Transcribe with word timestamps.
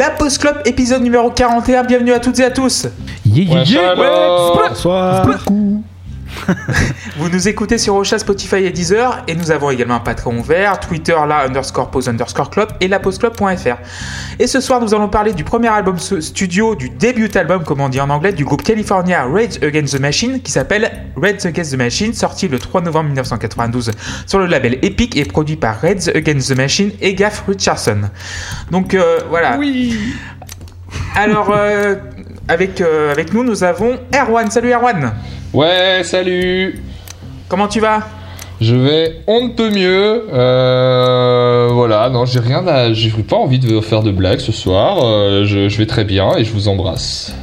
La 0.00 0.08
Post 0.08 0.38
Club, 0.38 0.62
épisode 0.64 1.02
numéro 1.02 1.30
41. 1.30 1.84
Bienvenue 1.84 2.12
à 2.14 2.20
toutes 2.20 2.38
et 2.40 2.44
à 2.44 2.50
tous. 2.50 2.86
Yeah, 3.26 3.44
yeah, 3.44 3.54
Ouais, 3.60 3.64
yeah. 3.66 3.90
alors. 3.92 4.62
Bonsoir. 4.70 5.26
Vous 7.18 7.28
nous 7.28 7.48
écoutez 7.48 7.78
sur 7.78 7.94
Ocha, 7.94 8.18
Spotify 8.18 8.56
et 8.56 8.70
Deezer. 8.70 9.24
Et 9.28 9.34
nous 9.34 9.50
avons 9.50 9.70
également 9.70 9.94
un 9.94 10.00
Patreon 10.00 10.38
ouvert, 10.38 10.80
Twitter, 10.80 11.16
la 11.28 11.44
underscore 11.44 11.90
pause 11.90 12.08
underscore 12.08 12.50
club 12.50 12.68
et 12.80 12.88
la 12.88 12.98
postclub.fr. 12.98 13.76
Et 14.38 14.46
ce 14.46 14.60
soir, 14.60 14.80
nous 14.80 14.94
allons 14.94 15.08
parler 15.08 15.32
du 15.32 15.44
premier 15.44 15.68
album 15.68 15.98
studio, 15.98 16.74
du 16.74 16.90
début 16.90 17.30
album, 17.34 17.64
comme 17.64 17.80
on 17.80 17.88
dit 17.88 18.00
en 18.00 18.10
anglais, 18.10 18.32
du 18.32 18.44
groupe 18.44 18.62
California 18.62 19.24
Rage 19.24 19.62
Against 19.62 19.96
the 19.96 20.00
Machine, 20.00 20.40
qui 20.40 20.50
s'appelle 20.52 20.90
Rage 21.16 21.44
Against 21.44 21.72
the 21.72 21.78
Machine, 21.78 22.12
sorti 22.14 22.48
le 22.48 22.58
3 22.58 22.82
novembre 22.82 23.06
1992 23.06 23.92
sur 24.26 24.38
le 24.38 24.46
label 24.46 24.78
Epic 24.82 25.16
et 25.16 25.24
produit 25.24 25.56
par 25.56 25.80
Rage 25.80 26.08
Against 26.14 26.52
the 26.52 26.56
Machine 26.56 26.90
et 27.00 27.14
Gaff 27.14 27.44
Richardson. 27.46 28.02
Donc 28.70 28.94
euh, 28.94 29.18
voilà. 29.28 29.56
Oui. 29.58 29.98
Alors, 31.14 31.52
euh, 31.54 31.96
avec, 32.48 32.80
euh, 32.80 33.12
avec 33.12 33.32
nous, 33.32 33.44
nous 33.44 33.62
avons 33.64 33.98
Erwan. 34.14 34.50
Salut 34.50 34.72
Erwan. 34.72 35.12
Ouais, 35.52 36.02
salut 36.04 36.80
Comment 37.48 37.66
tu 37.66 37.80
vas? 37.80 38.06
Je 38.60 38.76
vais 38.76 39.22
on 39.26 39.48
ne 39.48 39.52
peut 39.54 39.70
mieux. 39.70 40.26
Euh, 40.32 41.70
voilà, 41.72 42.08
non, 42.10 42.24
j'ai 42.26 42.40
rien 42.40 42.66
à. 42.68 42.92
J'ai 42.92 43.10
pas 43.10 43.36
envie 43.36 43.58
de 43.58 43.80
faire 43.80 44.02
de 44.02 44.12
blagues 44.12 44.38
ce 44.38 44.52
soir. 44.52 44.98
Euh, 45.02 45.44
je, 45.44 45.68
je 45.68 45.78
vais 45.78 45.86
très 45.86 46.04
bien 46.04 46.36
et 46.36 46.44
je 46.44 46.52
vous 46.52 46.68
embrasse. 46.68 47.34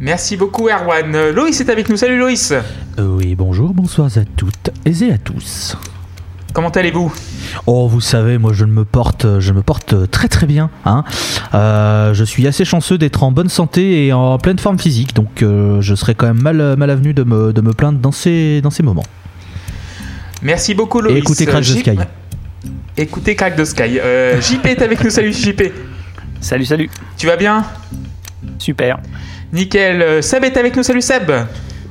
Merci 0.00 0.36
beaucoup 0.36 0.68
Erwan. 0.68 1.14
Euh, 1.14 1.32
Loïs 1.32 1.60
est 1.60 1.68
avec 1.68 1.88
nous. 1.88 1.96
Salut 1.96 2.18
Loïs. 2.18 2.54
Oui, 2.98 3.34
bonjour, 3.34 3.70
bonsoir 3.74 4.06
à 4.16 4.24
toutes 4.36 4.70
et 4.86 5.12
à 5.12 5.18
tous. 5.18 5.76
Comment 6.52 6.68
allez-vous? 6.70 7.12
Oh, 7.66 7.88
vous 7.88 8.00
savez, 8.00 8.36
moi 8.38 8.52
je 8.52 8.64
me 8.64 8.84
porte, 8.84 9.40
je 9.40 9.52
me 9.52 9.62
porte 9.62 10.10
très 10.10 10.28
très 10.28 10.46
bien. 10.46 10.70
Hein. 10.84 11.04
Euh, 11.54 12.12
je 12.14 12.24
suis 12.24 12.46
assez 12.46 12.64
chanceux 12.64 12.98
d'être 12.98 13.22
en 13.22 13.32
bonne 13.32 13.48
santé 13.48 14.06
et 14.06 14.12
en 14.12 14.36
pleine 14.38 14.58
forme 14.58 14.78
physique, 14.78 15.14
donc 15.14 15.42
euh, 15.42 15.80
je 15.80 15.94
serais 15.94 16.14
quand 16.14 16.26
même 16.26 16.42
mal, 16.42 16.76
mal 16.76 16.90
avenu 16.90 17.14
de 17.14 17.22
me, 17.24 17.52
de 17.52 17.60
me 17.62 17.72
plaindre 17.72 17.98
dans 17.98 18.12
ces, 18.12 18.60
dans 18.60 18.70
ces 18.70 18.82
moments. 18.82 19.04
Merci 20.42 20.74
beaucoup 20.74 21.00
Loïs. 21.00 21.16
Et 21.16 21.18
écoutez 21.20 21.46
Crack 21.46 21.62
the 21.62 21.66
J- 21.66 21.78
Sky. 21.80 21.98
Écoutez 22.96 23.34
Crack 23.36 23.56
the 23.56 23.64
Sky. 23.64 23.98
Euh, 24.00 24.40
JP 24.40 24.66
est 24.66 24.82
avec 24.82 25.02
nous. 25.02 25.10
Salut 25.10 25.32
JP. 25.32 25.62
Salut, 26.40 26.64
salut. 26.66 26.90
Tu 27.16 27.26
vas 27.26 27.36
bien? 27.36 27.64
Super. 28.58 28.98
Nickel. 29.52 30.02
Euh, 30.02 30.20
Seb 30.22 30.44
est 30.44 30.56
avec 30.56 30.76
nous. 30.76 30.82
Salut 30.82 31.00
Seb. 31.00 31.30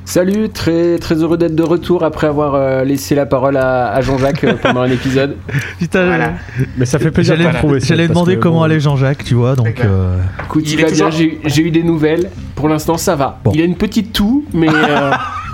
Salut, 0.04 0.48
très 0.50 0.98
très 0.98 1.14
heureux 1.14 1.38
d'être 1.38 1.54
de 1.54 1.62
retour 1.62 2.02
après 2.04 2.26
avoir 2.26 2.54
euh, 2.54 2.84
laissé 2.84 3.14
la 3.14 3.24
parole 3.24 3.56
à, 3.56 3.92
à 3.92 4.00
Jean-Jacques 4.00 4.44
euh, 4.44 4.54
pendant 4.60 4.80
un 4.82 4.90
épisode. 4.90 5.36
Putain, 5.78 6.06
Voilà. 6.06 6.32
Mais 6.76 6.86
ça 6.86 6.98
fait 6.98 7.10
plaisir 7.10 7.38
de 7.38 7.46
retrouver. 7.46 7.80
j'allais 7.80 8.08
demander 8.08 8.36
comment 8.38 8.56
bon, 8.58 8.62
allait 8.64 8.80
Jean-Jacques, 8.80 9.24
tu 9.24 9.34
vois, 9.34 9.54
donc. 9.54 9.66
D'accord. 9.66 9.84
euh, 9.88 10.18
Écoute, 10.44 10.64
Il 10.66 10.76
va 10.76 10.82
bien, 10.88 10.90
toujours- 10.90 11.10
j'ai 11.12 11.40
j'ai 11.44 11.62
eu 11.62 11.70
des 11.70 11.82
nouvelles. 11.82 12.30
Pour 12.56 12.68
l'instant, 12.68 12.98
ça 12.98 13.14
va. 13.16 13.38
Bon. 13.44 13.52
Il 13.54 13.60
a 13.60 13.64
une 13.64 13.76
petite 13.76 14.12
toux, 14.12 14.44
mais 14.52 14.68
euh, 14.68 15.12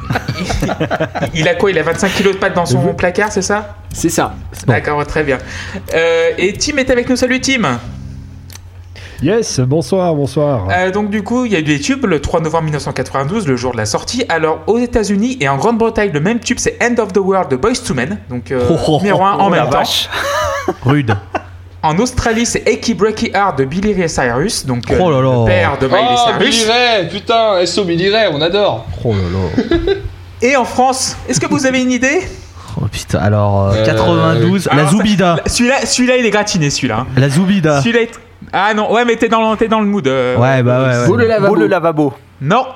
Il 1.35 1.47
a 1.47 1.55
quoi 1.55 1.71
Il 1.71 1.79
a 1.79 1.83
25 1.83 2.09
kilos 2.15 2.35
de 2.35 2.39
pâtes 2.39 2.55
dans 2.57 2.67
son 2.67 2.95
placard, 2.95 3.31
c'est 3.31 3.43
ça? 3.43 3.77
C'est 3.93 4.09
ça. 4.09 4.35
Bon. 4.67 4.73
D'accord, 4.73 5.07
très 5.07 5.25
bien. 5.25 5.39
Euh, 5.95 6.31
et 6.39 6.53
Tim 6.55 6.77
est 6.79 6.91
avec 6.91 7.09
nous. 7.09 7.17
Salut 7.17 7.41
Tim. 7.41 7.79
Yes, 9.20 9.58
bonsoir, 9.58 10.14
bonsoir. 10.14 10.69
Euh, 10.70 10.92
donc 10.92 11.11
du 11.11 11.22
coup, 11.24 11.44
il 11.44 11.52
y 11.52 11.56
a 11.56 11.58
eu 11.58 11.64
des 11.64 11.80
tubes 11.80 12.05
le 12.06 12.20
3 12.20 12.41
novembre 12.41 12.64
1992, 12.64 13.48
le 13.48 13.56
jour 13.56 13.72
de 13.72 13.77
la 13.77 13.86
sortie. 13.86 14.24
Alors 14.28 14.61
aux 14.69 14.78
États-Unis 14.78 15.38
et 15.41 15.48
en 15.48 15.56
Grande-Bretagne, 15.56 16.11
le 16.14 16.20
même 16.20 16.38
tube, 16.38 16.58
c'est 16.61 16.79
End 16.80 17.02
of 17.02 17.12
the 17.12 17.18
World 17.18 17.51
de 17.51 17.57
Boys 17.57 17.73
to 17.84 17.95
Men, 17.95 18.18
donc 18.30 18.52
euh, 18.52 18.64
Oh, 18.70 18.77
oh, 18.86 18.98
numéro 18.98 19.24
1 19.24 19.33
en 19.33 19.46
Oh, 19.48 19.51
la 19.55 19.62
même 19.62 19.70
temps. 19.70 19.83
rude. 20.84 21.17
En 21.83 21.98
Australie, 21.98 22.46
c'est 22.46 22.62
Achy 22.68 22.95
Breaky 22.95 23.30
Heart 23.34 23.58
de 23.58 23.64
Billy 23.64 23.92
Ray 23.95 24.08
Cyrus, 24.08 24.64
donc 24.67 24.89
euh, 24.90 24.98
Oh 25.01 25.11
là 25.11 25.20
là. 25.20 25.40
le 25.40 25.46
père 25.46 25.78
de 25.80 25.86
Miley 25.89 26.01
Oh, 26.11 26.30
Billy 26.39 26.52
Cyrus. 26.52 26.70
Ray 26.70 27.08
Putain, 27.08 27.67
SO 27.67 27.84
Billy 27.84 28.11
Ray, 28.11 28.28
on 28.33 28.40
adore 28.40 28.86
Oh 29.05 29.14
là 29.14 29.18
là. 29.33 29.95
Et 30.42 30.55
en 30.55 30.64
France, 30.64 31.17
est-ce 31.28 31.40
que 31.40 31.46
vous 31.46 31.67
avez 31.67 31.83
une 31.83 31.90
idée? 31.90 32.20
Oh 32.80 32.84
putain, 32.86 33.18
alors 33.18 33.70
euh, 33.70 33.74
Euh, 33.74 33.84
92, 33.84 34.67
la 34.67 34.73
Alors, 34.83 34.90
Zoubida. 34.92 35.40
Celui-là, 35.46 35.84
celui-là, 35.86 36.17
il 36.18 36.27
est 36.27 36.30
gratiné, 36.30 36.70
celui-là. 36.70 36.98
hein. 37.01 37.07
La 37.17 37.28
Zoubida. 37.28 37.80
Celui-là, 37.83 38.02
est- 38.02 38.20
ah 38.53 38.75
non, 38.75 38.92
ouais, 38.92 39.05
mais 39.05 39.17
t'es 39.17 39.29
dans, 39.29 39.51
le- 39.53 39.57
t'es 39.57 39.69
dans 39.69 39.81
le 39.81 39.86
mood. 39.86 40.07
euh, 40.07 40.36
Ouais, 40.36 40.63
bah 40.63 40.83
ouais, 40.83 40.98
ouais. 41.01 41.07
Beau 41.07 41.17
le 41.17 41.27
lavabo. 41.27 41.55
Beau 41.55 41.61
le 41.61 41.67
lavabo. 41.67 42.14
Non, 42.41 42.67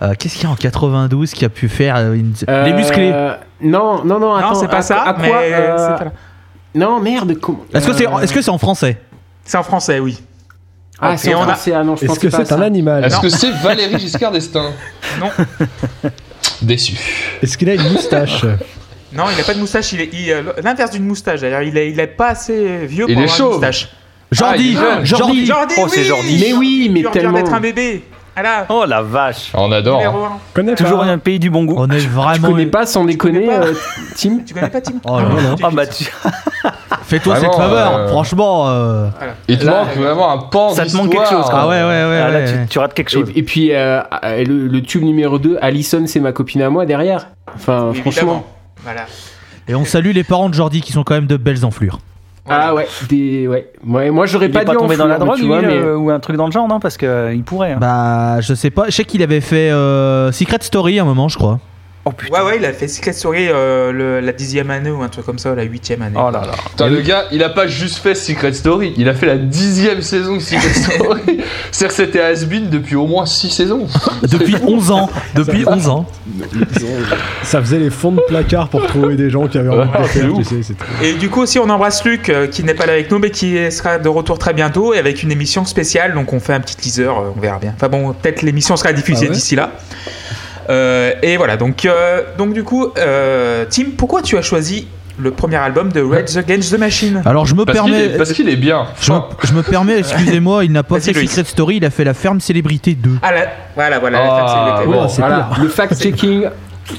Euh, 0.00 0.14
Qu'est-ce 0.18 0.34
qu'il 0.36 0.44
y 0.44 0.46
a 0.46 0.50
en 0.50 0.54
92 0.56 1.32
qui 1.32 1.44
a 1.44 1.48
pu 1.48 1.68
faire 1.68 1.96
euh, 1.96 2.12
une- 2.14 2.32
Euh, 2.48 2.64
les 2.64 2.72
musclés? 2.72 3.12
Non, 3.60 4.04
non, 4.04 4.18
non, 4.18 4.34
attends. 4.34 4.54
non, 4.54 4.54
c'est 4.60 4.68
pas 4.68 4.78
à- 4.78 4.82
ça. 4.82 5.02
À 5.02 5.12
quoi 5.14 5.22
mais 5.24 5.52
euh, 5.52 5.76
c'est 5.76 5.98
pas 5.98 6.04
là. 6.04 6.12
Non, 6.74 7.00
merde. 7.00 7.34
comment- 7.40 7.64
Est-ce 7.74 7.86
que 7.86 7.92
c'est 7.92 8.06
euh, 8.06 8.18
est-ce 8.20 8.32
que 8.32 8.40
c'est 8.40 8.50
en 8.50 8.58
français? 8.58 8.98
C'est 9.44 9.58
en 9.58 9.62
français, 9.62 9.98
oui. 9.98 10.20
Ah, 11.00 11.12
Et 11.14 11.16
c'est 11.16 11.34
on 11.34 11.38
en 11.38 11.42
a- 11.42 11.54
français. 11.54 11.72
Ah 11.74 11.84
non, 11.84 11.96
je 11.96 12.04
Est-ce 12.04 12.06
pensais 12.14 12.20
que 12.20 12.30
pas 12.32 12.38
à 12.42 12.44
c'est 12.44 12.54
un 12.54 12.58
ça. 12.58 12.64
animal? 12.64 13.04
Est-ce 13.04 13.16
non. 13.16 13.22
que 13.22 13.28
c'est 13.28 13.50
Valérie 13.50 13.98
Giscard 13.98 14.32
d'Estaing? 14.32 14.72
Non. 15.20 15.30
Déçu. 16.62 16.94
Est-ce 17.42 17.56
qu'il 17.58 17.68
a 17.70 17.74
une 17.74 17.92
moustache? 17.92 18.44
Non, 19.12 19.24
il 19.34 19.40
a 19.40 19.44
pas 19.44 19.54
de 19.54 19.60
moustache. 19.60 19.92
Il 19.92 20.00
est 20.00 20.10
il, 20.12 20.30
euh, 20.30 20.42
l'inverse 20.62 20.90
d'une 20.90 21.04
moustache. 21.04 21.40
D'ailleurs, 21.40 21.62
il 21.62 21.76
est, 21.76 21.90
il 21.90 21.98
est 22.00 22.06
pas 22.06 22.28
assez 22.28 22.86
vieux 22.86 23.06
Il 23.08 23.14
pour 23.14 23.22
est 23.22 23.26
avoir 23.26 23.40
une 23.48 23.54
moustache. 23.54 23.88
Jordi, 24.32 24.76
Ah. 24.78 25.04
Jordi. 25.04 25.46
Jordi, 25.46 25.74
Oh, 25.78 25.88
c'est 25.88 26.00
oui 26.00 26.04
Jordi. 26.06 26.38
Mais 26.46 26.52
oui, 26.52 26.90
mais 26.92 27.00
vient 27.00 27.10
tellement. 27.10 27.32
d'être 27.32 27.52
un 27.52 27.60
bébé. 27.60 28.04
Voilà. 28.34 28.66
Oh 28.68 28.84
la 28.86 29.02
vache. 29.02 29.50
On 29.54 29.72
adore. 29.72 30.00
Hein. 30.00 30.32
1. 30.36 30.38
Connais 30.54 30.74
Toujours 30.76 31.02
un 31.02 31.18
pays 31.18 31.40
du 31.40 31.50
bon 31.50 31.64
goût. 31.64 31.74
On 31.76 31.90
est 31.90 31.98
Tu 31.98 32.06
vraiment. 32.08 32.48
connais 32.50 32.66
pas 32.66 32.86
sans 32.86 33.04
déconner, 33.04 33.46
pas 33.46 33.52
euh, 33.66 33.74
Tim 34.16 34.38
Tu 34.46 34.54
connais 34.54 34.68
pas 34.70 34.80
Tim 34.80 34.92
Oh 35.08 35.18
là 35.18 35.24
là. 35.24 35.54
Ah 35.60 35.70
bah 35.72 35.86
tu... 35.88 36.04
Fais-toi 37.02 37.36
cette 37.36 37.54
faveur. 37.54 37.96
euh, 37.96 38.08
Franchement. 38.08 38.68
euh, 38.68 39.08
Il 39.48 39.58
te 39.58 39.64
Là, 39.64 39.84
manque 39.84 39.96
vraiment 39.96 40.30
un 40.30 40.38
pan 40.38 40.70
Ça 40.70 40.84
te 40.86 40.94
manque 40.96 41.10
quelque 41.10 41.28
chose, 41.30 41.46
quoi. 41.46 41.62
Ah 41.62 41.68
ouais, 41.68 41.80
ouais, 41.82 41.86
ouais. 42.10 42.20
Ah, 42.22 42.28
là, 42.30 42.38
ouais. 42.40 42.62
tu, 42.64 42.68
tu 42.68 42.78
rates 42.78 42.94
quelque 42.94 43.10
chose. 43.10 43.28
et 43.34 43.42
puis 43.42 43.68
le, 43.70 44.66
le 44.68 44.82
tube 44.82 45.02
numéro 45.02 45.38
2, 45.40 45.58
Alison, 45.60 46.04
c'est 46.06 46.20
ma 46.20 46.30
copine 46.32 46.62
à 46.62 46.70
moi 46.70 46.86
derrière. 46.86 47.28
Enfin, 47.56 47.90
Évidemment. 47.92 48.02
franchement. 48.12 48.46
Voilà. 48.84 49.06
Et 49.66 49.74
on 49.74 49.84
salue 49.84 50.12
les 50.12 50.22
parents 50.24 50.48
de 50.48 50.54
Jordi 50.54 50.80
qui 50.80 50.92
sont 50.92 51.02
quand 51.02 51.14
même 51.14 51.26
de 51.26 51.36
belles 51.36 51.64
enflures. 51.64 51.98
Ah 52.50 52.74
ouais, 52.74 52.86
des 53.08 53.46
ouais. 53.48 53.70
ouais 53.86 54.10
moi 54.10 54.26
j'aurais 54.26 54.48
pas 54.48 54.60
pas 54.64 54.72
dû 54.72 54.76
en 54.76 54.80
tombé 54.80 54.96
dans 54.96 55.06
la 55.06 55.16
fleur, 55.16 55.26
drogue, 55.26 55.36
tu 55.36 55.42
lui, 55.42 55.48
vois, 55.48 55.62
mais 55.62 55.74
euh, 55.78 55.96
ou 55.96 56.10
un 56.10 56.20
truc 56.20 56.36
dans 56.36 56.46
le 56.46 56.52
genre, 56.52 56.66
non 56.68 56.80
Parce 56.80 56.96
qu'il 56.96 57.42
pourrait. 57.44 57.72
hein. 57.72 57.78
Bah, 57.80 58.40
je 58.40 58.54
sais 58.54 58.70
pas. 58.70 58.84
Je 58.86 58.92
sais 58.92 59.04
qu'il 59.04 59.22
avait 59.22 59.40
fait 59.40 59.70
euh, 59.70 60.32
Secret 60.32 60.58
Story 60.62 60.98
à 60.98 61.02
un 61.02 61.04
moment, 61.06 61.28
je 61.28 61.36
crois. 61.38 61.58
Oh 62.10 62.12
putain. 62.12 62.32
Ouais, 62.42 62.46
ouais, 62.46 62.56
il 62.58 62.64
a 62.64 62.72
fait 62.72 62.88
Secret 62.88 63.12
Story 63.12 63.48
euh, 63.50 63.92
le- 63.92 64.20
la 64.20 64.32
dixième 64.32 64.70
année 64.70 64.90
ou 64.90 65.02
un 65.02 65.08
truc 65.08 65.26
comme 65.26 65.38
ça, 65.38 65.52
ou 65.52 65.54
la 65.54 65.64
huitième 65.64 66.00
année. 66.00 66.16
Oh 66.18 66.30
là 66.30 66.40
là. 66.40 66.52
Putain, 66.70 66.88
le 66.88 67.00
gars, 67.02 67.24
il 67.32 67.42
a 67.42 67.50
pas 67.50 67.66
juste 67.66 67.98
fait 67.98 68.14
Secret 68.14 68.52
Story, 68.54 68.94
il 68.96 69.08
a 69.08 69.14
fait 69.14 69.26
la 69.26 69.36
dixième 69.36 70.00
saison 70.00 70.36
de 70.36 70.40
Secret 70.40 70.72
Story. 70.74 71.20
C'est-à-dire 71.70 71.88
que 71.88 72.02
c'était 72.04 72.20
has-been 72.22 72.70
depuis 72.70 72.96
au 72.96 73.06
moins 73.06 73.26
6 73.26 73.50
saisons. 73.50 73.86
Depuis 74.22 74.56
11 74.66 74.90
ans. 74.90 75.10
Depuis 75.34 75.64
11 75.66 75.88
ans. 75.88 76.06
Ça 77.42 77.60
faisait 77.60 77.78
les 77.78 77.90
fonds 77.90 78.12
de 78.12 78.20
placard 78.26 78.68
pour 78.68 78.86
trouver 78.86 79.16
des 79.16 79.30
gens 79.30 79.46
qui 79.48 79.58
avaient 79.58 79.68
envie 79.68 79.88
de 79.90 79.98
le 79.98 80.04
c'est 80.06 80.20
faire, 80.20 80.28
tu 80.28 80.30
ouf. 80.34 80.48
sais, 80.48 80.62
c'est 80.62 80.74
tout. 80.74 80.84
Et 81.02 81.12
du 81.14 81.28
coup 81.28 81.40
aussi 81.42 81.58
on 81.58 81.68
embrasse 81.68 82.04
Luc 82.04 82.28
euh, 82.28 82.46
qui 82.46 82.62
n'est 82.64 82.74
pas 82.74 82.86
là 82.86 82.92
avec 82.94 83.10
nous 83.10 83.18
mais 83.18 83.30
qui 83.30 83.70
sera 83.70 83.98
de 83.98 84.08
retour 84.08 84.38
très 84.38 84.54
bientôt 84.54 84.94
et 84.94 84.98
avec 84.98 85.22
une 85.22 85.32
émission 85.32 85.64
spéciale 85.64 86.14
donc 86.14 86.32
on 86.32 86.40
fait 86.40 86.52
un 86.54 86.60
petit 86.60 86.76
teaser, 86.76 87.04
euh, 87.04 87.32
on 87.36 87.40
verra 87.40 87.58
bien. 87.58 87.72
Enfin 87.76 87.88
bon 87.88 88.12
peut-être 88.12 88.42
l'émission 88.42 88.76
sera 88.76 88.92
diffusée 88.92 89.26
Ah 89.26 89.30
ouais 89.30 89.34
d'ici 89.34 89.56
là. 89.56 89.72
Euh, 90.70 91.12
et 91.22 91.36
voilà 91.38 91.56
donc, 91.56 91.84
euh, 91.86 92.22
donc 92.36 92.52
du 92.52 92.62
coup 92.62 92.88
euh, 92.98 93.64
Tim 93.70 93.84
pourquoi 93.96 94.20
tu 94.20 94.36
as 94.36 94.42
choisi 94.42 94.86
le 95.18 95.30
premier 95.30 95.56
album 95.56 95.90
de 95.90 96.00
Rage 96.02 96.36
Against 96.36 96.72
the 96.74 96.78
Machine? 96.78 97.22
Alors, 97.24 97.44
je 97.44 97.54
me 97.56 97.64
Parce 97.64 97.76
permets. 97.78 98.04
est, 98.04 98.16
parce 98.16 98.32
qu'il 98.32 98.48
est 98.48 98.54
bien. 98.56 98.86
Je 99.00 99.12
me, 99.12 99.18
je 99.42 99.52
me 99.52 99.62
permets, 99.64 99.98
excusez-moi, 99.98 100.64
il 100.64 100.70
n'a 100.70 100.84
pas 100.84 101.00
fait. 101.00 101.12
Secret 101.12 101.42
Story, 101.44 101.76
il 101.78 101.84
a 101.84 101.90
fait 101.90 102.04
la 102.04 102.14
ferme 102.14 102.38
célébrité 102.38 102.94
2. 102.94 103.10
Ah 103.22 103.32
là, 103.32 103.40
voilà 103.74 103.98
voilà. 103.98 104.18
la 104.20 104.24
Ah, 104.30 104.76
c'est 104.80 104.86
bon, 104.86 104.92
Ouais, 105.02 105.08
c'est 105.08 105.20
voilà, 105.20 105.48
le 105.60 105.68
fact-checking. 105.68 106.48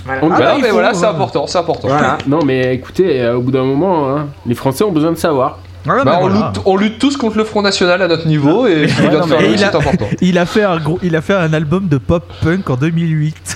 voilà. 0.03 0.19
On- 0.21 0.27
Bah 0.27 0.35
Ah, 0.41 0.55
mais 0.61 0.67
faut, 0.67 0.73
voilà, 0.73 0.93
c'est 0.93 1.05
euh, 1.05 1.09
important, 1.11 1.47
c'est 1.47 1.57
important. 1.59 1.87
Voilà. 1.87 2.17
Non 2.27 2.39
mais 2.43 2.75
écoutez, 2.75 3.21
euh, 3.21 3.35
au 3.37 3.41
bout 3.41 3.51
d'un 3.51 3.63
moment, 3.63 4.09
hein, 4.09 4.27
les 4.45 4.53
Français 4.55 4.83
ont 4.83 4.91
besoin 4.91 5.11
de 5.13 5.17
savoir. 5.17 5.59
Voilà, 5.85 6.03
Bah, 6.03 6.19
on, 6.21 6.27
voilà. 6.29 6.51
lutte, 6.53 6.61
on 6.65 6.75
lutte 6.77 6.99
tous 6.99 7.15
contre 7.17 7.37
le 7.37 7.43
Front 7.45 7.61
National 7.61 8.01
à 8.01 8.07
notre 8.07 8.27
niveau 8.27 8.67
et 8.67 8.87
je 8.87 9.01
non, 9.03 9.23
faire 9.27 9.39
le 9.41 9.47
il 9.47 9.63
a- 9.63 9.71
c'est 9.71 9.75
important. 9.77 10.07
Il 10.21 10.37
a 10.37 10.45
fait 10.45 10.63
un 10.63 10.77
gros, 10.77 10.99
il 11.01 11.15
a 11.15 11.21
fait 11.21 11.33
un 11.33 11.53
album 11.53 11.87
de 11.87 11.97
pop 11.97 12.31
punk 12.41 12.69
en 12.69 12.75
2008 12.75 13.55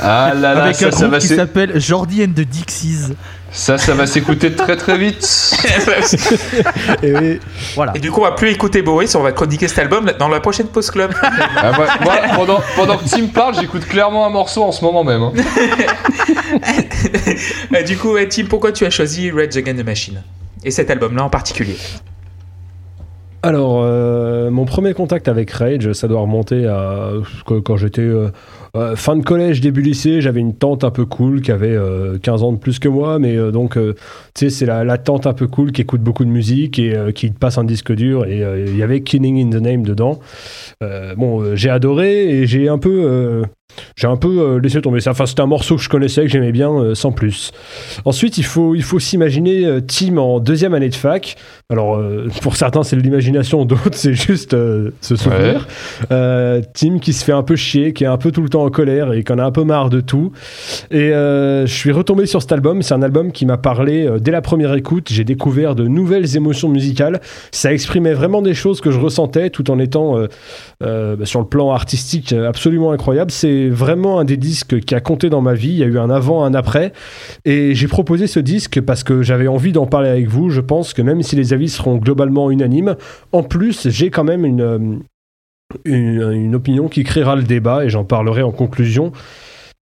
Ah 0.00 0.32
là 0.34 0.54
là, 0.54 0.62
avec 0.64 0.76
ça, 0.76 0.86
un 0.86 0.90
ça 0.90 0.96
groupe 0.98 1.10
va 1.12 1.18
qui 1.18 1.28
s'appelle 1.28 1.80
Jordi 1.80 2.22
and 2.24 2.32
the 2.32 2.40
Dixies. 2.46 3.14
ça, 3.52 3.78
ça 3.78 3.94
va 3.94 4.06
s'écouter 4.06 4.52
très 4.52 4.76
très 4.76 4.96
vite. 4.98 5.24
Et 7.02 7.12
oui, 7.14 7.40
Voilà. 7.74 7.92
Et 7.94 8.00
du 8.00 8.10
coup 8.10 8.20
on 8.20 8.24
va 8.24 8.32
plus 8.32 8.50
écouter 8.50 8.82
Boris, 8.82 9.14
on 9.14 9.22
va 9.22 9.32
chroniquer 9.32 9.68
cet 9.68 9.78
album 9.80 10.10
dans 10.18 10.28
la 10.28 10.40
prochaine 10.40 10.66
Post 10.66 10.90
Club. 10.92 11.12
Ah, 11.22 11.72
moi, 11.76 11.86
moi, 12.02 12.14
pendant, 12.36 12.60
pendant 12.76 12.96
que 12.96 13.08
Tim 13.08 13.26
parle, 13.26 13.54
j'écoute 13.60 13.86
clairement 13.86 14.26
un 14.26 14.30
morceau 14.30 14.62
en 14.64 14.72
ce 14.72 14.84
moment 14.84 15.04
même. 15.04 15.22
hein. 15.22 15.32
Euh, 17.74 17.82
du 17.82 17.96
coup 17.96 18.12
ouais, 18.12 18.28
Tim 18.28 18.44
pourquoi 18.48 18.72
tu 18.72 18.84
as 18.84 18.90
choisi 18.90 19.30
Rage 19.30 19.56
Against 19.56 19.80
the 19.82 19.86
Machine? 19.86 20.22
Et 20.64 20.70
cet 20.70 20.90
album 20.90 21.16
là 21.16 21.24
en 21.24 21.30
particulier 21.30 21.76
alors, 23.44 23.82
euh, 23.82 24.52
mon 24.52 24.64
premier 24.64 24.94
contact 24.94 25.26
avec 25.26 25.50
Rage, 25.50 25.92
ça 25.94 26.06
doit 26.06 26.20
remonter 26.20 26.66
à 26.66 27.10
quand 27.44 27.76
j'étais 27.76 28.00
euh, 28.00 28.28
euh, 28.76 28.94
fin 28.94 29.16
de 29.16 29.24
collège, 29.24 29.60
début 29.60 29.82
lycée. 29.82 30.20
J'avais 30.20 30.38
une 30.38 30.54
tante 30.54 30.84
un 30.84 30.92
peu 30.92 31.06
cool 31.06 31.40
qui 31.40 31.50
avait 31.50 31.74
euh, 31.74 32.18
15 32.18 32.44
ans 32.44 32.52
de 32.52 32.58
plus 32.58 32.78
que 32.78 32.88
moi, 32.88 33.18
mais 33.18 33.36
donc, 33.50 33.74
tu 33.74 33.80
sais, 34.34 34.48
c'est 34.48 34.64
la, 34.64 34.84
la 34.84 34.96
tante 34.96 35.26
un 35.26 35.32
peu 35.32 35.48
cool 35.48 35.72
qui 35.72 35.80
écoute 35.80 36.02
beaucoup 36.02 36.24
de 36.24 36.30
musique 36.30 36.78
et 36.78 36.94
qui 37.16 37.30
passe 37.30 37.58
un 37.58 37.64
disque 37.64 37.92
dur. 37.92 38.26
Et 38.26 38.44
il 38.68 38.76
y 38.76 38.82
avait 38.84 39.00
Killing 39.00 39.44
in 39.44 39.50
the 39.50 39.60
Name 39.60 39.82
dedans. 39.82 40.20
Bon, 41.16 41.56
j'ai 41.56 41.70
adoré 41.70 42.28
et 42.28 42.46
j'ai 42.46 42.68
un 42.68 42.78
peu. 42.78 43.42
J'ai 43.96 44.06
un 44.06 44.16
peu 44.16 44.40
euh, 44.40 44.60
laissé 44.60 44.80
tomber 44.80 45.00
ça. 45.00 45.10
Enfin, 45.10 45.26
c'était 45.26 45.42
un 45.42 45.46
morceau 45.46 45.76
que 45.76 45.82
je 45.82 45.88
connaissais, 45.88 46.22
que 46.22 46.28
j'aimais 46.28 46.52
bien, 46.52 46.72
euh, 46.72 46.94
sans 46.94 47.12
plus. 47.12 47.52
Ensuite, 48.04 48.38
il 48.38 48.44
faut, 48.44 48.74
il 48.74 48.82
faut 48.82 48.98
s'imaginer 48.98 49.64
euh, 49.64 49.80
Tim 49.80 50.16
en 50.16 50.40
deuxième 50.40 50.74
année 50.74 50.88
de 50.88 50.94
fac. 50.94 51.36
Alors, 51.70 51.98
pour 52.42 52.56
certains, 52.56 52.82
c'est 52.82 52.96
de 52.96 53.00
l'imagination, 53.00 53.64
d'autres, 53.64 53.94
c'est 53.94 54.12
juste 54.12 54.50
se 54.50 55.16
souvenir. 55.16 55.66
Tim 56.10 56.98
qui 57.00 57.12
se 57.12 57.24
fait 57.24 57.32
un 57.32 57.42
peu 57.42 57.56
chier, 57.56 57.92
qui 57.92 58.04
est 58.04 58.08
un 58.08 58.18
peu 58.18 58.30
tout 58.30 58.42
le 58.42 58.48
temps 58.48 58.64
en 58.64 58.70
colère 58.70 59.12
et 59.12 59.24
qui 59.24 59.32
en 59.32 59.38
a 59.38 59.44
un 59.44 59.50
peu 59.50 59.64
marre 59.64 59.88
de 59.88 60.00
tout. 60.00 60.32
Et 60.90 61.10
je 61.10 61.64
suis 61.66 61.92
retombé 61.92 62.26
sur 62.26 62.42
cet 62.42 62.52
album. 62.52 62.82
C'est 62.82 62.94
un 62.94 63.02
album 63.02 63.32
qui 63.32 63.46
m'a 63.46 63.56
parlé 63.56 64.08
dès 64.20 64.30
la 64.30 64.42
première 64.42 64.74
écoute. 64.74 65.08
J'ai 65.10 65.24
découvert 65.24 65.74
de 65.74 65.86
nouvelles 65.86 66.36
émotions 66.36 66.68
musicales. 66.68 67.20
Ça 67.52 67.72
exprimait 67.72 68.14
vraiment 68.14 68.42
des 68.42 68.54
choses 68.54 68.80
que 68.80 68.90
je 68.90 68.98
ressentais 68.98 69.48
tout 69.48 69.70
en 69.70 69.78
étant 69.78 70.18
bah, 70.80 71.16
sur 71.24 71.40
le 71.40 71.46
plan 71.46 71.70
artistique 71.70 72.32
absolument 72.32 72.92
incroyable. 72.92 73.30
C'est 73.30 73.61
vraiment 73.68 74.18
un 74.20 74.24
des 74.24 74.36
disques 74.36 74.80
qui 74.80 74.94
a 74.94 75.00
compté 75.00 75.30
dans 75.30 75.40
ma 75.40 75.54
vie. 75.54 75.70
Il 75.70 75.78
y 75.78 75.82
a 75.82 75.86
eu 75.86 75.98
un 75.98 76.10
avant, 76.10 76.44
un 76.44 76.54
après. 76.54 76.92
Et 77.44 77.74
j'ai 77.74 77.88
proposé 77.88 78.26
ce 78.26 78.40
disque 78.40 78.80
parce 78.80 79.04
que 79.04 79.22
j'avais 79.22 79.48
envie 79.48 79.72
d'en 79.72 79.86
parler 79.86 80.08
avec 80.08 80.28
vous. 80.28 80.50
Je 80.50 80.60
pense 80.60 80.94
que 80.94 81.02
même 81.02 81.22
si 81.22 81.36
les 81.36 81.52
avis 81.52 81.68
seront 81.68 81.96
globalement 81.96 82.50
unanimes, 82.50 82.96
en 83.32 83.42
plus, 83.42 83.88
j'ai 83.88 84.10
quand 84.10 84.24
même 84.24 84.44
une, 84.44 84.60
euh, 85.86 86.32
une, 86.32 86.54
opinion 86.54 86.88
qui 86.88 87.04
créera 87.04 87.36
le 87.36 87.42
débat 87.42 87.84
et 87.84 87.88
j'en 87.88 88.04
parlerai 88.04 88.42
en 88.42 88.52
conclusion. 88.52 89.12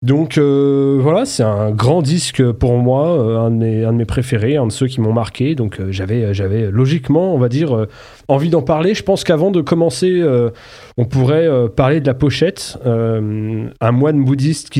Donc 0.03 0.37
euh, 0.37 0.99
voilà, 1.00 1.25
c'est 1.25 1.43
un 1.43 1.70
grand 1.70 2.03
disque 2.03 2.53
pour 2.53 2.77
moi, 2.77 3.19
euh, 3.19 3.38
un, 3.38 3.50
de 3.50 3.56
mes, 3.56 3.85
un 3.85 3.93
de 3.93 3.97
mes 3.97 4.05
préférés, 4.05 4.56
un 4.56 4.67
de 4.67 4.73
ceux 4.73 4.87
qui 4.87 5.00
m'ont 5.00 5.15
marqué. 5.15 5.55
Donc 5.55 5.81
j'avais, 5.91 6.35
j'avais 6.35 6.70
logiquement, 6.70 7.35
on 7.35 7.38
va 7.38 7.49
dire, 7.49 7.87
envie 8.29 8.50
d'en 8.50 8.62
parler. 8.62 8.94
Je 8.94 9.03
pense 9.03 9.25
qu'avant 9.25 9.50
de 9.50 9.61
commencer, 9.61 10.21
euh, 10.21 10.50
on 10.97 11.05
pourrait 11.05 11.47
euh, 11.47 11.69
parler 11.69 12.00
de 12.00 12.06
la 12.06 12.15
pochette. 12.15 12.79
Euh, 12.87 13.69
un 13.81 13.93
moine 13.93 14.25
bouddhiste 14.25 14.71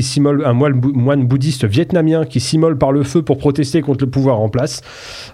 bouddhiste 1.25 1.65
vietnamien 1.65 2.25
qui 2.25 2.39
s'immole 2.39 2.77
par 2.77 2.91
le 2.91 3.03
feu 3.03 3.21
pour 3.21 3.37
protester 3.37 3.81
contre 3.81 4.05
le 4.05 4.09
pouvoir 4.09 4.39
en 4.39 4.49
place. 4.49 4.81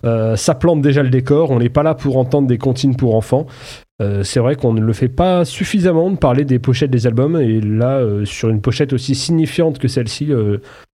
Ça 0.04 0.56
plante 0.56 0.82
déjà 0.82 1.04
le 1.04 1.10
décor. 1.10 1.52
On 1.52 1.60
n'est 1.60 1.70
pas 1.70 1.84
là 1.84 1.96
pour 1.96 2.18
entendre 2.18 2.48
des 2.48 2.58
comptines 2.58 2.96
pour 2.96 3.16
enfants. 3.16 3.46
C'est 4.24 4.40
vrai 4.40 4.56
qu'on 4.56 4.74
ne 4.74 4.82
le 4.82 4.94
fait 4.94 5.10
pas 5.10 5.46
suffisamment 5.46 6.10
de 6.10 6.16
parler 6.16 6.44
des 6.44 6.58
pochettes 6.58 6.90
des 6.90 7.06
albums 7.06 7.40
et 7.40 7.62
là 7.62 8.04
sur 8.26 8.50
une 8.50 8.60
pochette 8.60 8.94
aussi 8.94 9.14
signifiante 9.14 9.78
que 9.78 9.88
celle-ci 9.88 10.32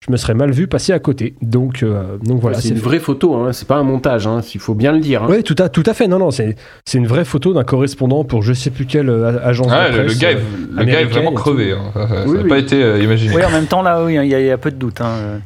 je 0.06 0.12
me 0.12 0.18
serais 0.18 0.34
mal 0.34 0.52
vu 0.52 0.68
passer 0.68 0.92
à 0.92 1.00
côté 1.00 1.36
donc 1.42 1.82
euh, 1.82 2.18
donc 2.24 2.42
voilà 2.42 2.60
c'est 2.60 2.70
une 2.70 2.78
vraie 2.80 3.00
photo, 3.00 3.36
hein, 3.36 3.54
c'est 3.54 3.68
pas 3.68 3.76
un 3.78 3.84
montage, 3.84 4.28
hein, 4.28 4.42
il 4.54 4.60
faut 4.60 4.74
bien 4.76 4.92
le 4.92 5.00
dire. 5.00 5.24
hein. 5.24 5.28
oui 5.30 5.44
tout 5.44 5.56
à 5.60 5.70
tout 5.70 5.84
à 5.86 5.94
fait 5.94 6.08
non 6.08 6.20
non 6.20 6.30
c'est 6.32 6.56
c'est 6.86 6.98
une 6.98 7.08
vraie 7.08 7.24
photo 7.26 7.54
d'un 7.54 7.64
correspondant 7.64 8.24
pour 8.26 8.44
je 8.44 8.52
sais 8.54 8.70
plus 8.70 8.86
quelle 8.86 9.10
euh, 9.10 9.40
agence 9.44 9.68
Ah, 9.72 9.90
de 9.90 9.96
le, 9.96 10.00
le 10.02 10.06
presse, 10.08 10.20
gars, 10.20 10.32
est- 10.32 10.36
euh, 10.36 10.40
le 10.78 10.84
gars 10.86 11.02
est 11.02 11.06
vraiment 11.06 11.32
crevé. 11.34 11.72
hein. 11.72 11.92
Ça 11.94 12.00
n'a 12.16 12.26
Oui, 12.28 12.40
oui. 12.44 12.50
pas 12.50 12.58
été 12.58 12.84
euh, 12.84 13.00
imaginé. 13.02 13.34
Oui, 13.36 13.44
en 13.46 13.52
même 13.52 13.66
temps, 13.68 13.82
là, 13.82 14.04
oui, 14.04 14.16
il 14.16 14.28
y, 14.28 14.36
a- 14.36 14.40
il 14.42 14.46
y 14.46 14.52
a 14.52 14.58
peu 14.58 14.72
de 14.72 14.76
doute. 14.76 15.00
hein. 15.02 15.40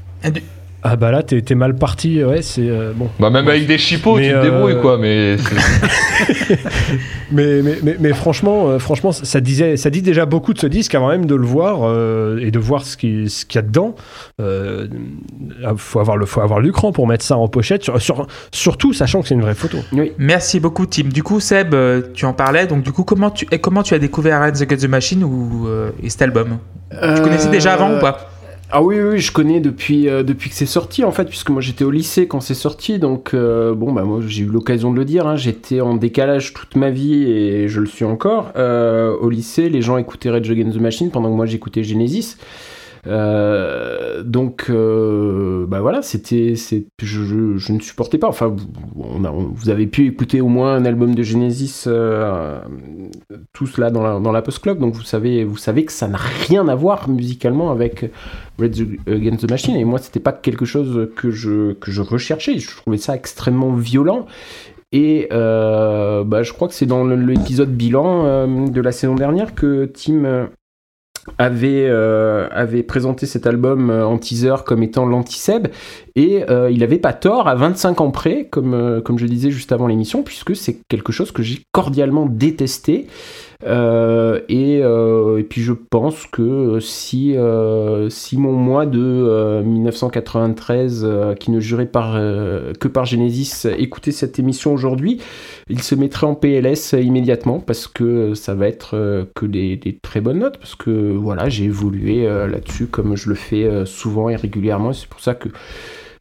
Ah 0.84 0.96
bah 0.96 1.12
là 1.12 1.24
t'es 1.24 1.42
t'es 1.42 1.56
mal 1.56 1.76
parti 1.76 2.24
ouais 2.24 2.42
c'est 2.42 2.70
euh, 2.70 2.92
bon 2.96 3.10
Bah, 3.20 3.30
même 3.30 3.48
avec 3.48 3.66
des 3.68 3.78
chipots, 3.78 4.16
Mais, 4.18 4.28
tu 4.28 4.34
te 4.34 4.36
euh, 4.38 4.44
débrouilles, 4.44 4.80
quoi. 4.82 4.98
Mais 4.98 5.36
Mais, 7.32 7.62
mais, 7.62 7.78
mais, 7.84 7.98
mais 8.00 8.14
franchement, 8.14 8.70
euh, 8.70 8.80
franchement, 8.80 9.12
ça 9.12 9.42
disait, 9.42 9.76
ça 9.76 9.90
dit 9.90 10.02
déjà 10.02 10.26
beaucoup 10.26 10.54
de 10.54 10.60
ce 10.60 10.68
disque 10.68 10.96
avant 10.96 11.10
même 11.10 11.26
de 11.26 11.36
le 11.36 11.46
voir 11.46 11.80
euh, 11.84 12.40
et 12.40 12.52
de 12.52 12.60
voir 12.60 12.84
ce 12.86 12.96
qui- 12.96 13.30
ce 13.30 13.46
qu'il 13.46 13.58
y 13.58 13.60
a 13.60 13.68
dedans. 13.68 13.96
Euh, 14.42 14.88
faut 15.76 16.00
avoir 16.00 16.16
le, 16.16 16.26
faut 16.26 16.42
avoir 16.42 16.62
l'écran 16.62 16.92
pour 16.94 17.06
mettre 17.08 17.26
ça 17.26 17.36
en 17.38 17.48
pochette, 17.50 17.84
sur, 17.84 18.02
sur- 18.02 18.28
surtout 18.54 18.94
sachant 18.94 19.22
que 19.22 19.28
c'est 19.28 19.36
une 19.36 19.42
vraie 19.42 19.56
photo. 19.56 19.78
Oui. 19.92 20.14
Merci 20.18 20.60
beaucoup, 20.60 20.86
Tim. 20.86 21.10
Du 21.10 21.22
coup, 21.24 21.40
Seb, 21.40 21.76
tu 22.14 22.26
en 22.26 22.34
parlais. 22.34 22.66
Donc, 22.68 22.84
du 22.84 22.92
coup, 22.92 23.04
comment 23.04 23.30
tu, 23.32 23.46
et 23.52 23.60
comment 23.60 23.84
tu 23.84 23.94
as 23.94 24.00
découvert 24.00 24.42
Red 24.44 24.62
Against 24.62 24.84
the 24.86 24.90
Machine 24.90 25.24
ou, 25.24 25.68
euh, 25.68 25.90
et 26.02 26.10
cet 26.10 26.22
album? 26.22 26.60
Tu 26.92 27.22
connaissais 27.22 27.50
déjà 27.50 27.74
avant 27.74 27.98
ou 27.98 28.00
pas? 28.00 28.30
Ah 28.70 28.82
oui, 28.82 29.00
oui, 29.00 29.20
je 29.20 29.32
connais 29.32 29.62
depuis, 29.62 30.10
euh, 30.10 30.24
depuis 30.24 30.50
que 30.50 30.56
c'est 30.56 30.66
sorti 30.66 31.06
en 31.06 31.12
fait, 31.12 31.24
puisque 31.24 31.50
moi 31.50 31.62
j'étais 31.62 31.86
au 31.86 31.92
lycée 31.92 32.28
quand 32.28 32.42
c'est 32.42 32.54
sorti, 32.54 33.00
donc 33.00 33.34
euh, 33.34 33.74
bon, 33.74 33.94
bah 33.94 34.04
moi 34.04 34.20
j'ai 34.28 34.44
eu 34.44 34.48
l'occasion 34.48 34.92
de 34.92 34.98
le 34.98 35.06
dire, 35.06 35.26
hein, 35.26 35.38
j'étais 35.38 35.80
en 35.80 35.96
décalage 35.96 36.54
toute 36.54 36.76
ma 36.76 36.90
vie 36.90 37.24
et 37.24 37.70
je 37.70 37.80
le 37.80 37.86
suis 37.86 38.04
encore. 38.04 38.52
Euh, 38.58 39.16
au 39.22 39.30
lycée, 39.30 39.70
les 39.70 39.82
gens 39.82 39.98
écoutaient 39.98 40.30
Rage 40.30 40.52
Against 40.52 40.78
the 40.78 40.82
Machine 40.82 41.12
pendant 41.12 41.30
que 41.30 41.36
moi 41.36 41.46
j'écoutais 41.46 41.86
Genesis. 41.86 42.36
Euh, 43.08 44.24
donc, 44.24 44.66
euh, 44.70 45.66
bah 45.68 45.82
voilà, 45.82 46.02
c'était, 46.02 46.56
je, 47.02 47.72
ne 47.74 47.80
supportais 47.80 48.18
pas. 48.18 48.28
Enfin, 48.28 48.54
vous, 48.96 49.70
avez 49.70 49.88
pu 49.88 50.08
écouter 50.08 50.42
au 50.42 50.48
moins 50.48 50.76
un 50.76 50.86
album 50.86 51.16
de 51.16 51.24
Genesis, 51.24 51.86
euh, 51.88 52.60
tous 53.54 53.78
là 53.78 53.90
dans 53.90 54.32
la, 54.32 54.42
Post 54.42 54.60
Club, 54.60 54.80
donc 54.80 54.94
vous 54.94 55.04
savez, 55.04 55.44
vous 55.44 55.58
savez 55.58 55.86
que 55.86 55.92
ça 55.92 56.08
n'a 56.08 56.20
rien 56.48 56.68
à 56.68 56.76
voir 56.76 57.10
musicalement 57.10 57.72
avec 57.72 58.12
Red 58.60 58.76
Against 59.08 59.46
the 59.46 59.50
Machine. 59.50 59.76
Et 59.76 59.86
moi, 59.86 60.00
c'était 60.00 60.20
pas 60.20 60.34
quelque 60.34 60.66
chose 60.66 61.10
que 61.16 61.32
je, 61.32 62.02
recherchais. 62.02 62.60
Je 62.60 62.76
trouvais 62.76 62.98
ça 62.98 63.16
extrêmement 63.16 63.72
violent. 63.72 64.26
Et 64.94 65.28
euh, 65.34 66.24
bah, 66.24 66.44
je 66.44 66.54
crois 66.54 66.70
que 66.70 66.74
c'est 66.74 66.86
dans 66.86 67.06
l'épisode 67.06 67.70
bilan 67.70 68.26
euh, 68.26 68.68
de 68.68 68.82
la 68.82 68.94
saison 68.94 69.16
dernière 69.16 69.54
que 69.54 69.86
Tim 69.86 70.50
avait, 71.38 71.88
euh, 71.88 72.48
avait 72.52 72.84
présenté 72.84 73.26
cet 73.26 73.48
album 73.48 73.90
euh, 73.90 74.06
en 74.06 74.18
teaser 74.18 74.56
comme 74.66 74.84
étant 74.84 75.06
l'anti-Seb. 75.06 75.68
Et 76.16 76.50
euh, 76.50 76.72
il 76.72 76.84
avait 76.84 76.98
pas 76.98 77.14
tort 77.14 77.48
à 77.48 77.56
25 77.56 78.02
ans 78.02 78.12
près, 78.12 78.46
comme, 78.46 79.02
comme 79.04 79.20
je 79.20 79.26
disais 79.26 79.52
juste 79.52 79.72
avant 79.72 79.88
l'émission, 79.88 80.24
puisque 80.24 80.56
c'est 80.56 80.80
quelque 80.88 81.12
chose 81.12 81.32
que 81.32 81.44
j'ai 81.44 81.62
cordialement 81.72 82.26
détesté. 82.26 83.08
Euh, 83.66 84.42
et, 84.50 84.82
euh, 84.84 85.40
et 85.40 85.44
puis 85.44 85.62
je 85.62 85.74
pense 85.74 86.28
que 86.28 86.80
si, 86.80 87.36
euh, 87.36 88.10
si 88.10 88.38
mon 88.38 88.52
mois 88.52 88.86
de 88.86 89.02
euh, 89.02 89.64
1993, 89.64 91.04
euh, 91.04 91.34
qui 91.34 91.52
ne 91.52 91.60
jurait 91.60 91.88
que 91.88 92.88
par 92.88 93.06
Genesis, 93.06 93.66
écoutait 93.78 94.12
cette 94.12 94.38
émission 94.40 94.74
aujourd'hui, 94.74 95.20
il 95.70 95.82
se 95.82 95.96
mettrait 95.96 96.28
en 96.28 96.36
PLS 96.36 96.94
immédiatement 96.94 97.60
parce 97.60 97.88
que 97.88 98.34
ça 98.36 98.54
va 98.54 98.68
être 98.68 99.28
que 99.36 99.46
des, 99.46 99.76
des 99.76 99.98
très 99.98 100.22
bonnes 100.22 100.40
notes. 100.40 100.58
Parce 100.58 100.76
que 100.76 101.14
voilà, 101.14 101.50
j'ai 101.50 101.66
évolué 101.66 102.26
là-dessus 102.26 102.88
comme 102.88 103.16
je 103.16 103.30
le 103.30 103.36
fais 103.36 103.86
souvent 103.86 104.30
et 104.30 104.36
régulièrement. 104.36 104.94
C'est 104.94 105.08
pour 105.08 105.20
ça 105.20 105.34
que 105.34 105.50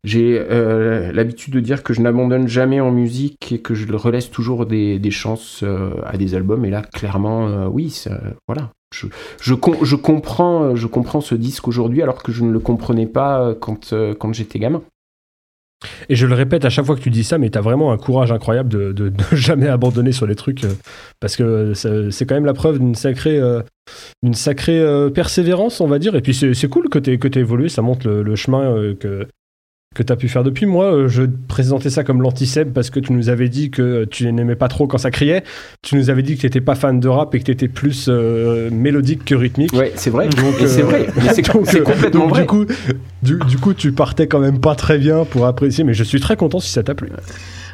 j'ai 0.06 0.38
euh, 0.38 1.10
l'habitude 1.12 1.52
de 1.52 1.58
dire 1.58 1.82
que 1.82 1.92
je 1.92 2.00
n'abandonne 2.00 2.46
jamais 2.46 2.80
en 2.80 2.92
musique 2.92 3.50
et 3.50 3.58
que 3.58 3.74
je 3.74 3.92
relaisse 3.92 4.30
toujours 4.30 4.64
des, 4.64 5.00
chances 5.10 5.62
euh, 5.64 5.90
à 6.04 6.16
des 6.16 6.36
albums. 6.36 6.64
Et 6.64 6.70
là, 6.70 6.82
clairement, 6.82 7.48
euh, 7.48 7.66
oui, 7.66 8.04
voilà. 8.46 8.70
Je, 8.94 9.08
je, 9.42 9.54
com- 9.54 9.76
je 9.82 9.96
comprends, 9.96 10.76
je 10.76 10.86
comprends 10.86 11.20
ce 11.20 11.34
disque 11.34 11.66
aujourd'hui 11.66 12.02
alors 12.02 12.22
que 12.22 12.30
je 12.30 12.44
ne 12.44 12.52
le 12.52 12.60
comprenais 12.60 13.06
pas 13.06 13.52
quand, 13.60 13.92
j'étais 14.32 14.60
gamin. 14.60 14.80
Et 16.08 16.14
je 16.14 16.26
le 16.28 16.34
répète 16.34 16.64
à 16.64 16.70
chaque 16.70 16.86
fois 16.86 16.94
que 16.94 17.00
tu 17.02 17.10
dis 17.10 17.24
ça, 17.24 17.36
mais 17.36 17.50
t'as 17.50 17.60
vraiment 17.60 17.90
un 17.90 17.98
courage 17.98 18.30
incroyable 18.30 18.68
de, 18.68 18.92
de- 18.92 19.08
de 19.08 19.22
jamais 19.32 19.66
abandonner 19.66 20.12
sur 20.12 20.26
les 20.28 20.36
trucs, 20.36 20.62
parce 21.18 21.34
que 21.36 21.74
c'est 21.74 22.26
quand 22.26 22.36
même 22.36 22.46
la 22.46 22.54
preuve 22.54 22.78
d'une 22.78 22.94
sacrée, 22.94 23.40
d'une 24.22 24.34
sacrée 24.34 24.82
persévérance, 25.12 25.80
on 25.80 25.88
va 25.88 25.98
dire. 25.98 26.14
Et 26.14 26.20
puis 26.22 26.32
c'est 26.32 26.68
cool 26.68 26.88
que 26.88 26.98
que 27.00 27.28
t'aies 27.28 27.40
évolué, 27.40 27.68
ça 27.68 27.82
montre 27.82 28.06
le, 28.06 28.22
le 28.22 28.36
chemin 28.36 28.62
euh, 28.70 28.94
que 29.96 30.02
que 30.02 30.02
t'as 30.02 30.16
pu 30.16 30.28
faire 30.28 30.44
depuis. 30.44 30.66
Moi, 30.66 30.84
euh, 30.84 31.08
je 31.08 31.22
présentais 31.48 31.90
ça 31.90 32.04
comme 32.04 32.22
l'anti-Seb 32.22 32.72
parce 32.72 32.90
que 32.90 33.00
tu 33.00 33.12
nous 33.12 33.28
avais 33.30 33.48
dit 33.48 33.70
que 33.70 34.04
tu 34.04 34.30
n'aimais 34.30 34.54
pas 34.54 34.68
trop 34.68 34.86
quand 34.86 34.98
ça 34.98 35.10
criait. 35.10 35.42
Tu 35.82 35.96
nous 35.96 36.10
avais 36.10 36.22
dit 36.22 36.36
que 36.36 36.42
t'étais 36.42 36.60
pas 36.60 36.74
fan 36.74 37.00
de 37.00 37.08
rap 37.08 37.34
et 37.34 37.38
que 37.40 37.44
t'étais 37.44 37.68
plus 37.68 38.06
euh, 38.08 38.70
mélodique 38.70 39.24
que 39.24 39.34
rythmique. 39.34 39.72
Ouais, 39.72 39.92
c'est 39.96 40.10
vrai. 40.10 40.28
Donc, 40.28 40.54
c'est 40.58 40.82
euh, 40.82 40.84
vrai. 40.84 41.06
C'est 41.32 41.42
complètement 41.82 42.26
donc, 42.26 42.30
vrai. 42.30 42.42
Du 42.42 42.46
coup, 42.46 42.66
du, 43.22 43.38
du 43.48 43.56
coup, 43.56 43.74
tu 43.74 43.92
partais 43.92 44.26
quand 44.26 44.40
même 44.40 44.60
pas 44.60 44.74
très 44.74 44.98
bien 44.98 45.24
pour 45.24 45.46
apprécier, 45.46 45.82
mais 45.82 45.94
je 45.94 46.04
suis 46.04 46.20
très 46.20 46.36
content 46.36 46.60
si 46.60 46.70
ça 46.70 46.82
t'a 46.82 46.94
plu. 46.94 47.08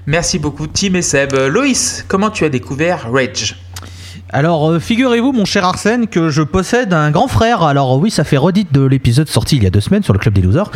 Merci 0.07 0.38
beaucoup, 0.38 0.67
Tim 0.67 0.95
et 0.95 1.02
Seb. 1.02 1.33
Loïs, 1.35 2.05
comment 2.07 2.31
tu 2.31 2.45
as 2.45 2.49
découvert 2.49 3.11
Rage? 3.12 3.57
Alors, 4.34 4.70
euh, 4.70 4.78
figurez-vous, 4.78 5.32
mon 5.32 5.44
cher 5.44 5.62
Arsène, 5.66 6.06
que 6.06 6.30
je 6.30 6.40
possède 6.40 6.94
un 6.94 7.10
grand 7.10 7.28
frère. 7.28 7.62
Alors, 7.62 7.98
oui, 7.98 8.10
ça 8.10 8.24
fait 8.24 8.38
redite 8.38 8.72
de 8.72 8.80
l'épisode 8.80 9.28
sorti 9.28 9.56
il 9.56 9.62
y 9.62 9.66
a 9.66 9.70
deux 9.70 9.82
semaines 9.82 10.02
sur 10.02 10.14
le 10.14 10.18
Club 10.18 10.32
des 10.32 10.40
Losers. 10.40 10.70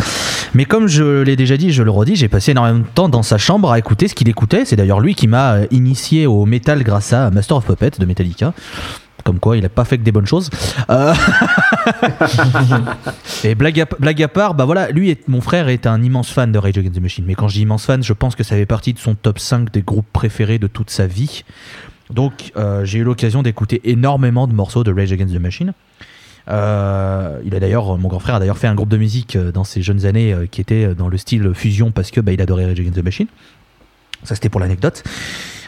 Mais 0.52 0.66
comme 0.66 0.88
je 0.88 1.22
l'ai 1.22 1.36
déjà 1.36 1.56
dit, 1.56 1.72
je 1.72 1.82
le 1.82 1.90
redis, 1.90 2.16
j'ai 2.16 2.28
passé 2.28 2.50
énormément 2.50 2.80
de 2.80 2.84
temps 2.84 3.08
dans 3.08 3.22
sa 3.22 3.38
chambre 3.38 3.72
à 3.72 3.78
écouter 3.78 4.08
ce 4.08 4.14
qu'il 4.14 4.28
écoutait. 4.28 4.66
C'est 4.66 4.76
d'ailleurs 4.76 5.00
lui 5.00 5.14
qui 5.14 5.26
m'a 5.26 5.54
euh, 5.54 5.66
initié 5.70 6.26
au 6.26 6.44
métal 6.44 6.82
grâce 6.82 7.14
à 7.14 7.30
Master 7.30 7.56
of 7.56 7.64
Puppets 7.64 7.98
de 7.98 8.04
Metallica. 8.04 8.52
Comme 9.24 9.38
quoi, 9.40 9.56
il 9.56 9.64
a 9.64 9.70
pas 9.70 9.86
fait 9.86 9.96
que 9.96 10.02
des 10.02 10.12
bonnes 10.12 10.26
choses. 10.26 10.50
Euh, 10.90 11.14
Et 13.42 13.54
blague 13.54 13.80
à, 13.80 14.28
part, 14.28 14.52
bah 14.52 14.66
voilà, 14.66 14.90
lui, 14.90 15.16
mon 15.28 15.40
frère 15.40 15.68
est 15.68 15.86
un 15.86 16.02
immense 16.02 16.28
fan 16.30 16.52
de 16.52 16.58
Rage 16.58 16.76
Against 16.76 16.94
the 16.94 17.00
Machine. 17.00 17.24
Mais 17.26 17.34
quand 17.34 17.48
je 17.48 17.54
dis 17.54 17.62
immense 17.62 17.86
fan, 17.86 18.04
je 18.04 18.12
pense 18.12 18.36
que 18.36 18.44
ça 18.44 18.54
fait 18.54 18.66
partie 18.66 18.92
de 18.92 18.98
son 18.98 19.14
top 19.14 19.38
5 19.38 19.72
des 19.72 19.80
groupes 19.80 20.06
préférés 20.12 20.58
de 20.58 20.66
toute 20.66 20.90
sa 20.90 21.06
vie. 21.06 21.42
Donc 22.10 22.52
euh, 22.56 22.84
j'ai 22.84 22.98
eu 22.98 23.04
l'occasion 23.04 23.42
d'écouter 23.42 23.80
énormément 23.84 24.46
de 24.46 24.52
morceaux 24.54 24.84
de 24.84 24.92
Rage 24.92 25.12
Against 25.12 25.34
the 25.34 25.40
Machine. 25.40 25.72
Euh, 26.48 27.40
il 27.44 27.54
a 27.56 27.60
d'ailleurs, 27.60 27.98
mon 27.98 28.08
grand 28.08 28.20
frère 28.20 28.36
a 28.36 28.38
d'ailleurs 28.38 28.58
fait 28.58 28.68
un 28.68 28.74
groupe 28.76 28.88
de 28.88 28.96
musique 28.96 29.34
euh, 29.34 29.50
dans 29.50 29.64
ses 29.64 29.82
jeunes 29.82 30.06
années 30.06 30.32
euh, 30.32 30.46
qui 30.48 30.60
était 30.60 30.94
dans 30.94 31.08
le 31.08 31.16
style 31.18 31.50
fusion 31.54 31.90
parce 31.90 32.12
que 32.12 32.20
bah, 32.20 32.32
il 32.32 32.40
adorait 32.40 32.66
Rage 32.66 32.78
Against 32.78 32.96
the 32.96 33.04
Machine. 33.04 33.26
Ça 34.22 34.34
c'était 34.34 34.48
pour 34.48 34.60
l'anecdote. 34.60 35.02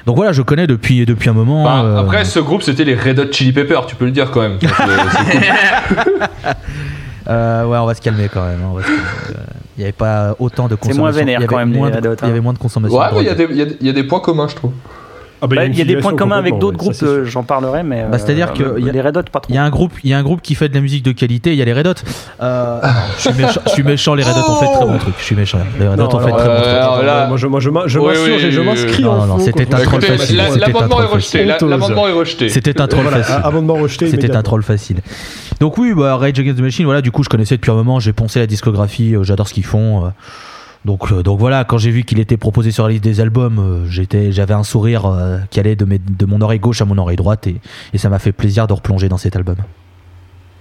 Donc 0.07 0.17
voilà, 0.17 0.33
je 0.33 0.41
connais 0.43 0.67
depuis 0.67 1.05
depuis 1.05 1.29
un 1.29 1.35
moment. 1.35 1.85
Euh, 1.85 1.99
Après, 1.99 2.25
ce 2.25 2.39
groupe, 2.39 2.63
c'était 2.63 2.85
les 2.85 2.95
Red 2.95 3.19
Hot 3.19 3.31
Chili 3.33 3.53
Peppers, 3.53 3.87
tu 3.87 3.95
peux 3.97 4.07
le 4.07 4.11
dire 4.11 4.31
quand 4.31 4.41
même. 4.41 4.59
Donc, 4.59 4.71
euh, 7.29 7.63
c'est 7.63 7.69
ouais, 7.69 7.79
on 7.79 7.87
va 7.87 7.95
se 7.95 8.01
calmer 8.01 8.29
quand 8.33 8.47
même. 8.47 8.61
hein, 8.63 8.69
on 8.71 8.75
va 8.75 8.83
se 8.83 8.87
calmer. 8.87 9.03
Euh, 9.31 9.43
Il 9.77 9.81
n'y 9.81 9.85
avait 9.85 9.93
pas 9.93 10.35
autant 10.39 10.69
de 10.69 10.77
consommation. 10.77 11.03
moins 11.03 11.11
vénère 11.11 11.41
quand 11.47 11.59
même, 11.59 11.73
Il 11.75 11.79
y 11.79 11.83
avait 11.83 12.39
hein. 12.39 12.41
moins 12.41 12.53
de 12.55 12.59
consommation. 12.59 12.97
Ouais, 12.99 13.07
mais 13.17 13.23
y, 13.25 13.77
il 13.81 13.87
y 13.87 13.91
a 13.91 13.93
des 13.93 14.05
points 14.05 14.21
communs, 14.21 14.49
je 14.49 14.55
trouve. 14.57 14.73
Ah 15.41 15.47
bah, 15.47 15.57
Bah, 15.57 15.65
Il 15.67 15.77
y 15.79 15.83
a 15.83 15.85
des 15.85 15.97
points 15.97 16.15
communs 16.15 16.37
avec 16.39 16.59
d'autres 16.59 16.79
ouais, 16.79 16.93
groupes, 16.93 17.03
euh, 17.03 17.25
j'en 17.25 17.43
parlerai, 17.43 17.83
mais. 17.83 18.05
Bah, 18.11 18.19
c'est-à-dire 18.19 18.49
euh, 18.61 18.75
que 18.75 18.81
y 18.81 18.89
a- 18.89 18.93
les 18.93 19.01
Red 19.01 19.17
Hot, 19.17 19.23
pas 19.31 19.41
trop. 19.41 19.53
Il 19.53 19.55
y 19.57 19.59
a 19.59 19.65
un 19.65 19.71
groupe, 19.71 19.93
il 20.05 20.11
y 20.11 20.15
a 20.15 20.19
un 20.19 20.23
groupe 20.23 20.43
qui 20.43 20.55
fait 20.55 20.69
de 20.69 20.75
la 20.75 20.81
musique 20.81 21.05
de 21.05 21.13
qualité. 21.13 21.53
Il 21.53 21.57
y 21.57 21.63
a 21.63 21.65
les 21.65 21.73
Red 21.73 21.87
Hot. 21.87 21.95
Euh, 22.43 22.81
je 23.17 23.29
suis 23.31 23.33
méchant. 23.43 23.61
Je 23.67 23.71
suis 23.71 23.83
méchant. 23.83 24.15
Les 24.15 24.23
Red 24.25 24.35
Hot 24.37 24.51
ont 24.51 24.57
fait 24.61 24.67
de 24.67 24.73
très 24.73 24.87
bons 24.87 24.99
trucs. 24.99 25.15
Je 25.19 25.25
suis 25.25 25.37
méchant. 25.37 25.59
Les 25.79 25.89
Red 25.89 26.01
Hot 26.01 26.05
ont 26.15 26.19
fait 26.21 26.33
de 26.33 26.37
très 26.37 26.47
bons 26.47 26.53
euh, 26.53 27.03
là- 27.05 27.27
moi 27.29 27.37
je, 27.37 27.47
moi, 27.47 27.61
je, 27.61 27.99
Oui, 27.99 28.13
oui, 28.25 28.65
m'inscris 28.65 29.03
non, 29.03 29.27
non, 29.27 29.39
c'était 29.39 29.75
un 29.75 29.79
troll 29.81 30.03
facile. 30.03 30.37
l'amendement 30.59 31.03
est 31.03 31.07
rejeté. 31.07 31.45
L'amendement 31.45 32.09
est 32.09 32.13
rejeté. 32.13 32.49
C'était 32.49 32.81
un 32.81 32.87
troll 32.87 33.07
facile. 33.07 33.35
Amendement 33.45 33.75
rejeté. 33.75 34.09
C'était 34.11 34.35
un 34.35 34.43
troll 34.43 34.63
facile. 34.63 34.99
Donc 35.61 35.77
oui, 35.79 35.93
bah, 35.95 36.17
Rage 36.17 36.39
Against 36.39 36.59
the 36.59 36.63
Machine, 36.63 36.85
voilà, 36.85 37.03
du 37.03 37.11
coup 37.11 37.25
je 37.25 37.29
connaissais 37.29 37.57
depuis 37.57 37.71
un 37.73 37.75
moment, 37.75 37.99
j'ai 37.99 38.13
poncé 38.13 38.39
la 38.39 38.47
discographie, 38.47 39.17
euh, 39.17 39.25
j'adore 39.25 39.49
ce 39.49 39.55
qu'ils 39.55 39.65
font. 39.65 40.13
Euh. 40.87 41.23
donc, 41.23 41.39
voilà, 41.39 41.65
quand 41.65 41.79
j'ai 41.79 41.91
vu 41.91 42.05
qu'il 42.05 42.21
était 42.21 42.37
proposé 42.37 42.71
sur 42.71 42.85
la 42.85 42.91
liste 42.91 43.05
des 43.05 43.21
albums, 43.21 43.59
euh, 43.59 44.31
j'avais 44.31 44.55
un 44.55 44.65
sourire 44.65 45.07
euh, 45.07 45.39
qui 45.51 45.61
allait 45.61 45.77
de 45.77 46.27
mon 46.27 46.41
oreille 46.41 46.61
gauche 46.61 46.81
à 46.81 46.85
mon 46.85 46.99
oreille 46.99 47.17
droite 47.17 47.47
et, 47.47 47.61
et 47.93 47.99
ça 47.99 48.09
m'a 48.09 48.19
fait 48.19 48.33
plaisir 48.33 48.67
de 48.67 48.73
replonger 48.73 49.09
dans 49.09 49.19
cet 49.19 49.37
album. 49.37 49.57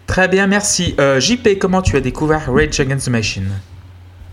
Très 0.08 0.30
bien, 0.30 0.48
merci. 0.48 0.96
Euh, 1.00 1.20
JP, 1.20 1.60
comment 1.60 1.82
tu 1.82 1.98
as 1.98 2.00
découvert 2.00 2.52
Rage 2.52 2.80
Against 2.80 3.08
the 3.08 3.12
Machine? 3.12 3.50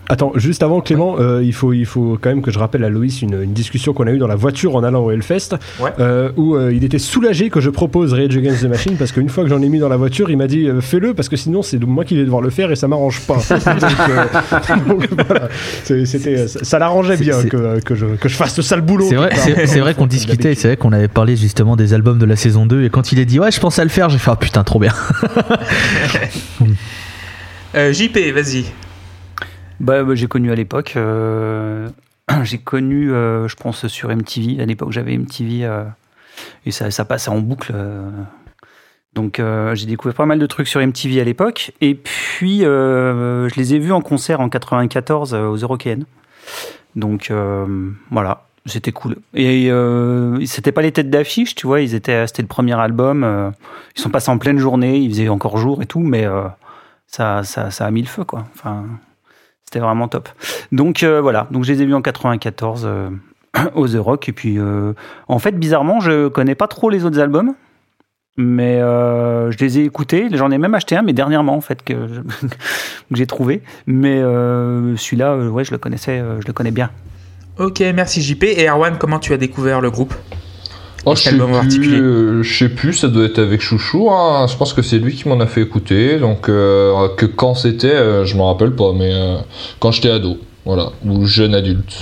Attends, 0.09 0.33
juste 0.35 0.63
avant 0.63 0.83
Clément, 0.83 1.17
euh, 1.19 1.43
il, 1.43 1.55
faut, 1.55 1.73
il 1.73 1.87
faut 1.87 2.19
quand 2.21 2.29
même 2.29 2.43
que 2.43 2.51
je 2.51 2.59
rappelle 2.59 2.85
à 2.85 2.91
Loïs 2.91 3.23
une, 3.23 3.41
une 3.43 3.55
discussion 3.55 3.95
qu'on 3.95 4.07
a 4.07 4.11
eue 4.13 4.19
dans 4.19 4.27
la 4.27 4.35
voiture 4.37 4.77
en 4.77 4.85
allant 4.85 5.03
au 5.03 5.11
Hellfest, 5.11 5.57
Ouais. 5.81 5.91
euh, 5.99 6.31
où 6.37 6.55
euh, 6.57 6.73
il 6.75 6.85
était 6.85 6.99
soulagé 6.99 7.49
que 7.49 7.61
je 7.61 7.71
propose 7.71 8.13
Rage 8.13 8.37
Against 8.37 8.63
the 8.63 8.69
Machine, 8.69 8.97
parce 8.99 9.13
qu'une 9.13 9.31
fois 9.31 9.45
que 9.45 9.51
j'en 9.51 9.63
ai 9.63 9.69
mis 9.71 9.79
dans 9.79 9.89
la 9.89 9.97
voiture, 9.97 10.29
il 10.31 10.37
m'a 10.37 10.47
dit 10.47 10.69
euh, 10.69 10.83
fais-le, 10.83 11.15
parce 11.15 11.31
que 11.31 11.37
sinon 11.37 11.63
c'est 11.63 11.83
moi 11.83 12.05
qui 12.05 12.17
vais 12.17 12.25
devoir 12.25 12.43
le 12.43 12.51
faire 12.51 12.71
et 12.71 12.77
ça 12.77 12.87
m'arrange 12.87 13.21
pas. 13.23 13.37
donc, 13.49 13.93
euh, 14.11 14.77
donc, 14.89 15.09
voilà, 15.27 15.49
C'est- 15.85 16.05
c'était, 16.05 16.49
ça, 16.49 16.79
l'arrangeait 16.79 17.17
bien 17.17 17.43
que, 17.43 17.81
que, 17.81 17.95
je, 17.95 18.05
que 18.07 18.29
je 18.29 18.37
fasse 18.37 18.55
ce 18.55 18.61
sale 18.63 18.83
boulot. 18.83 19.07
C'est 19.09 19.15
vrai, 19.17 19.31
c'est, 19.67 19.81
vrai 19.81 19.95
qu'on 19.95 20.07
discutait, 20.07 20.55
c'est 20.55 20.69
vrai 20.69 20.77
qu'on 20.77 20.93
avait 20.93 21.09
parlé 21.09 21.35
justement 21.37 21.77
des 21.77 21.95
albums 21.95 22.19
de 22.19 22.27
la 22.27 22.37
saison 22.37 22.67
2 22.67 22.85
et 22.85 22.91
quand 22.91 23.11
il 23.13 23.21
a 23.21 23.25
dit 23.25 23.41
ouais 23.41 23.51
je 23.51 23.59
pense 23.61 23.79
à 23.79 23.85
le 23.85 23.91
faire, 23.91 24.11
j'ai 24.11 24.19
fait 24.19 24.31
ah 24.31 24.37
putain 24.37 24.65
trop 24.65 24.79
bien. 24.81 24.93
Euh, 27.77 27.93
JP, 27.93 28.17
vas-y. 28.33 28.67
Bah, 29.81 30.03
bah, 30.05 30.15
j'ai 30.15 30.27
connu 30.27 30.53
à 30.53 30.55
l'époque. 30.55 30.95
euh, 30.97 31.89
j'ai 32.43 32.59
connu, 32.59 33.13
euh, 33.13 33.49
je 33.49 33.57
pense, 33.57 33.87
sur 33.87 34.15
MTV. 34.15 34.61
À 34.63 34.67
l'époque, 34.67 34.93
j'avais 34.93 35.17
MTV 35.17 35.65
euh, 35.65 35.85
et 36.67 36.71
ça, 36.71 36.91
ça 36.91 37.05
passait 37.05 37.31
en 37.31 37.39
boucle. 37.39 37.73
Donc, 39.15 39.41
j'ai 39.75 39.87
découvert 39.87 40.15
pas 40.15 40.27
mal 40.27 40.39
de 40.39 40.47
trucs 40.47 40.67
sur 40.67 40.81
MTV 40.81 41.21
à 41.21 41.25
l'époque. 41.25 41.73
Et 41.81 41.95
puis, 41.95 42.61
je 42.61 43.55
les 43.57 43.75
ai 43.75 43.79
vus 43.79 43.93
en 43.93 44.01
concert 44.01 44.41
en 44.41 44.49
94 44.49 45.35
euh, 45.35 45.47
aux 45.47 45.57
Eurokéennes. 45.57 46.05
Donc, 46.97 47.33
voilà. 48.11 48.47
C'était 48.67 48.93
cool. 48.93 49.17
Et 49.35 49.71
c'était 50.47 50.73
pas 50.73 50.81
les 50.81 50.91
têtes 50.91 51.11
d'affiche, 51.11 51.55
tu 51.55 51.67
vois. 51.67 51.83
Ils 51.83 51.95
étaient, 51.95 52.27
c'était 52.27 52.41
le 52.43 52.49
premier 52.49 52.73
album. 52.73 53.53
ils 53.95 54.01
sont 54.01 54.09
passés 54.09 54.31
en 54.31 54.39
pleine 54.39 54.59
journée. 54.59 54.97
Il 54.99 55.11
faisait 55.11 55.29
encore 55.29 55.59
jour 55.59 55.83
et 55.83 55.87
tout, 55.87 56.01
mais 56.01 56.27
ça, 57.07 57.45
ça, 57.45 57.71
ça 57.71 57.85
a 57.85 57.91
mis 57.91 58.01
le 58.01 58.09
feu, 58.09 58.25
quoi. 58.25 58.47
Enfin, 58.55 58.87
c'était 59.75 59.85
vraiment 59.85 60.07
top. 60.07 60.29
Donc 60.71 61.03
euh, 61.03 61.21
voilà, 61.21 61.49
donc 61.51 61.65
je 61.65 61.73
les 61.73 61.83
ai 61.83 61.87
vus 61.87 61.95
en 61.95 62.01
94 62.01 62.83
euh, 62.85 63.11
aux 63.75 63.89
The 63.89 63.97
Rock. 63.97 64.29
Et 64.29 64.33
puis, 64.33 64.59
euh, 64.59 64.93
en 65.27 65.41
fait, 65.41 65.59
bizarrement, 65.59 65.99
je 65.99 66.29
connais 66.29 66.55
pas 66.55 66.69
trop 66.69 66.91
les 66.91 67.05
autres 67.05 67.19
albums. 67.19 67.55
Mais 68.37 68.81
je 68.81 69.57
les 69.61 69.79
ai 69.79 69.85
écoutés, 69.85 70.27
j'en 70.33 70.51
ai 70.51 70.59
même 70.59 70.75
acheté 70.75 70.97
un, 70.97 71.03
mais 71.03 71.13
dernièrement 71.13 71.55
en 71.55 71.61
fait 71.61 71.85
que, 71.85 71.95
j'ai 73.13 73.29
trouvé. 73.29 73.63
Mais 73.87 74.19
celui-là, 74.21 75.37
ouais, 75.37 75.63
je 75.63 75.71
le 75.71 75.79
connaissais, 75.79 76.19
je 76.41 76.45
le 76.45 76.53
connais 76.53 76.73
bien. 76.73 76.91
Ok, 77.61 77.81
merci 77.95 78.23
JP. 78.23 78.43
Et 78.43 78.69
Erwan, 78.69 78.97
comment 78.99 79.21
tu 79.21 79.33
as 79.35 79.37
découvert 79.37 79.81
le 79.81 79.89
groupe? 79.93 80.15
Oh, 81.07 81.15
je 81.15 81.23
sais 81.23 81.31
plus, 81.31 81.53
particulier 81.53 81.99
euh, 81.99 82.43
je 82.43 82.59
sais 82.59 82.69
plus, 82.71 82.93
ça 82.95 83.09
doit 83.09 83.25
être 83.25 83.39
avec 83.39 83.61
Chouchou. 83.61 84.11
hein. 84.11 84.47
Je 84.49 84.57
pense 84.57 84.73
que 84.73 84.83
c'est 84.83 84.99
lui 84.99 85.15
qui 85.15 85.29
m'en 85.29 85.39
a 85.41 85.47
fait 85.47 85.61
écouter. 85.63 86.19
Donc, 86.19 86.49
euh, 86.49 87.09
que 87.17 87.27
quand 87.27 87.55
c'était, 87.55 87.89
euh, 87.89 88.25
je 88.25 88.37
m'en 88.37 88.47
rappelle 88.53 88.73
pas, 88.73 88.93
mais 88.95 89.11
euh, 89.13 89.37
quand 89.81 89.91
j'étais 89.93 90.11
ado, 90.11 90.39
voilà, 90.65 90.91
ou 91.07 91.27
jeune 91.27 91.55
adulte. 91.55 91.95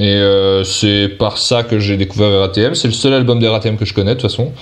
Et 0.00 0.20
c'est 0.64 1.08
par 1.08 1.38
ça 1.38 1.64
que 1.64 1.80
j'ai 1.80 1.96
découvert 1.96 2.30
RATM. 2.40 2.76
C'est 2.76 2.86
le 2.86 2.94
seul 2.94 3.14
album 3.14 3.40
des 3.40 3.48
RATM 3.48 3.76
que 3.76 3.84
je 3.84 3.92
connais 3.92 4.14
de 4.14 4.20
toute 4.20 4.30
façon. 4.30 4.52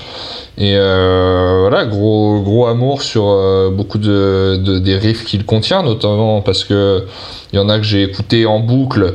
Et 0.56 0.74
voilà, 0.78 1.84
gros 1.84 2.40
gros 2.40 2.64
amour 2.68 3.02
sur 3.02 3.70
beaucoup 3.70 3.98
de, 3.98 4.56
de- 4.56 4.78
des 4.78 4.96
riffs 4.96 5.24
qu'il 5.26 5.44
contient, 5.44 5.82
notamment 5.82 6.40
parce 6.40 6.64
que 6.64 7.04
il 7.52 7.56
y 7.56 7.58
en 7.58 7.68
a 7.68 7.76
que 7.76 7.84
j'ai 7.84 8.02
écouté 8.02 8.46
en 8.46 8.60
boucle. 8.60 9.12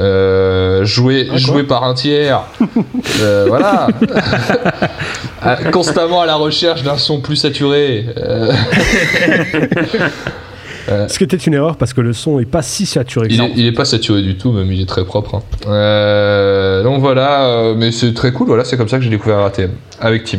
Euh, 0.00 0.84
joué, 0.84 1.28
joué 1.34 1.62
par 1.64 1.84
un 1.84 1.92
tiers, 1.94 2.42
Euh, 3.20 3.44
voilà, 3.48 3.86
Ah, 5.42 5.56
constamment 5.70 6.22
à 6.22 6.26
la 6.26 6.36
recherche 6.36 6.82
d'un 6.82 6.96
son 6.96 7.20
plus 7.20 7.36
saturé. 7.36 8.06
Euh, 10.88 11.06
Ce 11.08 11.18
qui 11.18 11.24
était 11.24 11.36
une 11.36 11.54
erreur 11.54 11.76
parce 11.76 11.92
que 11.92 12.00
le 12.00 12.12
son 12.14 12.40
est 12.40 12.46
pas 12.46 12.62
si 12.62 12.86
saturé 12.86 13.28
que 13.28 13.32
il, 13.34 13.36
ça. 13.36 13.44
est, 13.44 13.52
il 13.54 13.66
est 13.66 13.72
pas 13.72 13.84
saturé 13.84 14.22
du 14.22 14.36
tout, 14.36 14.50
même 14.50 14.72
il 14.72 14.80
est 14.80 14.88
très 14.88 15.04
propre. 15.04 15.36
hein. 15.66 16.82
Donc 16.82 17.00
voilà, 17.00 17.74
mais 17.76 17.92
c'est 17.92 18.12
très 18.14 18.32
cool. 18.32 18.48
Voilà, 18.48 18.64
c'est 18.64 18.76
comme 18.76 18.88
ça 18.88 18.96
que 18.96 19.04
j'ai 19.04 19.10
découvert 19.10 19.38
ATM 19.40 19.70
avec 20.00 20.24
Tim. 20.24 20.38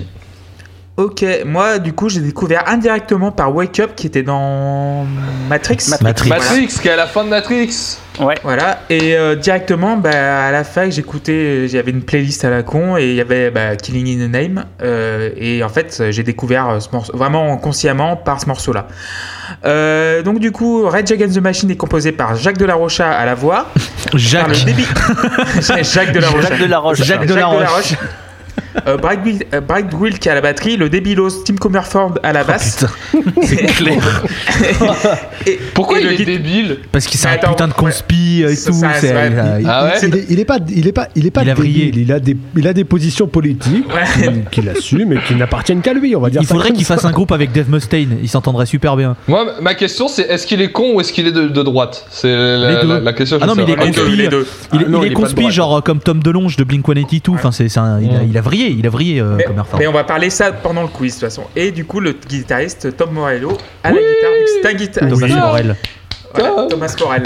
Ok, 0.97 1.25
moi 1.45 1.79
du 1.79 1.93
coup 1.93 2.09
j'ai 2.09 2.19
découvert 2.19 2.67
indirectement 2.67 3.31
par 3.31 3.55
Wake 3.55 3.79
Up 3.79 3.91
qui 3.95 4.07
était 4.07 4.23
dans 4.23 5.05
Matrix. 5.47 5.77
Matrix. 6.01 6.27
Voilà. 6.27 6.43
Matrix, 6.43 6.67
qui 6.67 6.87
est 6.89 6.91
à 6.91 6.95
la 6.97 7.07
fin 7.07 7.23
de 7.23 7.29
Matrix. 7.29 7.97
Ouais. 8.19 8.35
Voilà, 8.43 8.81
et 8.89 9.15
euh, 9.15 9.35
directement 9.35 9.95
bah, 9.95 10.09
à 10.47 10.51
la 10.51 10.65
fac 10.65 10.91
j'écoutais, 10.91 11.69
j'avais 11.69 11.91
une 11.91 12.03
playlist 12.03 12.43
à 12.43 12.49
la 12.49 12.61
con 12.61 12.97
et 12.97 13.07
il 13.07 13.15
y 13.15 13.21
avait 13.21 13.51
bah, 13.51 13.77
Killing 13.77 14.21
in 14.21 14.27
the 14.27 14.29
Name 14.29 14.65
euh, 14.83 15.29
et 15.37 15.63
en 15.63 15.69
fait 15.69 16.03
j'ai 16.09 16.23
découvert 16.23 16.67
euh, 16.67 16.79
ce 16.81 16.89
morceau 16.91 17.15
vraiment 17.15 17.55
consciemment 17.57 18.17
par 18.17 18.41
ce 18.41 18.47
morceau 18.47 18.73
là. 18.73 18.87
Euh, 19.63 20.21
donc 20.23 20.39
du 20.39 20.51
coup 20.51 20.83
Rage 20.83 21.09
Against 21.09 21.35
the 21.35 21.41
Machine 21.41 21.71
est 21.71 21.77
composé 21.77 22.11
par 22.11 22.35
Jacques 22.35 22.57
de 22.57 22.65
la 22.65 22.75
Rocha 22.75 23.09
à 23.09 23.25
la 23.25 23.33
voix, 23.33 23.67
par 24.11 24.19
Jacques. 24.19 24.49
le 24.49 24.65
débit 24.65 24.87
Jacques 25.83 26.11
de 26.11 26.19
la 26.19 26.27
Rocha. 26.27 26.49
Jacques 26.49 26.59
de 26.59 26.65
la 26.65 26.79
Roche. 26.79 27.01
Jacques 27.01 27.25
de 27.25 27.33
la 27.33 27.47
Roche. 27.47 27.95
Euh, 28.87 28.97
Brad 28.97 29.25
Will- 29.25 29.43
euh, 29.53 30.29
à 30.31 30.33
la 30.35 30.41
batterie, 30.41 30.77
le 30.77 30.89
débilos 30.89 31.43
Tim 31.45 31.55
Comerford 31.55 32.13
à 32.23 32.31
la 32.33 32.43
basse. 32.43 32.85
C'est 33.43 33.57
clair. 33.57 34.23
et, 35.45 35.59
Pourquoi 35.73 35.99
et 35.99 36.03
il 36.03 36.21
est 36.21 36.25
débile 36.25 36.77
Parce 36.91 37.05
que 37.07 37.17
c'est 37.17 37.27
un 37.27 37.37
putain 37.37 37.67
de 37.67 37.73
ouais. 37.73 37.77
conspi 37.77 38.43
et 38.43 38.55
tout. 38.55 38.73
ça, 38.73 38.93
c'est- 38.95 39.07
c'est 39.07 39.13
vrai. 39.13 39.31
Ah 39.67 39.85
ouais 39.85 39.91
il, 40.07 40.15
est, 40.15 40.25
il 40.29 40.39
est 40.39 40.45
pas, 40.45 40.57
il 40.69 40.87
est 40.87 40.91
pas, 40.91 41.07
il 41.15 41.25
est 41.25 41.31
pas, 41.31 41.43
il 41.43 41.53
débile. 41.53 41.97
Il 41.97 42.11
a 42.11 42.19
des, 42.19 42.37
il 42.55 42.67
a 42.67 42.73
des 42.73 42.83
positions 42.83 43.27
politiques 43.27 43.87
Ouais. 43.93 44.03
qu'il- 44.23 44.43
qu'il 44.63 44.69
assume 44.69 45.13
et 45.13 45.19
qui 45.27 45.35
n'appartiennent 45.35 45.81
qu'à 45.81 45.93
lui. 45.93 46.15
On 46.15 46.19
va 46.21 46.29
dire. 46.29 46.41
Il 46.41 46.47
faudrait 46.47 46.71
qu'il 46.71 46.85
fasse 46.85 47.05
un 47.05 47.11
groupe 47.11 47.31
avec 47.31 47.51
Dave 47.51 47.69
Mustaine. 47.69 48.17
Il 48.21 48.29
s'entendrait 48.29 48.65
super 48.65 48.95
bien. 48.95 49.15
Moi, 49.27 49.45
ma 49.61 49.73
question 49.73 50.07
c'est 50.07 50.23
est-ce 50.23 50.47
qu'il 50.47 50.61
est 50.61 50.71
con 50.71 50.93
ou 50.95 51.01
est-ce 51.01 51.11
qu'il 51.13 51.27
est 51.27 51.31
de, 51.31 51.47
de 51.47 51.63
droite? 51.63 52.05
C'est 52.09 52.31
la, 52.31 52.71
Les 52.75 52.81
deux. 52.81 52.87
la- 52.87 52.99
la 52.99 53.13
question. 53.13 53.37
Ah 53.41 53.45
non, 53.47 53.55
mais 53.55 53.63
il 53.63 53.69
est 53.71 53.75
conspi. 53.75 54.01
Il, 54.13 54.29
Ah 54.71 55.05
est 55.05 55.09
de 55.09 55.13
conspi, 55.13 55.51
genre 55.51 55.77
euh, 55.77 55.81
comme 55.81 55.99
Tom 55.99 56.21
DeLonge 56.21 56.55
de 56.57 56.63
Blink 56.63 56.85
182. 56.85 57.31
Enfin, 57.33 57.51
c'est, 57.51 57.69
c'est 57.69 57.79
un- 57.79 57.99
il, 58.01 58.09
a, 58.15 58.23
il 58.23 58.37
a 58.37 58.41
vrillé. 58.51 58.75
Il 58.77 58.85
a 58.85 58.89
vrillé, 58.89 59.21
euh, 59.21 59.35
Mais, 59.37 59.45
mais 59.79 59.87
on 59.87 59.91
va 59.93 60.03
parler 60.03 60.29
ça 60.29 60.51
pendant 60.51 60.81
le 60.83 60.89
quiz 60.89 61.15
de 61.15 61.19
toute 61.19 61.29
façon. 61.29 61.43
Et 61.55 61.71
du 61.71 61.85
coup, 61.85 61.99
le 61.99 62.11
guitariste 62.11 62.95
Tom 62.97 63.11
Morello 63.11 63.57
à 63.83 63.91
la 63.91 63.97
guitare. 63.97 64.31
C'est 64.61 64.69
un 64.69 64.73
guitariste. 64.73 65.13
Thomas 65.13 65.27
Oui. 65.27 65.35
Morel. 65.39 65.75
Voilà, 66.33 66.67
Thomas 66.69 66.95
Morel. 66.99 67.23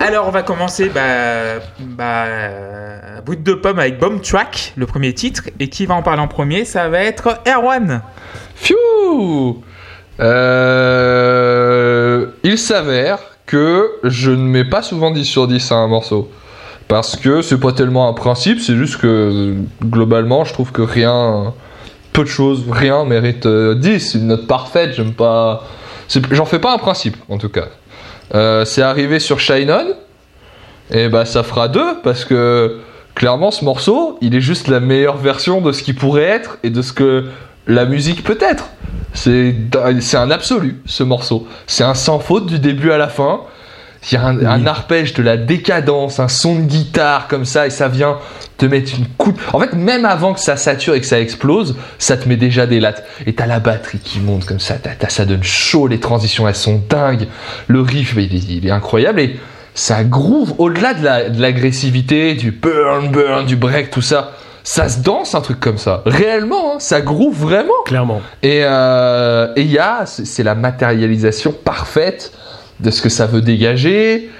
Alors, 0.00 0.28
on 0.28 0.30
va 0.30 0.42
commencer 0.42 0.88
bah, 0.88 1.60
bah, 1.80 2.24
bout 3.24 3.36
de 3.36 3.52
pomme 3.54 3.78
avec 3.78 3.98
Bomb 3.98 4.20
Track, 4.20 4.72
le 4.76 4.86
premier 4.86 5.12
titre. 5.14 5.44
Et 5.60 5.68
qui 5.68 5.86
va 5.86 5.94
en 5.94 6.02
parler 6.02 6.22
en 6.22 6.28
premier? 6.28 6.64
Ça 6.64 6.88
va 6.88 7.00
être 7.00 7.40
Erwan. 7.46 8.02
Pfiou 8.56 9.62
Euh, 10.20 12.26
Il 12.42 12.58
s'avère 12.58 13.18
que 13.46 13.88
je 14.04 14.30
ne 14.30 14.42
mets 14.42 14.64
pas 14.64 14.82
souvent 14.82 15.10
10 15.10 15.24
sur 15.24 15.48
10 15.48 15.72
à 15.72 15.76
un 15.76 15.88
morceau. 15.88 16.30
Parce 16.88 17.16
que 17.16 17.42
c'est 17.42 17.60
pas 17.60 17.72
tellement 17.72 18.08
un 18.08 18.14
principe, 18.14 18.60
c'est 18.60 18.74
juste 18.76 18.96
que 18.96 19.54
globalement, 19.84 20.44
je 20.44 20.52
trouve 20.54 20.72
que 20.72 20.80
rien, 20.82 21.52
peu 22.14 22.22
de 22.22 22.28
choses, 22.28 22.64
rien 22.70 23.04
mérite 23.04 23.44
euh, 23.46 23.74
10. 23.74 24.14
Une 24.14 24.28
note 24.28 24.46
parfaite, 24.46 24.94
j'aime 24.96 25.12
pas. 25.12 25.64
c'est- 26.08 26.22
J'en 26.34 26.46
fais 26.46 26.58
pas 26.58 26.72
un 26.72 26.78
principe, 26.78 27.16
en 27.28 27.36
tout 27.36 27.50
cas. 27.50 27.66
Euh, 28.34 28.64
c'est 28.64 28.82
arrivé 28.82 29.18
sur 29.20 29.38
Shine 29.40 29.70
On, 29.70 29.94
et 30.96 31.08
bah 31.10 31.24
ça 31.26 31.42
fera 31.42 31.68
2 31.68 32.00
parce 32.02 32.24
que 32.24 32.78
clairement, 33.14 33.50
ce 33.50 33.64
morceau, 33.64 34.16
il 34.22 34.34
est 34.34 34.40
juste 34.40 34.68
la 34.68 34.80
meilleure 34.80 35.16
version 35.18 35.60
de 35.60 35.72
ce 35.72 35.82
qui 35.82 35.92
pourrait 35.92 36.22
être 36.24 36.56
et 36.62 36.70
de 36.70 36.80
ce 36.80 36.92
que 36.94 37.26
la 37.66 37.84
musique 37.84 38.24
peut 38.24 38.38
être. 38.40 38.64
C'est 39.12 39.54
c'est 40.00 40.16
un 40.16 40.30
absolu, 40.30 40.80
ce 40.86 41.02
morceau. 41.02 41.46
C'est 41.66 41.84
un 41.84 41.94
sans 41.94 42.18
faute 42.18 42.46
du 42.46 42.58
début 42.58 42.92
à 42.92 42.96
la 42.98 43.08
fin. 43.08 43.40
Il 44.10 44.14
y 44.14 44.18
a 44.18 44.24
un, 44.24 44.44
un 44.44 44.66
arpège 44.66 45.12
de 45.14 45.22
la 45.22 45.36
décadence, 45.36 46.18
un 46.20 46.28
son 46.28 46.56
de 46.56 46.62
guitare 46.62 47.28
comme 47.28 47.44
ça, 47.44 47.66
et 47.66 47.70
ça 47.70 47.88
vient 47.88 48.16
te 48.56 48.64
mettre 48.66 48.92
une 48.98 49.06
coup. 49.18 49.32
de- 49.32 49.38
En 49.52 49.60
fait, 49.60 49.74
même 49.74 50.04
avant 50.04 50.32
que 50.34 50.40
ça 50.40 50.56
sature 50.56 50.94
et 50.94 51.00
que 51.00 51.06
ça 51.06 51.20
explose, 51.20 51.76
ça 51.98 52.16
te 52.16 52.28
met 52.28 52.36
déjà 52.36 52.66
des 52.66 52.80
lattes. 52.80 53.04
Et 53.26 53.34
t'as 53.34 53.46
la 53.46 53.60
batterie 53.60 53.98
qui 53.98 54.20
monte 54.20 54.44
comme 54.46 54.60
ça, 54.60 54.74
t'as- 54.74 54.94
t'as- 54.98 55.08
ça 55.10 55.24
donne 55.24 55.42
chaud, 55.42 55.86
les 55.86 56.00
transitions 56.00 56.48
elles 56.48 56.54
sont 56.54 56.82
dingues. 56.88 57.28
Le 57.66 57.80
riff, 57.80 58.14
il 58.16 58.34
est, 58.34 58.38
il 58.50 58.66
est 58.66 58.70
incroyable 58.70 59.20
et 59.20 59.38
ça 59.74 60.02
groove 60.04 60.54
au-delà 60.58 60.94
de 60.94 61.04
la- 61.04 61.28
de 61.28 61.40
l'agressivité, 61.40 62.34
du 62.34 62.50
burn, 62.50 63.10
burn, 63.10 63.46
du 63.46 63.56
break, 63.56 63.90
tout 63.90 64.02
ça. 64.02 64.32
Ça 64.64 64.88
se 64.88 65.00
danse 65.00 65.34
un 65.34 65.40
truc 65.40 65.60
comme 65.60 65.78
ça. 65.78 66.02
Réellement, 66.04 66.74
hein, 66.74 66.78
ça 66.78 67.00
groove 67.00 67.34
vraiment. 67.38 67.72
Clairement. 67.86 68.20
Et 68.42 68.60
euh, 68.64 69.48
et 69.56 69.62
il 69.62 69.70
y 69.70 69.78
a, 69.78 70.04
c'est 70.04 70.42
la 70.42 70.54
matérialisation 70.54 71.52
parfaite 71.52 72.32
de 72.80 72.90
ce 72.90 73.02
que 73.02 73.08
ça 73.08 73.26
veut 73.26 73.40
dégager. 73.40 74.30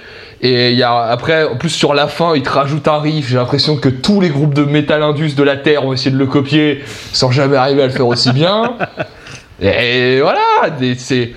Et 0.41 0.71
il 0.71 0.77
y 0.77 0.83
a, 0.83 0.93
après, 1.01 1.43
en 1.43 1.57
plus 1.57 1.69
sur 1.69 1.93
la 1.93 2.07
fin, 2.07 2.33
il 2.35 2.43
te 2.43 2.49
rajoute 2.49 2.87
un 2.87 2.99
riff. 2.99 3.27
J'ai 3.27 3.35
l'impression 3.35 3.75
que 3.75 3.89
tous 3.89 4.21
les 4.21 4.29
groupes 4.29 4.53
de 4.53 4.63
metal 4.63 5.03
indus 5.03 5.35
de 5.35 5.43
la 5.43 5.57
Terre 5.57 5.85
ont 5.85 5.91
essayé 5.91 6.11
de 6.11 6.17
le 6.17 6.27
copier 6.27 6.81
sans 7.11 7.29
jamais 7.31 7.57
arriver 7.57 7.83
à 7.83 7.87
le 7.87 7.91
faire 7.91 8.07
aussi 8.07 8.31
bien. 8.31 8.75
Et 9.61 10.21
voilà, 10.21 10.39
c'est 10.97 11.33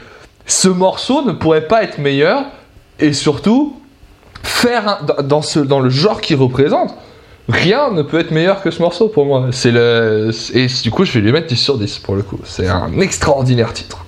ce 0.47 0.69
morceau 0.69 1.25
ne 1.25 1.33
pourrait 1.33 1.67
pas 1.67 1.83
être 1.83 1.99
meilleur. 1.99 2.45
Et 3.01 3.13
surtout, 3.13 3.81
faire 4.45 4.89
un- 4.89 5.05
dans- 5.05 5.23
dans, 5.25 5.43
ce, 5.43 5.59
dans 5.59 5.81
le 5.81 5.91
genre 5.91 6.21
qu'il 6.21 6.37
représente, 6.37 6.95
rien 7.49 7.91
ne 7.91 8.03
peut 8.03 8.21
être 8.21 8.31
meilleur 8.31 8.63
que 8.63 8.71
ce 8.71 8.81
morceau 8.81 9.09
pour 9.09 9.27
moi. 9.27 9.49
C'est 9.51 9.73
le, 9.73 10.31
et 10.55 10.67
du 10.85 10.91
coup, 10.93 11.05
je 11.05 11.13
vais 11.15 11.21
lui 11.21 11.33
mettre 11.33 11.49
10 11.49 11.57
sur 11.57 11.77
10 11.79 11.99
pour 11.99 12.15
le 12.15 12.23
coup. 12.23 12.39
C'est 12.45 12.69
un 12.69 13.01
extraordinaire 13.01 13.73
titre. 13.73 14.05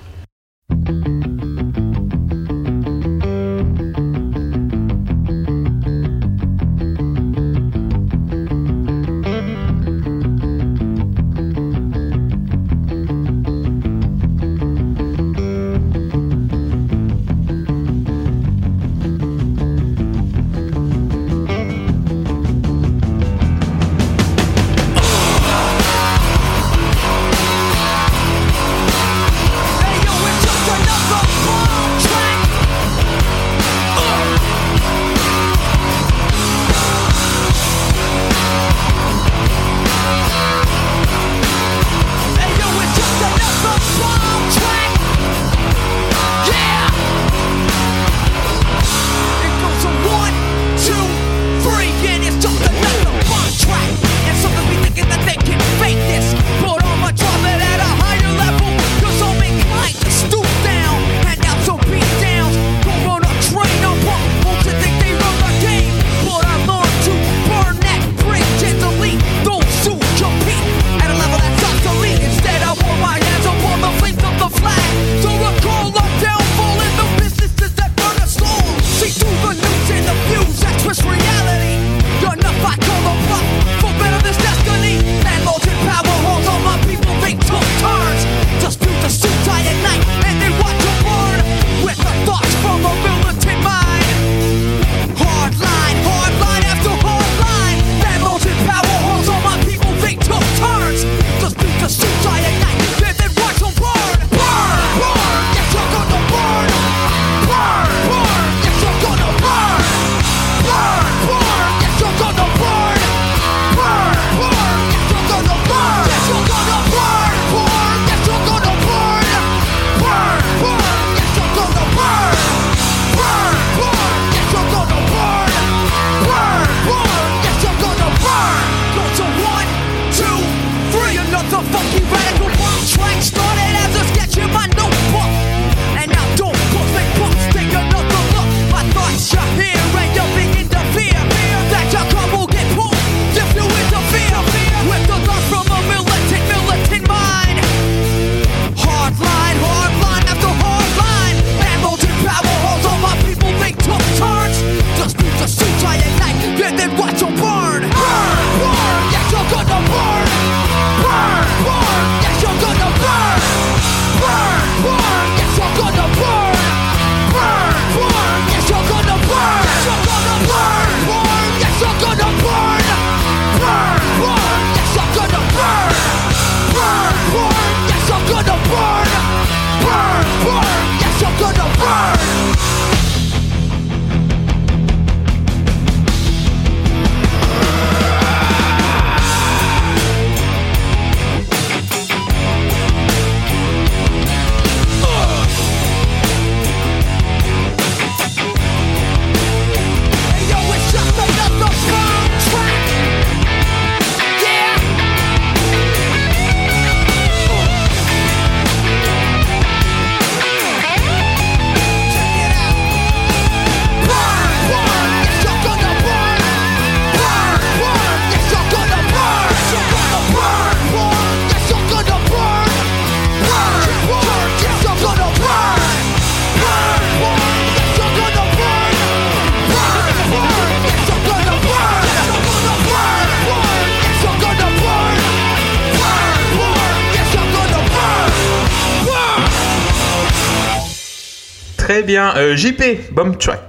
Bien. 242.05 242.33
Euh, 242.37 242.55
JP, 242.55 243.11
Bomb 243.13 243.37
Track. 243.37 243.59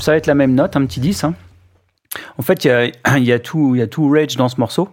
Ça 0.00 0.12
va 0.12 0.16
être 0.16 0.26
la 0.26 0.34
même 0.34 0.54
note, 0.54 0.76
un 0.76 0.84
petit 0.86 1.00
10. 1.00 1.24
hein. 1.24 1.34
En 2.38 2.42
fait, 2.42 2.64
il 2.64 2.68
y 3.24 3.32
a, 3.32 3.38
tout- 3.38 3.74
y 3.74 3.82
a 3.82 3.86
tout 3.86 4.08
Rage 4.10 4.36
dans 4.36 4.48
ce 4.48 4.60
morceau. 4.60 4.88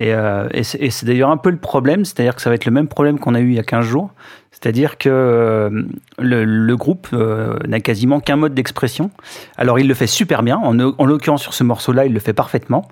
Et, 0.00 0.14
euh, 0.14 0.46
et 0.52 0.62
c'est 0.62 1.04
d'ailleurs 1.06 1.30
un 1.30 1.36
peu 1.36 1.50
le 1.50 1.56
problème, 1.56 2.04
c'est-à-dire 2.04 2.36
que 2.36 2.40
ça 2.42 2.50
va 2.50 2.54
être 2.54 2.66
le 2.66 2.70
même 2.70 2.86
problème 2.86 3.18
qu'on 3.18 3.34
a 3.34 3.40
eu 3.40 3.48
il 3.48 3.54
y 3.54 3.58
a 3.58 3.64
15 3.64 3.84
jours. 3.84 4.10
C'est-à-dire 4.52 4.96
que 4.96 5.08
euh, 5.10 5.70
le, 6.18 6.74
groupe 6.76 7.08
n'a 7.12 7.80
quasiment 7.80 8.20
qu'un 8.20 8.36
mode 8.36 8.54
d'expression. 8.54 9.10
Alors 9.56 9.78
il 9.80 9.88
le 9.88 9.94
fait 9.94 10.06
super 10.06 10.42
bien, 10.44 10.56
en, 10.56 10.78
en 10.78 11.04
l'occurrence 11.04 11.42
sur 11.42 11.52
ce 11.54 11.64
morceau-là, 11.64 12.06
il 12.06 12.12
le 12.14 12.20
fait 12.20 12.32
parfaitement. 12.32 12.88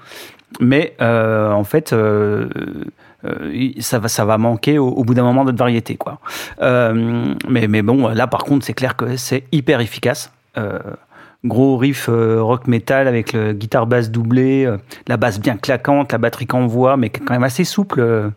Mais 0.61 0.97
en 1.01 1.65
fait, 1.65 1.95
euh, 3.27 3.71
ça, 3.81 3.99
va, 3.99 4.09
ça 4.09 4.25
va 4.25 4.39
manquer 4.39 4.79
au, 4.79 5.05
bout 5.05 5.15
d'un 5.15 5.23
moment 5.23 5.45
de 5.45 5.57
variété. 5.57 5.97
Quoi. 5.97 6.19
Euh, 6.61 7.35
mais, 7.49 7.69
mais 7.69 7.83
bon, 7.83 8.09
là 8.09 8.27
par 8.27 8.45
contre, 8.45 8.65
c'est 8.65 8.75
clair 8.75 8.97
que 8.97 9.17
c'est 9.17 9.45
hyper 9.53 9.81
efficace. 9.81 10.33
Euh, 10.59 10.79
gros 11.45 11.77
riff 11.77 12.09
rock 12.09 12.67
metal 12.67 13.07
avec 13.07 13.33
le 13.33 13.53
guitare 13.53 13.87
basse 13.87 14.11
doublée, 14.11 14.69
la 15.07 15.17
basse 15.17 15.39
bien 15.39 15.57
claquante, 15.57 16.11
la 16.11 16.19
batterie 16.19 16.47
qu'envoie, 16.47 16.97
mais 16.97 17.11
quand 17.11 17.35
même 17.35 17.45
assez 17.45 17.62
souple. 17.62 18.33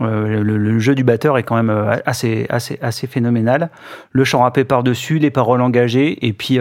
le, 0.00 0.78
jeu 0.78 0.94
du 0.96 1.04
batteur 1.04 1.38
est 1.38 1.44
quand 1.44 1.62
même 1.62 1.70
assez, 2.04 2.46
assez, 2.48 2.80
assez 2.82 3.06
phénoménal. 3.06 3.70
Le 4.10 4.24
chant 4.24 4.40
rappé 4.40 4.64
par-dessus, 4.64 5.18
les 5.20 5.30
paroles 5.30 5.60
engagées, 5.60 6.26
et 6.26 6.32
puis, 6.32 6.58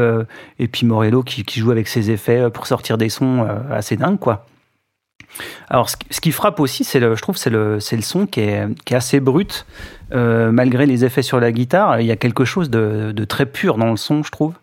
et 0.60 0.68
puis 0.68 0.86
Morello 0.86 1.24
qui, 1.24 1.44
qui 1.44 1.60
joue 1.60 1.72
avec 1.72 1.88
ses 1.88 2.12
effets 2.12 2.52
pour 2.54 2.68
sortir 2.68 3.00
des 3.00 3.10
sons 3.10 3.48
assez 3.72 3.96
dingues, 3.96 4.20
quoi. 4.20 4.46
Alors, 5.70 5.90
ce 5.90 5.98
qui, 5.98 6.08
ce 6.12 6.22
qui 6.22 6.32
frappe 6.32 6.60
aussi, 6.60 6.84
c'est 6.84 7.00
le, 7.00 7.16
je 7.16 7.22
trouve, 7.22 7.38
c'est 7.38 7.50
le, 7.50 7.80
c'est 7.80 7.96
le 7.96 8.02
son 8.02 8.26
qui 8.26 8.42
est, 8.42 8.68
qui 8.86 8.94
est 8.94 8.98
assez 8.98 9.20
brut, 9.20 9.66
euh, 10.14 10.52
malgré 10.52 10.86
les 10.86 11.06
effets 11.06 11.22
sur 11.22 11.40
la 11.40 11.52
guitare. 11.52 12.00
Il 12.02 12.06
y 12.08 12.12
a 12.12 12.16
quelque 12.18 12.46
chose 12.46 12.70
de, 12.70 13.12
de 13.14 13.26
très 13.26 13.46
pur 13.46 13.78
dans 13.78 13.90
le 13.92 13.98
son, 13.98 14.24
je 14.24 14.32
trouve. 14.32 14.54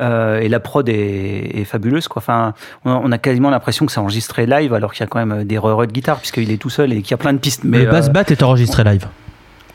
Euh, 0.00 0.40
et 0.40 0.48
la 0.48 0.58
prod 0.60 0.88
est, 0.88 1.60
est 1.60 1.64
fabuleuse, 1.64 2.08
quoi. 2.08 2.20
Enfin, 2.20 2.54
on 2.84 3.12
a, 3.12 3.18
quasiment 3.18 3.50
l'impression 3.50 3.86
que 3.86 3.92
c'est 3.92 4.00
enregistré 4.00 4.44
live, 4.46 4.72
alors 4.74 4.92
qu'il 4.92 5.00
y 5.02 5.04
a 5.04 5.06
quand 5.06 5.24
même 5.24 5.44
des 5.44 5.58
re 5.58 5.86
de 5.86 5.92
guitare, 5.92 6.18
puisqu'il 6.18 6.50
est 6.50 6.56
tout 6.60 6.70
seul 6.70 6.92
et 6.92 7.02
qu'il 7.02 7.12
y 7.12 7.14
a 7.14 7.18
plein 7.18 7.32
de 7.32 7.38
pistes. 7.38 7.62
Mais 7.64 7.84
le 7.84 7.90
bass 7.90 8.08
euh, 8.08 8.12
bat 8.12 8.24
est 8.28 8.42
enregistré 8.42 8.82
live. 8.82 9.06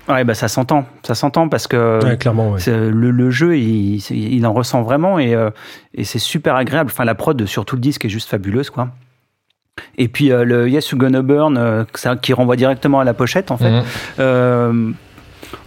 ouais, 0.09 0.23
bah 0.25 0.33
ça 0.33 0.47
s'entend, 0.49 0.85
ça 1.03 1.15
s'entend 1.15 1.47
parce 1.47 1.67
que 1.67 2.03
Ouais, 2.03 2.17
clairement, 2.17 2.51
ouais. 2.51 2.59
le, 2.67 3.11
le 3.11 3.31
jeu, 3.31 3.57
il, 3.57 3.97
il 4.11 4.45
en 4.45 4.51
ressent 4.51 4.81
vraiment 4.81 5.19
et, 5.19 5.37
et 5.93 6.03
c'est 6.03 6.19
super 6.19 6.55
agréable. 6.55 6.89
Enfin, 6.93 7.05
la 7.05 7.15
prod 7.15 7.45
sur 7.45 7.63
tout 7.63 7.75
le 7.75 7.81
disque 7.81 8.03
est 8.03 8.09
juste 8.09 8.29
fabuleuse, 8.29 8.69
quoi. 8.69 8.89
Et 9.97 10.07
puis 10.07 10.31
euh, 10.31 10.43
le 10.43 10.69
Yes 10.69 10.89
You 10.89 10.97
Gonna 10.97 11.21
Burn, 11.21 11.57
euh, 11.57 11.83
ça- 11.95 12.15
qui 12.15 12.33
renvoie 12.33 12.55
directement 12.55 12.99
à 12.99 13.03
la 13.03 13.13
pochette, 13.13 13.51
en 13.51 13.57
fait. 13.57 13.69
Mhm. 13.71 13.83
Euh, 14.19 14.91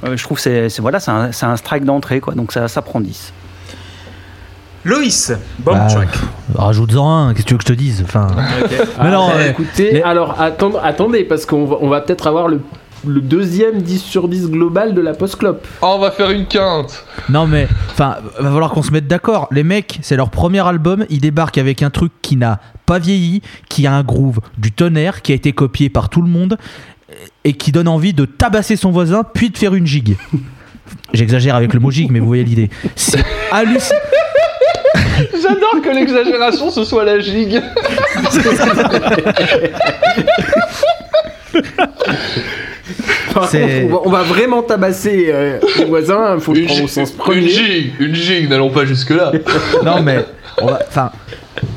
euh, 0.04 0.16
je 0.16 0.22
trouve 0.22 0.36
que 0.42 0.68
c'est 0.68 0.80
voilà, 0.80 1.00
c'est 1.00 1.10
un, 1.10 1.30
un 1.42 1.56
strike 1.56 1.84
d'entrée, 1.84 2.20
quoi. 2.20 2.34
Donc 2.34 2.52
ça, 2.52 2.68
ça 2.68 2.82
prend 2.82 3.00
10. 3.00 3.32
Loïs, 4.84 5.32
Bomb 5.60 5.74
Bah, 5.78 5.86
Track. 5.88 6.08
Rajoute-en 6.56 7.28
un, 7.28 7.34
qu'est-ce 7.34 7.44
que 7.44 7.48
tu 7.48 7.54
veux 7.54 7.58
que 7.58 7.64
je 7.64 7.72
te 7.72 7.78
dise? 7.78 8.02
Enfin, 8.04 8.26
Ok. 8.64 8.70
Mais 9.02 9.10
non, 9.10 9.28
Ah, 9.30 9.36
euh, 9.38 9.50
écoutez, 9.50 9.92
les- 9.92 10.02
alors 10.02 10.40
attendre, 10.40 10.80
attendez, 10.82 11.22
parce 11.24 11.46
qu'on 11.46 11.64
va, 11.66 11.76
on 11.80 11.88
va 11.88 12.00
peut-être 12.00 12.26
avoir 12.26 12.48
le, 12.48 12.60
le 13.06 13.20
deuxième 13.20 13.82
10 13.82 14.02
sur 14.02 14.28
10 14.28 14.50
global 14.50 14.94
de 14.94 15.00
la 15.00 15.14
post-clop. 15.14 15.58
Oh, 15.82 15.94
on 15.96 15.98
va 15.98 16.10
faire 16.10 16.30
une 16.30 16.46
quinte. 16.46 17.04
Non 17.28 17.46
mais, 17.46 17.68
enfin, 17.90 18.16
va 18.38 18.50
falloir 18.50 18.70
qu'on 18.70 18.82
se 18.82 18.92
mette 18.92 19.06
d'accord. 19.06 19.48
Les 19.50 19.64
mecs, 19.64 19.98
c'est 20.02 20.16
leur 20.16 20.30
premier 20.30 20.66
album, 20.66 21.04
ils 21.10 21.20
débarquent 21.20 21.58
avec 21.58 21.82
un 21.82 21.90
truc 21.90 22.12
qui 22.22 22.36
n'a 22.36 22.60
pas 22.86 22.98
vieilli, 22.98 23.42
qui 23.68 23.86
a 23.86 23.94
un 23.94 24.02
groove 24.02 24.40
du 24.58 24.72
tonnerre, 24.72 25.22
qui 25.22 25.32
a 25.32 25.34
été 25.34 25.52
copié 25.52 25.88
par 25.88 26.08
tout 26.08 26.22
le 26.22 26.28
monde 26.28 26.58
et 27.44 27.52
qui 27.54 27.72
donne 27.72 27.88
envie 27.88 28.12
de 28.12 28.24
tabasser 28.24 28.76
son 28.76 28.90
voisin 28.90 29.24
puis 29.24 29.50
de 29.50 29.58
faire 29.58 29.74
une 29.74 29.86
gigue. 29.86 30.16
J'exagère 31.12 31.56
avec 31.56 31.74
le 31.74 31.80
mot 31.80 31.90
gigue, 31.90 32.10
mais 32.10 32.20
vous 32.20 32.26
voyez 32.26 32.44
l'idée. 32.44 32.70
C'est 32.96 33.24
hallucinant. 33.50 33.98
J'adore 35.42 35.82
que 35.82 35.94
l'exagération 35.94 36.70
ce 36.70 36.84
soit 36.84 37.04
la 37.04 37.20
gigue. 37.20 37.62
Par 43.34 43.50
contre, 43.50 43.64
on, 43.84 43.88
va, 43.88 44.00
on 44.04 44.10
va 44.10 44.22
vraiment 44.22 44.62
tabasser 44.62 45.26
euh, 45.32 45.58
les 45.78 45.84
voisins, 45.86 46.34
il 46.34 46.40
faut 46.40 46.52
le 46.52 46.60
Une, 46.60 46.66
prendre 46.66 46.84
au 46.84 46.88
sens 46.88 47.10
une 47.10 47.16
premier. 47.16 47.48
gigue, 47.48 47.92
une 48.00 48.14
gigue, 48.14 48.48
n'allons 48.50 48.70
pas 48.70 48.84
jusque 48.84 49.10
là. 49.10 49.32
Non 49.84 50.02
mais, 50.02 50.24
on 50.60 50.66
va- 50.66 50.80
enfin, 50.88 51.10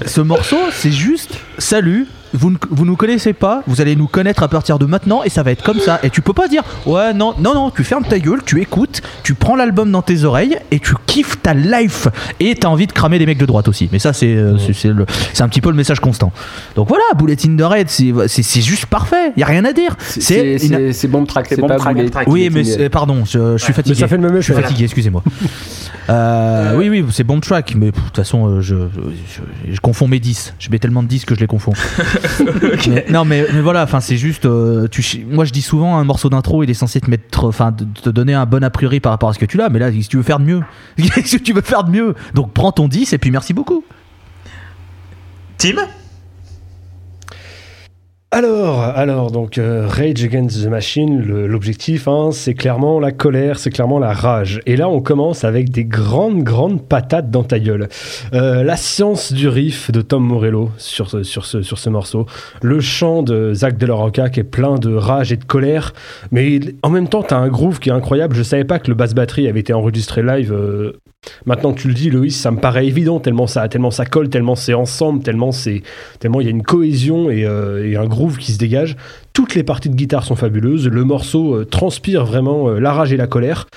ce 0.05 0.21
morceau, 0.21 0.57
c'est 0.71 0.91
juste, 0.91 1.35
salut. 1.57 2.07
Vous, 2.35 2.51
ne- 2.51 2.57
vous 2.69 2.85
nous 2.85 2.95
connaissez 2.95 3.33
pas, 3.33 3.63
vous 3.67 3.81
allez 3.81 3.95
nous 3.95 4.07
connaître 4.07 4.43
à 4.43 4.47
partir 4.47 4.77
de 4.79 4.85
maintenant 4.85 5.23
et 5.23 5.29
ça 5.29 5.43
va 5.43 5.51
être 5.51 5.63
comme 5.63 5.79
ça. 5.79 5.99
Et 6.03 6.09
tu 6.09 6.21
peux 6.21 6.33
pas 6.33 6.47
dire 6.47 6.63
ouais 6.85 7.13
non 7.13 7.33
non 7.39 7.53
non, 7.53 7.71
tu 7.71 7.83
fermes 7.83 8.03
ta 8.03 8.19
gueule, 8.19 8.41
tu 8.45 8.61
écoutes, 8.61 9.01
tu 9.23 9.33
prends 9.33 9.55
l'album 9.55 9.91
dans 9.91 10.01
tes 10.01 10.23
oreilles 10.23 10.57
et 10.71 10.79
tu 10.79 10.93
kiffes 11.05 11.41
ta 11.41 11.53
life 11.53 12.07
et 12.39 12.55
t'as 12.55 12.67
envie 12.67 12.87
de 12.87 12.91
cramer 12.91 13.19
des 13.19 13.25
mecs 13.25 13.37
de 13.37 13.45
droite 13.45 13.67
aussi. 13.67 13.89
Mais 13.91 13.99
ça 13.99 14.13
c'est 14.13 14.35
euh, 14.35 14.57
c'est- 14.73 15.41
un 15.41 15.49
petit 15.49 15.61
peu 15.61 15.69
le 15.69 15.75
message 15.75 15.99
constant. 15.99 16.31
Donc 16.75 16.87
voilà, 16.89 17.03
Bullet 17.17 17.37
in 17.45 17.55
the 17.57 17.61
Red, 17.61 17.89
c'est 17.89 18.61
juste 18.61 18.85
parfait, 18.87 19.31
y 19.37 19.43
a 19.43 19.45
rien 19.45 19.65
à 19.65 19.73
dire. 19.73 19.95
C'est- 19.99 20.57
C'est 20.93 21.07
bomb 21.07 21.25
track, 21.25 21.45
C'est 21.49 21.55
pas 21.61 22.09
track, 22.11 22.27
oui, 22.27 22.49
mais 22.53 22.89
pardon, 22.89 23.23
je, 23.25 23.57
je 23.57 23.63
suis 23.63 23.73
fatigué. 23.73 23.95
Mais 23.95 24.01
ça 24.01 24.07
fait 24.07 24.17
le 24.17 24.23
même 24.23 24.35
Je 24.37 24.41
suis 24.41 24.53
fatigué, 24.53 24.83
excusez-moi. 24.85 25.23
Euh, 26.07 26.75
oui, 26.77 26.87
oui, 26.89 27.03
c'est 27.11 27.23
bon 27.23 27.39
track, 27.39 27.73
mais 27.75 27.87
de 27.87 27.91
toute 27.91 28.15
façon, 28.15 28.47
euh, 28.47 28.61
je, 28.61 28.75
je, 28.75 29.73
je 29.73 29.79
confonds 29.79 30.07
mes 30.07 30.19
10. 30.19 30.53
Je 30.59 30.69
mets 30.69 30.77
tellement 30.77 31.01
de 31.01 31.07
10 31.07 31.25
que 31.25 31.33
je 31.33 31.39
les 31.39 31.47
confonds. 31.47 31.73
Mais- 32.87 33.05
non, 33.09 33.25
mais, 33.25 33.45
mais 33.53 33.61
voilà, 33.61 33.83
enfin, 33.83 33.99
c'est 33.99 34.17
juste. 34.17 34.45
euh, 34.45 34.87
tu, 34.87 35.03
moi, 35.29 35.45
je 35.45 35.51
dis 35.51 35.61
souvent, 35.61 35.97
un 35.97 36.03
morceau 36.03 36.29
d'intro, 36.29 36.63
il 36.63 36.69
est 36.69 36.73
censé 36.75 36.99
te 37.01 37.09
mettre, 37.09 37.45
enfin, 37.45 37.71
te 37.73 38.09
donner 38.09 38.33
un 38.33 38.45
bon 38.45 38.63
a 38.63 38.69
priori 38.69 38.99
par 38.99 39.11
rapport 39.11 39.29
à 39.29 39.33
ce 39.33 39.39
que 39.39 39.45
tu 39.45 39.61
as. 39.61 39.69
Mais 39.69 39.79
là, 39.79 39.91
si 39.91 40.07
tu 40.07 40.17
veux 40.17 40.23
faire 40.23 40.39
de 40.39 40.45
mieux, 40.45 40.61
qu'est-ce 40.97 41.37
que 41.37 41.43
tu 41.43 41.53
veux 41.53 41.61
faire 41.61 41.83
de 41.83 41.91
mieux 41.91 42.15
Donc, 42.33 42.53
prends 42.53 42.71
ton 42.71 42.87
10 42.87 43.13
et 43.13 43.17
puis 43.17 43.31
merci 43.31 43.53
beaucoup. 43.53 43.83
Tim? 45.57 45.75
Alors, 48.35 48.81
alors, 48.81 49.31
donc 49.31 49.57
euh, 49.57 49.87
Rage 49.87 50.21
Against 50.25 50.61
the 50.61 50.67
Machine, 50.67 51.21
l'objectif, 51.21 52.09
hein, 52.09 52.31
c'est 52.33 52.53
clairement 52.53 52.99
la 52.99 53.13
colère, 53.13 53.57
c'est 53.57 53.69
clairement 53.69 53.97
la 53.97 54.11
rage. 54.11 54.59
Et 54.65 54.75
là, 54.75 54.89
on 54.89 54.99
commence 54.99 55.45
avec 55.45 55.69
des 55.69 55.85
grandes, 55.85 56.43
grandes 56.43 56.85
patates 56.85 57.31
dans 57.31 57.43
ta 57.43 57.59
gueule. 57.59 57.87
Euh, 58.33 58.61
la 58.65 58.75
science 58.75 59.31
du 59.31 59.47
riff 59.47 59.89
de 59.89 60.01
Tom 60.01 60.25
Morello 60.25 60.69
sur 60.77 61.09
ce, 61.09 61.89
morceau. 61.89 62.25
Le 62.61 62.81
chant 62.81 63.23
de 63.23 63.53
Zach 63.53 63.77
De 63.77 63.85
La 63.85 63.93
Rocca 63.93 64.27
qui 64.29 64.41
est 64.41 64.43
plein 64.43 64.75
de 64.75 64.93
rage 64.93 65.31
et 65.31 65.37
de 65.37 65.45
colère. 65.45 65.93
Mais 66.31 66.59
en 66.83 66.89
même 66.89 67.07
temps, 67.07 67.23
t'as 67.23 67.37
un 67.37 67.47
groove 67.47 67.79
qui 67.79 67.87
est 67.87 67.93
incroyable. 67.93 68.35
Je 68.35 68.43
savais 68.43 68.65
pas 68.65 68.79
que 68.79 68.89
le 68.89 68.95
bass 68.95 69.13
batterie 69.13 69.47
avait 69.47 69.61
été 69.61 69.71
enregistré 69.71 70.21
live. 70.21 70.51
euh, 70.51 70.91
Maintenant 71.45 71.73
que 71.73 71.81
tu 71.81 71.87
le 71.87 71.93
dis, 71.93 72.09
Loïs, 72.09 72.35
ça 72.35 72.51
me 72.51 72.59
paraît 72.59 72.87
évident 72.87 73.19
tellement 73.19 73.47
ça, 73.47 73.67
tellement 73.67 73.91
ça 73.91 74.05
colle, 74.05 74.29
tellement 74.29 74.55
c'est 74.55 74.73
ensemble, 74.73 75.23
tellement 75.23 75.51
c'est, 75.51 75.83
tellement 76.19 76.41
il 76.41 76.45
y 76.45 76.47
a 76.47 76.51
une 76.51 76.63
cohésion 76.63 77.29
et, 77.29 77.45
euh, 77.45 77.99
un 77.99 78.07
groove 78.07 78.37
qui 78.37 78.51
se 78.51 78.57
dégage. 78.57 78.95
Toutes 79.33 79.55
les 79.55 79.63
parties 79.63 79.89
de 79.89 79.95
guitare 79.95 80.23
sont 80.23 80.35
fabuleuses. 80.35 80.87
Le 80.87 81.03
morceau 81.03 81.55
euh, 81.55 81.65
transpire 81.65 82.25
vraiment 82.25 82.69
euh, 82.69 82.79
la 82.79 82.93
rage 82.93 83.13
et 83.13 83.17
la 83.17 83.27
colère. 83.27 83.67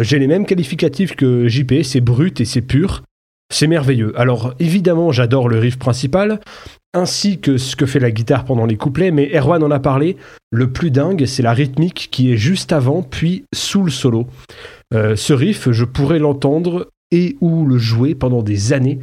J'ai 0.00 0.18
les 0.18 0.26
mêmes 0.26 0.46
qualificatifs 0.46 1.14
que 1.14 1.46
JP. 1.46 1.82
C'est 1.84 2.00
brut 2.00 2.40
et 2.40 2.44
c'est 2.44 2.60
pur. 2.60 3.02
C'est 3.52 3.68
merveilleux. 3.68 4.12
Alors 4.18 4.54
évidemment, 4.58 5.12
j'adore 5.12 5.48
le 5.48 5.58
riff 5.60 5.78
principal, 5.78 6.40
ainsi 6.92 7.38
que 7.38 7.58
ce 7.58 7.76
que 7.76 7.86
fait 7.86 8.00
la 8.00 8.10
guitare 8.10 8.44
pendant 8.44 8.66
les 8.66 8.76
couplets. 8.76 9.12
Mais 9.12 9.30
Erwan 9.32 9.62
en 9.62 9.70
a 9.70 9.78
parlé. 9.78 10.16
Le 10.50 10.72
plus 10.72 10.90
dingue, 10.90 11.26
c'est 11.26 11.42
la 11.42 11.52
rythmique 11.52 12.08
qui 12.10 12.32
est 12.32 12.36
juste 12.36 12.72
avant, 12.72 13.02
puis 13.02 13.44
sous 13.54 13.84
le 13.84 13.90
solo. 13.90 14.26
Euh, 14.94 15.16
ce 15.16 15.32
riff, 15.32 15.70
je 15.70 15.84
pourrais 15.84 16.18
l'entendre 16.18 16.92
et 17.10 17.36
ou 17.40 17.66
le 17.66 17.78
jouer 17.78 18.14
pendant 18.14 18.42
des 18.42 18.72
années. 18.72 19.00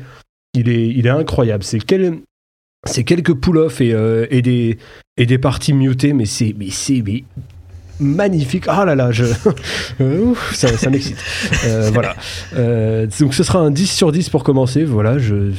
Il 0.53 0.69
est, 0.69 1.09
incroyable. 1.09 1.63
C'est 1.63 1.79
quel, 1.79 2.19
c'est 2.85 3.03
quelques 3.03 3.33
pull-off 3.33 3.81
et, 3.81 3.93
euh, 3.93 4.27
et, 4.29 4.41
des, 4.41 4.77
et 5.17 5.25
des 5.25 5.37
parties 5.39 5.73
mutées, 5.73 6.13
mais 6.13 6.25
c'est, 6.25 6.53
magnifique. 7.99 8.65
Ah 8.67 8.86
là 8.86 8.95
là, 8.95 9.12
je, 9.12 9.25
Euh, 10.01 10.19
ouf, 10.23 10.53
ça, 10.56 10.67
ça 10.77 10.89
m'excite. 10.89 11.17
Euh, 11.65 11.89
voilà. 11.93 12.15
Euh, 12.56 13.08
donc 13.19 13.34
ce 13.34 13.43
sera 13.43 13.60
un 13.60 13.69
10 13.71 13.88
sur 13.88 14.12
10 14.12 14.29
pour 14.29 14.43
commencer. 14.43 14.84
Voilà. 14.84 15.17
Je, 15.17 15.51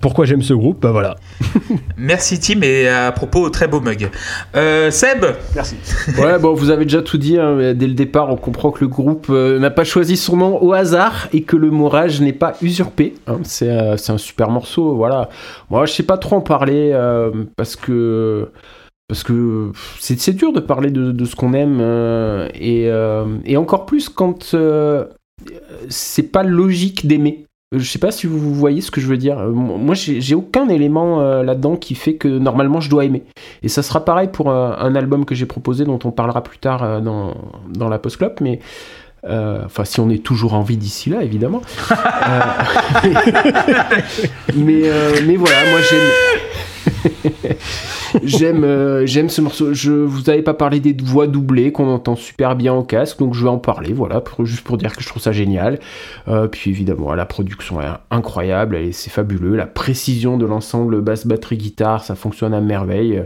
pourquoi 0.00 0.24
j'aime 0.24 0.42
ce 0.42 0.54
groupe? 0.54 0.82
Bah 0.82 0.92
voilà. 0.92 1.16
Merci 1.96 2.38
Tim 2.38 2.60
et 2.62 2.88
à 2.88 3.10
propos, 3.12 3.48
très 3.50 3.68
beau 3.68 3.80
mug. 3.80 4.08
Euh, 4.54 4.90
Seb? 4.90 5.24
Ouais, 6.18 6.38
bon, 6.38 6.54
vous 6.54 6.70
avez 6.70 6.84
déjà 6.84 7.02
tout 7.02 7.18
dit. 7.18 7.38
hein, 7.38 7.54
mais 7.56 7.74
dès 7.74 7.86
le 7.86 7.94
départ, 7.94 8.30
on 8.30 8.36
comprend 8.36 8.70
que 8.70 8.80
le 8.82 8.88
groupe 8.88 9.26
euh, 9.30 9.58
n'a 9.58 9.70
pas 9.70 9.84
choisi 9.84 10.16
son 10.16 10.36
nom 10.36 10.62
au 10.62 10.72
hasard 10.72 11.28
et 11.32 11.42
que 11.42 11.56
le 11.56 11.70
mot 11.70 11.88
rage 11.88 12.20
n'est 12.20 12.32
pas 12.32 12.54
usurpé. 12.62 13.14
hein. 13.26 13.38
c'est 13.42 13.68
euh, 13.70 13.96
un 14.08 14.18
super 14.18 14.50
morceau. 14.50 14.94
Voilà. 14.94 15.28
Moi, 15.70 15.86
je 15.86 15.92
sais 15.92 16.02
pas 16.02 16.16
trop 16.18 16.36
en 16.36 16.40
parler 16.40 16.90
euh, 16.92 17.30
parce 17.56 17.76
que. 17.76 18.48
Parce 19.08 19.22
que 19.22 19.70
c'est 20.00 20.34
dur 20.34 20.52
de 20.52 20.60
parler 20.60 20.90
de, 20.90 21.12
de 21.12 21.24
ce 21.24 21.36
qu'on 21.36 21.52
aime 21.52 21.78
euh, 21.80 22.48
et, 22.54 22.88
euh, 22.90 23.38
et 23.44 23.56
encore 23.56 23.86
plus 23.86 24.08
quand 24.08 24.52
euh, 24.54 25.04
c'est 25.88 26.24
pas 26.32 26.42
logique 26.42 27.06
d'aimer. 27.06 27.44
Je 27.72 27.84
sais 27.88 27.98
pas 27.98 28.10
si 28.10 28.26
vous 28.26 28.54
voyez 28.54 28.80
ce 28.80 28.90
que 28.90 29.00
je 29.00 29.06
veux 29.06 29.16
dire. 29.16 29.38
Moi, 29.38 29.94
j'ai 29.96 30.34
aucun 30.34 30.68
élément 30.68 31.20
là-dedans 31.42 31.76
qui 31.76 31.96
fait 31.96 32.14
que 32.14 32.28
normalement 32.28 32.80
je 32.80 32.88
dois 32.88 33.04
aimer. 33.04 33.24
Et 33.64 33.68
ça 33.68 33.82
sera 33.82 34.04
pareil 34.04 34.28
pour 34.32 34.50
un 34.52 34.94
album 34.94 35.24
que 35.24 35.34
j'ai 35.34 35.46
proposé, 35.46 35.84
dont 35.84 35.98
on 36.04 36.12
parlera 36.12 36.44
plus 36.44 36.58
tard 36.58 37.02
dans, 37.02 37.34
dans 37.68 37.88
la 37.88 37.98
post-clop. 37.98 38.40
Mais 38.40 38.60
Euh, 39.28 39.62
Enfin, 39.64 39.84
si 39.84 40.00
on 40.00 40.08
est 40.10 40.22
toujours 40.22 40.54
en 40.54 40.62
vie 40.62 40.76
d'ici 40.76 41.10
là, 41.10 41.22
évidemment. 41.22 41.62
Euh, 42.28 42.40
mais, 44.54 44.82
euh, 44.84 45.20
mais 45.26 45.36
voilà, 45.36 45.56
moi 45.70 45.80
j'aime. 45.88 47.52
j'aime 48.22 48.64
euh, 48.64 49.06
j'aime 49.06 49.28
ce 49.28 49.40
morceau. 49.40 49.72
Je 49.72 49.92
vous 49.92 50.30
avais 50.30 50.42
pas 50.42 50.54
parlé 50.54 50.80
des 50.80 50.96
voix 51.02 51.26
doublées 51.26 51.72
qu'on 51.72 51.88
entend 51.88 52.16
super 52.16 52.56
bien 52.56 52.74
au 52.74 52.82
casque, 52.82 53.18
donc 53.18 53.34
je 53.34 53.42
vais 53.42 53.50
en 53.50 53.58
parler. 53.58 53.92
Voilà, 53.92 54.22
juste 54.44 54.64
pour 54.64 54.76
dire 54.76 54.94
que 54.96 55.02
je 55.02 55.08
trouve 55.08 55.22
ça 55.22 55.32
génial. 55.32 55.78
Euh, 56.28 56.48
puis 56.48 56.70
évidemment, 56.70 57.14
la 57.14 57.26
production 57.26 57.80
est 57.80 57.86
incroyable, 58.10 58.78
c'est 58.92 59.10
fabuleux. 59.10 59.56
La 59.56 59.66
précision 59.66 60.36
de 60.36 60.46
l'ensemble 60.46 61.00
basse, 61.00 61.26
batterie, 61.26 61.56
guitare, 61.56 62.04
ça 62.04 62.14
fonctionne 62.14 62.54
à 62.54 62.60
merveille. 62.60 63.22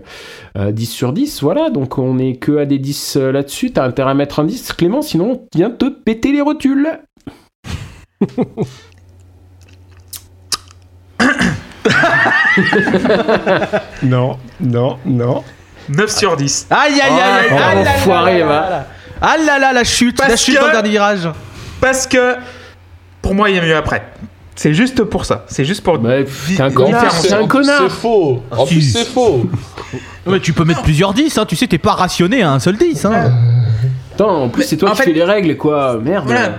Euh, 0.57 0.73
10 0.73 0.87
sur 0.87 1.13
10, 1.13 1.43
voilà. 1.43 1.71
Donc 1.71 1.99
on 1.99 2.19
est 2.19 2.37
que 2.37 2.59
à 2.59 2.67
des 2.67 2.79
10 2.79 3.17
euh, 3.17 3.33
là-dessus. 3.33 3.73
T'as 3.73 3.85
intérêt 3.85 4.11
à 4.11 4.15
mettre 4.15 4.41
un 4.41 4.45
10, 4.45 4.73
Clément, 4.73 5.03
sinon 5.03 5.33
on 5.33 5.57
vient 5.57 5.71
te 5.71 5.89
péter 5.89 6.33
les 6.33 6.41
rotules. 6.41 6.89
Non, 14.03 14.39
non, 14.61 14.99
non. 15.05 15.43
9 15.89 16.11
sur 16.11 16.37
10. 16.37 16.67
Aïe 16.71 16.93
aïe 16.93 17.01
aïe 17.01 17.11
aïe 17.11 17.47
Oh, 17.51 17.55
aïe, 17.55 17.63
aïe, 17.63 17.79
aïe, 17.79 17.89
enfoiré, 17.97 18.33
aïe, 18.37 18.43
va. 18.43 18.61
aïe, 18.61 18.73
aïe. 18.75 18.83
Ah 19.23 19.37
là 19.45 19.59
là, 19.59 19.73
la 19.73 19.85
chute, 19.85 20.17
Parce 20.17 20.31
la 20.31 20.37
chute 20.37 20.55
que- 20.57 20.61
dans 20.61 20.67
le 20.67 20.73
dernier 20.73 20.91
virage. 20.91 21.29
Parce 21.81 22.07
que 22.07 22.37
pour 23.23 23.35
moi, 23.35 23.51
il 23.51 23.57
y 23.57 23.59
a 23.59 23.63
mieux 23.63 23.77
après. 23.77 24.03
C'est 24.55 24.75
juste 24.75 25.03
pour 25.05 25.25
ça. 25.25 25.45
C'est 25.49 25.65
juste 25.65 25.83
pour. 25.83 25.99
Bah, 25.99 26.19
pff, 26.19 26.57
t'es 26.57 26.63
un 26.63 26.71
connard, 26.71 27.03
différencier. 27.05 27.33
un 27.33 27.47
connard. 27.47 27.81
C'est 27.83 27.89
faux. 27.91 28.43
En 28.51 28.67
si. 28.67 28.75
plus, 28.75 28.93
c'est 28.93 29.05
faux. 29.07 29.47
Ouais, 30.27 30.39
tu 30.39 30.53
peux 30.53 30.65
mettre 30.65 30.83
plusieurs 30.83 31.15
10, 31.15 31.39
hein. 31.39 31.47
tu 31.47 31.57
sais, 31.57 31.67
t'es 31.67 31.79
pas 31.79 31.95
rationné 31.95 32.43
à 32.43 32.53
un 32.53 32.59
seul 32.61 32.77
10. 32.77 33.05
Hein. 33.07 33.33
Attends, 34.15 34.43
en 34.45 34.49
plus, 34.51 34.65
c'est 34.65 34.77
toi 34.77 34.91
en 34.91 34.93
qui 34.93 34.99
fait- 34.99 35.05
fais 35.07 35.13
les 35.15 35.25
règles, 35.25 35.57
quoi. 35.57 35.99
Merde. 36.01 36.27
Voilà. 36.27 36.51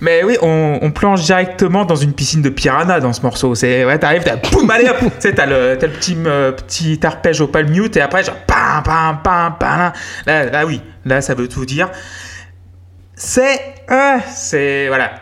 Mais 0.00 0.22
oui, 0.24 0.36
on, 0.42 0.78
on 0.82 0.90
plonge 0.90 1.24
directement 1.24 1.84
dans 1.84 1.96
une 1.96 2.12
piscine 2.12 2.42
de 2.42 2.48
piranha 2.48 3.00
dans 3.00 3.12
ce 3.12 3.22
morceau. 3.22 3.54
C'est 3.54 3.84
ouais, 3.84 3.98
t'arrives, 3.98 4.22
t'as 4.24 4.36
boum, 4.36 4.70
allez 4.70 4.88
hop, 4.88 4.96
t'as 5.20 5.46
le, 5.46 5.76
t'as 5.78 5.86
le 5.86 5.92
petit 5.92 6.16
euh, 6.26 6.52
petit 6.52 7.00
arpège 7.04 7.40
au 7.40 7.46
palm 7.46 7.70
mute 7.70 7.96
et 7.96 8.00
après 8.00 8.24
genre 8.24 8.36
pam 8.46 8.82
pam 8.82 9.20
pam 9.22 9.54
pam. 9.58 9.92
Là, 10.26 10.44
là 10.44 10.66
oui, 10.66 10.80
là 11.04 11.20
ça 11.20 11.34
veut 11.34 11.48
tout 11.48 11.64
dire. 11.64 11.90
C'est 13.16 13.60
euh, 13.90 14.18
c'est 14.28 14.88
voilà, 14.88 15.20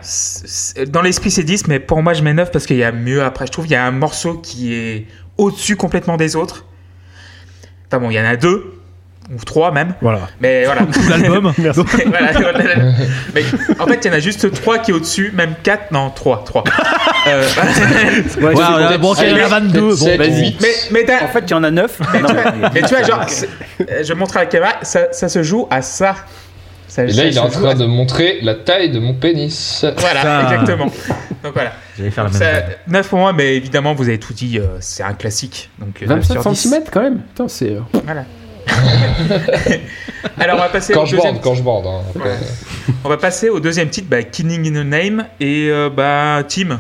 dans 0.89 1.03
l'esprit 1.03 1.31
c'est 1.31 1.43
10 1.43 1.69
mais 1.69 1.79
pour 1.79 2.03
moi 2.03 2.15
je 2.15 2.23
mets 2.23 2.33
9 2.33 2.51
parce 2.51 2.67
qu'il 2.67 2.77
y 2.77 2.85
a 2.85 2.93
mieux 2.93 3.23
après. 3.23 3.47
Je 3.47 3.53
trouve 3.53 3.67
qu'il 3.67 3.75
y 3.75 3.77
a 3.77 3.85
un 3.85 3.91
morceau 3.91 4.39
qui 4.39 4.73
est 4.75 5.07
au-dessus 5.37 5.77
complètement 5.77 6.17
des 6.17 6.37
autres. 6.37 6.65
Enfin 7.89 8.01
bon, 8.01 8.11
il 8.11 8.15
y 8.15 8.21
en 8.21 8.25
a 8.25 8.37
deux 8.37 8.82
ou 9.35 9.45
trois 9.45 9.71
même. 9.73 9.95
Voilà. 10.01 10.21
Mais 10.41 10.65
voilà. 10.65 10.83
Tout 10.93 11.01
l'album. 11.09 11.53
Voilà, 11.63 12.33
voilà. 12.33 12.61
Mais 13.35 13.43
en 13.79 13.87
fait, 13.87 14.05
il 14.05 14.09
y 14.09 14.11
en 14.11 14.17
a 14.17 14.19
juste 14.21 14.53
3 14.53 14.79
qui 14.79 14.91
est 14.91 14.95
au-dessus, 14.95 15.33
même 15.35 15.55
4, 15.63 15.91
non, 15.93 16.11
3, 16.11 16.45
3. 16.45 16.65
Euh, 17.29 17.43
Ouais, 18.41 18.45
Ouais, 18.47 18.99
bon, 18.99 19.15
il 19.15 19.29
y 19.29 19.33
en 19.33 19.45
a 19.45 19.49
22. 19.49 19.81
Bon, 19.81 20.17
vas-y. 20.19 20.57
mais, 20.61 20.69
mais, 20.91 21.07
En 21.23 21.29
fait, 21.29 21.45
il 21.47 21.51
y 21.51 21.55
en 21.55 21.65
a 21.65 21.71
9. 21.71 22.01
mais 22.75 22.83
tu 22.83 22.89
vois, 22.95 23.03
genre, 23.03 23.25
c'est- 23.29 23.49
euh, 23.81 24.03
je 24.05 24.13
montre 24.15 24.37
à 24.37 24.41
la 24.41 24.47
caméra, 24.47 24.73
ça, 24.83 25.13
ça 25.13 25.29
se 25.29 25.43
joue 25.43 25.67
à 25.71 25.83
ça. 25.83 26.15
Ça- 26.89 27.05
Et 27.05 27.13
là, 27.13 27.25
il 27.25 27.35
est 27.35 27.41
en 27.41 27.49
train 27.49 27.71
à- 27.71 27.75
de 27.75 27.87
montrer 27.87 28.39
la 28.43 28.55
taille 28.55 28.91
de 28.91 28.99
mon 28.99 29.15
pénis. 29.15 29.85
Voilà, 29.97 30.23
Ça. 30.23 30.43
exactement. 30.43 30.87
Donc 31.43 31.55
voilà. 31.55 31.73
J'allais 31.97 32.11
faire 32.11 32.25
la 32.25 32.31
même. 32.31 32.39
Ça, 32.39 32.53
vanne. 32.53 32.63
9 32.89 33.09
pour 33.09 33.19
moi, 33.19 33.33
mais 33.33 33.57
évidemment, 33.57 33.95
vous 33.95 34.09
avez 34.09 34.19
tout 34.19 34.35
dit, 34.35 34.59
euh, 34.59 34.67
c'est 34.81 35.03
un 35.03 35.15
classique. 35.15 35.71
Donc, 35.79 36.03
euh, 36.03 36.07
9 36.07 36.19
27 36.19 36.43
sur 36.43 36.51
10. 36.51 36.69
cm 36.69 36.83
quand 36.93 37.01
même. 37.03 37.21
Putain, 37.21 37.49
c'est. 37.49 37.71
euh, 37.71 37.81
Voilà. 38.05 38.25
Alors, 40.39 40.57
on 40.57 40.61
va 40.61 40.69
passer 40.69 40.93
Quand 40.93 41.03
au 41.03 41.07
je 41.07 41.17
deuxième 41.17 41.41
quand 41.41 41.55
je 41.55 41.63
hein. 41.63 42.03
Ouais. 42.15 42.37
On 43.05 43.09
va 43.09 43.17
passer 43.17 43.49
au 43.49 43.61
deuxième 43.61 43.89
titre, 43.89 44.09
bah, 44.09 44.23
Killing 44.23 44.73
in 44.73 44.81
a 44.81 44.85
Name 44.85 45.27
et 45.41 45.69
euh, 45.71 45.91
bah, 45.91 46.43
Team. 46.47 46.79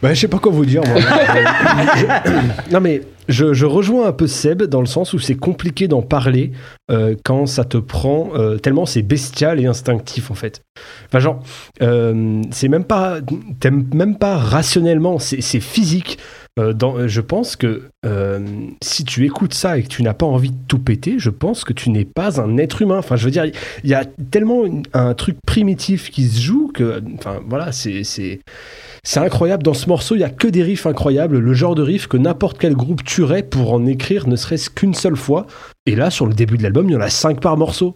Bah, 0.00 0.14
je 0.14 0.20
sais 0.20 0.28
pas 0.28 0.38
quoi 0.38 0.52
vous 0.52 0.64
dire, 0.64 0.82
moi. 0.86 1.00
Non, 2.70 2.80
mais 2.80 3.02
je, 3.28 3.52
je 3.52 3.66
rejoins 3.66 4.06
un 4.06 4.12
peu 4.12 4.26
Seb 4.26 4.62
dans 4.62 4.80
le 4.80 4.86
sens 4.86 5.12
où 5.12 5.18
c'est 5.18 5.34
compliqué 5.34 5.88
d'en 5.88 6.02
parler 6.02 6.52
euh, 6.90 7.14
quand 7.24 7.46
ça 7.46 7.64
te 7.64 7.76
prend 7.76 8.30
euh, 8.34 8.56
tellement 8.56 8.86
c'est 8.86 9.02
bestial 9.02 9.60
et 9.60 9.66
instinctif 9.66 10.30
en 10.30 10.34
fait. 10.34 10.62
Enfin, 11.06 11.18
genre, 11.18 11.42
euh, 11.82 12.42
c'est 12.50 12.68
même 12.68 12.84
pas, 12.84 13.18
t'aimes 13.60 13.86
même 13.92 14.16
pas 14.16 14.36
rationnellement, 14.36 15.18
c'est 15.18 15.42
c'est 15.42 15.60
physique. 15.60 16.18
Euh, 16.58 16.72
dans, 16.72 17.06
je 17.06 17.20
pense 17.20 17.56
que 17.56 17.82
euh, 18.04 18.40
si 18.82 19.04
tu 19.04 19.24
écoutes 19.24 19.54
ça 19.54 19.78
et 19.78 19.82
que 19.82 19.88
tu 19.88 20.02
n'as 20.02 20.14
pas 20.14 20.26
envie 20.26 20.50
de 20.50 20.56
tout 20.66 20.78
péter, 20.78 21.14
je 21.18 21.30
pense 21.30 21.64
que 21.64 21.72
tu 21.72 21.90
n'es 21.90 22.04
pas 22.04 22.40
un 22.40 22.56
être 22.58 22.82
humain. 22.82 22.98
Enfin, 22.98 23.16
je 23.16 23.24
veux 23.24 23.30
dire, 23.30 23.44
il 23.44 23.90
y 23.90 23.94
a 23.94 24.04
tellement 24.30 24.64
un 24.92 25.14
truc 25.14 25.36
primitif 25.46 26.10
qui 26.10 26.28
se 26.28 26.40
joue 26.40 26.70
que, 26.72 27.02
enfin, 27.16 27.40
voilà, 27.46 27.70
c'est 27.72 28.02
c'est 28.02 29.20
incroyable. 29.20 29.62
Dans 29.62 29.74
ce 29.74 29.88
morceau, 29.88 30.16
il 30.16 30.20
y 30.20 30.24
a 30.24 30.30
que 30.30 30.48
des 30.48 30.62
riffs 30.62 30.86
incroyables, 30.86 31.38
le 31.38 31.54
genre 31.54 31.74
de 31.74 31.82
riff 31.82 32.08
que 32.08 32.16
n'importe 32.16 32.58
quel 32.58 32.74
groupe 32.74 33.04
tuerait 33.04 33.42
pour 33.42 33.72
en 33.72 33.86
écrire 33.86 34.26
ne 34.26 34.36
serait-ce 34.36 34.68
qu'une 34.70 34.94
seule 34.94 35.16
fois. 35.16 35.46
Et 35.86 35.94
là, 35.94 36.10
sur 36.10 36.26
le 36.26 36.34
début 36.34 36.58
de 36.58 36.62
l'album, 36.62 36.88
il 36.88 36.92
y 36.92 36.96
en 36.96 37.00
a 37.00 37.10
5 37.10 37.40
par 37.40 37.56
morceau. 37.56 37.94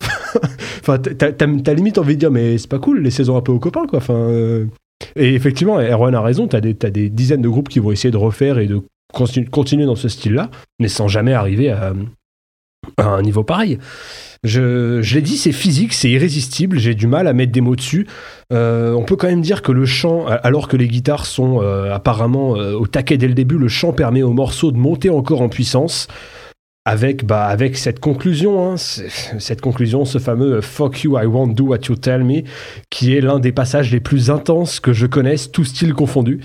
enfin, 0.80 0.98
t'as, 0.98 1.74
limite 1.74 1.98
envie 1.98 2.14
de 2.14 2.20
dire, 2.20 2.30
mais 2.30 2.58
c'est 2.58 2.68
pas 2.68 2.78
cool, 2.78 3.00
laissez-en 3.00 3.36
un 3.36 3.40
peu 3.40 3.52
aux 3.52 3.58
copains, 3.58 3.86
quoi. 3.86 3.98
Enfin, 3.98 4.14
euh, 4.14 4.66
Et 5.16 5.34
effectivement, 5.34 5.80
Erwan 5.80 6.14
a 6.14 6.20
raison, 6.20 6.46
des, 6.46 6.74
t'as 6.74 6.90
des 6.90 7.10
dizaines 7.10 7.42
de 7.42 7.48
groupes 7.48 7.68
qui 7.68 7.78
vont 7.78 7.92
essayer 7.92 8.10
de 8.10 8.16
refaire 8.16 8.58
et 8.58 8.66
de 8.66 8.82
continu- 9.12 9.48
continuer 9.48 9.86
dans 9.86 9.96
ce 9.96 10.08
style-là, 10.08 10.50
mais 10.78 10.88
sans 10.88 11.08
jamais 11.08 11.32
arriver 11.32 11.70
à, 11.70 11.92
à 12.98 13.06
un 13.06 13.22
niveau 13.22 13.44
pareil. 13.44 13.78
Je, 14.42 15.00
je 15.00 15.14
l'ai 15.14 15.22
dit, 15.22 15.38
c'est 15.38 15.52
physique, 15.52 15.94
c'est 15.94 16.10
irrésistible, 16.10 16.78
j'ai 16.78 16.94
du 16.94 17.06
mal 17.06 17.28
à 17.28 17.32
mettre 17.32 17.50
des 17.50 17.62
mots 17.62 17.76
dessus. 17.76 18.06
Euh, 18.52 18.92
on 18.92 19.02
peut 19.02 19.16
quand 19.16 19.28
même 19.28 19.40
dire 19.40 19.62
que 19.62 19.72
le 19.72 19.86
chant, 19.86 20.26
alors 20.26 20.68
que 20.68 20.76
les 20.76 20.86
guitares 20.86 21.24
sont 21.24 21.62
euh, 21.62 21.94
apparemment 21.94 22.56
euh, 22.56 22.74
au 22.74 22.86
taquet 22.86 23.16
dès 23.16 23.28
le 23.28 23.32
début, 23.32 23.56
le 23.56 23.68
chant 23.68 23.94
permet 23.94 24.22
au 24.22 24.32
morceau 24.34 24.70
de 24.70 24.76
monter 24.76 25.08
encore 25.08 25.40
en 25.40 25.48
puissance. 25.48 26.08
Avec, 26.86 27.24
bah, 27.24 27.46
avec 27.46 27.78
cette 27.78 27.98
conclusion, 27.98 28.72
hein, 28.72 28.76
cette 28.76 29.62
conclusion, 29.62 30.04
ce 30.04 30.18
fameux 30.18 30.60
Fuck 30.60 31.04
you, 31.04 31.18
I 31.18 31.24
won't 31.24 31.54
do 31.54 31.64
what 31.64 31.78
you 31.88 31.96
tell 31.96 32.22
me, 32.22 32.42
qui 32.90 33.16
est 33.16 33.22
l'un 33.22 33.38
des 33.38 33.52
passages 33.52 33.90
les 33.90 34.00
plus 34.00 34.30
intenses 34.30 34.80
que 34.80 34.92
je 34.92 35.06
connaisse, 35.06 35.50
tout 35.50 35.64
style 35.64 35.94
confondu. 35.94 36.40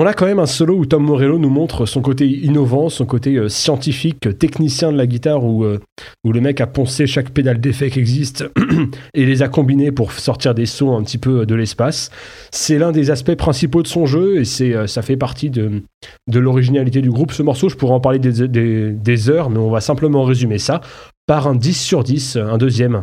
On 0.00 0.06
a 0.06 0.12
quand 0.14 0.26
même 0.26 0.38
un 0.38 0.46
solo 0.46 0.76
où 0.76 0.86
Tom 0.86 1.02
Morello 1.02 1.40
nous 1.40 1.48
montre 1.50 1.84
son 1.84 2.02
côté 2.02 2.24
innovant, 2.28 2.88
son 2.88 3.04
côté 3.04 3.34
euh, 3.34 3.48
scientifique, 3.48 4.28
euh, 4.28 4.32
technicien 4.32 4.92
de 4.92 4.96
la 4.96 5.08
guitare, 5.08 5.44
où, 5.44 5.64
euh, 5.64 5.80
où 6.22 6.30
le 6.30 6.40
mec 6.40 6.60
a 6.60 6.68
poncé 6.68 7.08
chaque 7.08 7.30
pédale 7.30 7.60
d'effet 7.60 7.90
qui 7.90 7.98
existe 7.98 8.44
et 9.14 9.26
les 9.26 9.42
a 9.42 9.48
combinés 9.48 9.90
pour 9.90 10.12
sortir 10.12 10.54
des 10.54 10.66
sons 10.66 10.96
un 10.96 11.02
petit 11.02 11.18
peu 11.18 11.44
de 11.46 11.54
l'espace. 11.56 12.12
C'est 12.52 12.78
l'un 12.78 12.92
des 12.92 13.10
aspects 13.10 13.34
principaux 13.34 13.82
de 13.82 13.88
son 13.88 14.06
jeu 14.06 14.40
et 14.40 14.76
euh, 14.76 14.86
ça 14.86 15.02
fait 15.02 15.16
partie 15.16 15.50
de, 15.50 15.82
de 16.28 16.38
l'originalité 16.38 17.02
du 17.02 17.10
groupe. 17.10 17.32
Ce 17.32 17.42
morceau, 17.42 17.68
je 17.68 17.74
pourrais 17.74 17.94
en 17.94 18.00
parler 18.00 18.20
des, 18.20 18.46
des- 18.46 18.92
des 18.92 19.30
heures, 19.30 19.50
mais 19.50 19.58
on 19.58 19.68
va 19.70 19.80
simplement 19.80 20.22
résumer 20.22 20.58
ça 20.58 20.80
par 21.26 21.48
un 21.48 21.56
10 21.56 21.74
sur 21.74 22.04
10, 22.04 22.36
un 22.36 22.56
deuxième. 22.56 23.02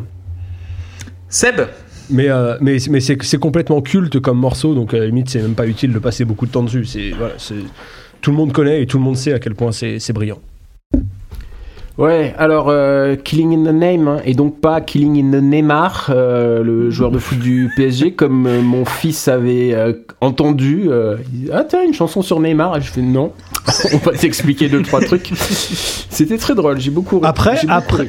Seb, 1.27 1.59
Mais, 2.09 2.29
euh, 2.29 2.57
mais, 2.61 2.77
mais 2.89 2.99
c'est, 2.99 3.37
complètement 3.37 3.81
culte 3.81 4.19
comme 4.19 4.39
morceau, 4.39 4.75
donc 4.75 4.93
à 4.93 4.99
la 4.99 5.07
limite, 5.07 5.29
c'est 5.29 5.41
même 5.41 5.55
pas 5.55 5.67
utile 5.67 5.93
de 5.93 5.99
passer 5.99 6.25
beaucoup 6.25 6.45
de 6.45 6.51
temps 6.51 6.63
dessus. 6.63 6.85
Voilà, 7.17 7.35
tout 8.21 8.31
le 8.31 8.37
monde 8.37 8.53
connaît 8.53 8.81
et 8.81 8.85
tout 8.85 8.97
le 8.97 9.03
monde 9.03 9.17
sait 9.17 9.33
à 9.33 9.39
quel 9.39 9.55
point 9.55 9.71
c'est 9.71 10.13
brillant. 10.13 10.39
Ouais, 11.97 12.33
alors 12.37 12.67
euh, 12.67 13.15
Killing 13.15 13.53
in 13.53 13.71
the 13.71 13.73
Name, 13.73 14.07
hein, 14.09 14.17
et 14.25 14.33
donc 14.33 14.59
pas 14.59 14.81
Killing 14.81 15.17
in 15.17 15.31
the 15.31 15.41
Neymar, 15.41 16.07
euh, 16.09 16.61
le 16.61 16.89
joueur 16.89 17.09
de 17.09 17.19
foot 17.19 17.39
du 17.39 17.71
PSG, 17.77 18.11
comme 18.15 18.47
euh, 18.47 18.61
mon 18.61 18.83
fils 18.83 19.29
avait 19.29 19.73
entendu. 20.19 20.89
il 21.31 21.39
dit, 21.39 21.49
ah, 21.53 21.63
tiens, 21.63 21.83
une 21.85 21.93
chanson 21.93 22.21
sur 22.21 22.41
Neymar. 22.41 22.75
Et 22.75 22.81
je 22.81 22.91
fais 22.91 23.01
non, 23.01 23.31
on 23.93 23.97
va 23.97 24.11
t'expliquer 24.11 24.67
deux, 24.67 24.81
trois 24.81 24.99
trucs. 24.99 25.31
C'était 25.37 26.37
très 26.37 26.53
drôle, 26.53 26.79
j'ai 26.81 26.91
beaucoup. 26.91 27.21
Après, 27.23 27.55
beaucoup 27.61 27.73
après. 27.73 28.07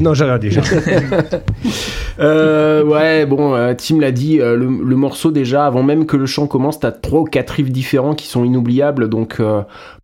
non, 0.00 0.12
j'ai 0.14 0.24
rien 0.24 0.38
déjà. 0.38 0.60
Ouais, 2.20 3.24
bon, 3.24 3.74
Tim 3.78 3.98
l'a 3.98 4.10
dit, 4.10 4.36
le, 4.38 4.56
le 4.56 4.96
morceau 4.96 5.30
déjà, 5.30 5.64
avant 5.64 5.82
même 5.82 6.04
que 6.04 6.18
le 6.18 6.26
chant 6.26 6.46
commence, 6.46 6.78
t'as 6.78 6.90
trois 6.90 7.20
ou 7.20 7.24
quatre 7.24 7.50
riffs 7.50 7.70
différents 7.70 8.14
qui 8.14 8.26
sont 8.26 8.44
inoubliables, 8.44 9.08
donc 9.08 9.40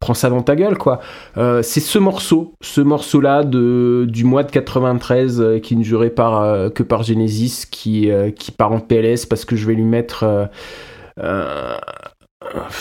prends 0.01 0.15
ça 0.15 0.31
dans 0.31 0.41
ta 0.41 0.57
gueule, 0.57 0.79
quoi. 0.79 1.01
C'est 1.35 1.81
ce 1.81 1.99
morceau, 1.99 2.55
ce 2.63 2.81
morceau-là 3.17 3.45
de, 3.45 4.07
du 4.09 4.25
mois 4.25 4.43
de 4.43 4.51
93 4.51 5.41
euh, 5.41 5.59
qui 5.59 5.77
ne 5.77 5.83
jurait 5.83 6.11
par, 6.11 6.43
euh, 6.43 6.69
que 6.71 6.83
par 6.83 7.03
Genesis, 7.03 7.65
qui, 7.71 8.11
euh, 8.11 8.31
qui 8.31 8.51
part 8.53 8.73
en 8.73 8.81
PLS 8.81 9.27
parce 9.27 9.45
que 9.45 9.57
je 9.57 9.67
vais 9.67 9.75
lui 9.75 9.85
mettre... 9.85 10.25
euh, 10.25 10.47
euh, 11.23 11.77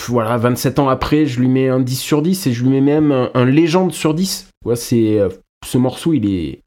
voilà, 0.08 0.38
27 0.38 0.80
ans 0.80 0.90
après, 0.90 1.26
je 1.26 1.40
lui 1.40 1.48
mets 1.48 1.70
un 1.70 1.80
10 1.80 1.96
sur 1.96 2.22
10 2.22 2.48
et 2.48 2.54
je 2.54 2.64
lui 2.64 2.70
mets 2.70 2.82
même 2.82 3.12
un, 3.12 3.30
un 3.34 3.46
légende 3.46 3.94
sur 3.94 4.14
10. 4.14 4.50
Ouais, 4.66 4.76
c'est, 4.76 5.20
euh, 5.20 5.30
ce 5.66 5.78
morceau, 5.78 6.14
il 6.14 6.26
est, 6.26 6.62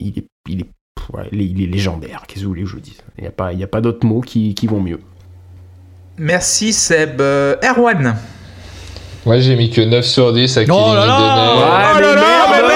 il 0.00 0.18
est, 0.18 0.26
il 0.48 0.60
est, 0.60 0.66
ouais, 1.14 1.28
il 1.32 1.40
est, 1.40 1.46
il 1.46 1.62
est 1.62 1.66
légendaire. 1.66 2.24
Qu'est-ce 2.26 2.40
que 2.40 2.44
vous 2.44 2.50
voulez 2.50 2.62
que 2.62 2.68
je 2.68 2.74
vous 2.74 2.80
dise 2.80 2.98
Il 3.18 3.22
n'y 3.22 3.28
a 3.28 3.32
pas, 3.32 3.52
il 3.52 3.58
y 3.60 3.64
a 3.64 3.68
pas 3.68 3.80
d'autres 3.80 4.06
mots 4.06 4.20
qui, 4.20 4.54
qui 4.54 4.66
vont 4.66 4.80
mieux. 4.80 5.00
merci 6.18 6.72
Seb. 6.72 7.20
Erwan. 7.20 8.16
Moi, 9.24 9.38
j'ai 9.40 9.56
mis 9.56 9.70
que 9.70 9.80
9 9.80 10.04
sur 10.04 10.32
10 10.32 10.56
à 10.58 10.64
Killing 10.64 10.78
Oh 10.78 10.94
là 10.94 11.06
là 11.06 11.18
Oh 11.18 11.94
mais 11.96 12.00
là 12.02 12.14
là, 12.14 12.75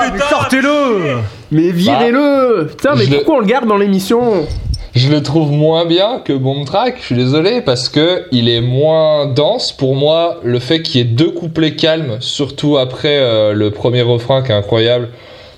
mais 0.00 0.10
merde 0.18 0.22
Sortez-le 0.30 1.16
Mais 1.50 1.70
virez-le 1.70 2.66
Putain, 2.68 2.94
mais 2.96 3.04
je 3.04 3.10
le- 3.10 3.16
pourquoi 3.18 3.36
on 3.36 3.40
le 3.40 3.46
garde 3.46 3.66
dans 3.68 3.76
l'émission 3.76 4.46
Je 4.94 5.08
le 5.10 5.22
trouve 5.22 5.50
moins 5.52 5.84
bien 5.86 6.20
que 6.24 6.32
Bomb 6.32 6.64
Track, 6.64 6.96
je 7.00 7.04
suis 7.06 7.14
désolé, 7.14 7.60
parce 7.60 7.88
que 7.88 8.24
il 8.32 8.48
est 8.48 8.60
moins 8.60 9.26
dense. 9.26 9.72
Pour 9.72 9.94
moi, 9.94 10.36
le 10.42 10.58
fait 10.58 10.82
qu'il 10.82 10.98
y 10.98 11.00
ait 11.02 11.06
deux 11.06 11.30
couplets 11.30 11.76
calmes, 11.76 12.16
surtout 12.20 12.76
après 12.76 13.18
euh, 13.18 13.52
le 13.52 13.70
premier 13.70 14.02
refrain 14.02 14.42
qui 14.42 14.50
est 14.52 14.54
incroyable, 14.54 15.08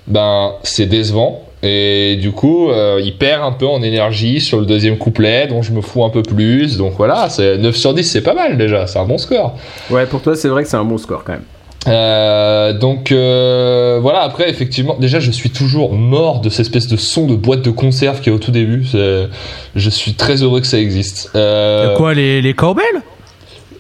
ben 0.07 0.52
c'est 0.62 0.87
décevant. 0.87 1.42
Et 1.64 2.16
du 2.20 2.33
coup, 2.33 2.70
euh, 2.70 3.00
il 3.05 3.16
perd 3.16 3.42
un 3.44 3.52
peu 3.52 3.68
en 3.68 3.83
énergie 3.83 4.40
sur 4.40 4.59
le 4.59 4.66
deuxième 4.66 4.98
couplet, 4.98 5.46
dont 5.46 5.62
je 5.62 5.70
me 5.70 5.81
fous 5.81 6.02
un 6.05 6.11
peu 6.11 6.22
plus. 6.22 6.76
Donc 6.76 6.94
voilà, 6.96 7.28
c'est 7.31 7.57
9 7.57 7.76
sur 7.76 7.94
10, 7.94 8.02
c'est 8.02 8.20
pas 8.20 8.35
mal 8.35 8.59
déjà, 8.59 8.88
c'est 8.88 8.98
un 8.98 9.05
bon 9.05 9.16
score. 9.16 9.55
Ouais, 9.88 10.05
pour 10.07 10.20
toi, 10.22 10.35
c'est 10.35 10.48
vrai 10.48 10.64
que 10.64 10.68
c'est 10.68 10.76
un 10.76 10.85
bon 10.85 10.98
score 10.98 11.22
quand 11.22 11.35
même. 11.35 11.44
Euh, 11.88 12.73
donc 12.73 13.11
euh, 13.11 13.99
voilà, 14.01 14.21
après 14.21 14.49
effectivement, 14.49 14.97
déjà 15.01 15.18
je 15.18 15.31
suis 15.33 15.51
toujours 15.51 15.95
mort 15.95 16.40
de 16.40 16.49
cette 16.49 16.66
espèce 16.66 16.87
de 16.87 16.97
son 16.97 17.27
de 17.27 17.35
boîte 17.35 17.62
de 17.62 17.71
conserve 17.71 18.21
qui 18.21 18.29
est 18.29 18.33
au 18.33 18.38
tout 18.38 18.53
début. 18.53 18.85
Je 19.75 19.90
suis 19.90 20.14
très 20.14 20.42
heureux 20.42 20.61
que 20.61 20.66
ça 20.66 20.79
existe. 20.79 21.31
Euh, 21.35 21.97
Quoi, 21.97 22.14
les, 22.14 22.40
les 22.40 22.55
cowbells? 22.55 23.03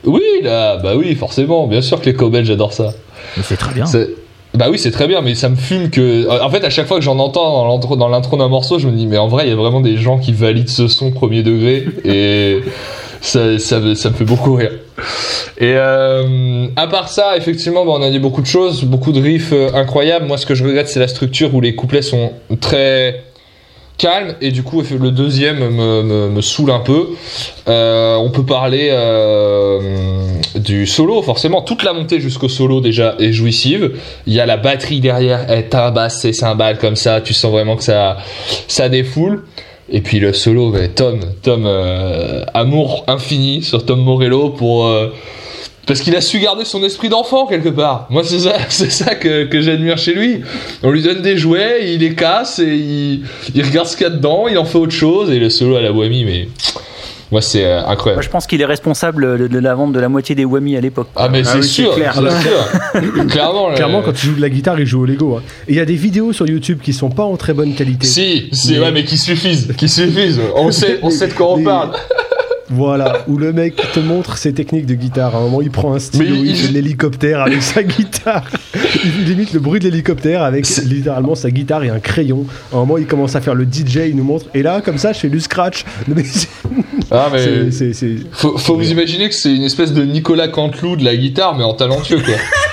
Oui, 0.04 0.22
là, 0.42 0.78
bah 0.78 0.94
oui, 0.96 1.14
forcément, 1.14 1.68
bien 1.68 1.80
sûr 1.80 2.00
que 2.00 2.06
les 2.06 2.14
cowbells, 2.14 2.44
j'adore 2.44 2.72
ça. 2.72 2.92
Mais 3.36 3.44
c'est 3.44 3.56
très 3.56 3.72
bien. 3.72 3.86
C'est- 3.86 4.10
Bah 4.54 4.66
oui, 4.68 4.78
c'est 4.78 4.90
très 4.90 5.06
bien, 5.06 5.20
mais 5.22 5.34
ça 5.36 5.48
me 5.48 5.54
fume 5.56 5.88
que. 5.88 6.28
En 6.42 6.50
fait, 6.50 6.64
à 6.64 6.70
chaque 6.70 6.86
fois 6.88 6.98
que 6.98 7.04
j'en 7.04 7.18
entends 7.20 7.52
dans 7.52 7.68
l'intro- 7.68 7.96
dans 7.96 8.08
l'intro 8.08 8.36
d'un 8.36 8.48
morceau, 8.48 8.78
je 8.80 8.88
me 8.88 8.96
dis, 8.96 9.06
mais 9.06 9.16
en 9.16 9.28
vrai, 9.28 9.46
il 9.46 9.50
y 9.50 9.52
a 9.52 9.56
vraiment 9.56 9.80
des 9.80 9.96
gens 9.96 10.18
qui 10.18 10.32
valident 10.32 10.68
ce 10.68 10.88
son 10.88 11.12
premier 11.12 11.42
degré, 11.44 11.86
et 12.04 12.60
ça, 13.20 13.58
ça 13.60 13.78
me 13.78 13.94
fait 13.94 14.24
beaucoup 14.24 14.54
rire. 14.56 14.72
Et 15.58 15.74
euh, 15.76 16.66
à 16.76 16.86
part 16.86 17.08
ça, 17.08 17.36
effectivement, 17.36 17.84
bah, 17.84 17.92
on 17.94 18.02
a 18.02 18.10
dit 18.10 18.18
beaucoup 18.18 18.40
de 18.40 18.46
choses, 18.46 18.84
beaucoup 18.84 19.12
de 19.12 19.20
riffs 19.20 19.52
euh, 19.52 19.70
incroyables. 19.74 20.26
Moi, 20.26 20.38
ce 20.38 20.46
que 20.46 20.54
je 20.54 20.64
regrette, 20.64 20.88
c'est 20.88 21.00
la 21.00 21.08
structure 21.08 21.54
où 21.54 21.60
les 21.60 21.74
couplets 21.74 22.02
sont 22.02 22.32
très 22.60 23.24
calmes, 23.98 24.34
et 24.40 24.50
du 24.50 24.62
coup, 24.62 24.82
le 24.82 25.10
deuxième 25.10 25.58
me, 25.58 26.40
saoule 26.40 26.70
un 26.70 26.80
peu. 26.80 27.10
Euh, 27.68 28.16
on 28.16 28.30
peut 28.30 28.44
parler 28.44 28.90
du 30.56 30.86
solo, 30.86 31.22
forcément. 31.22 31.62
Toute 31.62 31.84
la 31.84 31.92
montée 31.92 32.18
jusqu'au 32.18 32.48
solo 32.48 32.80
déjà 32.80 33.14
est 33.20 33.32
jouissive. 33.32 33.92
Il 34.26 34.32
y 34.32 34.40
a 34.40 34.46
la 34.46 34.56
batterie 34.56 35.00
derrière, 35.00 35.44
elle 35.48 35.68
tabasse 35.68 36.20
ses 36.20 36.32
cymbales 36.32 36.78
comme 36.78 36.96
ça. 36.96 37.20
Tu 37.20 37.34
sens 37.34 37.52
vraiment 37.52 37.76
que 37.76 37.84
ça, 37.84 38.16
ça 38.66 38.88
défoule. 38.88 39.44
Et 39.90 40.00
puis 40.00 40.20
le 40.20 40.32
solo, 40.32 40.70
mais 40.70 40.88
Tom, 40.88 41.20
Tom, 41.42 41.64
euh, 41.66 42.44
amour 42.54 43.04
infini 43.08 43.62
sur 43.62 43.84
Tom 43.84 44.00
Morello 44.00 44.50
pour 44.50 44.86
euh, 44.86 45.08
parce 45.86 46.00
qu'il 46.00 46.14
a 46.14 46.20
su 46.20 46.38
garder 46.38 46.64
son 46.64 46.82
esprit 46.84 47.08
d'enfant 47.08 47.46
quelque 47.46 47.68
part. 47.68 48.06
Moi, 48.08 48.22
c'est 48.24 48.38
ça, 48.38 48.54
c'est 48.68 48.90
ça 48.90 49.14
que, 49.14 49.44
que 49.44 49.60
j'admire 49.60 49.98
chez 49.98 50.14
lui. 50.14 50.40
On 50.82 50.90
lui 50.90 51.02
donne 51.02 51.22
des 51.22 51.36
jouets, 51.36 51.92
il 51.92 52.00
les 52.00 52.14
casse 52.14 52.60
et 52.60 52.74
il, 52.74 53.22
il 53.54 53.64
regarde 53.64 53.88
ce 53.88 53.96
qu'il 53.96 54.04
y 54.04 54.10
a 54.10 54.10
dedans, 54.10 54.46
il 54.48 54.56
en 54.58 54.64
fait 54.64 54.78
autre 54.78 54.92
chose. 54.92 55.30
Et 55.30 55.38
le 55.38 55.50
solo 55.50 55.76
à 55.76 55.82
la 55.82 55.92
Wami, 55.92 56.24
mais 56.24 56.48
moi, 57.32 57.40
c'est 57.42 57.64
euh, 57.64 57.78
incroyable. 57.80 58.16
Moi, 58.18 58.22
je 58.22 58.28
pense 58.28 58.46
qu'il 58.46 58.60
est 58.60 58.64
responsable 58.66 59.38
de, 59.38 59.46
de 59.48 59.58
la 59.58 59.74
vente 59.74 59.92
de 59.92 59.98
la 59.98 60.08
moitié 60.08 60.34
des 60.36 60.44
Wami 60.44 60.76
à 60.76 60.80
l'époque. 60.80 61.08
Ah 61.16 61.28
mais 61.28 61.40
Ah 61.44 61.50
c'est 61.52 61.58
oui, 61.58 61.64
sûr, 61.64 61.94
clair. 61.96 62.14
c'est 62.14 62.48
sûr. 62.48 63.26
Clairement. 63.28 63.70
le- 63.70 63.74
Clairement, 63.74 64.02
quand 64.02 64.12
il 64.12 64.26
joue 64.28 64.34
de 64.36 64.40
la 64.40 64.50
guitare, 64.50 64.78
il 64.78 64.86
joue 64.86 65.00
au 65.02 65.06
Lego. 65.06 65.36
hein. 65.36 65.42
Et 65.66 65.72
il 65.72 65.76
y 65.76 65.80
a 65.80 65.84
des 65.84 65.94
vidéos 65.96 66.32
sur 66.32 66.46
YouTube 66.46 66.78
qui 66.82 66.92
sont 66.92 67.10
pas 67.10 67.24
en 67.24 67.36
très 67.36 67.54
bonne 67.54 67.74
qualité. 67.74 68.06
Si, 68.06 68.48
si, 68.52 68.72
Mais- 68.74 68.78
ouais, 68.80 68.92
mais 68.92 69.04
qui 69.04 69.18
suffisent, 69.18 69.72
qui 69.76 69.88
suffisent. 69.88 70.40
On 70.54 70.70
sait, 70.70 70.98
on 71.02 71.10
sait 71.10 71.28
de 71.28 71.32
quoi 71.32 71.54
on 71.54 71.62
parle. 71.64 71.90
Voilà, 72.70 73.24
où 73.28 73.36
le 73.38 73.52
mec 73.52 73.76
te 73.92 74.00
montre 74.00 74.38
ses 74.38 74.52
techniques 74.54 74.86
de 74.86 74.94
guitare. 74.94 75.34
À 75.34 75.38
un 75.38 75.42
moment, 75.42 75.60
il 75.62 75.70
prend 75.70 75.94
un 75.94 75.98
stylo, 75.98 76.24
Mais 76.24 76.30
il- 76.30 76.46
il 76.46 76.56
fait 76.56 76.68
de 76.68 76.72
l'hélicoptère 76.74 77.40
avec 77.42 77.62
sa 77.62 77.82
guitare. 77.82 78.44
Il 79.04 79.24
limite 79.24 79.52
le 79.52 79.60
bruit 79.60 79.80
de 79.80 79.84
l'hélicoptère 79.84 80.42
avec 80.42 80.66
littéralement 80.84 81.34
sa 81.34 81.50
guitare 81.50 81.82
et 81.84 81.90
un 81.90 81.98
crayon. 81.98 82.46
À 82.72 82.76
un 82.76 82.80
moment, 82.80 82.98
il 82.98 83.06
commence 83.06 83.34
à 83.36 83.40
faire 83.40 83.54
le 83.54 83.64
DJ, 83.64 84.08
il 84.08 84.16
nous 84.16 84.24
montre. 84.24 84.46
Et 84.54 84.62
là, 84.62 84.80
comme 84.80 84.96
ça, 84.98 85.12
je 85.12 85.18
fais 85.18 85.28
du 85.28 85.40
scratch. 85.40 85.84
Mais 86.08 86.22
Ah 87.10 87.28
mais 87.32 87.38
faut, 88.30 88.56
faut 88.58 88.76
vous 88.76 88.90
imaginer 88.90 89.28
que 89.28 89.34
c'est 89.34 89.54
une 89.54 89.62
espèce 89.64 89.92
de 89.92 90.02
Nicolas 90.04 90.48
Canteloup 90.48 90.96
de 90.96 91.04
la 91.04 91.16
guitare, 91.16 91.56
mais 91.56 91.64
en 91.64 91.74
talentueux 91.74 92.20
quoi. 92.20 92.34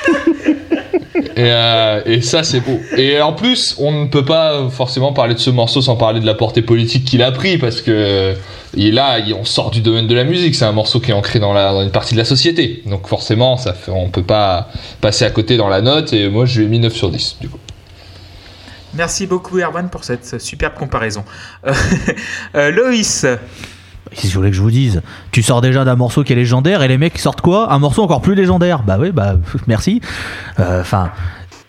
Et, 1.39 1.43
euh, 1.45 2.01
et 2.05 2.21
ça 2.21 2.43
c'est 2.43 2.59
beau. 2.59 2.81
Et 2.97 3.21
en 3.21 3.31
plus, 3.31 3.75
on 3.79 3.93
ne 3.93 4.07
peut 4.07 4.25
pas 4.25 4.67
forcément 4.69 5.13
parler 5.13 5.35
de 5.35 5.39
ce 5.39 5.49
morceau 5.49 5.81
sans 5.81 5.95
parler 5.95 6.19
de 6.19 6.25
la 6.25 6.33
portée 6.33 6.61
politique 6.61 7.05
qu'il 7.05 7.23
a 7.23 7.31
pris 7.31 7.57
parce 7.57 7.81
que 7.81 8.35
est 8.77 8.91
là, 8.91 9.19
on 9.39 9.45
sort 9.45 9.71
du 9.71 9.79
domaine 9.79 10.05
de 10.05 10.15
la 10.15 10.25
musique. 10.25 10.53
C'est 10.53 10.65
un 10.65 10.73
morceau 10.73 10.99
qui 10.99 11.11
est 11.11 11.13
ancré 11.13 11.39
dans 11.39 11.81
une 11.81 11.91
partie 11.91 12.13
de 12.13 12.19
la 12.19 12.25
société. 12.25 12.83
Donc 12.87 13.07
forcément, 13.07 13.55
ça 13.55 13.73
fait, 13.73 13.89
on 13.89 14.09
peut 14.09 14.21
pas 14.21 14.67
passer 14.99 15.23
à 15.23 15.29
côté 15.29 15.55
dans 15.55 15.69
la 15.69 15.79
note. 15.79 16.11
Et 16.11 16.27
moi, 16.27 16.45
je 16.45 16.59
lui 16.59 16.65
ai 16.65 16.69
mis 16.69 16.79
9 16.79 16.93
sur 16.93 17.09
10 17.09 17.37
du 17.39 17.47
coup. 17.47 17.59
Merci 18.95 19.25
beaucoup, 19.25 19.59
Erwan, 19.59 19.89
pour 19.89 20.03
cette 20.03 20.41
superbe 20.41 20.73
comparaison. 20.73 21.23
Euh, 21.65 21.73
euh, 22.55 22.71
Loïs, 22.71 23.25
Que 24.11 24.21
vous 24.27 24.33
voulez 24.33 24.49
que 24.49 24.55
je 24.55 24.61
vous 24.61 24.71
dise? 24.71 25.01
Tu 25.31 25.41
sors 25.43 25.61
déjà 25.61 25.85
d'un 25.85 25.95
morceau 25.95 26.23
qui 26.23 26.33
est 26.33 26.35
légendaire 26.35 26.81
et 26.81 26.87
les 26.87 26.97
mecs 26.97 27.17
sortent 27.17 27.41
quoi? 27.41 27.71
Un 27.71 27.79
morceau 27.79 28.03
encore 28.03 28.21
plus 28.21 28.35
légendaire 28.35 28.83
Bah 28.83 28.97
oui, 28.99 29.11
bah 29.11 29.35
merci. 29.67 30.01
Euh, 30.59 30.81
Enfin, 30.81 31.11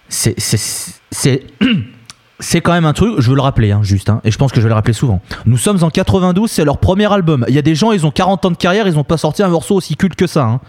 c'est 0.09 0.35
c'est 0.39 1.47
c'est 2.41 2.61
quand 2.63 2.73
même 2.73 2.87
un 2.87 2.93
truc. 2.93 3.17
Je 3.19 3.29
veux 3.31 3.37
le 3.37 3.43
rappeler, 3.43 3.71
hein, 3.73 3.81
juste, 3.83 4.09
hein, 4.11 4.21
et 4.25 4.31
je 4.31 4.39
pense 4.39 4.51
que 4.53 4.57
je 4.61 4.63
vais 4.65 4.69
le 4.71 4.75
rappeler 4.75 4.95
souvent. 4.95 5.21
Nous 5.47 5.59
sommes 5.59 5.83
en 5.85 5.91
92, 5.91 6.51
c'est 6.51 6.65
leur 6.65 6.79
premier 6.79 7.13
album. 7.13 7.45
Il 7.49 7.55
y 7.55 7.59
a 7.59 7.63
des 7.63 7.75
gens, 7.75 7.93
ils 7.93 8.07
ont 8.07 8.11
40 8.11 8.45
ans 8.47 8.51
de 8.51 8.57
carrière, 8.57 8.89
ils 8.89 8.99
ont 8.99 9.05
pas 9.05 9.19
sorti 9.19 9.43
un 9.43 9.49
morceau 9.49 9.75
aussi 9.77 9.97
culte 9.97 10.15
que 10.17 10.27
ça. 10.27 10.45
hein. 10.45 10.61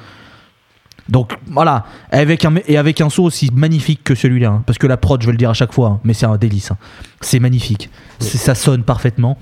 Donc 1.10 1.34
voilà, 1.48 1.86
avec 2.12 2.46
un, 2.46 2.54
et 2.68 2.78
avec 2.78 3.02
un 3.02 3.10
son 3.10 3.24
aussi 3.24 3.50
magnifique 3.54 4.02
que 4.04 4.16
celui-là, 4.16 4.62
parce 4.66 4.78
que 4.78 4.88
la 4.88 4.98
prod, 4.98 5.22
je 5.22 5.26
vais 5.26 5.32
le 5.34 5.38
dire 5.38 5.50
à 5.50 5.54
chaque 5.54 5.74
fois, 5.74 6.00
mais 6.04 6.14
c'est 6.14 6.26
un 6.26 6.38
délice. 6.38 6.72
C'est 7.22 7.40
magnifique, 7.40 7.90
ça 8.20 8.56
sonne 8.56 8.84
parfaitement. 8.84 9.38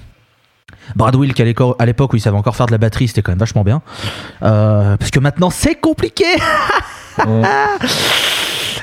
Brad 0.95 1.15
Wilk 1.15 1.39
à 1.39 1.85
l'époque 1.85 2.13
où 2.13 2.15
il 2.15 2.19
savait 2.21 2.37
encore 2.37 2.55
faire 2.55 2.65
de 2.65 2.71
la 2.71 2.77
batterie, 2.77 3.07
c'était 3.07 3.21
quand 3.21 3.31
même 3.31 3.39
vachement 3.39 3.63
bien. 3.63 3.81
Euh, 4.43 4.97
parce 4.97 5.11
que 5.11 5.19
maintenant 5.19 5.49
c'est 5.49 5.75
compliqué. 5.75 6.25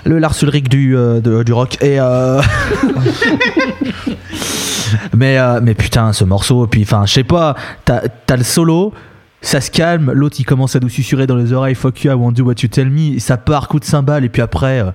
Le 0.05 0.19
Lars 0.19 0.35
Ulrich 0.43 0.69
du, 0.69 0.97
euh, 0.97 1.21
de- 1.21 1.43
du 1.43 1.53
rock. 1.53 1.83
Et 1.83 1.99
euh, 1.99 2.41
mais, 5.17 5.39
mais 5.63 5.75
putain, 5.75 6.13
ce 6.13 6.25
morceau, 6.25 6.67
puis 6.67 6.83
enfin, 6.83 7.07
je 7.07 7.13
sais 7.15 7.25
pas, 7.25 7.57
t'as 7.85 8.37
le 8.37 8.45
solo. 8.45 8.93
Ça 9.43 9.61
se 9.61 9.71
calme, 9.71 10.11
l'autre 10.13 10.37
il 10.41 10.45
commence 10.45 10.75
à 10.75 10.81
nous 10.81 10.89
susurrer 10.89 11.27
dans 11.27 11.37
les 11.37 11.53
oreilles 11.53 11.75
Fuck 11.77 12.03
you, 12.03 12.11
I 12.11 12.15
won't 12.15 12.33
do 12.33 12.43
what 12.45 12.55
you 12.63 12.69
tell 12.69 12.89
me. 12.91 13.19
Ça 13.21 13.37
part, 13.37 13.69
coup 13.69 13.79
de 13.79 13.85
cymbale, 13.85 14.25
et 14.25 14.29
puis 14.29 14.43
après, 14.43 14.81
euh, 14.81 14.91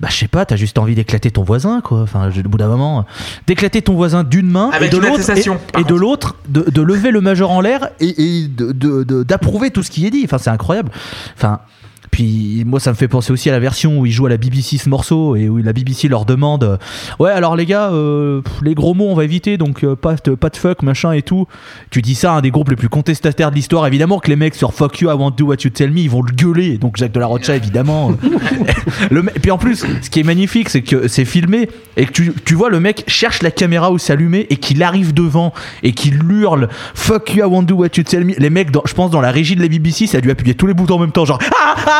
bah 0.00 0.08
je 0.10 0.16
sais 0.16 0.28
pas, 0.28 0.44
t'as 0.44 0.56
juste 0.56 0.78
envie 0.78 0.94
d'éclater 0.94 1.30
ton 1.30 1.42
voisin, 1.42 1.80
quoi. 1.80 2.02
Enfin, 2.02 2.28
au 2.28 2.48
bout 2.48 2.58
d'un 2.58 2.68
moment, 2.68 2.98
euh, 3.00 3.02
d'éclater 3.46 3.80
ton 3.82 3.94
voisin 3.94 4.24
d'une 4.24 4.50
main 4.50 4.70
Avec 4.72 4.92
et 4.92 4.96
de 4.96 5.00
l'autre, 5.00 5.30
et, 5.78 5.84
de 5.84 5.94
l'autre, 5.94 6.36
de, 6.48 6.68
de 6.70 6.82
lever 6.82 7.10
le 7.10 7.20
majeur 7.20 7.50
en 7.50 7.60
l'air 7.60 7.88
et, 8.00 8.40
et 8.42 8.48
de- 8.48 8.72
de- 8.72 9.04
de- 9.04 9.22
d'approuver 9.22 9.70
tout 9.70 9.82
ce 9.82 9.90
qui 9.90 10.06
est 10.06 10.10
dit. 10.10 10.22
Enfin, 10.24 10.38
c'est 10.38 10.50
incroyable. 10.50 10.90
Enfin, 11.36 11.60
puis 12.10 12.62
moi, 12.66 12.80
ça 12.80 12.90
me 12.90 12.96
fait 12.96 13.08
penser 13.08 13.32
aussi 13.32 13.48
à 13.48 13.52
la 13.52 13.60
version 13.60 13.98
où 13.98 14.06
ils 14.06 14.12
jouent 14.12 14.26
à 14.26 14.30
la 14.30 14.36
BBC 14.36 14.78
ce 14.78 14.88
morceau 14.88 15.36
et 15.36 15.48
où 15.48 15.58
la 15.58 15.72
BBC 15.72 16.08
leur 16.08 16.24
demande 16.24 16.64
euh, 16.64 16.76
Ouais, 17.18 17.30
alors 17.30 17.56
les 17.56 17.66
gars, 17.66 17.90
euh, 17.92 18.40
les 18.62 18.74
gros 18.74 18.94
mots, 18.94 19.08
on 19.08 19.14
va 19.14 19.24
éviter, 19.24 19.56
donc 19.58 19.84
euh, 19.84 19.96
pas, 19.96 20.14
de, 20.24 20.34
pas 20.34 20.48
de 20.48 20.56
fuck, 20.56 20.82
machin 20.82 21.12
et 21.12 21.22
tout. 21.22 21.46
Tu 21.90 22.02
dis 22.02 22.14
ça 22.14 22.32
à 22.34 22.36
un 22.36 22.40
des 22.40 22.50
groupes 22.50 22.70
les 22.70 22.76
plus 22.76 22.88
contestataires 22.88 23.50
de 23.50 23.56
l'histoire. 23.56 23.86
Évidemment 23.86 24.18
que 24.18 24.28
les 24.28 24.36
mecs 24.36 24.54
sur 24.54 24.72
Fuck 24.74 25.00
you, 25.00 25.10
I 25.10 25.14
won't 25.14 25.32
do 25.36 25.46
what 25.46 25.56
you 25.64 25.70
tell 25.70 25.90
me, 25.90 26.00
ils 26.00 26.10
vont 26.10 26.22
le 26.22 26.32
gueuler. 26.32 26.78
Donc 26.78 26.96
Jacques 26.96 27.12
de 27.12 27.20
la 27.20 27.26
Rocha, 27.26 27.56
évidemment. 27.56 28.12
euh, 28.12 28.28
le 29.10 29.22
me- 29.22 29.30
puis 29.30 29.50
en 29.50 29.58
plus, 29.58 29.84
ce 30.02 30.10
qui 30.10 30.20
est 30.20 30.24
magnifique, 30.24 30.68
c'est 30.68 30.82
que 30.82 31.08
c'est 31.08 31.24
filmé 31.24 31.68
et 31.96 32.06
que 32.06 32.12
tu, 32.12 32.32
tu 32.44 32.54
vois 32.54 32.70
le 32.70 32.80
mec 32.80 33.04
cherche 33.06 33.42
la 33.42 33.50
caméra 33.50 33.90
où 33.92 33.98
s'allumer 33.98 34.46
et 34.50 34.56
qu'il 34.56 34.82
arrive 34.82 35.12
devant 35.14 35.52
et 35.82 35.92
qu'il 35.92 36.20
hurle 36.30 36.68
Fuck 36.94 37.34
you, 37.34 37.44
I 37.44 37.48
won't 37.48 37.64
do 37.64 37.74
what 37.76 37.88
you 37.96 38.02
tell 38.02 38.24
me. 38.24 38.34
Les 38.38 38.50
mecs, 38.50 38.70
dans- 38.70 38.82
je 38.86 38.94
pense, 38.94 39.10
dans 39.10 39.20
la 39.20 39.30
régie 39.30 39.56
de 39.56 39.62
la 39.62 39.68
BBC, 39.68 40.06
ça 40.06 40.18
a 40.18 40.20
dû 40.20 40.30
appuyer 40.30 40.54
tous 40.54 40.66
les 40.66 40.74
boutons 40.74 40.96
en 40.96 41.00
même 41.00 41.12
temps, 41.12 41.24
genre 41.24 41.38
Ah, 41.58 41.74
ah, 41.86 41.95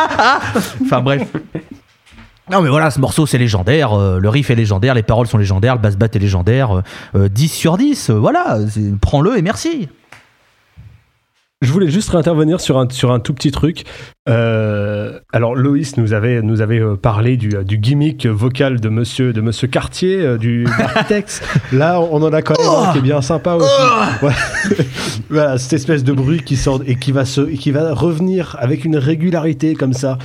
Enfin 0.81 1.01
bref. 1.01 1.27
Non 2.49 2.61
mais 2.61 2.69
voilà, 2.69 2.91
ce 2.91 2.99
morceau 3.01 3.25
c'est 3.25 3.37
légendaire, 3.37 3.91
euh, 3.93 4.19
le 4.19 4.29
riff 4.29 4.49
est 4.49 4.55
légendaire, 4.55 4.93
les 4.93 5.03
paroles 5.03 5.27
sont 5.27 5.37
légendaires, 5.37 5.75
le 5.75 5.81
bass 5.81 5.97
bat 5.97 6.07
est 6.13 6.19
légendaire, 6.19 6.77
euh, 6.77 6.81
euh, 7.15 7.29
10 7.29 7.49
sur 7.49 7.77
10, 7.77 8.09
euh, 8.09 8.13
voilà, 8.13 8.57
prends-le 9.01 9.37
et 9.37 9.41
merci. 9.41 9.89
Je 11.61 11.71
voulais 11.71 11.89
juste 11.89 12.09
réintervenir 12.09 12.61
sur 12.61 12.77
un, 12.77 12.87
sur 12.87 13.11
un 13.11 13.19
tout 13.19 13.33
petit 13.33 13.49
truc. 13.49 13.83
Euh, 14.29 15.19
alors 15.33 15.55
Loïs 15.55 15.97
nous 15.97 16.13
avait, 16.13 16.43
nous 16.43 16.61
avait 16.61 16.79
euh, 16.79 16.95
parlé 16.95 17.35
du, 17.35 17.49
du 17.49 17.79
gimmick 17.79 18.27
vocal 18.27 18.79
de 18.79 18.89
monsieur, 18.89 19.33
de 19.33 19.41
monsieur 19.41 19.67
Cartier, 19.67 20.19
euh, 20.19 20.37
du 20.37 20.65
d'Architects. 20.77 21.41
Là, 21.71 21.99
on 21.99 22.21
en 22.21 22.31
a 22.31 22.43
quand 22.43 22.53
même 22.59 22.89
un 22.89 22.91
qui 22.91 22.99
est 22.99 23.01
bien 23.01 23.23
sympa 23.23 23.55
aussi. 23.55 23.69
Voilà. 24.21 24.35
Voilà, 25.29 25.57
cette 25.57 25.73
espèce 25.73 26.03
de 26.03 26.13
bruit 26.13 26.41
qui 26.41 26.55
sort 26.55 26.81
et 26.85 26.95
qui 26.95 27.11
va, 27.11 27.25
se, 27.25 27.41
et 27.41 27.57
qui 27.57 27.71
va 27.71 27.93
revenir 27.93 28.55
avec 28.59 28.85
une 28.85 28.95
régularité 28.95 29.73
comme 29.73 29.93
ça. 29.93 30.17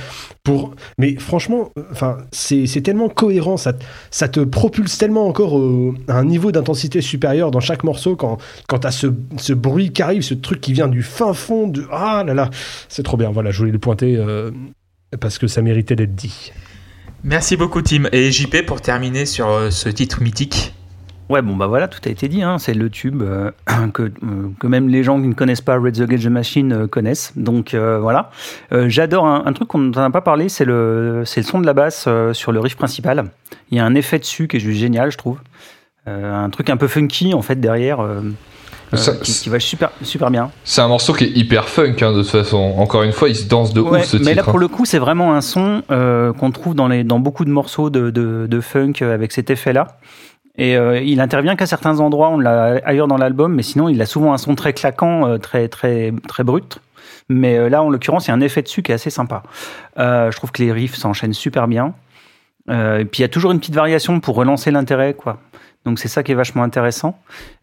Mais 0.97 1.15
franchement, 1.15 1.71
euh, 1.77 2.13
c'est 2.33 2.81
tellement 2.81 3.07
cohérent, 3.07 3.55
ça, 3.55 3.71
te- 3.73 4.41
propulse 4.41 4.97
tellement 4.97 5.25
encore 5.27 5.53
au- 5.53 5.95
à 6.09 6.17
un 6.17 6.25
niveau 6.25 6.51
d'intensité 6.51 6.99
supérieur 7.01 7.49
dans 7.49 7.61
chaque 7.61 7.85
morceau 7.85 8.17
quand, 8.17 8.37
quand 8.67 8.79
tu 8.79 8.87
as 8.87 8.91
ce, 8.91 9.07
ce 9.37 9.53
bruit 9.53 9.93
qui 9.93 10.01
arrive, 10.01 10.21
ce 10.21 10.33
truc 10.33 10.59
qui 10.59 10.73
vient 10.73 10.89
du 10.89 11.01
fin 11.01 11.33
fond 11.33 11.67
de... 11.67 11.85
Ah 11.91 12.23
là 12.27 12.33
là, 12.33 12.49
c'est 12.89 13.03
trop 13.03 13.15
bien, 13.15 13.31
voilà, 13.31 13.51
je 13.51 13.59
voulais 13.59 13.71
le 13.71 13.79
pointer 13.79 14.17
euh, 14.17 14.51
parce 15.21 15.37
que 15.37 15.47
ça 15.47 15.61
méritait 15.61 15.95
d'être 15.95 16.13
dit. 16.15 16.51
merci 17.23 17.55
beaucoup, 17.55 17.81
Tim. 17.81 18.09
Et 18.11 18.29
JP, 18.29 18.65
pour 18.65 18.81
terminer 18.81 19.25
sur 19.25 19.47
euh, 19.47 19.69
ce 19.69 19.87
titre 19.87 20.21
mythique. 20.21 20.73
Ouais, 21.29 21.41
bon 21.41 21.55
bah 21.55 21.67
voilà, 21.67 21.87
tout 21.87 21.99
a 22.05 22.09
été 22.09 22.27
dit. 22.27 22.43
hein. 22.43 22.57
C'est 22.59 22.73
le 22.73 22.89
tube 22.89 23.21
euh, 23.23 23.49
que, 23.93 24.03
euh, 24.03 24.11
que 24.59 24.67
même 24.67 24.89
les 24.89 25.03
gens 25.03 25.19
qui 25.21 25.27
ne 25.27 25.33
connaissent 25.33 25.61
pas 25.61 25.77
Red 25.77 25.93
the 25.95 26.07
the 26.21 26.25
Machine 26.27 26.73
euh, 26.73 26.87
connaissent. 26.87 27.31
Donc 27.35 27.73
voilà. 27.75 28.29
J'adore 28.87 29.25
un, 29.25 29.43
un 29.45 29.53
truc 29.53 29.67
qu'on 29.69 29.79
n'en 29.79 30.03
a 30.03 30.09
pas 30.09 30.21
parlé, 30.21 30.49
c'est 30.49 30.65
le, 30.65 31.19
le 31.19 31.25
son 31.25 31.59
de 31.61 31.65
la 31.65 31.73
basse 31.73 32.07
sur 32.33 32.51
le 32.51 32.59
riff 32.59 32.75
principal. 32.75 33.25
Il 33.71 33.77
y 33.77 33.81
a 33.81 33.85
un 33.85 33.95
effet 33.95 34.19
dessus 34.19 34.47
qui 34.47 34.57
est 34.57 34.59
juste 34.59 34.79
génial, 34.79 35.11
je 35.11 35.17
trouve. 35.17 35.37
Un 36.05 36.49
truc 36.49 36.69
un 36.69 36.77
peu 36.77 36.87
funky 36.87 37.33
en 37.33 37.41
fait 37.41 37.55
derrière, 37.55 37.99
Ça- 38.93 39.13
qui, 39.15 39.31
qui 39.31 39.49
va 39.49 39.59
super, 39.59 39.91
super 40.01 40.29
bien. 40.29 40.51
C'est 40.65 40.81
un 40.81 40.87
morceau 40.89 41.13
qui 41.13 41.23
est 41.23 41.29
hyper 41.37 41.69
funk, 41.69 41.95
hein, 42.01 42.11
de 42.11 42.21
toute 42.21 42.31
façon. 42.31 42.57
Encore 42.77 43.03
une 43.03 43.13
fois, 43.13 43.29
il 43.29 43.35
se 43.35 43.47
danse 43.47 43.73
de 43.73 43.79
Ouais, 43.81 44.01
ouf 44.01 44.05
ce 44.05 44.17
mais 44.17 44.25
là 44.35 44.41
titre. 44.41 44.45
pour 44.45 44.55
hein. 44.55 44.59
le 44.59 44.67
coup, 44.67 44.85
c'est 44.85 44.99
vraiment 44.99 45.33
un 45.33 45.41
son 45.41 45.81
qu'on 45.89 46.51
trouve 46.51 46.75
dans, 46.75 46.89
les, 46.89 47.03
dans 47.05 47.19
beaucoup 47.19 47.45
de 47.45 47.49
morceaux 47.51 47.89
de, 47.89 48.09
de, 48.09 48.45
de 48.47 48.61
funk 48.61 48.93
avec 49.01 49.31
cet 49.31 49.49
effet-là. 49.49 49.87
Et 50.57 50.77
euh, 50.77 50.99
il 50.99 51.19
intervient 51.19 51.55
qu'à 51.55 51.65
certains 51.65 51.99
endroits, 51.99 52.29
on 52.29 52.39
l'a 52.39 52.79
ailleurs 52.85 53.07
dans 53.07 53.17
l'album, 53.17 53.53
mais 53.55 53.63
sinon 53.63 53.89
il 53.89 54.01
a 54.01 54.05
souvent 54.05 54.33
un 54.33 54.37
son 54.37 54.55
très 54.55 54.73
claquant, 54.73 55.27
euh, 55.27 55.37
très 55.37 55.67
très 55.67 56.13
très 56.27 56.43
brut. 56.43 56.79
Mais 57.29 57.57
euh, 57.57 57.69
là, 57.69 57.81
en 57.81 57.89
l'occurrence, 57.89 58.27
il 58.27 58.29
y 58.29 58.31
a 58.31 58.35
un 58.35 58.41
effet 58.41 58.61
dessus 58.61 58.83
qui 58.83 58.91
est 58.91 58.95
assez 58.95 59.09
sympa. 59.09 59.43
Euh, 59.97 60.29
je 60.31 60.37
trouve 60.37 60.51
que 60.51 60.61
les 60.61 60.71
riffs 60.71 60.95
s'enchaînent 60.95 61.33
super 61.33 61.67
bien. 61.67 61.93
Euh, 62.69 62.99
et 62.99 63.05
puis 63.05 63.19
il 63.19 63.23
y 63.23 63.25
a 63.25 63.29
toujours 63.29 63.51
une 63.51 63.59
petite 63.59 63.75
variation 63.75 64.19
pour 64.19 64.35
relancer 64.35 64.71
l'intérêt, 64.71 65.13
quoi. 65.13 65.39
Donc 65.85 65.99
c'est 65.99 66.07
ça 66.07 66.23
qui 66.23 66.31
est 66.31 66.35
vachement 66.35 66.63
intéressant. 66.63 67.17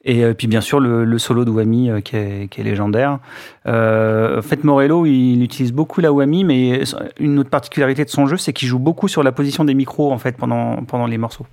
Et 0.04 0.24
euh, 0.24 0.34
puis 0.34 0.46
bien 0.46 0.60
sûr 0.60 0.78
le, 0.78 1.04
le 1.04 1.18
solo 1.18 1.46
de 1.46 1.50
euh, 1.50 2.00
qui, 2.00 2.16
est, 2.16 2.48
qui 2.50 2.60
est 2.60 2.64
légendaire. 2.64 3.18
En 3.66 4.42
fait, 4.42 4.62
Morello, 4.64 5.06
il 5.06 5.42
utilise 5.42 5.72
beaucoup 5.72 6.00
la 6.00 6.12
whammy, 6.12 6.44
mais 6.44 6.82
une 7.18 7.38
autre 7.38 7.50
particularité 7.50 8.04
de 8.04 8.10
son 8.10 8.26
jeu, 8.26 8.36
c'est 8.36 8.52
qu'il 8.52 8.68
joue 8.68 8.78
beaucoup 8.78 9.08
sur 9.08 9.22
la 9.22 9.32
position 9.32 9.64
des 9.64 9.74
micros 9.74 10.12
en 10.12 10.18
fait 10.18 10.36
pendant, 10.36 10.82
pendant 10.84 11.06
les 11.06 11.18
morceaux. 11.18 11.46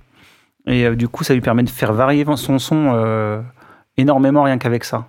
Et 0.68 0.84
euh, 0.84 0.94
du 0.94 1.08
coup, 1.08 1.24
ça 1.24 1.34
lui 1.34 1.40
permet 1.40 1.62
de 1.64 1.70
faire 1.70 1.92
varier 1.92 2.24
son 2.36 2.58
son 2.58 2.92
euh, 2.94 3.40
énormément 3.96 4.42
rien 4.44 4.58
qu'avec 4.58 4.84
ça. 4.84 5.08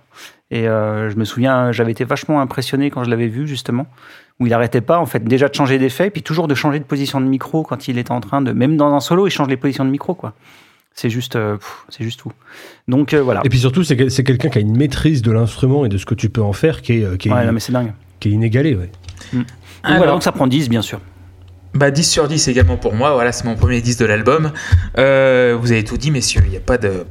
Et 0.50 0.66
euh, 0.66 1.10
je 1.10 1.16
me 1.16 1.24
souviens, 1.24 1.70
j'avais 1.70 1.92
été 1.92 2.02
vachement 2.04 2.40
impressionné 2.40 2.90
quand 2.90 3.04
je 3.04 3.10
l'avais 3.10 3.28
vu 3.28 3.46
justement, 3.46 3.86
où 4.40 4.46
il 4.46 4.54
arrêtait 4.54 4.80
pas 4.80 4.98
en 4.98 5.06
fait 5.06 5.22
déjà 5.22 5.48
de 5.48 5.54
changer 5.54 5.78
d'effet, 5.78 6.10
puis 6.10 6.22
toujours 6.22 6.48
de 6.48 6.54
changer 6.56 6.78
de 6.80 6.84
position 6.84 7.20
de 7.20 7.26
micro 7.26 7.62
quand 7.62 7.86
il 7.86 7.98
était 7.98 8.10
en 8.10 8.20
train 8.20 8.42
de, 8.42 8.50
même 8.52 8.76
dans 8.76 8.92
un 8.92 9.00
solo, 9.00 9.26
il 9.28 9.30
change 9.30 9.46
les 9.48 9.56
positions 9.56 9.84
de 9.84 9.90
micro 9.90 10.14
quoi. 10.14 10.32
C'est 10.92 11.08
juste, 11.08 11.38
c'est 11.88 12.02
juste 12.02 12.18
tout. 12.18 12.32
Donc 12.88 13.14
euh, 13.14 13.22
voilà. 13.22 13.42
Et 13.44 13.48
puis 13.48 13.60
surtout, 13.60 13.84
c'est 13.84 13.96
que- 13.96 14.08
c'est 14.08 14.24
quelqu'un 14.24 14.48
qui 14.48 14.58
a 14.58 14.60
une 14.60 14.76
maîtrise 14.76 15.22
de 15.22 15.30
l'instrument 15.30 15.84
et 15.84 15.88
de 15.88 15.96
ce 15.98 16.04
que 16.04 16.14
tu 16.16 16.30
peux 16.30 16.42
en 16.42 16.52
faire 16.52 16.82
qui 16.82 16.94
est, 16.94 17.16
qui 17.16 17.28
est, 17.28 17.32
Ouais, 17.32 17.46
non, 17.46 17.52
mais 17.52 17.60
c'est 17.60 17.70
dingue. 17.72 17.92
qui 18.18 18.28
est 18.30 18.32
inégalée. 18.32 18.74
Ouais. 18.74 18.90
Donc 19.32 19.44
Alors. 19.84 19.98
voilà, 19.98 20.12
donc 20.12 20.24
ça 20.24 20.32
prend 20.32 20.48
10 20.48 20.68
bien 20.68 20.82
sûr. 20.82 21.00
Bah 21.74 21.90
10 21.90 22.02
sur 22.04 22.26
10 22.28 22.48
également 22.48 22.76
pour 22.76 22.94
moi, 22.94 23.12
voilà 23.12 23.30
c'est 23.32 23.44
mon 23.44 23.54
premier 23.54 23.80
10 23.80 23.96
de 23.98 24.04
l'album. 24.04 24.50
Euh, 24.98 25.56
vous 25.60 25.70
avez 25.72 25.84
tout 25.84 25.96
dit 25.96 26.10
messieurs, 26.10 26.42
il 26.44 26.50
n'y 26.50 26.56
a 26.56 26.60
pas 26.60 26.78
de... 26.78 27.04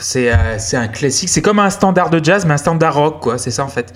C'est 0.00 0.32
euh, 0.32 0.58
c'est 0.58 0.78
un 0.78 0.88
classique, 0.88 1.28
c'est 1.28 1.42
comme 1.42 1.58
un 1.58 1.68
standard 1.68 2.08
de 2.10 2.24
jazz 2.24 2.46
mais 2.46 2.54
un 2.54 2.58
standard 2.58 2.94
rock 2.94 3.20
quoi, 3.20 3.36
c'est 3.38 3.50
ça 3.50 3.64
en 3.64 3.68
fait. 3.68 3.92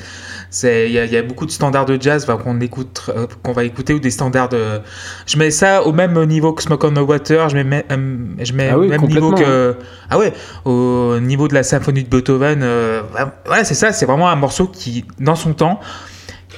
Il 0.62 0.92
y, 0.92 0.98
a- 1.00 1.04
il 1.06 1.12
y 1.12 1.16
a 1.16 1.22
beaucoup 1.22 1.46
de 1.46 1.50
standards 1.50 1.86
de 1.86 2.00
jazz 2.00 2.24
enfin, 2.28 2.36
qu'on 2.40 2.60
écoute, 2.60 3.06
euh, 3.08 3.26
qu'on 3.42 3.52
va 3.52 3.64
écouter 3.64 3.92
ou 3.92 3.98
des 3.98 4.10
standards 4.12 4.50
de... 4.50 4.80
Je 5.26 5.36
mets 5.36 5.50
ça 5.50 5.82
au 5.82 5.92
même 5.92 6.22
niveau 6.26 6.52
que 6.52 6.62
Smoke 6.62 6.86
on 6.86 6.92
the 6.92 6.98
Water, 6.98 7.48
je 7.48 7.56
mets, 7.56 7.84
euh, 7.90 8.16
je 8.40 8.52
mets 8.52 8.68
Ah 8.70 8.78
oui, 8.78 8.86
au 8.86 8.90
même 8.90 9.00
niveau 9.06 9.32
que... 9.32 9.76
Ah 10.10 10.18
ouais, 10.18 10.32
au 10.64 11.18
niveau 11.20 11.48
de 11.48 11.54
la 11.54 11.64
symphonie 11.64 12.04
de 12.04 12.08
Beethoven, 12.08 12.60
euh, 12.62 13.02
voilà 13.46 13.64
c'est 13.64 13.74
ça, 13.74 13.92
c'est 13.92 14.06
vraiment 14.06 14.28
un 14.28 14.36
morceau 14.36 14.68
qui, 14.68 15.04
dans 15.18 15.34
son 15.34 15.54
temps, 15.54 15.80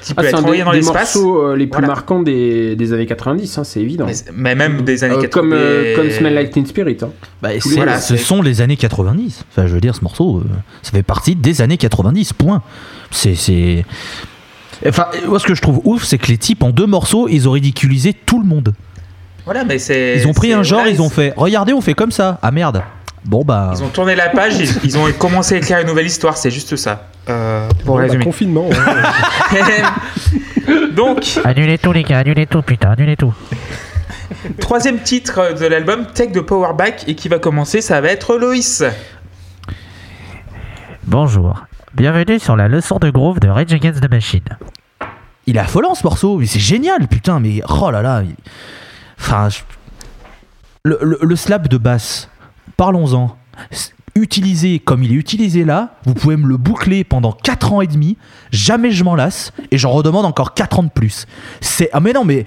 qui 0.03 0.13
Ah, 0.13 0.15
peut 0.15 0.23
c'est 0.23 0.29
être 0.29 0.35
un 0.39 0.43
envoyé 0.43 0.61
des, 0.61 0.65
dans 0.65 0.71
des 0.73 0.77
l'espace. 0.79 1.15
morceaux 1.17 1.43
euh, 1.49 1.57
les 1.57 1.67
plus 1.67 1.73
Voilà. 1.79 1.87
marquants 1.89 2.23
des, 2.23 2.77
des 2.77 2.93
années 2.93 3.07
90, 3.07 3.59
hein, 3.59 3.65
c'est 3.65 3.81
évident. 3.81 4.07
Mais, 4.07 4.15
mais 4.35 4.55
même 4.55 4.83
des 4.83 5.03
années 5.05 5.15
Euh, 5.17 5.23
80. 5.23 5.31
comme, 5.43 5.53
euh, 5.53 5.97
comme 5.97 6.11
Smell 6.11 6.35
Like 6.35 6.51
Teen 6.51 6.67
Spirit. 6.67 6.97
hein. 7.03 7.09
Bah, 7.43 7.51
Tous 7.55 7.61
c'est- 7.63 7.69
les- 7.71 7.77
Voilà, 7.77 8.01
ce 8.01 8.17
c'est- 8.17 8.23
sont 8.23 8.43
les 8.43 8.61
années 8.61 8.77
90. 8.77 9.45
Enfin, 9.51 9.67
je 9.67 9.75
veux 9.75 9.81
dire, 9.81 9.95
ce 9.95 10.03
morceau, 10.03 10.39
euh, 10.39 10.45
ça 10.83 10.91
fait 10.93 11.03
partie 11.03 11.35
des 11.37 11.61
années 11.63 11.77
90, 11.79 12.33
point. 12.33 12.63
C'est. 13.11 13.35
c'est- 13.35 13.85
Enfin, 14.87 15.07
moi, 15.27 15.39
ce 15.39 15.47
que 15.47 15.55
je 15.55 15.63
trouve 15.63 15.81
ouf, 15.85 16.05
c'est 16.05 16.19
que 16.19 16.27
les 16.29 16.37
types, 16.39 16.63
en 16.63 16.71
deux 16.71 16.87
morceaux, 16.87 17.29
ils 17.29 17.49
ont 17.49 17.53
ridiculisé 17.53 18.13
tout 18.13 18.39
le 18.41 18.47
monde. 18.47 18.75
Voilà, 19.45 19.65
mais 19.65 19.79
c'est. 19.79 20.17
Ils 20.19 20.27
ont 20.27 20.33
pris 20.35 20.49
c'est- 20.49 20.55
un 20.55 20.63
genre, 20.63 20.81
voilà, 20.81 20.93
ils 20.95 21.01
ont 21.01 21.09
fait 21.09 21.33
Regardez, 21.37 21.73
on 21.73 21.81
fait 21.81 21.95
comme 21.95 22.11
ça. 22.11 22.39
Ah 22.43 22.51
merde. 22.51 22.83
Bon, 23.27 23.43
bah. 23.45 23.73
Ils 23.75 23.83
ont 23.83 23.89
tourné 23.89 24.15
la 24.15 24.29
page, 24.29 24.57
ils, 24.59 24.71
ils 24.85 24.99
ont 24.99 25.11
commencé 25.19 25.57
à 25.57 25.59
écrire 25.59 25.79
une 25.81 25.87
nouvelle 25.89 26.07
histoire, 26.07 26.37
c'est 26.37 26.51
juste 26.51 26.77
ça. 26.77 27.09
Euh, 27.29 27.69
pour 27.85 27.85
Bon, 27.85 27.97
bah, 27.97 28.03
résumer. 28.03 28.25
confinement. 28.25 28.69
ouais. 28.69 28.77
Donc, 30.95 31.41
Annulez 31.45 31.79
tout, 31.79 31.93
les 31.93 32.05
gars, 32.05 32.19
annulez 32.19 32.47
tout, 32.47 32.63
putain, 32.63 32.91
annulez 32.93 33.17
tout. 33.17 33.35
troisième 34.61 35.01
titre 35.01 35.55
de 35.59 35.67
l'album, 35.67 36.07
Take 36.15 36.33
the 36.33 36.41
Power 36.41 36.73
Back, 36.77 37.05
et 37.09 37.15
qui 37.17 37.29
va 37.29 37.39
commencer, 37.39 37.81
ça 37.81 38.01
va 38.01 38.09
être 38.09 38.37
Loïs. 38.37 38.85
Bonjour. 41.05 41.65
Bienvenue 41.95 42.39
sur 42.39 42.57
la 42.57 42.69
leçon 42.69 42.99
de 42.99 43.11
groove 43.11 43.41
de 43.41 43.49
Rage 43.49 43.73
Against 43.73 44.01
the 44.01 44.11
Machine. 44.11 44.45
Il 45.47 45.57
est 45.57 45.61
affolant 45.61 45.95
ce 45.95 46.03
morceau, 46.05 46.39
mais 46.39 46.47
c'est 46.47 46.59
génial, 46.61 47.07
putain, 47.09 47.41
mais 47.41 47.61
oh 47.69 47.91
là 47.91 48.03
là. 48.03 48.23
il- 48.23 48.35
Enfin, 49.19 49.49
je- 49.49 49.61
le, 50.85 50.99
le- 51.03 51.19
le 51.23 51.37
slap 51.37 51.69
de 51.69 51.79
basse, 51.79 52.29
parlons-en. 52.77 53.37
Utilisé 54.15 54.79
comme 54.79 55.03
il 55.03 55.13
est 55.13 55.17
utilisé 55.17 55.65
là, 55.65 55.97
vous 56.07 56.15
pouvez 56.15 56.37
me 56.39 56.47
le 56.47 56.57
boucler 56.57 57.05
pendant 57.05 57.33
4 57.33 57.75
ans 57.75 57.81
et 57.83 57.87
demi, 57.87 58.17
jamais 58.51 58.91
je 58.91 59.05
m'en 59.05 59.15
lasse, 59.15 59.53
et 59.71 59.77
j'en 59.77 59.91
redemande 59.91 60.25
encore 60.25 60.55
4 60.55 60.79
ans 60.79 60.83
de 60.85 60.89
plus. 60.89 61.27
C'est. 61.61 61.91
Ah, 61.93 62.01
mais 62.01 62.15
non, 62.15 62.25
mais. 62.25 62.47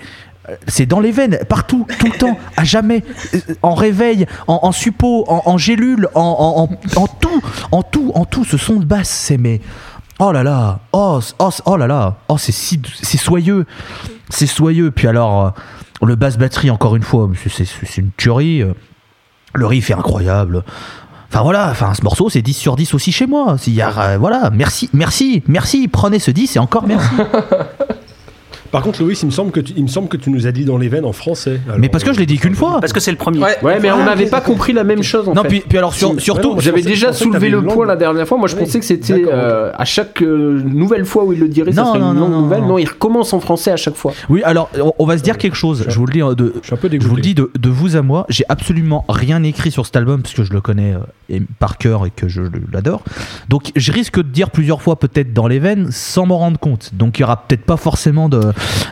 euh, 0.49 0.55
C'est 0.67 0.87
dans 0.87 0.99
les 0.99 1.11
veines, 1.11 1.37
partout, 1.47 1.85
tout 1.99 2.07
le 2.07 2.17
temps, 2.17 2.39
à 2.57 2.63
jamais, 2.63 3.03
Euh, 3.35 3.39
en 3.61 3.75
réveil, 3.75 4.25
en, 4.47 4.59
en 4.63 4.71
suppôt, 4.71 5.25
en, 5.27 5.57
gélule, 5.59 6.07
en, 6.15 6.67
tout, 7.19 7.41
en 7.71 7.83
tout, 7.83 8.11
en 8.15 8.25
tout, 8.25 8.43
ce 8.45 8.57
son 8.57 8.77
de 8.77 8.85
basse, 8.85 9.09
c'est 9.09 9.37
mais. 9.37 9.61
Oh 10.17 10.31
là 10.31 10.41
là, 10.43 10.79
oh, 10.91 11.19
oh, 11.37 11.49
oh 11.65 11.77
là 11.77 11.85
là, 11.85 12.17
oh 12.29 12.37
c'est 12.39 12.51
si, 12.51 12.81
c'est 13.01 13.17
soyeux, 13.17 13.67
c'est 14.29 14.47
soyeux. 14.47 14.89
Puis 14.89 15.07
alors, 15.07 15.45
euh, 15.45 16.05
le 16.05 16.15
basse 16.15 16.37
batterie 16.39 16.71
encore 16.71 16.95
une 16.95 17.03
fois, 17.03 17.29
c'est 17.47 17.97
une 18.01 18.09
tuerie. 18.17 18.63
Le 19.53 19.65
riff 19.65 19.89
est 19.89 19.93
incroyable. 19.93 20.63
Enfin 21.31 21.43
voilà, 21.43 21.69
enfin 21.69 21.93
ce 21.93 22.03
morceau 22.03 22.29
c'est 22.29 22.41
10 22.41 22.53
sur 22.53 22.75
10 22.75 22.93
aussi 22.93 23.11
chez 23.11 23.27
moi. 23.27 23.57
Y 23.67 23.81
a, 23.81 23.99
euh, 23.99 24.17
voilà, 24.17 24.49
merci, 24.51 24.89
merci, 24.93 25.43
merci. 25.47 25.87
Prenez 25.87 26.19
ce 26.19 26.31
10 26.31 26.55
et 26.55 26.59
encore 26.59 26.87
merci. 26.87 27.09
Par 28.71 28.81
contre, 28.83 29.01
Loïs, 29.01 29.21
il 29.21 29.25
me 29.27 29.31
semble 29.31 29.51
que 29.51 29.59
tu, 29.59 29.73
il 29.75 29.83
me 29.83 29.87
semble 29.87 30.07
que 30.07 30.17
tu 30.17 30.29
nous 30.29 30.47
as 30.47 30.51
dit 30.51 30.65
dans 30.65 30.77
les 30.77 30.89
veines 30.89 31.05
en 31.05 31.11
français. 31.11 31.59
Alors, 31.67 31.79
Mais 31.79 31.89
parce 31.89 32.03
que 32.03 32.13
je 32.13 32.19
l'ai 32.19 32.25
dit 32.25 32.37
qu'une 32.37 32.55
fois. 32.55 32.79
Parce 32.79 32.93
que 32.93 32.99
c'est 32.99 33.11
le 33.11 33.17
premier. 33.17 33.39
Ouais, 33.39 33.79
mais 33.81 33.91
on 33.91 34.03
n'avait 34.05 34.27
pas 34.27 34.41
compris 34.41 34.73
la 34.73 34.83
même 34.83 35.03
chose 35.03 35.27
en 35.27 35.33
Non, 35.33 35.41
fait. 35.43 35.47
puis, 35.49 35.63
puis 35.67 35.77
alors 35.77 35.93
sur- 35.93 36.13
Si, 36.13 36.21
surtout, 36.21 36.53
ouais, 36.55 36.61
J'avais 36.61 36.81
déjà 36.81 37.13
soulevé 37.13 37.49
le 37.49 37.61
point 37.63 37.85
la 37.85 37.95
dernière 37.95 38.27
fois. 38.27 38.37
Moi, 38.37 38.47
je 38.47 38.55
Oui, 38.55 38.61
pensais 38.63 38.79
que 38.79 38.85
c'était 38.85 39.23
euh, 39.27 39.71
à 39.77 39.85
chaque 39.85 40.21
euh, 40.21 40.61
nouvelle 40.63 41.05
fois 41.05 41.23
où 41.25 41.33
il 41.33 41.39
le 41.39 41.47
dirait, 41.47 41.71
ça 41.71 41.81
Non, 41.83 41.87
serait 41.89 41.99
non, 41.99 42.11
une 42.13 42.19
non, 42.19 42.29
non, 42.29 42.41
nouvelle. 42.41 42.61
non. 42.61 42.67
Non, 42.69 42.77
il 42.77 42.87
recommence 42.87 43.33
en 43.33 43.39
français 43.39 43.71
à 43.71 43.77
chaque 43.77 43.95
fois. 43.95 44.13
oui, 44.29 44.41
alors 44.43 44.69
on, 44.79 44.93
on 44.99 45.05
va 45.05 45.17
se 45.17 45.23
dire 45.23 45.37
quelque 45.37 45.55
chose. 45.55 45.85
Je 45.87 45.97
vous 45.97 46.05
le 46.05 46.13
dis 46.13 46.19
de, 46.19 46.53
Je 46.61 46.65
suis 46.67 46.73
un 46.73 46.77
peu 46.77 46.87
Je 46.87 46.91
dégoûté. 46.91 47.09
vous 47.09 47.15
le 47.15 47.21
dis 47.21 47.33
de, 47.33 47.51
de 47.57 47.69
vous 47.69 47.95
à 47.95 48.01
moi, 48.01 48.25
j'ai 48.29 48.43
absolument 48.49 49.05
rien 49.09 49.41
écrit 49.43 49.71
sur 49.71 49.85
cet 49.85 49.95
album 49.95 50.21
parce 50.21 50.33
que 50.33 50.43
je 50.43 50.53
le 50.53 50.61
connais 50.61 50.93
euh, 51.31 51.39
par 51.59 51.77
cœur 51.77 52.05
et 52.05 52.11
que 52.11 52.27
je 52.27 52.41
l'adore. 52.71 53.01
Donc 53.49 53.71
je 53.75 53.91
risque 53.91 54.17
de 54.17 54.21
dire 54.29 54.49
plusieurs 54.51 54.81
fois 54.81 54.97
peut-être 54.99 55.33
dans 55.33 55.47
les 55.47 55.59
veines 55.59 55.87
sans 55.91 56.25
m'en 56.25 56.37
rendre 56.37 56.59
compte. 56.59 56.91
Donc 56.93 57.17
il 57.17 57.21
y 57.21 57.23
aura 57.25 57.37
peut-être 57.47 57.63
pas 57.65 57.77
forcément 57.77 58.29
de, 58.29 58.41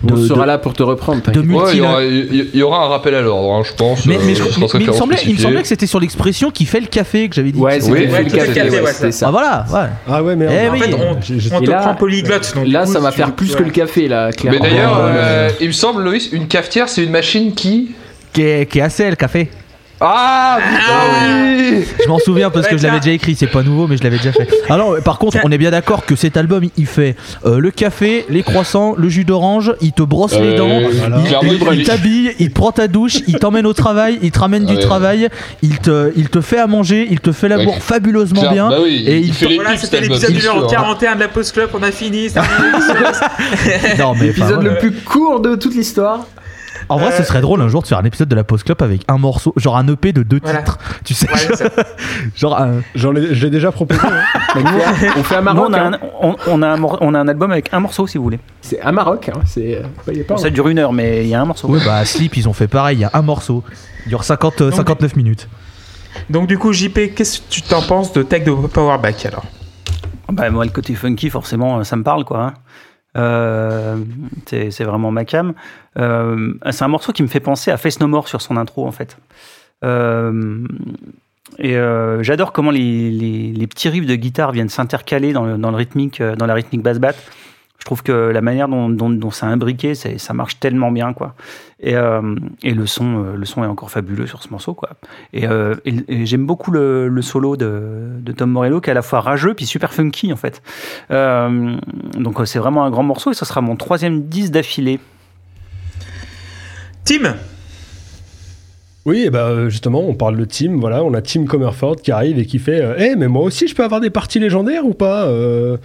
de, 0.04 0.14
On 0.14 0.18
sera 0.18 0.42
de- 0.44 0.48
là 0.48 0.58
pour 0.58 0.74
te 0.74 0.84
reprendre. 0.84 1.22
de. 1.32 1.40
Ouais, 1.40 1.72
il 1.74 1.78
y, 1.78 1.82
aura, 1.82 2.04
il 2.04 2.50
y 2.56 2.62
aura 2.64 2.86
un 2.86 2.88
rappel 2.88 3.16
à 3.16 3.22
l'ordre, 3.22 3.52
hein, 3.54 3.62
je 3.66 3.74
pense. 3.74 4.06
mais, 4.06 4.18
mais 4.26 4.34
euh, 4.34 4.36
je- 4.36 4.44
ce 4.44 4.52
sera 4.52 4.68
mais- 4.74 4.80
mais 4.80 4.86
il, 4.86 4.88
me 4.88 4.94
semblait, 4.94 5.18
il 5.26 5.34
me 5.34 5.40
semblait 5.40 5.62
que 5.62 5.68
c'était 5.68 5.88
sur 5.88 6.00
l'expression 6.00 6.52
qui 6.52 6.66
fait 6.66 6.80
le 6.80 6.88
café 6.88 7.30
que 7.30 7.36
j'avais 7.36 7.52
dit. 7.52 7.60
Ouais, 7.60 7.76
Oui, 7.76 7.82
c'était 7.82 7.92
ouais, 7.94 8.08
fait 8.08 8.24
le 8.24 8.30
café, 8.30 8.54
fait, 8.70 8.82
ouais, 8.82 8.94
c'était 8.94 9.08
Ah 9.08 9.12
ça. 9.12 9.32
voilà, 9.32 9.66
ouais. 9.74 9.90
Ah 10.08 10.24
ouais, 10.24 10.36
merde. 10.36 10.54
Eh 10.56 10.70
en 10.70 10.74
oui. 10.74 10.80
fait, 10.80 10.94
on, 10.94 11.58
on 11.58 11.62
te 11.62 11.70
là- 11.70 11.78
prend 11.80 11.96
polyglotte. 11.96 12.54
Donc, 12.56 12.68
Là, 12.68 12.86
coup, 12.86 12.94
ça 12.94 13.00
va 13.00 13.12
faire 13.12 13.32
plus 13.34 13.56
que 13.56 13.64
le 13.64 13.72
café, 13.72 14.08
là, 14.08 14.28
Mais 14.28 14.34
clairement. 14.34 14.60
d'ailleurs, 14.60 14.94
Oh, 15.00 15.06
euh, 15.08 15.50
il 15.62 15.68
me 15.68 15.72
semble, 15.74 16.04
Loïs, 16.04 16.30
une 16.32 16.48
cafetière, 16.48 16.90
c'est 16.90 17.04
une 17.04 17.12
machine 17.12 17.54
qui. 17.54 17.92
Qui 18.34 18.42
est, 18.44 18.66
qui 18.70 18.80
est 18.80 18.84
assez 18.84 19.10
le 19.10 19.16
café. 19.16 19.50
Ah, 20.00 20.60
putain, 20.60 21.28
oui 21.70 21.86
Je 22.04 22.08
m'en 22.08 22.20
souviens 22.20 22.50
parce 22.52 22.68
que 22.68 22.78
je 22.78 22.84
l'avais 22.84 23.00
déjà 23.00 23.12
écrit, 23.14 23.36
c'est 23.36 23.48
pas 23.48 23.64
nouveau, 23.64 23.88
mais 23.88 23.98
je 23.98 24.04
l'avais 24.04 24.18
déjà 24.18 24.32
fait. 24.32 24.48
Alors, 24.70 24.98
par 25.04 25.18
contre, 25.18 25.38
on 25.44 25.52
est 25.52 25.58
bien 25.58 25.72
d'accord 25.72 26.06
que 26.06 26.16
cet 26.16 26.38
album, 26.38 26.64
il 26.78 26.86
fait 26.86 27.16
euh, 27.46 27.60
le 27.60 27.72
café, 27.72 28.26
les 28.30 28.44
croissants, 28.44 28.94
le 28.96 29.10
jus 29.10 29.26
d'orange, 29.26 29.74
il 29.82 29.94
te 29.94 30.04
brosse 30.04 30.34
les 30.34 30.54
Euh, 30.54 30.58
dents, 30.58 30.90
voilà. 30.92 31.74
il, 31.74 31.84
t'habille, 31.84 32.32
il 32.40 32.52
prend 32.52 32.72
ta 32.72 32.88
douche, 32.88 33.18
il 33.28 33.40
t'emmène 33.40 33.66
au 33.66 33.74
travail, 33.74 34.20
il 34.22 34.32
te 34.32 34.40
ramène 34.40 34.66
du 34.66 34.76
Ouais. 34.76 34.80
travail, 34.82 35.30
il 35.64 35.80
te, 35.80 36.12
il 36.16 36.30
te 36.30 36.42
fait 36.42 36.60
à 36.60 36.68
manger, 36.68 37.08
il 37.10 37.20
te 37.20 37.32
fait 37.32 37.48
l'amour 37.48 37.74
Ouais. 37.74 37.80
fabuleusement 37.80 38.42
Claire- 38.42 38.54
bien. 38.54 38.70
Bah 38.70 38.78
oui, 38.84 39.04
et 39.08 39.18
il, 39.18 39.28
il 39.28 39.34
fait 39.34 39.48
les 39.48 39.56
Voilà, 39.56 39.78
c'était 39.78 40.00
l'épisode 40.02 40.32
numéro 40.32 40.64
hein. 40.64 40.68
41 40.70 41.16
de 41.16 41.20
la 41.22 41.28
Post 41.28 41.54
Club, 41.54 41.70
on 41.74 41.82
a 41.82 41.92
fini. 41.92 42.28
Non, 43.98 44.14
mais 44.14 44.16
enfin, 44.16 44.26
Épisode 44.26 44.54
voilà. 44.56 44.70
le 44.72 44.78
plus 44.78 44.92
court 44.92 45.40
de 45.40 45.56
toute 45.56 45.74
l'histoire. 45.76 46.26
En 46.90 46.98
vrai, 46.98 47.12
ce 47.12 47.24
serait 47.24 47.42
drôle 47.42 47.62
un 47.62 47.68
jour 47.68 47.82
de 47.82 47.88
faire 47.88 47.98
un 47.98 48.04
épisode 48.06 48.30
de 48.30 48.36
la 48.36 48.44
Post 48.44 48.64
Club 48.64 48.82
avec 48.82 49.02
un 49.08 49.18
morceau, 49.18 49.54
genre 49.58 49.76
un 49.78 49.88
EP 49.88 50.14
de 50.14 50.24
deux 50.24 50.40
Voilà. 50.42 50.60
titres. 50.60 50.78
Tu 51.04 51.14
sais, 51.14 51.28
Ouais, 51.30 51.56
ça- 51.56 51.66
genre 52.36 52.58
un- 52.60 52.82
J'en 52.96 53.14
ai, 53.16 53.34
je 53.36 53.44
l'ai 53.46 53.50
déjà 53.52 53.72
proposé. 53.72 54.00
hein. 54.04 54.22
Mais 54.56 54.64
nous, 54.64 54.70
on 55.18 55.24
fait 55.24 55.36
un 55.36 55.40
Nous, 55.40 55.44
Maroc. 55.46 55.68
on, 55.70 55.74
a 55.74 55.80
hein. 55.82 55.92
un, 55.94 56.00
on, 56.22 56.36
on 56.48 56.62
a 56.62 56.68
un, 56.70 56.78
mor- 56.78 56.98
on 57.02 57.14
a 57.14 57.20
un 57.20 57.28
album 57.28 57.52
avec 57.52 57.74
un 57.74 57.80
morceau 57.82 58.08
si 58.08 58.18
vous 58.18 58.24
voulez. 58.24 58.40
C'est 58.62 58.82
un 58.82 58.92
Maroc. 58.92 59.30
Hein. 59.30 59.40
C'est. 59.46 59.82
euh, 60.08 60.38
Ça 60.38 60.50
dure 60.50 60.68
une 60.70 60.80
heure, 60.80 60.94
mais 60.94 61.24
il 61.24 61.30
y 61.30 61.36
a 61.36 61.42
un 61.42 61.46
morceau. 61.46 61.68
Ouais, 61.68 61.80
bah, 61.86 62.06
Sleep, 62.06 62.38
ils 62.38 62.48
ont 62.48 62.54
fait 62.54 62.68
pareil, 62.68 62.98
il 62.98 63.02
y 63.02 63.06
a 63.06 63.12
un 63.14 63.22
morceau. 63.22 63.64
Il 64.06 64.10
dure 64.10 64.24
50, 64.24 64.62
euh, 64.62 64.72
59 64.72 65.16
minutes. 65.18 65.50
Donc 66.30 66.48
du 66.48 66.58
coup, 66.58 66.72
JP, 66.74 67.14
qu'est-ce 67.16 67.40
que 67.40 67.44
tu 67.50 67.62
t'en 67.62 67.82
penses 67.82 68.14
de 68.14 68.24
Take 68.24 68.46
the 68.46 68.68
Power 68.68 68.98
Back 68.98 69.26
alors? 69.26 69.44
Bah, 70.32 70.50
moi, 70.50 70.66
le 70.66 70.72
côté 70.72 70.94
funky, 70.96 71.30
forcément, 71.30 71.84
ça 71.84 71.96
me 71.96 72.04
parle, 72.04 72.26
quoi. 72.26 72.54
Euh, 73.18 73.98
c'est 74.46 74.84
vraiment 74.84 75.12
ma 75.12 75.26
cam. 75.26 75.54
Euh, 75.98 76.54
c'est 76.72 76.84
un 76.84 76.88
morceau 76.88 77.12
qui 77.12 77.24
me 77.24 77.28
fait 77.28 77.40
penser 77.40 77.72
à 77.72 77.78
Face 77.78 78.00
No 78.00 78.08
More 78.08 78.28
sur 78.28 78.42
son 78.42 78.58
intro, 78.58 78.86
en 78.86 78.92
fait. 78.92 79.18
Euh, 79.84 80.68
et 81.60 81.76
j'adore 82.22 82.52
comment 82.52 82.72
les, 82.72 83.68
petits 83.70 83.90
riffs 83.90 84.06
de 84.06 84.16
guitare 84.16 84.52
viennent 84.52 84.70
s'intercaler 84.70 85.34
dans, 85.34 85.74
rythmique, 85.74 86.22
dans 86.22 86.46
la 86.46 86.54
rythmique 86.54 86.84
basse 86.84 87.00
batte. 87.00 87.18
Je 87.88 87.90
trouve 87.90 88.04
que 88.04 88.12
la 88.12 88.42
manière 88.42 88.68
dont, 88.68 89.32
c'est 89.32 89.46
imbriqué, 89.46 89.96
ça 89.96 90.34
marche 90.34 90.60
tellement 90.60 90.92
bien, 90.92 91.14
quoi. 91.14 91.36
Et, 91.80 91.96
euh, 91.96 92.36
le 92.62 92.86
son, 92.86 93.24
euh, 93.24 93.38
le 93.38 93.46
son 93.46 93.64
est 93.64 93.68
encore 93.68 93.92
fabuleux 93.92 94.28
sur 94.28 94.44
ce 94.44 94.50
morceau, 94.50 94.74
quoi. 94.74 94.90
Et, 95.32 95.48
euh, 95.48 95.74
j'aime 96.10 96.46
beaucoup 96.46 96.72
le, 96.72 97.10
solo 97.22 97.56
de, 97.56 98.10
de 98.20 98.32
Tom 98.34 98.52
Morello, 98.52 98.82
qui 98.82 98.90
est 98.90 98.92
à 98.92 98.94
la 98.94 99.02
fois 99.02 99.22
rageux 99.22 99.54
puis 99.54 99.66
super 99.66 99.94
funky, 99.94 100.34
en 100.34 100.36
fait. 100.36 100.62
Donc 101.10 102.42
c'est 102.44 102.60
vraiment 102.60 102.84
un 102.84 102.90
grand 102.90 103.04
morceau 103.04 103.32
et 103.32 103.34
ce 103.34 103.46
sera 103.46 103.62
mon 103.62 103.78
troisième 103.78 104.24
10 104.24 104.52
d'affilée. 104.52 105.00
Tim? 107.06 107.38
Oui, 109.08 109.24
et 109.24 109.30
ben 109.30 109.70
justement, 109.70 110.02
on 110.06 110.14
parle 110.16 110.36
de 110.36 110.44
Tim, 110.44 110.76
voilà, 110.82 111.02
on 111.02 111.14
a 111.14 111.22
Tim 111.22 111.46
Comerford 111.46 111.96
qui 111.96 112.12
arrive 112.12 112.38
et 112.40 112.46
qui 112.46 112.60
fait 112.60 112.82
euh, 112.82 112.96
Eh, 113.00 113.16
mais 113.16 113.30
moi 113.30 113.42
aussi 113.44 113.66
je 113.70 113.74
peux 113.74 113.86
avoir 113.86 114.02
des 114.02 114.10
parties 114.10 114.38
légendaires 114.38 114.86
ou 114.86 114.94
pas 114.94 115.28
Euh, 115.28 115.78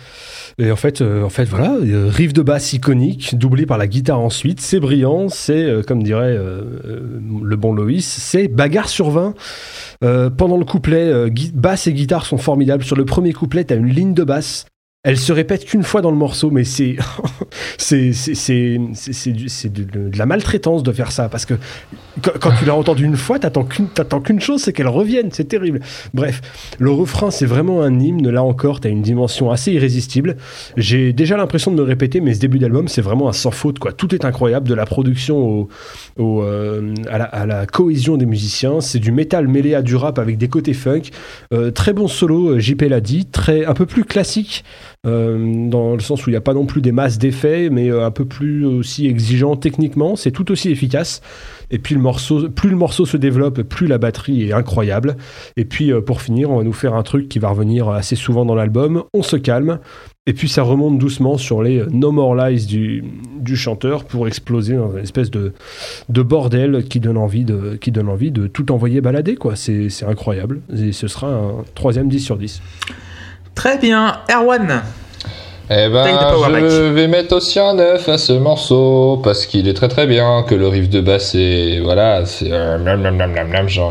Et 0.59 0.73
en 0.73 0.77
fait, 0.77 1.01
euh, 1.01 1.23
en 1.23 1.29
fait 1.29 1.45
voilà, 1.45 1.75
euh, 1.75 2.09
riff 2.11 2.33
de 2.33 2.43
basse 2.43 2.73
iconique, 2.73 3.39
doublé 3.39 3.65
par 3.65 3.79
la 3.79 3.87
guitare 3.87 4.19
ensuite, 4.19 4.61
c'est 4.61 4.81
brillant, 4.81 5.29
c'est, 5.29 5.53
euh, 5.63 5.83
comme 5.83 6.03
dirait 6.03 6.37
euh, 6.37 6.63
euh, 6.85 7.21
le 7.45 7.55
bon 7.57 7.73
Loïs, 7.73 8.05
c'est 8.05 8.49
bagarre 8.49 8.89
sur 8.89 9.11
20. 9.11 9.35
Euh, 10.03 10.29
pendant 10.29 10.57
le 10.57 10.65
couplet, 10.65 11.07
euh, 11.07 11.31
basse 11.55 11.87
et 11.87 11.93
guitare 11.93 12.27
sont 12.27 12.39
formidables. 12.39 12.83
Sur 12.83 12.97
le 12.97 13.05
premier 13.05 13.33
couplet, 13.33 13.63
t'as 13.63 13.77
une 13.77 13.87
ligne 13.87 14.15
de 14.15 14.25
basse. 14.25 14.67
Elle 15.05 15.19
se 15.19 15.33
répète 15.33 15.65
qu'une 15.65 15.83
fois 15.83 16.01
dans 16.01 16.13
le 16.13 16.17
morceau, 16.17 16.53
mais 16.53 16.63
c'est 16.63 16.95
c'est 17.77 18.13
de, 19.73 20.17
la 20.17 20.27
maltraitance 20.27 20.85
de 20.85 20.93
faire 20.93 21.11
ça 21.11 21.29
parce 21.29 21.45
que 21.45 21.55
quand, 22.21 22.51
tu 22.57 22.65
l'as 22.65 22.77
entendue 22.77 23.05
une 23.05 23.17
fois, 23.17 23.41
t'attends 23.41 23.65
qu'une 23.65 23.89
qu'une 24.25 24.41
chose, 24.41 24.63
c'est 24.63 24.73
qu'elle 24.73 24.87
revienne. 24.87 25.31
C'est 25.33 25.49
terrible. 25.49 25.81
Bref, 26.15 26.41
le 26.79 26.93
refrain, 26.93 27.33
c'est 27.33 27.47
vraiment 27.47 27.83
un 27.83 27.99
hymne. 27.99 28.31
Là 28.31 28.45
encore, 28.45 28.79
t'as 28.79 28.91
une 28.91 29.03
dimension 29.03 29.51
assez 29.51 29.73
irrésistible. 29.73 30.37
J'ai 30.77 31.13
déjà 31.13 31.37
l'impression 31.37 31.73
de 31.73 31.77
me 31.77 31.83
répéter, 31.83 32.21
mais 32.21 32.35
ce 32.35 32.39
début 32.39 32.61
d'album, 32.61 32.87
c'est 32.87 33.03
vraiment 33.03 33.29
un 33.29 33.33
sans 33.33 33.51
faute. 33.51 33.81
Quoi. 33.81 33.93
Tout 33.93 34.15
est 34.15 34.25
incroyable, 34.25 34.69
de 34.69 34.75
la 34.75 34.87
production 34.87 35.37
au, 35.37 35.69
au, 36.17 36.43
euh, 36.43 36.95
à, 37.11 37.19
la, 37.19 37.25
à 37.25 37.47
la 37.47 37.67
cohésion 37.67 38.17
des 38.17 38.27
musiciens. 38.27 38.81
C'est 38.81 39.01
du 39.01 39.11
métal 39.11 39.49
mêlé 39.49 39.75
à 39.75 39.83
du 39.83 39.97
rap 39.97 40.21
avec 40.21 40.39
des 40.39 40.49
côtés 40.49 40.75
funk. 40.75 41.03
Euh, 41.53 41.73
très 41.73 41.93
bon 41.93 42.07
solo, 42.07 42.51
euh, 42.51 42.59
JP 42.61 42.83
l'a 42.83 43.01
dit, 43.01 43.27
très 43.27 43.65
un 43.65 43.75
peu 43.75 43.87
plus 43.87 44.05
classique. 44.05 44.65
Euh, 45.05 45.69
dans 45.69 45.95
le 45.95 46.01
sens 46.01 46.25
où 46.25 46.31
il 46.31 46.35
n'y 46.35 46.37
a 46.37 46.41
pas 46.41 46.55
non 46.55 46.65
plus 46.65 46.81
des 46.81 46.93
masses 46.93 47.19
d'effets, 47.19 47.71
mais 47.71 47.91
euh, 47.91 48.07
un 48.07 48.13
peu 48.13 48.25
plus 48.25 48.65
aussi 48.65 49.09
exigeant 49.09 49.57
techniquement, 49.57 50.15
c'est 50.15 50.31
tout 50.31 50.53
aussi 50.53 50.71
efficace. 50.71 51.23
Et 51.73 51.81
puis 51.81 51.97
le 51.97 52.01
morceau, 52.01 52.49
plus 52.49 52.71
le 52.71 52.77
morceau 52.77 53.05
se 53.05 53.17
développe, 53.17 53.63
plus 53.63 53.89
la 53.89 53.99
batterie 53.99 54.49
est 54.49 54.53
incroyable. 54.53 55.17
Et 55.57 55.65
puis 55.65 55.93
euh, 55.93 56.01
pour 56.01 56.23
finir, 56.23 56.53
on 56.53 56.59
va 56.59 56.63
nous 56.63 56.73
faire 56.73 56.95
un 56.95 57.03
truc 57.03 57.29
qui 57.29 57.41
va 57.41 57.49
revenir 57.49 57.89
assez 57.89 58.15
souvent 58.15 58.45
dans 58.45 58.55
l'album. 58.55 59.03
On 59.13 59.25
se 59.25 59.35
calme. 59.35 59.81
Et 60.29 60.35
puis 60.35 60.49
ça 60.49 60.63
remonte 60.63 60.99
doucement 60.99 61.37
sur 61.37 61.65
les 61.65 61.85
No 61.91 62.13
More 62.13 62.37
Lies 62.37 62.67
du, 62.67 63.57
chanteur 63.57 64.05
pour 64.05 64.29
exploser 64.29 64.77
dans 64.77 64.93
une 64.93 65.03
espèce 65.03 65.33
de, 65.33 65.53
de 66.11 66.23
bordel 66.23 66.85
qui 66.85 67.01
donne 67.01 67.17
envie 67.19 67.45
de, 67.45 67.75
qui 67.75 67.91
donne 67.91 68.09
envie 68.09 68.31
de 68.31 68.47
tout 68.47 68.71
envoyer 68.71 69.01
balader. 69.01 69.37
c'est 69.57 70.05
incroyable. 70.07 70.61
Et 70.73 70.93
ce 70.93 71.09
sera 71.09 71.27
un 71.27 71.65
troisième 71.75 72.09
10 72.09 72.21
sur 72.21 72.37
10. 72.37 72.63
Très 73.55 73.79
bien. 73.79 74.17
Erwan 74.31 74.83
Eh 75.71 75.89
ben, 75.89 76.05
je 76.69 76.83
vais 76.93 77.07
mettre 77.09 77.37
aussi 77.37 77.59
un 77.59 77.75
9 77.75 78.09
à 78.09 78.19
ce 78.19 78.33
morceau 78.33 79.21
parce 79.23 79.47
qu'il 79.47 79.69
est 79.69 79.75
très 79.75 79.89
très 79.89 80.07
bien, 80.07 80.45
que 80.47 80.55
le 80.55 80.69
riff 80.69 80.91
de 80.91 81.01
basse 81.01 81.35
est 81.35 81.81
voilà, 81.81 82.27
c'est 82.27 82.51
euh, 82.51 82.79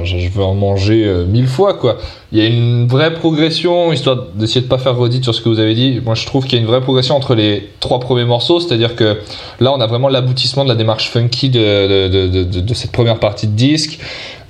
je 0.05 0.29
veux 0.29 0.43
en 0.43 0.53
manger 0.53 1.05
euh, 1.05 1.25
mille 1.25 1.47
fois 1.47 1.73
quoi. 1.75 1.97
Il 2.31 2.39
y 2.39 2.41
a 2.41 2.45
une 2.47 2.87
vraie 2.87 3.13
progression, 3.13 3.91
histoire 3.91 4.17
d'essayer 4.35 4.61
de 4.61 4.67
pas 4.67 4.77
faire 4.77 4.95
redite 4.95 5.23
sur 5.23 5.33
ce 5.33 5.41
que 5.41 5.49
vous 5.49 5.59
avez 5.59 5.73
dit. 5.73 6.01
Moi, 6.05 6.15
je 6.15 6.25
trouve 6.25 6.45
qu'il 6.45 6.53
y 6.53 6.57
a 6.57 6.61
une 6.61 6.67
vraie 6.69 6.81
progression 6.81 7.15
entre 7.15 7.35
les 7.35 7.69
trois 7.79 7.99
premiers 7.99 8.25
morceaux, 8.25 8.59
c'est-à-dire 8.59 8.95
que 8.95 9.17
là, 9.59 9.71
on 9.73 9.81
a 9.81 9.87
vraiment 9.87 10.07
l'aboutissement 10.07 10.63
de 10.63 10.69
la 10.69 10.75
démarche 10.75 11.09
funky 11.09 11.49
de, 11.49 11.59
de, 11.59 12.07
de, 12.07 12.27
de- 12.27 12.43
de- 12.43 12.59
de 12.61 12.73
cette 12.73 12.91
première 12.91 13.19
partie 13.19 13.47
de 13.47 13.55
disque. 13.55 13.99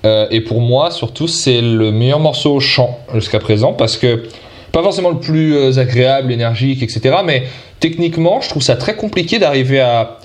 Euh, 0.05 0.25
et 0.31 0.41
pour 0.41 0.61
moi, 0.61 0.91
surtout, 0.91 1.27
c'est 1.27 1.61
le 1.61 1.91
meilleur 1.91 2.19
morceau 2.19 2.53
au 2.55 2.59
chant 2.59 2.97
jusqu'à 3.13 3.39
présent 3.39 3.73
parce 3.73 3.97
que 3.97 4.23
pas 4.71 4.81
forcément 4.83 5.09
le 5.09 5.19
plus 5.19 5.55
euh, 5.55 5.77
agréable, 5.79 6.31
énergique, 6.31 6.81
etc. 6.83 7.15
Mais 7.25 7.43
techniquement, 7.79 8.41
je 8.41 8.49
trouve 8.49 8.63
ça 8.63 8.75
très 8.75 8.95
compliqué 8.95 9.39
d'arriver 9.39 9.79
à 9.81 10.17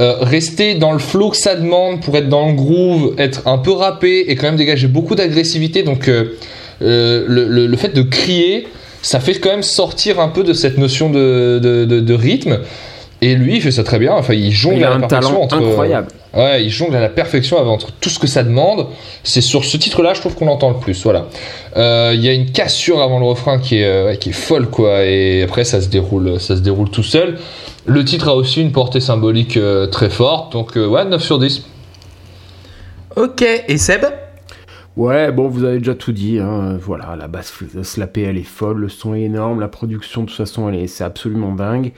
euh, 0.00 0.14
rester 0.20 0.74
dans 0.76 0.92
le 0.92 0.98
flow 0.98 1.30
que 1.30 1.36
ça 1.36 1.54
demande 1.56 2.00
pour 2.00 2.16
être 2.16 2.28
dans 2.28 2.46
le 2.48 2.54
groove, 2.54 3.14
être 3.18 3.46
un 3.48 3.58
peu 3.58 3.72
rappé 3.72 4.24
et 4.28 4.36
quand 4.36 4.46
même 4.46 4.56
dégager 4.56 4.86
beaucoup 4.86 5.14
d'agressivité. 5.14 5.82
Donc 5.82 6.08
euh, 6.08 6.36
euh, 6.82 7.24
le, 7.28 7.46
le- 7.48 7.66
le 7.66 7.76
fait 7.76 7.94
de 7.94 8.02
crier, 8.02 8.66
ça 9.02 9.18
fait 9.20 9.34
quand 9.34 9.50
même 9.50 9.62
sortir 9.62 10.20
un 10.20 10.28
peu 10.28 10.44
de 10.44 10.52
cette 10.52 10.78
notion 10.78 11.10
de, 11.10 11.58
de- 11.62 11.84
de- 11.84 12.00
de 12.00 12.14
rythme. 12.14 12.60
Et 13.22 13.34
lui, 13.34 13.56
il 13.56 13.60
fait 13.62 13.70
ça 13.70 13.84
très 13.84 13.98
bien. 13.98 14.12
Enfin, 14.14 14.32
il 14.32 14.50
jongle 14.52 14.78
Il 14.78 14.84
à 14.84 14.92
a 14.92 14.98
la 14.98 15.04
un 15.04 15.08
talent 15.08 15.42
entre, 15.42 15.56
incroyable. 15.56 16.08
Ouais, 16.32 16.64
il 16.64 16.70
jongle 16.70 16.94
à 16.94 17.00
la 17.00 17.08
perfection 17.08 17.58
entre 17.58 17.90
tout 17.92 18.08
ce 18.08 18.18
que 18.18 18.28
ça 18.28 18.42
demande. 18.44 18.86
C'est 19.24 19.40
sur 19.40 19.64
ce 19.64 19.76
titre-là, 19.76 20.14
je 20.14 20.20
trouve 20.20 20.34
qu'on 20.36 20.46
l'entend 20.46 20.70
le 20.70 20.78
plus. 20.78 21.02
Voilà. 21.02 21.26
Euh, 21.76 22.12
Il 22.14 22.24
y 22.24 22.28
a 22.28 22.32
une 22.32 22.52
cassure 22.52 23.02
avant 23.02 23.18
le 23.18 23.26
refrain 23.26 23.58
qui 23.58 23.78
est, 23.78 23.84
euh, 23.84 24.06
ouais, 24.06 24.16
qui 24.16 24.28
est 24.30 24.32
folle, 24.32 24.68
quoi. 24.70 25.04
Et 25.04 25.42
après, 25.42 25.64
ça 25.64 25.80
se 25.80 25.88
déroule, 25.88 26.40
ça 26.40 26.56
se 26.56 26.60
déroule 26.60 26.88
tout 26.90 27.02
seul. 27.02 27.38
Le 27.86 28.04
titre 28.04 28.28
a 28.28 28.34
aussi 28.36 28.60
une 28.60 28.72
portée 28.72 29.00
symbolique 29.00 29.56
euh, 29.56 29.86
très 29.88 30.10
forte. 30.10 30.52
Donc, 30.52 30.76
euh, 30.76 30.86
ouais, 30.86 31.04
9 31.04 31.22
sur 31.22 31.38
10. 31.38 31.64
Ok. 33.16 33.42
Et 33.66 33.78
Seb? 33.78 34.04
Ouais, 34.96 35.32
bon, 35.32 35.48
vous 35.48 35.64
avez 35.64 35.78
déjà 35.78 35.94
tout 35.94 36.12
dit. 36.12 36.38
Hein. 36.38 36.78
Voilà, 36.80 37.16
la 37.18 37.26
basse 37.26 37.52
slappée, 37.82 38.22
elle 38.22 38.38
est 38.38 38.42
folle, 38.42 38.78
le 38.78 38.88
son 38.88 39.14
est 39.14 39.22
énorme, 39.22 39.60
la 39.60 39.68
production, 39.68 40.22
de 40.22 40.26
toute 40.26 40.36
façon, 40.36 40.68
elle 40.68 40.76
est, 40.76 40.86
c'est 40.88 41.04
absolument 41.04 41.54
dingue. 41.54 41.92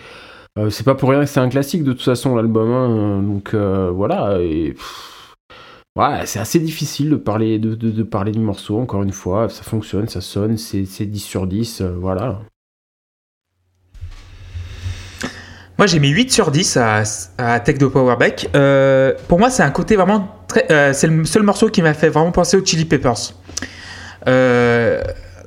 Euh, 0.58 0.68
c'est 0.70 0.84
pas 0.84 0.94
pour 0.94 1.08
rien 1.10 1.20
que 1.20 1.26
c'est 1.26 1.40
un 1.40 1.48
classique, 1.48 1.82
de 1.82 1.92
toute 1.92 2.02
façon, 2.02 2.34
l'album. 2.36 2.70
hein. 2.70 3.22
Donc 3.22 3.54
euh, 3.54 3.90
voilà. 3.90 4.38
Ouais, 5.96 6.24
c'est 6.26 6.38
assez 6.38 6.58
difficile 6.58 7.10
de 7.10 7.16
parler, 7.16 7.58
de, 7.58 7.74
de- 7.74 7.90
de 7.90 8.02
parler 8.02 8.32
du 8.32 8.38
morceau, 8.38 8.78
encore 8.80 9.02
une 9.02 9.12
fois. 9.12 9.48
Ça 9.48 9.62
fonctionne, 9.62 10.08
ça 10.08 10.20
sonne, 10.20 10.56
c'est, 10.56 10.84
c'est 10.86 11.06
10 11.06 11.20
sur 11.20 11.46
10. 11.46 11.80
euh, 11.82 11.94
voilà. 11.98 12.40
Moi, 15.78 15.86
j'ai 15.86 15.98
mis 16.00 16.08
8 16.10 16.30
sur 16.30 16.50
10 16.50 16.76
à, 16.76 17.02
à 17.38 17.60
Take 17.60 17.78
the 17.78 17.86
Power 17.88 18.16
Back. 18.16 18.48
Euh, 18.54 19.14
pour 19.28 19.38
moi, 19.38 19.50
c'est 19.50 19.62
un 19.62 19.70
côté 19.70 19.96
vraiment 19.96 20.28
très. 20.48 20.92
c'est 20.94 21.06
le 21.08 21.24
seul 21.24 21.42
morceau 21.42 21.68
qui 21.70 21.82
m'a 21.82 21.94
fait 21.94 22.08
vraiment 22.10 22.30
penser 22.30 22.56
aux 22.56 22.64
Chili 22.64 22.84
Peppers. 22.84 23.32
Euh, 24.28 25.02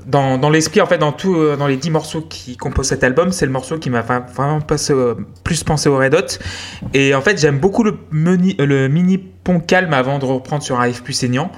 dans, 0.06 0.50
l'esprit, 0.50 0.82
en 0.82 0.86
fait, 0.86 0.98
dans, 0.98 1.12
tout, 1.12 1.36
euh, 1.36 1.56
dans 1.58 1.68
les 1.68 1.78
10 1.78 1.92
morceaux 1.92 2.22
qui 2.22 2.58
composent 2.58 2.88
cet 2.88 3.04
album, 3.04 3.32
c'est 3.32 3.46
le 3.46 3.52
morceau 3.52 3.78
qui 3.78 3.90
m'a 3.90 4.02
vraiment 4.02 4.62
passé, 4.62 4.94
plus 5.44 5.64
pensé 5.64 5.90
au 5.90 5.98
Red 5.98 6.16
Hot. 6.16 6.40
Et 6.94 7.16
en 7.16 7.22
fait, 7.22 7.40
j'aime 7.40 7.60
beaucoup 7.60 7.84
le, 7.84 7.98
euh, 8.14 8.66
le 8.66 8.88
mini 8.88 9.18
pont 9.18 9.60
calme 9.60 9.94
avant 9.94 10.20
de 10.20 10.26
reprendre 10.26 10.64
sur 10.64 10.80
un 10.80 10.84
riff 10.84 11.04
plus 11.04 11.14
saignant. 11.14 11.52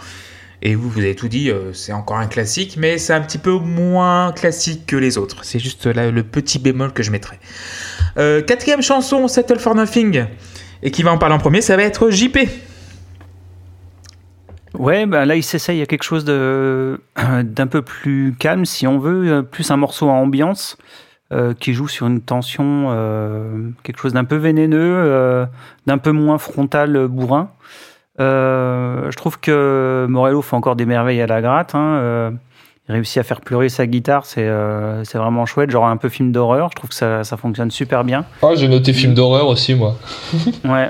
Et 0.61 0.73
vous, 0.75 0.89
vous 0.89 0.99
avez 0.99 1.15
tout 1.15 1.27
dit, 1.27 1.51
euh, 1.51 1.71
c'est 1.73 1.93
encore 1.93 2.17
un 2.17 2.27
classique, 2.27 2.77
mais 2.79 2.97
c'est 2.97 3.13
un 3.13 3.21
petit 3.21 3.37
peu 3.37 3.51
moins 3.51 4.31
classique 4.31 4.85
que 4.87 4.95
les 4.95 5.17
autres. 5.17 5.43
C'est 5.43 5.59
juste 5.59 5.85
là 5.85 6.09
le 6.09 6.23
petit 6.23 6.57
bémol 6.57 6.93
que 6.93 7.03
je 7.03 7.11
mettrais. 7.11 7.39
Euh, 8.17 8.41
quatrième 8.41 8.81
chanson, 8.81 9.27
Settle 9.27 9.59
for 9.59 9.75
Nothing. 9.75 10.25
Et 10.81 10.91
qui 10.91 11.03
va 11.03 11.11
en 11.11 11.17
parler 11.17 11.35
en 11.35 11.39
premier, 11.39 11.61
ça 11.61 11.75
va 11.75 11.83
être 11.83 12.09
JP. 12.09 12.37
Ouais, 14.77 15.05
bah 15.05 15.25
là 15.25 15.35
il 15.35 15.43
s'essaye 15.43 15.81
à 15.81 15.85
quelque 15.85 16.03
chose 16.03 16.23
de 16.25 16.99
d'un 17.43 17.67
peu 17.67 17.81
plus 17.81 18.35
calme, 18.37 18.65
si 18.65 18.85
on 18.87 18.99
veut, 18.99 19.31
euh, 19.31 19.41
plus 19.41 19.69
un 19.71 19.77
morceau 19.77 20.09
à 20.09 20.13
ambiance 20.13 20.77
euh, 21.33 21.53
qui 21.53 21.73
joue 21.73 21.87
sur 21.87 22.07
une 22.07 22.21
tension, 22.21 22.87
euh, 22.91 23.69
quelque 23.83 23.99
chose 23.99 24.13
d'un 24.13 24.23
peu 24.23 24.35
vénéneux, 24.35 24.77
euh, 24.97 25.45
d'un 25.87 25.97
peu 25.97 26.11
moins 26.11 26.37
frontal, 26.37 26.95
euh, 26.95 27.07
bourrin. 27.07 27.49
Euh, 28.19 29.11
je 29.11 29.15
trouve 29.17 29.39
que 29.39 30.05
Morello 30.09 30.41
fait 30.41 30.55
encore 30.55 30.75
des 30.75 30.85
merveilles 30.85 31.21
à 31.21 31.27
la 31.27 31.41
gratte. 31.41 31.75
hein, 31.75 31.97
euh, 32.01 32.31
il 32.89 32.93
réussit 32.93 33.17
à 33.17 33.23
faire 33.23 33.41
pleurer 33.41 33.67
sa 33.67 33.85
guitare, 33.85 34.25
c'est 34.25 34.47
euh, 34.47 35.03
c'est 35.03 35.17
vraiment 35.17 35.45
chouette, 35.45 35.69
genre 35.69 35.85
un 35.87 35.97
peu 35.97 36.07
film 36.07 36.31
d'horreur. 36.31 36.69
Je 36.71 36.75
trouve 36.77 36.89
que 36.89 36.95
ça, 36.95 37.25
ça 37.25 37.35
fonctionne 37.35 37.69
super 37.69 38.05
bien. 38.05 38.23
Ah, 38.41 38.51
j'ai 38.55 38.69
noté 38.69 38.93
film 38.93 39.13
d'horreur 39.13 39.47
aussi, 39.47 39.75
moi. 39.75 39.97
Ouais. 40.63 40.89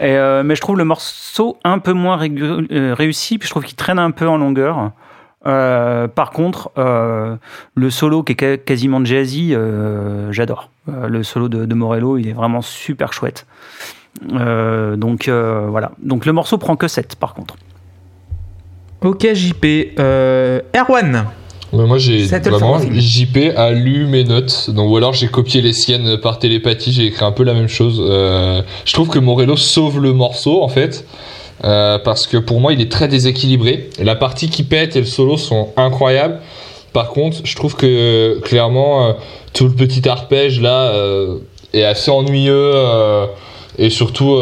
Euh, 0.00 0.42
mais 0.42 0.54
je 0.54 0.60
trouve 0.60 0.76
le 0.76 0.84
morceau 0.84 1.58
un 1.64 1.78
peu 1.78 1.92
moins 1.92 2.18
euh, 2.20 2.94
réussi, 2.94 3.38
puis 3.38 3.46
je 3.46 3.52
trouve 3.52 3.64
qu'il 3.64 3.76
traîne 3.76 3.98
un 3.98 4.10
peu 4.10 4.28
en 4.28 4.36
longueur. 4.36 4.90
Euh, 5.46 6.08
par 6.08 6.30
contre, 6.30 6.72
le 6.76 7.90
solo 7.90 8.22
qui 8.22 8.32
est 8.32 8.64
quasiment 8.64 9.04
jazzy, 9.04 9.54
euh, 9.54 10.32
j'adore. 10.32 10.70
Le 10.86 11.22
solo 11.22 11.48
de, 11.48 11.74
Morello, 11.74 12.18
il 12.18 12.28
est 12.28 12.32
vraiment 12.32 12.62
super 12.62 13.12
chouette. 13.12 13.46
Donc 14.22 15.28
voilà. 15.28 15.92
Donc 15.98 16.26
le 16.26 16.32
morceau 16.32 16.58
prend 16.58 16.76
que 16.76 16.88
7 16.88 17.16
par 17.16 17.34
contre. 17.34 17.56
Ok, 19.02 19.26
JP. 19.34 19.98
Erwan. 20.74 21.26
Mais 21.74 21.84
moi 21.84 21.98
j'ai 21.98 22.24
vraiment. 22.24 22.78
JP 22.78 23.52
a 23.56 23.70
lu 23.72 24.06
mes 24.06 24.24
notes, 24.24 24.70
donc 24.70 24.90
ou 24.90 24.96
alors 24.96 25.12
j'ai 25.12 25.28
copié 25.28 25.60
les 25.60 25.72
siennes 25.72 26.18
par 26.18 26.38
télépathie, 26.38 26.92
j'ai 26.92 27.06
écrit 27.06 27.24
un 27.24 27.32
peu 27.32 27.42
la 27.42 27.54
même 27.54 27.68
chose. 27.68 28.02
Euh, 28.04 28.62
je 28.84 28.92
trouve 28.92 29.08
que 29.08 29.18
Morello 29.18 29.56
sauve 29.56 30.00
le 30.00 30.12
morceau 30.12 30.62
en 30.62 30.68
fait, 30.68 31.04
euh, 31.64 31.98
parce 31.98 32.26
que 32.26 32.36
pour 32.36 32.60
moi 32.60 32.72
il 32.72 32.80
est 32.80 32.90
très 32.90 33.08
déséquilibré. 33.08 33.90
La 34.00 34.14
partie 34.14 34.48
qui 34.48 34.62
pète 34.62 34.96
et 34.96 35.00
le 35.00 35.06
solo 35.06 35.36
sont 35.36 35.70
incroyables. 35.76 36.40
Par 36.92 37.08
contre, 37.08 37.38
je 37.42 37.56
trouve 37.56 37.74
que 37.74 38.38
clairement 38.44 39.08
euh, 39.08 39.12
tout 39.52 39.66
le 39.66 39.74
petit 39.74 40.08
arpège 40.08 40.60
là 40.60 40.92
euh, 40.92 41.38
est 41.72 41.84
assez 41.84 42.10
ennuyeux 42.10 42.72
et 43.78 43.90
surtout 43.90 44.38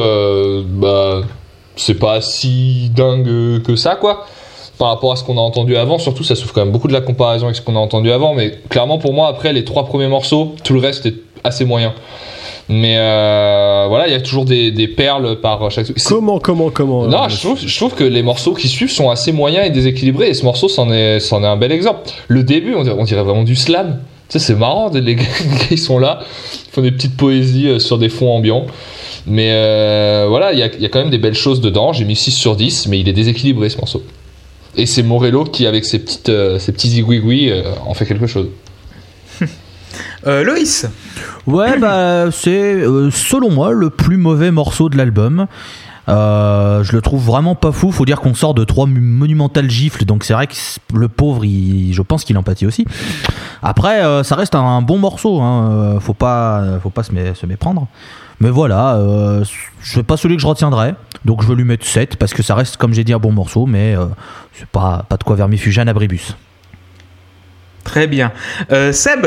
bah 0.64 1.22
c'est 1.76 1.98
pas 1.98 2.20
si 2.20 2.90
dingue 2.94 3.62
que 3.62 3.76
ça 3.76 3.96
quoi 3.96 4.26
par 4.78 4.88
rapport 4.88 5.12
à 5.12 5.16
ce 5.16 5.24
qu'on 5.24 5.38
a 5.38 5.40
entendu 5.40 5.76
avant. 5.76 5.98
Surtout, 5.98 6.24
ça 6.24 6.34
souffre 6.34 6.54
quand 6.54 6.64
même 6.64 6.72
beaucoup 6.72 6.88
de 6.88 6.92
la 6.92 7.00
comparaison 7.00 7.46
avec 7.46 7.56
ce 7.56 7.62
qu'on 7.62 7.76
a 7.76 7.78
entendu 7.78 8.10
avant. 8.10 8.34
Mais 8.34 8.52
clairement, 8.68 8.98
pour 8.98 9.12
moi, 9.12 9.28
après 9.28 9.52
les 9.52 9.64
trois 9.64 9.84
premiers 9.84 10.08
morceaux, 10.08 10.54
tout 10.64 10.74
le 10.74 10.80
reste 10.80 11.06
est 11.06 11.14
assez 11.44 11.64
moyen. 11.64 11.94
Mais 12.68 12.96
euh, 12.96 13.86
voilà, 13.88 14.06
il 14.06 14.12
y 14.12 14.16
a 14.16 14.20
toujours 14.20 14.44
des, 14.44 14.70
des 14.70 14.88
perles 14.88 15.40
par 15.40 15.70
chaque. 15.70 15.86
Comment, 16.06 16.38
comment, 16.38 16.70
comment 16.70 17.06
non, 17.06 17.24
euh, 17.24 17.28
je 17.28 17.38
trouve, 17.38 17.58
je 17.58 17.76
trouve 17.76 17.94
que 17.94 18.04
les 18.04 18.22
morceaux 18.22 18.54
qui 18.54 18.68
suivent 18.68 18.90
sont 18.90 19.10
assez 19.10 19.32
moyens 19.32 19.66
et 19.66 19.70
déséquilibrés. 19.70 20.28
Et 20.28 20.34
ce 20.34 20.44
morceau, 20.44 20.68
c'en 20.68 20.90
est, 20.90 21.20
c'en 21.20 21.42
est 21.42 21.46
un 21.46 21.56
bel 21.56 21.72
exemple. 21.72 22.08
Le 22.28 22.42
début, 22.42 22.74
on 22.74 22.82
dirait, 22.82 22.96
on 22.98 23.04
dirait 23.04 23.22
vraiment 23.22 23.42
du 23.42 23.56
slam. 23.56 23.98
Tu 24.28 24.38
sais, 24.38 24.46
c'est 24.46 24.54
marrant, 24.54 24.90
les 24.90 25.14
gars, 25.16 25.24
ils 25.70 25.78
sont 25.78 25.98
là, 25.98 26.20
ils 26.66 26.70
font 26.70 26.80
des 26.82 26.92
petites 26.92 27.16
poésies 27.16 27.68
euh, 27.68 27.78
sur 27.78 27.98
des 27.98 28.08
fonds 28.08 28.30
ambiants. 28.30 28.66
Mais 29.26 29.50
euh, 29.52 30.26
voilà, 30.28 30.52
il 30.52 30.58
y 30.58 30.62
a, 30.62 30.66
il 30.66 30.80
y 30.80 30.86
a 30.86 30.88
quand 30.88 31.00
même 31.00 31.10
des 31.10 31.18
belles 31.18 31.34
choses 31.34 31.60
dedans. 31.60 31.92
J'ai 31.92 32.04
mis 32.04 32.16
6 32.16 32.30
sur 32.30 32.56
10, 32.56 32.88
mais 32.88 32.98
il 32.98 33.08
est 33.08 33.12
déséquilibré 33.12 33.68
ce 33.68 33.76
morceau. 33.76 34.02
Et 34.76 34.86
c'est 34.86 35.02
Morello 35.02 35.44
qui, 35.44 35.66
avec 35.66 35.84
ses, 35.84 35.98
petites, 35.98 36.28
euh, 36.30 36.58
ses 36.58 36.72
petits 36.72 36.88
zigouigouis, 36.90 37.50
euh, 37.50 37.62
en 37.86 37.94
fait 37.94 38.06
quelque 38.06 38.26
chose. 38.26 38.48
Euh, 40.26 40.42
Loïs. 40.44 40.86
Ouais, 41.46 41.78
bah, 41.78 42.30
c'est 42.30 42.50
euh, 42.74 43.10
selon 43.10 43.50
moi 43.50 43.72
le 43.72 43.90
plus 43.90 44.16
mauvais 44.16 44.50
morceau 44.50 44.88
de 44.88 44.96
l'album. 44.96 45.46
Euh, 46.08 46.82
je 46.82 46.92
le 46.92 47.02
trouve 47.02 47.22
vraiment 47.22 47.54
pas 47.54 47.72
fou. 47.72 47.90
Faut 47.92 48.04
dire 48.06 48.20
qu'on 48.20 48.32
sort 48.34 48.54
de 48.54 48.64
trois 48.64 48.86
monumentales 48.86 49.68
gifles, 49.68 50.04
donc 50.04 50.24
c'est 50.24 50.32
vrai 50.32 50.46
que 50.46 50.54
le 50.94 51.08
pauvre, 51.08 51.44
il- 51.44 51.92
je 51.92 52.00
pense 52.02 52.24
qu'il 52.24 52.38
en 52.38 52.42
pâtit 52.42 52.66
aussi. 52.66 52.86
Après, 53.62 54.02
euh, 54.04 54.22
ça 54.22 54.36
reste 54.36 54.54
un 54.54 54.80
bon 54.80 54.98
morceau. 54.98 55.40
Hein. 55.40 55.98
Faut 56.00 56.14
pas, 56.14 56.62
faut 56.82 56.90
pas 56.90 57.02
se, 57.02 57.12
mé- 57.12 57.34
se 57.34 57.44
méprendre. 57.46 57.86
Mais 58.40 58.50
voilà, 58.50 58.94
euh, 58.94 59.44
c'est 59.82 60.02
pas 60.04 60.16
celui 60.16 60.36
que 60.36 60.42
je 60.42 60.46
retiendrai. 60.46 60.94
Donc 61.24 61.42
je 61.42 61.46
veux 61.48 61.54
lui 61.54 61.64
mettre 61.64 61.86
7 61.86 62.16
parce 62.16 62.34
que 62.34 62.42
ça 62.42 62.54
reste, 62.54 62.76
comme 62.76 62.92
j'ai 62.94 63.04
dit, 63.04 63.12
un 63.12 63.18
bon 63.18 63.32
morceau, 63.32 63.66
mais 63.66 63.96
euh, 63.96 64.06
c'est 64.54 64.66
pas, 64.68 65.04
pas 65.08 65.16
de 65.16 65.24
quoi 65.24 65.36
vermifugène 65.36 65.88
à 65.88 65.92
Bribus. 65.94 66.36
Très 67.84 68.06
bien. 68.06 68.32
Euh, 68.70 68.92
Seb. 68.92 69.26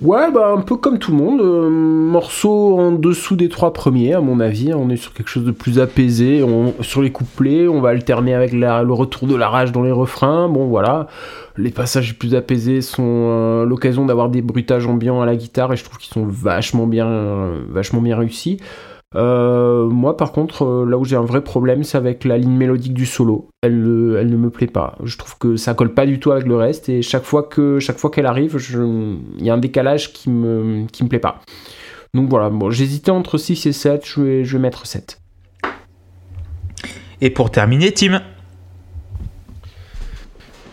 Ouais, 0.00 0.32
bah 0.32 0.52
un 0.56 0.62
peu 0.62 0.76
comme 0.76 0.98
tout 0.98 1.12
le 1.12 1.16
monde. 1.18 1.40
euh, 1.40 1.68
morceau 1.70 2.76
en 2.80 2.90
dessous 2.90 3.36
des 3.36 3.48
trois 3.48 3.72
premiers, 3.72 4.14
à 4.14 4.20
mon 4.20 4.40
avis. 4.40 4.74
On 4.74 4.90
est 4.90 4.96
sur 4.96 5.12
quelque 5.12 5.28
chose 5.28 5.44
de 5.44 5.52
plus 5.52 5.78
apaisé. 5.78 6.42
On, 6.42 6.74
sur 6.80 7.02
les 7.02 7.12
couplets, 7.12 7.68
on 7.68 7.80
va 7.80 7.90
alterner 7.90 8.34
avec 8.34 8.52
la- 8.52 8.82
le 8.82 8.92
retour 8.92 9.28
de 9.28 9.36
la 9.36 9.48
rage 9.48 9.70
dans 9.70 9.82
les 9.82 9.92
refrains. 9.92 10.48
Bon, 10.48 10.66
voilà. 10.66 11.06
Les 11.56 11.70
passages 11.70 12.08
les 12.08 12.14
plus 12.14 12.34
apaisés 12.34 12.80
sont 12.80 13.04
euh, 13.06 13.64
l'occasion 13.64 14.04
d'avoir 14.04 14.28
des 14.28 14.42
bruitages 14.42 14.86
ambiants 14.88 15.20
à 15.22 15.26
la 15.26 15.36
guitare 15.36 15.72
et 15.72 15.76
je 15.76 15.84
trouve 15.84 15.98
qu'ils 15.98 16.12
sont 16.12 16.26
vachement 16.26 16.88
bien, 16.88 17.06
euh, 17.06 17.60
vachement 17.70 18.00
bien 18.00 18.16
réussis. 18.16 18.56
Euh, 19.14 19.86
moi, 19.86 20.16
par 20.16 20.32
contre, 20.32 20.64
euh, 20.64 20.86
là 20.88 20.96
où 20.96 21.04
j'ai 21.04 21.16
un 21.16 21.24
vrai 21.24 21.42
problème, 21.42 21.84
c'est 21.84 21.98
avec 21.98 22.24
la 22.24 22.38
ligne 22.38 22.56
mélodique 22.56 22.94
du 22.94 23.06
solo. 23.06 23.48
Elle, 23.62 24.16
elle 24.18 24.30
ne 24.30 24.36
me 24.36 24.50
plaît 24.50 24.66
pas. 24.66 24.96
Je 25.04 25.16
trouve 25.18 25.36
que 25.38 25.56
ça 25.56 25.74
colle 25.74 25.92
pas 25.92 26.06
du 26.06 26.18
tout 26.18 26.32
avec 26.32 26.46
le 26.46 26.56
reste 26.56 26.88
et 26.88 27.02
chaque 27.02 27.24
fois 27.24 27.42
que 27.42 27.78
chaque 27.78 27.98
fois 27.98 28.10
qu'elle 28.10 28.26
arrive, 28.26 28.58
il 29.38 29.44
y 29.44 29.50
a 29.50 29.54
un 29.54 29.58
décalage 29.58 30.12
qui 30.12 30.30
me 30.30 30.86
qui 30.86 31.04
me 31.04 31.08
plaît 31.08 31.18
pas. 31.18 31.40
Donc 32.14 32.28
voilà, 32.28 32.50
bon, 32.50 32.70
j'hésitais 32.70 33.10
entre 33.10 33.38
6 33.38 33.66
et 33.66 33.72
7, 33.72 34.06
je 34.06 34.20
vais, 34.20 34.44
je 34.44 34.56
vais 34.56 34.62
mettre 34.62 34.86
7. 34.86 35.18
Et 37.22 37.30
pour 37.30 37.50
terminer, 37.50 37.92
Tim. 37.92 38.20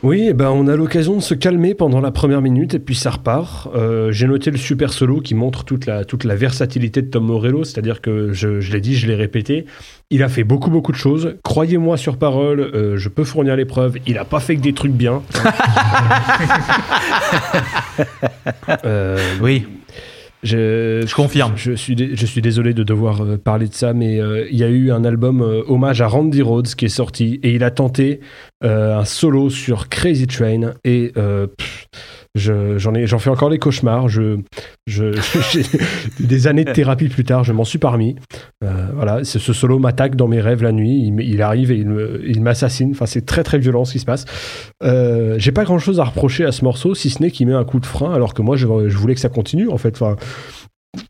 Oui, 0.02 0.28
eh 0.30 0.34
ben, 0.34 0.50
on 0.50 0.68
a 0.68 0.78
l'occasion 0.78 1.18
de 1.18 1.22
se 1.22 1.34
calmer 1.34 1.76
pendant 1.76 2.00
la 2.00 2.12
première 2.12 2.42
minute 2.42 2.74
et 2.74 2.80
puis 2.80 2.96
ça 2.96 3.10
repart. 3.12 3.68
Euh, 3.76 4.14
J'ai 4.14 4.28
noté 4.28 4.50
le 4.50 4.58
super 4.58 4.94
solo 4.94 5.20
qui 5.20 5.36
montre 5.36 5.66
toute 5.66 5.86
la, 5.86 6.06
toute 6.06 6.24
la 6.24 6.36
versatilité 6.38 7.02
de 7.02 7.08
Tom 7.10 7.26
Morello, 7.26 7.66
c'est-à-dire 7.66 8.00
que 8.00 8.32
je, 8.32 8.62
je 8.62 8.72
l'ai 8.72 8.80
dit, 8.80 8.96
je 8.96 9.08
l'ai 9.08 9.16
répété, 9.16 9.66
il 10.10 10.24
a 10.24 10.30
fait 10.30 10.46
beaucoup 10.46 10.70
beaucoup 10.70 10.94
de 10.94 10.98
choses. 10.98 11.36
Croyez-moi 11.44 11.98
sur 11.98 12.16
parole, 12.18 12.62
euh, 12.62 12.96
je 12.96 13.10
peux 13.10 13.26
fournir 13.26 13.58
les 13.58 13.66
preuves, 13.66 13.98
il 14.08 14.18
a 14.18 14.24
pas 14.24 14.40
fait 14.40 14.56
que 14.56 14.62
des 14.62 14.74
trucs 14.74 14.94
bien. 14.94 15.22
Euh, 18.86 19.18
Oui, 19.42 19.66
je, 20.44 21.04
Je 21.06 21.16
confirme. 21.16 21.54
Je, 21.56 21.74
suis, 21.74 21.96
je 22.16 22.26
suis 22.26 22.42
désolé 22.42 22.74
de 22.74 22.84
devoir 22.84 23.22
euh, 23.22 23.38
parler 23.38 23.68
de 23.68 23.74
ça, 23.74 23.94
mais 23.94 24.20
euh, 24.20 24.48
il 24.50 24.58
y 24.58 24.64
a 24.64 24.70
eu 24.70 24.92
un 24.92 25.04
album 25.04 25.42
euh, 25.42 25.64
hommage 25.68 26.02
à 26.02 26.08
Randy 26.08 26.42
Rhodes 26.42 26.68
qui 26.76 26.86
est 26.86 26.90
sorti 26.90 27.40
et 27.44 27.54
il 27.54 27.64
a 27.64 27.72
tenté 27.72 28.22
un 28.62 29.06
solo 29.06 29.50
sur 29.50 29.88
Crazy 29.88 30.28
Train 30.28 30.74
et 30.84 31.14
euh, 31.16 31.48
j'en 32.40 32.94
ai- 32.96 33.06
j'en 33.06 33.20
fais 33.20 33.30
encore 33.30 33.50
des 33.50 33.60
cauchemars. 33.60 34.10
Je, 34.10 34.38
je, 34.88 35.06
des 36.20 36.48
années 36.48 36.64
de 36.66 36.72
thérapie 36.72 37.10
plus 37.10 37.24
tard, 37.24 37.44
je 37.44 37.54
m'en 37.54 37.64
suis 37.66 37.78
parmi. 37.80 38.16
Euh, 38.64 38.88
voilà, 38.96 39.24
ce 39.24 39.38
solo 39.54 39.78
m'attaque 39.80 40.16
dans 40.16 40.28
mes 40.28 40.42
rêves 40.42 40.64
la 40.64 40.72
nuit. 40.72 41.14
Il, 41.20 41.42
arrive 41.42 41.72
et 41.72 41.78
il 41.78 42.42
m'assassine. 42.42 42.92
Enfin, 42.92 43.06
c'est 43.06 43.26
très 43.26 43.44
très 43.44 43.60
violent 43.60 43.86
ce 43.86 43.94
qui 43.94 44.00
se 44.00 44.06
passe. 44.06 44.26
Euh, 44.84 45.36
J'ai 45.38 45.52
pas 45.52 45.64
grand 45.66 45.80
chose 45.80 46.00
à 46.00 46.04
reprocher 46.06 46.46
à 46.46 46.52
ce 46.52 46.64
morceau, 46.64 46.96
si 46.96 47.10
ce 47.10 47.22
n'est 47.22 47.32
qu'il 47.32 47.48
met 47.48 47.54
un 47.54 47.66
coup 47.66 47.80
de 47.80 47.86
frein, 47.86 48.14
alors 48.14 48.34
que 48.34 48.42
moi 48.42 48.56
je, 48.58 48.66
voulais 48.66 49.14
que 49.16 49.22
ça 49.22 49.30
continue 49.30 49.70
en 49.70 49.78
fait. 49.78 49.96
Enfin, 50.02 50.16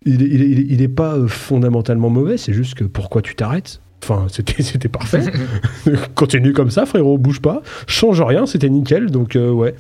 il, 0.06 0.22
il, 0.22 0.72
il 0.72 0.82
est- 0.82 0.88
pas 0.90 1.18
fondamentalement 1.28 2.10
mauvais, 2.10 2.38
c'est 2.38 2.52
juste 2.54 2.74
que 2.76 2.84
pourquoi 2.84 3.22
tu 3.22 3.36
t'arrêtes? 3.36 3.82
Enfin, 4.04 4.28
c'était 4.60 4.90
parfait. 4.90 5.24
Continue 6.16 6.54
comme 6.54 6.72
ça, 6.72 6.86
frérot, 6.86 7.18
bouge 7.18 7.42
pas. 7.42 7.62
Change 7.88 8.22
rien, 8.22 8.46
c'était 8.46 8.70
nickel. 8.70 9.12
Donc, 9.12 9.36
euh, 9.36 9.52
ouais. 9.52 9.76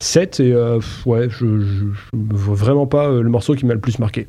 7 0.00 0.40
et 0.40 0.52
euh, 0.52 0.78
ouais, 1.06 1.28
je, 1.30 1.60
je, 1.60 1.84
je 1.94 2.10
vraiment 2.12 2.86
pas 2.86 3.08
euh, 3.08 3.22
le 3.22 3.30
morceau 3.30 3.54
qui 3.54 3.64
m'a 3.64 3.74
le 3.74 3.80
plus 3.80 3.98
marqué. 3.98 4.28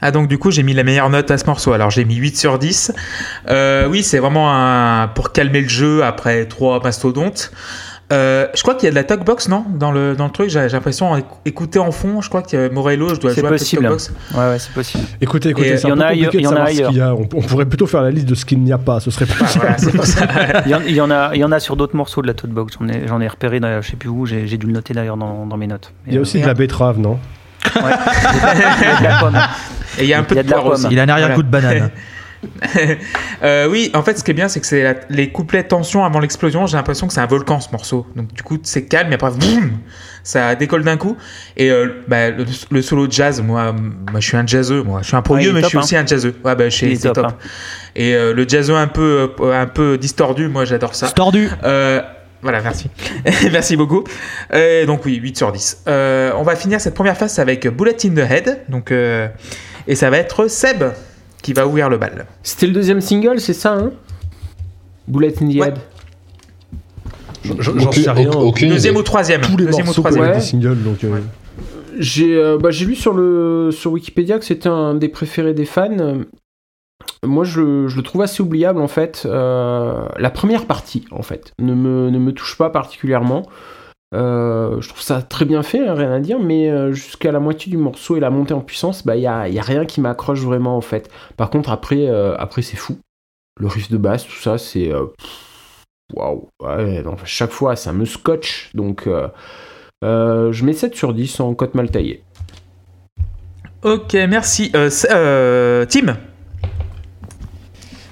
Ah 0.00 0.10
donc 0.10 0.28
du 0.28 0.36
coup 0.36 0.50
j'ai 0.50 0.62
mis 0.62 0.74
la 0.74 0.84
meilleure 0.84 1.08
note 1.08 1.30
à 1.30 1.38
ce 1.38 1.46
morceau. 1.46 1.72
Alors 1.72 1.90
j'ai 1.90 2.04
mis 2.04 2.16
8 2.16 2.36
sur 2.36 2.58
10. 2.58 2.92
Euh, 3.48 3.88
oui 3.88 4.02
c'est 4.02 4.18
vraiment 4.18 4.52
un... 4.52 5.08
pour 5.08 5.32
calmer 5.32 5.62
le 5.62 5.68
jeu 5.68 6.04
après 6.04 6.46
trois 6.46 6.82
mastodontes. 6.82 7.50
Euh, 8.12 8.46
je 8.54 8.62
crois 8.62 8.76
qu'il 8.76 8.84
y 8.84 8.86
a 8.86 8.90
de 8.90 8.94
la 8.94 9.02
talkbox 9.02 9.48
non? 9.48 9.64
Dans 9.68 9.90
le 9.90 10.14
dans 10.14 10.26
le 10.26 10.30
truc. 10.30 10.48
J'ai 10.48 10.68
l'impression 10.68 11.20
écouter 11.44 11.80
en 11.80 11.90
fond. 11.90 12.20
Je 12.20 12.28
crois 12.28 12.42
que 12.42 12.68
Morello 12.72 13.08
je 13.14 13.20
dois 13.20 13.30
C'est 13.34 13.40
jouer 13.40 13.48
un 13.48 13.50
peu 13.50 13.56
de 13.56 13.58
possible. 13.60 13.82
talkbox. 13.82 14.12
Ouais, 14.34 14.38
ouais, 14.50 14.58
c'est 14.60 14.72
possible. 14.72 15.04
Écoutez, 15.20 15.48
écoutez, 15.48 15.76
c'est 15.76 15.88
il 15.88 15.88
y 15.88 15.90
un 15.90 15.94
en 15.94 15.96
peu 15.98 16.02
a 16.04 16.06
ailleurs- 16.08 16.24
compliqué 16.30 16.38
il 16.38 16.40
y 16.40 16.44
de 16.44 16.48
en 16.48 16.52
a 16.52 16.54
savoir 16.66 16.68
ce 16.68 16.88
qu'il 16.90 16.96
y 16.98 17.00
a. 17.00 17.14
On, 17.14 17.22
on 17.22 17.42
pourrait 17.42 17.66
plutôt 17.66 17.86
faire 17.88 18.02
la 18.02 18.10
liste 18.12 18.26
de 18.28 18.36
ce 18.36 18.44
qu'il 18.44 18.60
n'y 18.60 18.72
a 18.72 18.78
pas, 18.78 19.00
ce 19.00 19.10
serait 19.10 19.26
plus 19.26 19.42
Ah, 19.44 19.48
voilà, 19.56 19.78
ça. 20.04 20.62
Il 20.66 20.70
y, 20.70 20.74
en, 20.76 20.80
il 20.86 20.94
y 20.94 21.00
en 21.00 21.10
a, 21.10 21.30
il 21.34 21.40
y 21.40 21.44
en 21.44 21.50
a 21.50 21.58
sur 21.58 21.74
d'autres 21.76 21.96
morceaux 21.96 22.22
de 22.22 22.28
la 22.28 22.34
Tote 22.34 22.50
Box. 22.50 22.76
J'en 22.80 22.88
ai, 22.88 23.08
j'en 23.08 23.20
ai 23.20 23.26
repéré, 23.26 23.58
dans- 23.58 23.82
je 23.82 23.90
sais 23.90 23.96
plus 23.96 24.08
où. 24.08 24.24
J'ai 24.24 24.46
dû 24.56 24.66
le 24.66 24.72
noter 24.72 24.94
d'ailleurs 24.94 25.16
dans, 25.16 25.44
dans 25.46 25.56
mes 25.56 25.66
notes. 25.66 25.92
Il 26.06 26.14
y 26.14 26.18
a 26.18 26.20
aussi 26.20 26.38
Et 26.38 26.42
de 26.42 26.46
la 26.46 26.54
betterave, 26.54 27.00
non? 27.00 27.18
Ouais. 27.74 27.82
Il 27.82 28.84
y 28.84 28.84
a 28.94 28.98
de 28.98 29.04
la 29.04 29.18
pomme. 29.18 29.38
Et 29.98 30.02
il 30.04 30.08
y 30.08 30.14
a 30.14 30.18
un 30.20 30.22
peu 30.22 30.34
Il 30.34 30.36
y 30.36 30.40
a 30.40 30.42
de 30.44 30.48
de 30.48 30.52
la 30.54 30.60
poire 30.60 30.72
aussi. 30.74 30.82
pomme. 30.84 30.92
il 30.92 31.00
a 31.00 31.02
un 31.02 31.08
arrière-coup 31.08 31.42
de 31.42 31.48
banane. 31.48 31.90
Euh, 33.42 33.68
oui, 33.68 33.90
en 33.94 34.02
fait, 34.02 34.18
ce 34.18 34.24
qui 34.24 34.30
est 34.30 34.34
bien, 34.34 34.48
c'est 34.48 34.60
que 34.60 34.66
c'est 34.66 34.82
la- 34.82 34.94
les 35.10 35.30
couplets 35.30 35.62
tension 35.64 36.04
avant 36.04 36.20
l'explosion. 36.20 36.66
J'ai 36.66 36.76
l'impression 36.76 37.06
que 37.06 37.12
c'est 37.12 37.20
un 37.20 37.26
volcan 37.26 37.60
ce 37.60 37.70
morceau. 37.72 38.06
Donc, 38.16 38.32
du 38.32 38.42
coup, 38.42 38.58
c'est 38.62 38.84
calme, 38.86 39.10
et 39.12 39.14
après, 39.14 39.30
boum, 39.32 39.72
ça 40.22 40.54
décolle 40.54 40.84
d'un 40.84 40.96
coup. 40.96 41.16
Et 41.56 41.70
euh, 41.70 42.02
bah, 42.08 42.30
le, 42.30 42.44
le 42.70 42.82
solo 42.82 43.06
de 43.06 43.12
jazz, 43.12 43.42
moi, 43.42 43.72
moi, 43.72 44.20
je 44.20 44.26
suis 44.26 44.36
un 44.36 44.46
jazzeux. 44.46 44.82
Moi, 44.82 45.00
je 45.02 45.08
suis 45.08 45.16
un 45.16 45.22
pro 45.22 45.34
Ouais, 45.34 45.50
mais 45.52 45.62
je 45.62 45.66
suis 45.66 45.78
hein. 45.78 45.80
aussi 45.82 45.96
un 45.96 46.06
jazzeux. 46.06 46.34
Ouais, 46.44 46.54
bah, 46.54 46.64
Il 46.66 46.66
est 46.92 46.96
c'est 46.96 47.02
top, 47.02 47.14
top. 47.14 47.26
hein. 47.26 47.34
Et 47.94 48.14
euh, 48.14 48.32
le 48.32 48.46
jazzeux 48.48 48.76
un 48.76 48.88
peu, 48.88 49.30
un 49.52 49.66
peu 49.66 49.98
distordu, 49.98 50.48
moi, 50.48 50.64
j'adore 50.64 50.94
ça. 50.94 51.08
Stordu. 51.08 51.48
Euh, 51.64 52.00
voilà, 52.42 52.60
merci. 52.60 52.90
merci 53.52 53.76
beaucoup. 53.76 54.04
Euh, 54.52 54.86
donc 54.86 55.04
oui, 55.04 55.16
8 55.16 55.36
sur 55.36 55.52
10. 55.52 55.82
Euh, 55.88 56.32
on 56.36 56.42
va 56.42 56.54
finir 56.56 56.80
cette 56.80 56.94
première 56.94 57.16
phase 57.16 57.38
avec 57.38 57.66
Bullet 57.68 57.96
in 58.04 58.10
the 58.14 58.30
Head. 58.30 58.60
Donc, 58.68 58.92
euh, 58.92 59.26
et 59.88 59.94
ça 59.94 60.10
va 60.10 60.18
être 60.18 60.46
Seb 60.48 60.84
qui 61.46 61.52
va 61.52 61.64
ouvrir 61.64 61.88
le 61.88 61.96
bal. 61.96 62.26
C'était 62.42 62.66
le 62.66 62.72
deuxième 62.72 63.00
single, 63.00 63.38
c'est 63.38 63.52
ça, 63.52 63.74
hein? 63.74 63.92
Bullet 65.06 65.32
in 65.40 65.48
the 65.48 65.54
Ouais. 65.60 65.68
Head. 65.68 65.78
J'en 67.60 67.92
sais 67.92 68.10
rien. 68.10 68.30
aucune 68.32 68.70
Deuxième 68.70 68.94
idée. 68.94 69.00
ou 69.00 69.04
troisième 69.04 69.40
Tous 69.42 69.56
les 69.56 69.66
Deuxième 69.66 69.84
ou 69.84 69.86
morceaux 69.86 70.02
troisième 70.02 70.24
pour 70.24 70.32
Ouais. 70.32 70.38
des 70.40 70.44
singles, 70.44 70.82
donc. 70.82 71.04
euh, 71.04 71.20
J'ai 72.00 72.34
euh, 72.36 72.58
bah, 72.58 72.72
j'ai 72.72 72.84
lu 72.84 72.96
sur, 72.96 73.12
le, 73.14 73.70
sur 73.70 73.92
Wikipédia 73.92 74.40
que 74.40 74.44
c'était 74.44 74.68
un 74.68 74.94
des 74.96 75.08
préférés 75.08 75.54
des 75.54 75.66
fans. 75.66 75.96
Euh, 76.00 76.24
Moi, 77.24 77.44
je, 77.44 77.86
je 77.86 77.96
le 77.96 78.02
trouve 78.02 78.22
assez 78.22 78.42
oubliable, 78.42 78.80
en 78.80 78.88
fait. 78.88 79.22
Euh, 79.24 80.04
la 80.18 80.30
première 80.30 80.66
partie, 80.66 81.04
en 81.12 81.22
fait, 81.22 81.52
ne 81.60 81.74
me, 81.74 82.10
ne 82.10 82.18
me 82.18 82.32
touche 82.32 82.58
pas 82.58 82.70
particulièrement. 82.70 83.46
Euh, 84.14 84.80
je 84.80 84.88
trouve 84.88 85.02
ça 85.02 85.20
très 85.20 85.44
bien 85.44 85.62
fait, 85.62 85.86
hein, 85.86 85.94
rien 85.94 86.12
à 86.12 86.20
dire, 86.20 86.38
mais 86.38 86.70
euh, 86.70 86.92
jusqu'à 86.92 87.32
la 87.32 87.40
moitié 87.40 87.70
du 87.70 87.76
morceau 87.76 88.16
et 88.16 88.20
la 88.20 88.30
montée 88.30 88.54
en 88.54 88.60
puissance, 88.60 89.00
il 89.00 89.06
bah, 89.06 89.12
a, 89.12 89.48
y 89.48 89.58
a 89.58 89.62
rien 89.62 89.84
qui 89.84 90.00
m'accroche 90.00 90.40
vraiment, 90.40 90.76
en 90.76 90.80
fait. 90.80 91.10
Par 91.36 91.50
contre, 91.50 91.70
après, 91.70 92.06
euh, 92.08 92.36
après 92.38 92.62
c'est 92.62 92.76
fou. 92.76 92.98
Le 93.58 93.66
riff 93.66 93.90
de 93.90 93.96
basse, 93.96 94.26
tout 94.26 94.36
ça, 94.36 94.58
c'est... 94.58 94.92
waouh, 96.14 96.48
ouais, 96.62 97.02
non, 97.02 97.16
chaque 97.24 97.50
fois 97.50 97.74
ça 97.74 97.92
me 97.92 98.04
scotche. 98.04 98.70
Donc 98.74 99.08
je 100.02 100.64
mets 100.64 100.74
7 100.74 100.94
sur 100.94 101.14
10 101.14 101.40
en 101.40 101.54
cote 101.54 101.74
mal 101.74 101.90
taillée. 101.90 102.22
Ok, 103.82 104.12
merci. 104.12 104.70
Tim? 104.72 106.16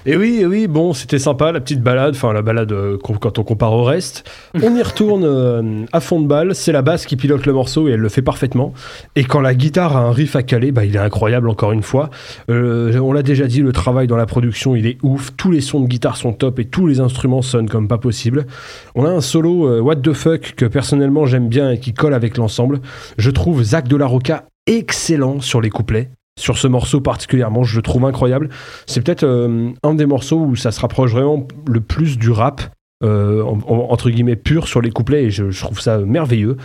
Et 0.07 0.17
oui, 0.17 0.39
et 0.41 0.47
oui, 0.47 0.67
bon, 0.67 0.93
c'était 0.93 1.19
sympa, 1.19 1.51
la 1.51 1.61
petite 1.61 1.81
balade, 1.81 2.15
enfin 2.15 2.35
la 2.35 2.43
balade 2.43 2.73
euh, 2.73 2.99
quand 2.99 3.39
on 3.39 3.43
compare 3.43 3.73
au 3.73 3.85
reste. 3.85 4.31
On 4.63 4.77
y 4.77 4.83
retourne 4.83 5.25
euh, 5.25 5.85
à 5.93 6.01
fond 6.01 6.21
de 6.21 6.27
balle, 6.27 6.55
c'est 6.55 6.73
la 6.73 6.83
basse 6.83 7.07
qui 7.07 7.17
pilote 7.17 7.47
le 7.47 7.55
morceau 7.55 7.89
et 7.89 7.93
elle 7.93 8.01
le 8.01 8.09
fait 8.11 8.21
parfaitement. 8.21 8.75
Et 9.17 9.25
quand 9.25 9.41
la 9.41 9.55
guitare 9.55 9.97
a 9.97 10.01
un 10.01 10.13
riff 10.13 10.37
à 10.37 10.43
caler, 10.43 10.73
bah, 10.73 10.85
il 10.85 10.95
est 10.95 10.99
incroyable 11.01 11.49
encore 11.49 11.73
une 11.73 11.83
fois. 11.83 12.11
Euh, 12.51 12.99
on 12.99 13.13
l'a 13.13 13.23
déjà 13.23 13.47
dit, 13.47 13.63
le 13.63 13.73
travail 13.73 14.07
dans 14.07 14.17
la 14.17 14.27
production, 14.27 14.77
il 14.77 14.87
est 14.87 14.99
ouf. 15.03 15.33
Tous 15.37 15.51
les 15.51 15.63
sons 15.63 15.81
de 15.81 15.87
guitare 15.87 16.17
sont 16.17 16.35
top 16.35 16.59
et 16.59 16.67
tous 16.67 16.87
les 16.87 17.01
instruments 17.01 17.43
sonnent 17.43 17.71
comme 17.71 17.89
pas 17.89 17.99
possible. 17.99 18.47
On 18.95 19.07
a 19.07 19.11
un 19.11 19.23
solo 19.23 19.81
What 19.81 19.97
the 19.97 20.13
fuck 20.13 20.55
que 20.55 20.67
personnellement 20.67 21.25
j'aime 21.25 21.49
bien 21.49 21.71
et 21.71 21.79
qui 21.79 21.95
colle 21.95 22.15
avec 22.15 22.37
l'ensemble. 22.37 22.81
Je 23.17 23.31
trouve 23.31 23.63
Zach 23.63 23.89
de 23.89 23.97
la 23.97 24.07
Roca 24.07 24.45
excellent 24.67 25.41
sur 25.41 25.61
les 25.61 25.71
couplets. 25.71 26.11
Sur 26.39 26.59
ce 26.59 26.67
morceau 26.67 27.01
particulièrement, 27.01 27.63
je 27.63 27.77
le 27.77 27.83
trouve 27.83 28.05
incroyable. 28.07 28.49
C'est 28.87 29.01
peut-être 29.03 29.23
euh, 29.25 29.71
un 29.85 29.95
des 29.95 30.07
morceaux 30.07 30.41
où 30.41 30.57
ça 30.57 30.73
se 30.73 30.81
rapproche 30.81 31.13
vraiment 31.13 31.47
le 31.69 31.81
plus 31.81 32.19
du 32.19 32.31
rap, 32.31 32.61
euh, 33.05 33.43
en- 33.45 33.59
en- 33.69 33.91
entre 33.93 34.11
guillemets 34.11 34.35
pur 34.37 34.67
sur 34.67 34.81
les 34.81 34.91
couplets, 34.91 35.25
et 35.25 35.31
je, 35.31 35.45
trouve 35.61 35.81
ça 35.81 35.99
merveilleux. 35.99 36.57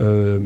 Euh, 0.00 0.38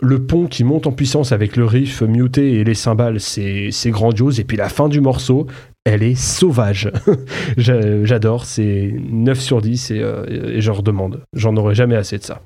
le 0.00 0.26
pont 0.26 0.46
qui 0.46 0.64
monte 0.64 0.86
en 0.86 0.92
puissance 0.92 1.32
avec 1.32 1.56
le 1.56 1.66
riff 1.66 2.00
muté 2.00 2.54
et 2.54 2.64
les 2.64 2.72
cymbales, 2.74 3.20
c'est 3.20 3.70
grandiose. 3.90 4.40
Et 4.40 4.44
puis 4.44 4.56
la 4.56 4.70
fin 4.70 4.88
du 4.88 5.02
morceau, 5.02 5.46
elle 5.84 6.02
est 6.02 6.14
sauvage. 6.14 6.90
J'a- 7.58 8.04
J'adore, 8.06 8.46
c'est 8.46 8.94
9 9.10 9.38
sur 9.38 9.60
10 9.60 9.90
et, 9.90 9.96
et 9.98 10.60
je 10.62 10.70
redemande. 10.70 11.20
J'en 11.34 11.54
aurais 11.58 11.74
jamais 11.74 11.96
assez 11.96 12.16
de 12.16 12.22
ça. 12.24 12.40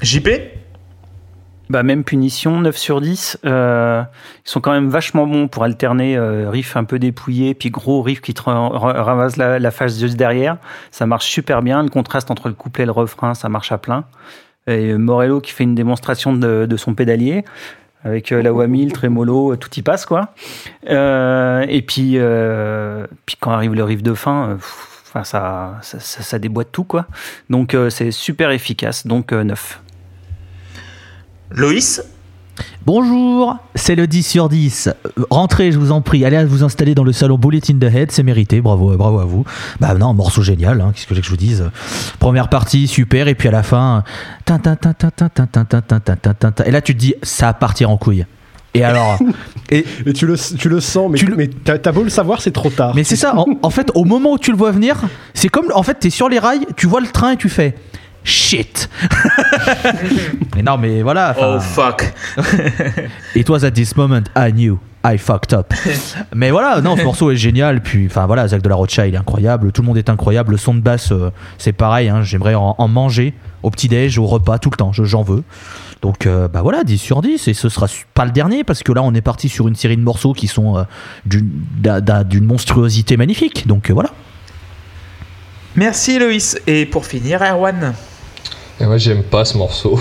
JP 0.00 0.28
Bah, 1.70 1.82
même 1.82 2.02
punition, 2.02 2.60
9 2.60 2.76
sur 2.76 3.00
10. 3.00 3.38
Euh, 3.44 4.02
ils 4.46 4.50
sont 4.50 4.60
quand 4.60 4.72
même 4.72 4.88
vachement 4.88 5.26
bons 5.26 5.48
pour 5.48 5.64
alterner 5.64 6.16
euh, 6.16 6.48
riff 6.48 6.76
un 6.76 6.84
peu 6.84 6.98
dépouillé, 6.98 7.52
puis 7.54 7.70
gros 7.70 8.00
riff 8.00 8.22
qui 8.22 8.32
te 8.32 8.42
ra- 8.42 8.70
ra- 8.70 9.02
ramasse 9.02 9.36
la, 9.36 9.58
la 9.58 9.70
face 9.70 9.98
juste 9.98 10.16
derrière. 10.16 10.56
Ça 10.90 11.06
marche 11.06 11.26
super 11.26 11.60
bien. 11.60 11.82
Le 11.82 11.90
contraste 11.90 12.30
entre 12.30 12.48
le 12.48 12.54
couplet 12.54 12.84
et 12.84 12.86
le 12.86 12.92
refrain, 12.92 13.34
ça 13.34 13.48
marche 13.50 13.70
à 13.70 13.78
plein. 13.78 14.04
Et 14.66 14.94
Morello 14.94 15.40
qui 15.40 15.52
fait 15.52 15.64
une 15.64 15.74
démonstration 15.74 16.32
de, 16.32 16.76
son 16.76 16.94
pédalier. 16.94 17.44
Avec 18.04 18.32
euh, 18.32 18.42
la 18.42 18.52
whammy, 18.52 18.84
le 18.84 18.92
trémolo, 18.92 19.52
euh, 19.52 19.56
tout 19.56 19.70
y 19.76 19.82
passe 19.82 20.06
quoi. 20.06 20.32
Euh, 20.88 21.66
et 21.68 21.82
puis, 21.82 22.12
euh, 22.14 23.06
puis 23.26 23.36
quand 23.40 23.50
arrive 23.50 23.74
le 23.74 23.82
riff 23.82 24.02
de 24.02 24.14
fin, 24.14 24.50
euh, 24.50 24.54
pff, 24.54 25.10
ça, 25.24 25.74
ça, 25.82 25.98
ça, 26.00 26.38
déboîte 26.38 26.68
tout 26.70 26.84
quoi. 26.84 27.06
Donc 27.50 27.74
euh, 27.74 27.90
c'est 27.90 28.10
super 28.12 28.52
efficace. 28.52 29.06
Donc 29.06 29.32
euh, 29.32 29.42
9. 29.42 29.80
Loïs 31.50 32.02
Bonjour, 32.84 33.56
c'est 33.74 33.94
le 33.94 34.06
10 34.06 34.22
sur 34.22 34.48
10. 34.48 34.90
Rentrez, 35.30 35.72
je 35.72 35.78
vous 35.78 35.92
en 35.92 36.00
prie. 36.00 36.24
Allez 36.24 36.44
vous 36.44 36.64
installer 36.64 36.94
dans 36.94 37.04
le 37.04 37.12
salon 37.12 37.38
Bullet 37.38 37.60
in 37.70 37.78
the 37.78 37.84
Head, 37.84 38.10
c'est 38.10 38.22
mérité. 38.22 38.60
Bravo, 38.60 38.96
bravo 38.96 39.20
à 39.20 39.24
vous. 39.24 39.44
Bah 39.78 39.94
non, 39.94 40.12
morceau 40.12 40.42
génial, 40.42 40.84
qu'est-ce 40.94 41.06
que 41.06 41.14
je 41.14 41.30
vous 41.30 41.36
dise 41.36 41.70
Première 42.18 42.48
partie, 42.48 42.88
super, 42.88 43.28
et 43.28 43.34
puis 43.34 43.48
à 43.48 43.52
la 43.52 43.62
fin. 43.62 44.02
Et 46.66 46.70
là, 46.70 46.80
tu 46.80 46.94
te 46.94 46.98
dis, 46.98 47.14
ça 47.22 47.46
va 47.46 47.52
partir 47.54 47.90
en 47.90 47.96
couille. 47.96 48.26
Et 48.74 48.84
alors 48.84 49.18
et, 49.70 49.84
tu, 50.14 50.26
le, 50.26 50.36
sens, 50.36 51.10
mais, 51.10 51.18
tu 51.18 51.48
t'as, 51.64 51.92
beau 51.92 52.02
le 52.02 52.10
savoir, 52.10 52.42
c'est 52.42 52.50
trop 52.50 52.70
tard. 52.70 52.94
Mais 52.94 53.04
c'est 53.04 53.16
ça, 53.16 53.36
en, 53.36 53.46
en, 53.62 53.70
fait, 53.70 53.90
au 53.94 54.04
moment 54.04 54.32
où 54.32 54.38
tu 54.38 54.50
le 54.50 54.56
vois 54.56 54.72
venir, 54.72 54.96
c'est 55.34 55.48
comme. 55.48 55.66
En 55.74 55.82
fait, 55.82 55.94
t'es 55.94 56.10
sur 56.10 56.28
les 56.28 56.38
rails, 56.38 56.66
tu 56.76 56.86
vois 56.86 57.00
le 57.00 57.08
train 57.08 57.32
et 57.32 57.36
tu 57.36 57.48
fais 57.48 57.74
shit. 58.28 58.88
mais 60.54 60.62
non, 60.62 60.76
mais 60.78 61.02
voilà. 61.02 61.34
Oh 61.40 61.58
fuck. 61.60 62.12
It 63.34 63.48
was 63.48 63.64
at 63.64 63.72
this 63.72 63.96
moment 63.96 64.24
I 64.36 64.52
knew 64.52 64.78
I 65.04 65.16
fucked 65.16 65.52
up. 65.54 65.72
Mais 66.34 66.50
voilà, 66.50 66.80
non, 66.80 66.96
ce 66.96 67.02
morceau 67.04 67.30
est 67.30 67.36
génial. 67.36 67.80
Puis, 67.80 68.06
enfin 68.10 68.26
voilà, 68.26 68.48
Zach 68.48 68.60
de 68.62 68.68
la 68.68 68.74
Rocha, 68.74 69.06
il 69.06 69.14
est 69.14 69.18
incroyable. 69.18 69.70
Tout 69.72 69.82
le 69.82 69.86
monde 69.86 69.96
est 69.96 70.10
incroyable. 70.10 70.50
Le 70.52 70.56
son 70.58 70.74
de 70.74 70.80
basse, 70.80 71.12
euh, 71.12 71.30
c'est 71.56 71.72
pareil. 71.72 72.08
hein, 72.08 72.22
J'aimerais 72.22 72.54
en, 72.56 72.74
en 72.76 72.88
manger 72.88 73.32
au 73.62 73.70
petit-déj, 73.70 74.18
au 74.18 74.26
repas, 74.26 74.58
tout 74.58 74.70
le 74.70 74.76
temps. 74.76 74.92
Je- 74.92 75.04
J'en 75.04 75.22
veux. 75.22 75.44
Donc, 76.02 76.26
euh, 76.26 76.48
bah 76.48 76.62
voilà, 76.62 76.82
10 76.82 76.98
sur 76.98 77.22
10. 77.22 77.46
Et 77.48 77.54
ce 77.54 77.68
sera 77.68 77.86
pas 78.12 78.24
le 78.24 78.32
dernier 78.32 78.64
parce 78.64 78.82
que 78.82 78.90
là, 78.92 79.02
on 79.02 79.14
est 79.14 79.20
parti 79.20 79.48
sur 79.48 79.68
une 79.68 79.76
série 79.76 79.96
de 79.96 80.02
morceaux 80.02 80.32
qui 80.32 80.48
sont 80.48 80.76
euh, 80.76 80.82
d'une 81.24 81.48
d'un- 81.78 82.00
d'un- 82.00 82.24
d'une 82.24 82.44
monstruosité 82.44 83.16
magnifique. 83.16 83.66
Donc, 83.68 83.90
euh, 83.90 83.94
voilà. 83.94 84.10
Merci 85.76 86.18
Loïs. 86.18 86.58
Et 86.66 86.86
pour 86.86 87.06
finir, 87.06 87.40
Erwan. 87.42 87.94
Et 88.80 88.84
moi, 88.84 88.96
j'aime 88.96 89.22
pas 89.22 89.44
ce 89.44 89.56
morceau. 89.56 89.98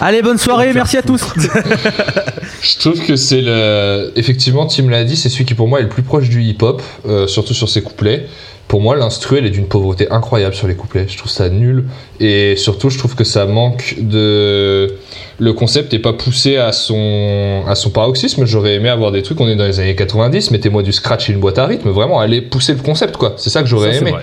Allez, 0.00 0.22
bonne 0.22 0.38
soirée. 0.38 0.72
Merci 0.72 0.96
à 0.96 1.02
tous. 1.02 1.22
Je 2.62 2.78
trouve 2.78 3.04
que 3.04 3.16
c'est 3.16 3.40
le. 3.40 4.12
Effectivement, 4.16 4.66
Tim 4.66 4.88
l'a 4.88 5.04
dit, 5.04 5.16
c'est 5.16 5.28
celui 5.28 5.44
qui 5.44 5.54
pour 5.54 5.66
moi 5.66 5.80
est 5.80 5.84
le 5.84 5.88
plus 5.88 6.02
proche 6.02 6.28
du 6.28 6.42
hip-hop, 6.42 6.80
euh, 7.08 7.26
surtout 7.26 7.54
sur 7.54 7.68
ses 7.68 7.82
couplets. 7.82 8.26
Pour 8.68 8.80
moi, 8.80 8.94
l'instru, 8.94 9.38
elle 9.38 9.46
est 9.46 9.50
d'une 9.50 9.66
pauvreté 9.66 10.08
incroyable 10.12 10.54
sur 10.54 10.68
les 10.68 10.76
couplets. 10.76 11.06
Je 11.08 11.18
trouve 11.18 11.32
ça 11.32 11.48
nul. 11.48 11.86
Et 12.20 12.54
surtout, 12.54 12.88
je 12.88 12.98
trouve 12.98 13.16
que 13.16 13.24
ça 13.24 13.44
manque 13.46 13.96
de. 13.98 14.94
Le 15.40 15.52
concept 15.52 15.92
n'est 15.92 15.98
pas 15.98 16.12
poussé 16.12 16.56
à 16.56 16.70
son, 16.70 17.64
à 17.66 17.74
son 17.74 17.90
paroxysme. 17.90 18.44
J'aurais 18.44 18.74
aimé 18.74 18.88
avoir 18.88 19.10
des 19.10 19.22
trucs, 19.22 19.40
on 19.40 19.48
est 19.48 19.56
dans 19.56 19.66
les 19.66 19.80
années 19.80 19.96
90, 19.96 20.52
mettez-moi 20.52 20.84
du 20.84 20.92
scratch 20.92 21.28
et 21.28 21.32
une 21.32 21.40
boîte 21.40 21.58
à 21.58 21.66
rythme. 21.66 21.90
Vraiment, 21.90 22.20
aller 22.20 22.42
pousser 22.42 22.74
le 22.74 22.80
concept, 22.80 23.16
quoi. 23.16 23.34
C'est 23.38 23.50
ça 23.50 23.62
que 23.62 23.68
j'aurais 23.68 23.94
Ça, 23.94 23.98
c'est 23.98 24.08
aimé. 24.08 24.18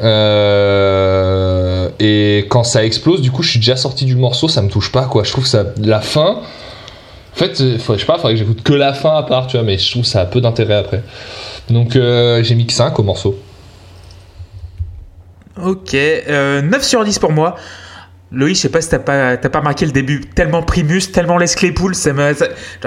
Euh, 0.00 1.88
et 1.98 2.46
quand 2.48 2.64
ça 2.64 2.84
explose, 2.84 3.20
du 3.20 3.30
coup, 3.30 3.42
je 3.42 3.50
suis 3.50 3.58
déjà 3.60 3.76
sorti 3.76 4.04
du 4.04 4.16
morceau, 4.16 4.48
ça 4.48 4.62
me 4.62 4.68
touche 4.68 4.90
pas, 4.92 5.04
quoi. 5.04 5.24
Je 5.24 5.30
trouve 5.32 5.46
ça, 5.46 5.64
la 5.78 6.00
fin. 6.00 6.40
En 7.32 7.36
fait, 7.36 7.60
euh, 7.60 7.78
je 7.78 7.98
sais 7.98 8.06
pas, 8.06 8.16
faudrait 8.16 8.32
que 8.34 8.38
j'écoute 8.38 8.62
que 8.62 8.72
la 8.72 8.92
fin 8.92 9.16
à 9.16 9.22
part, 9.22 9.46
tu 9.46 9.56
vois, 9.56 9.64
mais 9.64 9.78
je 9.78 9.90
trouve 9.90 10.04
ça 10.04 10.20
a 10.20 10.26
peu 10.26 10.40
d'intérêt 10.40 10.74
après. 10.74 11.02
Donc, 11.68 11.96
euh, 11.96 12.42
j'ai 12.42 12.54
mis 12.54 12.66
que 12.66 12.72
5 12.72 12.98
au 12.98 13.02
morceau. 13.02 13.38
Ok. 15.62 15.94
euh, 15.94 16.62
9 16.62 16.82
sur 16.82 17.04
10 17.04 17.18
pour 17.18 17.32
moi. 17.32 17.56
Loïs, 18.32 18.56
je 18.56 18.62
sais 18.62 18.68
pas 18.68 18.80
si 18.80 18.88
t'as 18.88 19.00
pas, 19.00 19.36
t'as 19.36 19.48
pas 19.48 19.58
remarqué 19.58 19.84
le 19.86 19.92
début. 19.92 20.20
Tellement 20.20 20.62
Primus, 20.62 21.00
tellement 21.12 21.36
les 21.36 21.46
Claypool, 21.48 21.94
ça 21.96 22.12
me. 22.12 22.32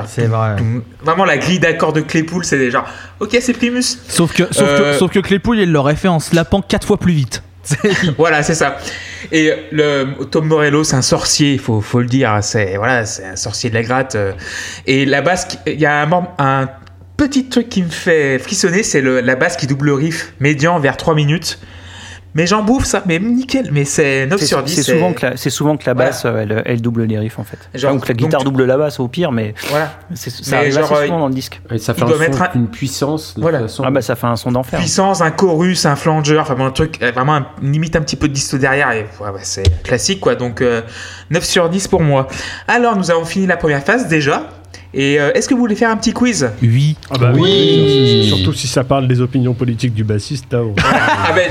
C'est 0.08 0.28
vrai. 0.28 0.56
Vraiment, 1.02 1.26
la 1.26 1.38
grille 1.38 1.60
d'accords 1.60 1.92
de 1.94 2.02
Claypool, 2.02 2.46
c'est 2.46 2.72
genre. 2.72 2.86
Ok, 3.20 3.38
c'est 3.42 3.54
Primus. 3.54 3.84
Sauf 4.08 4.34
que, 4.34 4.44
sauf 4.52 4.68
Euh, 4.70 4.94
que, 4.94 4.98
sauf 5.00 5.12
que 5.12 5.20
Claypool, 5.20 5.60
il 5.60 5.72
l'aurait 5.72 5.96
fait 5.98 6.08
en 6.08 6.20
slapant 6.20 6.62
4 6.62 6.88
fois 6.88 6.98
plus 6.98 7.14
vite. 7.14 7.44
Voilà, 8.18 8.44
c'est 8.44 8.56
ça. 8.56 8.78
Et 9.32 9.52
le 9.72 10.06
Tom 10.32 10.48
Morello, 10.48 10.84
c'est 10.84 10.96
un 10.96 11.02
sorcier, 11.02 11.54
il 11.54 11.60
faut, 11.60 11.82
faut 11.82 12.00
le 12.00 12.08
dire. 12.08 12.38
C'est 12.42 12.78
voilà, 12.78 13.06
c'est 13.06 13.26
un 13.26 13.36
sorcier 13.36 13.70
de 13.70 13.76
la 13.76 13.84
gratte. 13.84 14.16
euh. 14.16 14.34
Et 14.86 15.06
la 15.06 15.22
basse, 15.22 15.48
il 15.68 15.80
y 15.80 15.86
a 15.86 16.04
un, 16.04 16.28
un 16.40 16.70
petit 17.18 17.48
truc 17.50 17.70
qui 17.70 17.84
me 17.84 17.90
fait 17.90 18.38
frissonner, 18.40 18.84
c'est 18.84 19.02
le- 19.02 19.22
la 19.22 19.36
basse 19.36 19.56
qui 19.58 19.68
double 19.68 19.88
le 19.88 19.94
riff 19.94 20.34
médian 20.40 20.80
vers 20.80 20.98
3 20.98 21.16
minutes. 21.16 21.60
Mais 22.36 22.48
j'en 22.48 22.64
bouffe 22.64 22.86
ça, 22.86 23.04
mais 23.06 23.20
nickel. 23.20 23.70
Mais 23.72 23.86
c'est 23.86 24.26
9 24.26 24.40
C'est 24.40 24.46
sur 24.48 24.64
10. 24.64 24.74
c'est 24.76 24.82
souvent, 24.94 25.14
que 25.14 25.26
la- 25.26 25.38
c'est 25.38 25.50
souvent 25.52 25.78
que 25.78 25.84
la 25.86 25.94
basse, 25.94 26.26
elle, 26.26 26.64
elle 26.66 26.82
double 26.82 27.04
les 27.04 27.20
riffs 27.20 27.38
en 27.38 27.44
fait. 27.44 27.58
Genre, 27.76 27.92
Enfin, 27.92 27.98
ou 27.98 28.02
que 28.02 28.08
la 28.08 28.14
guitare 28.16 28.44
donc- 28.44 28.54
double 28.54 28.66
la 28.66 28.78
basse 28.78 29.00
au 29.00 29.08
pire, 29.08 29.32
mais 29.32 29.54
Voilà. 29.70 29.92
c'est- 30.16 30.30
ça 30.32 30.42
Mais 30.52 30.58
arrive 30.58 30.74
genre, 30.74 30.84
assez 30.86 30.94
euh, 31.04 31.06
souvent 31.06 31.20
dans 31.20 31.28
le 31.28 31.34
disque. 31.34 31.62
Et 31.72 31.78
ça 31.78 31.94
fait 31.94 32.02
Il 32.02 32.08
un 32.08 32.12
son 32.14 32.18
mettre 32.20 32.42
un- 32.42 32.50
d'une 32.54 32.68
puissance. 32.68 33.36
De 33.36 33.42
Voilà. 33.42 33.60
façon. 33.60 33.84
Ah 33.86 33.92
bah 33.92 34.02
ça 34.02 34.16
fait 34.16 34.28
un 34.28 34.36
son 34.36 34.52
d'enfer. 34.52 34.80
Puissance, 34.80 35.22
un 35.22 35.32
chorus, 35.32 35.86
un 35.86 35.96
flanger, 35.96 36.40
enfin 36.40 36.56
bon, 36.56 36.66
un 36.66 36.72
truc, 36.72 36.98
euh, 37.04 37.12
vraiment 37.12 37.36
un- 37.36 37.48
limite 37.62 37.96
un 37.96 38.02
petit 38.02 38.16
peu 38.16 38.28
de 38.28 38.34
disto 38.34 38.58
derrière, 38.58 38.92
et 38.92 39.06
ouais, 39.20 39.30
ouais, 39.30 39.40
c'est 39.44 39.84
classique 39.84 40.20
quoi, 40.20 40.36
donc 40.36 40.62
euh, 40.62 40.82
9 41.30 41.44
sur 41.44 41.70
10 41.70 41.88
pour 41.88 42.02
moi. 42.02 42.28
Alors 42.68 42.98
nous 42.98 43.12
avons 43.12 43.26
fini 43.26 43.46
la 43.46 43.58
première 43.58 43.84
phase 43.84 44.08
déjà, 44.08 44.48
et 44.94 45.20
euh, 45.20 45.32
est-ce 45.34 45.48
que 45.48 45.54
vous 45.54 45.60
voulez 45.60 45.76
faire 45.76 45.90
un 45.90 45.98
petit 45.98 46.14
quiz 46.14 46.50
Oui. 46.62 46.96
Ah 47.10 47.16
bah 47.20 47.32
Oui. 47.34 47.42
oui, 47.42 48.26
surtout 48.28 48.54
si 48.54 48.68
ça 48.68 48.84
parle 48.84 49.08
des 49.08 49.22
opinions 49.22 49.54
politiques 49.54 49.94
du 49.94 50.04
bassiste. 50.04 50.52
là, 50.54 50.60
on- 50.64 50.76
Ah 50.84 51.32
ben, 51.36 51.50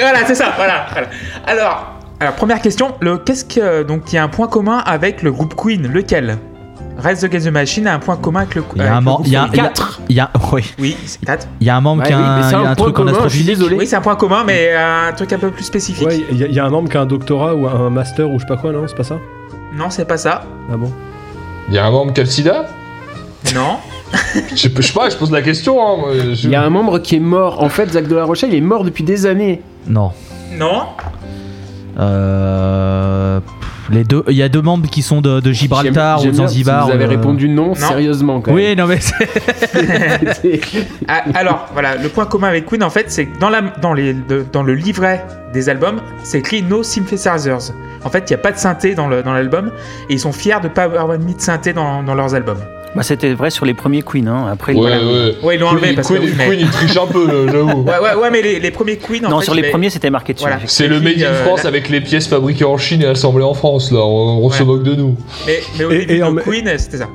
voilà, 0.00 0.26
c'est 0.26 0.34
ça, 0.34 0.52
voilà, 0.56 0.86
voilà. 0.92 1.08
Alors, 1.46 1.94
alors, 2.20 2.34
première 2.34 2.60
question, 2.60 2.94
le, 3.00 3.18
qu'est-ce 3.18 3.44
que, 3.44 3.82
donc 3.84 4.12
il 4.12 4.16
y 4.16 4.18
a 4.18 4.24
un 4.24 4.28
point 4.28 4.48
commun 4.48 4.78
avec 4.84 5.22
le 5.22 5.30
groupe 5.32 5.54
Queen, 5.54 5.86
lequel? 5.86 6.38
Rise 7.00 7.22
Against 7.24 7.46
the 7.46 7.50
Machine 7.52 7.86
a 7.86 7.94
un 7.94 7.98
point 8.00 8.16
commun 8.16 8.40
avec 8.40 8.56
le 8.56 8.64
Il 8.74 8.82
y 8.82 8.84
a 8.84 8.96
un, 8.96 8.96
avec 8.96 9.04
le 9.04 9.10
mem- 9.10 9.14
groupe 9.14 9.26
il 9.28 9.32
y 9.32 9.36
a, 9.36 9.48
Queen. 9.52 9.70
il 10.08 10.16
y 10.16 10.20
a- 10.20 10.30
oui. 10.52 10.74
Oui, 10.80 10.96
c'est 11.06 11.24
4. 11.24 11.46
Il 11.60 11.66
y 11.68 11.70
a 11.70 11.76
un 11.76 11.80
membre 11.80 12.02
Ouais, 12.02 12.08
qui 12.08 12.12
a 12.12 12.18
un, 12.18 12.74
truc 12.74 12.88
en 12.88 12.92
commun, 12.92 13.10
je 13.10 13.14
suis 13.14 13.16
astrophysique. 13.18 13.46
désolé. 13.46 13.76
Oui, 13.76 13.86
c'est 13.86 13.94
un 13.94 14.00
point 14.00 14.16
commun, 14.16 14.42
mais 14.44 14.74
un 14.74 15.12
truc 15.12 15.32
un 15.32 15.38
peu 15.38 15.52
plus 15.52 15.62
spécifique. 15.62 16.08
Il 16.32 16.38
y 16.52 16.58
a 16.58 16.64
un 16.64 16.70
membre 16.70 16.88
qui 16.90 16.96
a 16.96 17.02
un 17.02 17.06
doctorat 17.06 17.54
ou 17.54 17.68
un 17.68 17.88
master 17.90 18.28
ou 18.28 18.34
je 18.34 18.38
sais 18.40 18.48
pas 18.48 18.56
quoi, 18.56 18.72
non 18.72 18.82
C'est 18.88 18.96
pas 18.96 19.04
ça? 19.04 19.18
Non, 19.76 19.90
c'est 19.90 20.06
pas 20.08 20.16
ça. 20.16 20.42
Ah 20.72 20.76
bon? 20.76 20.90
Il 21.68 21.74
y 21.74 21.78
a 21.78 21.84
un 21.86 21.90
membre 21.90 22.12
qui 22.12 22.20
a 22.20 22.24
le 22.24 22.30
sida 22.30 22.66
Non. 23.54 23.76
je, 24.12 24.56
sais- 24.56 24.70
je 24.74 24.82
sais 24.82 24.92
pas, 24.92 25.10
je 25.10 25.16
pose 25.16 25.30
la 25.30 25.42
question. 25.42 25.80
Hein, 25.86 25.96
moi, 25.98 26.08
je- 26.32 26.46
Il 26.46 26.50
y 26.50 26.54
a 26.56 26.62
un 26.62 26.70
membre 26.70 26.98
qui 26.98 27.16
est 27.16 27.20
mort. 27.20 27.62
En 27.62 27.68
fait, 27.68 27.90
Zach 27.92 28.06
de 28.08 28.14
la 28.16 28.24
Rochelle, 28.24 28.50
il 28.52 28.56
est 28.56 28.60
mort 28.62 28.84
depuis 28.84 29.04
des 29.04 29.26
années. 29.26 29.60
Non. 29.86 30.12
Non. 30.58 30.84
Euh, 31.98 33.40
Les 33.90 34.04
deux, 34.04 34.22
il 34.28 34.34
y 34.36 34.42
a 34.42 34.48
deux 34.50 34.60
membres 34.60 34.88
qui 34.88 35.00
sont 35.02 35.20
de, 35.22 35.40
de 35.40 35.50
Gibraltar 35.52 36.20
ou 36.20 36.26
de 36.26 36.30
si 36.30 36.36
Zanzibar. 36.36 36.86
Vous 36.86 36.92
avez 36.92 37.06
répondu 37.06 37.48
non, 37.48 37.74
sérieusement 37.74 38.40
quand 38.42 38.52
Oui, 38.52 38.76
non 38.76 38.86
mais 38.86 38.98
c'est-. 39.00 40.60
Ah, 41.08 41.22
alors, 41.34 41.68
voilà, 41.72 41.96
le 41.96 42.08
point 42.10 42.26
commun 42.26 42.48
avec 42.48 42.66
Queen, 42.66 42.82
en 42.82 42.90
fait, 42.90 43.06
c'est 43.10 43.24
que 43.26 43.38
dans, 43.38 43.48
la, 43.48 43.62
dans, 43.62 43.94
les, 43.94 44.12
de- 44.12 44.44
dans 44.52 44.62
le 44.62 44.74
livret 44.74 45.24
des 45.54 45.68
albums, 45.70 46.00
c'est 46.22 46.38
écrit 46.40 46.62
No 46.62 46.82
Synthesizers. 46.82 47.72
En 48.08 48.10
fait, 48.10 48.24
il 48.30 48.32
n'y 48.32 48.36
a 48.36 48.42
pas 48.42 48.52
de 48.52 48.56
synthé 48.56 48.94
dans 48.94 49.06
l'album, 49.06 49.70
et 50.08 50.14
ils 50.14 50.18
sont 50.18 50.32
fiers 50.32 50.56
de 50.62 50.68
ne 50.68 50.72
pas 50.72 50.84
avoir 50.84 51.18
mis 51.18 51.34
de 51.34 51.40
synthé 51.42 51.74
dans, 51.74 52.02
dans 52.02 52.14
leurs 52.14 52.34
albums. 52.34 52.56
Bah, 52.96 53.02
C'était 53.02 53.34
vrai 53.34 53.50
sur 53.50 53.66
les 53.66 53.74
premiers 53.74 54.00
Queen. 54.00 54.26
Hein. 54.28 54.46
Après, 54.50 54.72
Ouais, 54.72 54.80
voilà. 54.80 54.96
ouais. 55.04 55.34
Ouais, 55.42 55.56
ils 55.56 55.60
l'ont 55.60 55.68
enlevé 55.68 55.88
Queen, 55.88 55.94
parce 55.96 56.08
que. 56.08 56.14
Queen, 56.14 56.32
mais- 56.38 56.46
Queen, 56.48 56.60
il 56.60 56.70
triche 56.70 56.96
un 56.96 57.06
peu, 57.06 57.26
là, 57.26 57.52
j'avoue. 57.52 57.82
Ouais, 57.82 57.98
ouais, 58.02 58.14
ouais, 58.22 58.30
mais 58.30 58.40
les, 58.40 58.60
les 58.60 58.70
premiers 58.70 58.96
Queen, 58.96 59.26
en 59.26 59.28
Non, 59.28 59.38
fait, 59.40 59.44
sur 59.44 59.54
les 59.54 59.60
mais- 59.60 59.68
premiers, 59.70 59.90
c'était 59.90 60.08
marqué 60.08 60.32
dessus. 60.32 60.46
Voilà. 60.46 60.60
C'est 60.64 60.88
le 60.88 60.98
Made 60.98 61.18
in 61.20 61.26
Euh, 61.26 61.44
France 61.44 61.66
avec 61.66 61.90
les 61.90 62.00
pièces 62.00 62.26
fabriquées 62.28 62.64
en 62.64 62.78
Chine 62.78 63.02
et 63.02 63.06
assemblées 63.06 63.44
en 63.44 63.52
France, 63.52 63.92
là. 63.92 64.00
On, 64.00 64.42
on 64.42 64.50
se 64.50 64.62
moque 64.62 64.84
de 64.84 64.94
nous. 64.94 65.16
Mais, 65.46 65.60
mais 65.78 65.84
au 65.84 65.90
Et- 65.90 65.98
début 66.06 66.14
et 66.16 66.22
en 66.22 66.34
Queen, 66.36 66.66
c'était 66.78 66.96
ça. 66.96 67.08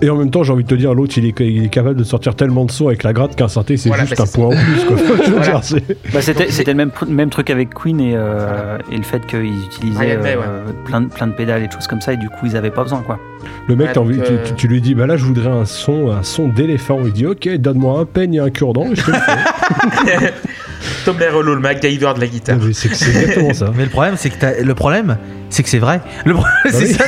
Et 0.00 0.10
en 0.10 0.16
même 0.16 0.30
temps, 0.30 0.44
j'ai 0.44 0.52
envie 0.52 0.62
de 0.62 0.68
te 0.68 0.76
dire, 0.76 0.94
l'autre, 0.94 1.14
il 1.18 1.24
est, 1.26 1.40
il 1.40 1.64
est 1.64 1.68
capable 1.68 1.96
de 1.96 2.04
sortir 2.04 2.36
tellement 2.36 2.64
de 2.64 2.70
sons 2.70 2.86
avec 2.86 3.02
la 3.02 3.12
gratte 3.12 3.34
qu'un 3.34 3.48
synthé, 3.48 3.76
c'est 3.76 3.88
Voilà, 3.88 4.04
juste 4.04 4.16
bah, 4.16 4.24
un 4.24 4.32
point 4.32 4.46
en 4.46 4.50
plus. 4.50 4.84
Quoi. 4.84 4.96
Je 5.24 5.30
veux 5.30 5.36
Voilà. 5.38 5.42
dire, 5.50 5.64
c'est- 5.64 6.12
Bah, 6.12 6.20
c'était 6.22 6.72
le 6.72 6.90
même, 7.14 7.30
truc 7.30 7.50
avec 7.50 7.74
Queen 7.74 7.98
et, 8.00 8.12
euh, 8.14 8.78
et 8.92 8.96
le 8.96 9.02
fait 9.02 9.26
qu'ils 9.26 9.64
utilisaient 9.66 10.16
ouais. 10.16 10.36
euh, 10.36 10.60
plein, 10.84 11.00
de, 11.00 11.06
plein 11.08 11.26
de 11.26 11.32
pédales 11.32 11.64
et 11.64 11.66
de 11.66 11.72
choses 11.72 11.88
comme 11.88 12.00
ça, 12.00 12.12
et 12.12 12.16
du 12.16 12.28
coup, 12.28 12.46
ils 12.46 12.56
avaient 12.56 12.70
pas 12.70 12.84
besoin. 12.84 13.00
quoi. 13.02 13.18
Le 13.66 13.74
mec, 13.74 13.88
Ouais, 13.88 13.98
envie- 13.98 14.20
euh, 14.20 14.38
tu- 14.46 14.54
tu 14.54 14.68
lui 14.68 14.80
dis, 14.80 14.94
bah 14.94 15.06
là, 15.08 15.16
je 15.16 15.24
voudrais 15.24 15.50
un 15.50 15.64
son, 15.64 16.10
un 16.12 16.22
son 16.22 16.46
d'éléphant. 16.46 17.00
Il 17.04 17.12
dit, 17.12 17.26
ok, 17.26 17.48
donne-moi 17.56 17.98
un 17.98 18.04
peigne 18.04 18.34
et 18.34 18.38
un 18.40 18.50
cure-dent, 18.50 18.86
et 18.92 18.94
je 18.94 19.02
te 19.02 19.10
le 19.10 19.16
fais. 19.16 20.32
Tom 21.04 21.18
Lerolo, 21.18 21.54
le 21.54 21.60
MacGyver 21.60 22.12
de 22.14 22.20
la 22.20 22.26
guitare. 22.26 22.56
C'est 22.72 22.88
exactement 22.90 23.54
ça. 23.54 23.70
Mais 23.74 23.84
le 23.84 23.90
problème, 23.90 24.14
c'est 24.16 24.30
que 24.30 24.38
t'as- 24.38 24.60
le 24.62 24.74
problème, 24.74 25.16
c'est 25.50 25.62
que 25.62 25.68
c'est 25.68 25.78
vrai. 25.78 26.00
Le 26.24 26.34
problème, 26.34 26.54
c'est 26.70 26.76
oui. 26.78 26.92
ça, 26.94 27.04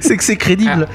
c'est 0.00 0.16
que 0.16 0.24
c'est 0.24 0.36
crédible. 0.36 0.86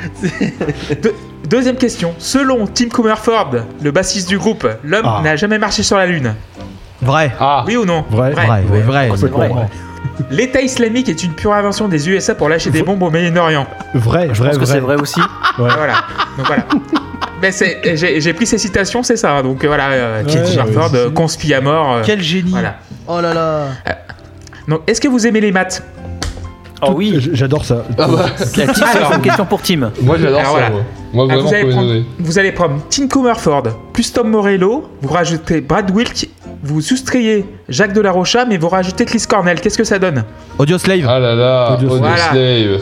De- 1.01 1.13
deuxième 1.49 1.75
question. 1.77 2.13
Selon 2.17 2.65
Tim 2.67 2.89
Comerford, 2.89 3.51
le 3.81 3.91
bassiste 3.91 4.27
du 4.29 4.37
groupe, 4.37 4.67
l'homme 4.83 5.05
Ah. 5.05 5.21
n'a 5.23 5.35
jamais 5.35 5.59
marché 5.59 5.83
sur 5.83 5.97
la 5.97 6.05
Lune. 6.05 6.33
Vrai. 7.01 7.33
Ah, 7.39 7.63
Oui 7.67 7.75
ou 7.77 7.85
non 7.85 8.03
Vrai. 8.09 8.31
Vrai, 8.31 8.47
ouais, 8.71 8.81
vrai, 8.81 9.09
c'est 9.15 9.27
vrai. 9.27 9.49
L'État 10.31 10.61
islamique 10.61 11.09
est 11.09 11.23
une 11.23 11.33
pure 11.33 11.53
invention 11.53 11.87
des 11.87 12.07
USA 12.09 12.35
pour 12.35 12.47
lâcher 12.47 12.69
des 12.69 12.83
bombes 12.83 13.03
au 13.03 13.09
Moyen-Orient. 13.09 13.67
Vrai, 13.95 14.29
Je 14.31 14.39
vrai, 14.39 14.49
pense 14.51 14.59
que 14.59 14.65
c'est 14.65 14.79
vrai. 14.79 14.95
vrai 14.95 15.01
aussi. 15.01 15.19
Ouais. 15.19 15.25
Voilà. 15.57 15.95
Donc 16.37 16.47
voilà. 16.47 16.63
Mais 17.41 17.51
c'est- 17.51 17.95
j'ai 17.95 18.21
j'ai 18.21 18.33
pris 18.33 18.45
ces 18.45 18.57
citations, 18.57 19.03
c'est 19.03 19.17
ça. 19.17 19.41
Donc 19.41 19.63
euh, 19.63 19.67
voilà, 19.67 19.89
euh, 19.91 20.23
Tim 20.27 20.39
Ouais, 20.39 20.45
euh, 20.57 21.07
c'est- 21.07 21.13
conspi 21.13 21.53
à 21.53 21.61
mort. 21.61 21.93
euh, 21.95 22.01
Quel 22.05 22.21
génie. 22.21 22.51
Voilà. 22.51 22.75
Oh 23.07 23.19
là 23.21 23.33
là. 23.33 23.67
Donc, 24.67 24.81
est-ce 24.87 24.99
que 24.99 25.07
vous 25.07 25.27
aimez 25.27 25.41
les 25.41 25.51
maths? 25.51 25.83
Oh 26.81 26.91
oui, 26.95 27.17
J'adore 27.33 27.63
ça. 27.65 27.83
Ah 27.97 28.07
bah, 28.07 28.25
la 28.27 28.45
petite 28.45 28.83
Alors. 28.95 29.21
question 29.21 29.45
pour 29.45 29.61
Tim. 29.61 29.91
moi 30.01 30.17
j'adore 30.19 30.39
Alors 30.39 30.45
ça, 30.45 30.49
voilà. 30.51 30.69
moi. 30.71 30.81
Moi, 31.13 31.27
Ah, 31.29 31.33
vraiment, 31.35 31.47
vous, 31.49 31.53
allez 31.55 31.69
prendre, 31.69 31.93
vous 32.19 32.39
allez 32.39 32.51
prendre 32.51 32.81
Tim 32.89 33.07
Comerford 33.07 33.63
plus 33.93 34.11
Tom 34.11 34.29
Morello, 34.29 34.89
vous 35.01 35.13
rajoutez 35.13 35.61
Brad 35.61 35.89
Wilk, 35.95 36.29
vous 36.63 36.81
soustrayez 36.81 37.45
Jacques 37.69 37.93
Delarocha, 37.93 38.45
mais 38.45 38.57
vous 38.57 38.67
rajoutez 38.69 39.05
Chris 39.05 39.23
Cornell. 39.27 39.61
Qu'est-ce 39.61 39.77
que 39.77 39.83
ça 39.85 39.97
donne? 39.99 40.23
Audio 40.57 40.77
Slave. 40.77 41.05
Ah 41.07 41.19
là 41.19 41.35
là, 41.35 41.73
Audio 41.75 41.87
Audio 41.89 41.99
Voilà. 41.99 42.17
Slave. 42.31 42.81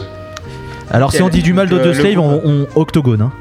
Alors 0.90 1.12
si 1.12 1.22
on 1.22 1.28
dit 1.28 1.42
du 1.42 1.52
mal 1.52 1.68
d'Audio 1.68 1.90
euh, 1.92 1.94
Slave, 1.94 2.18
on, 2.18 2.40
on 2.44 2.66
octogone. 2.80 3.22
Hein. 3.22 3.32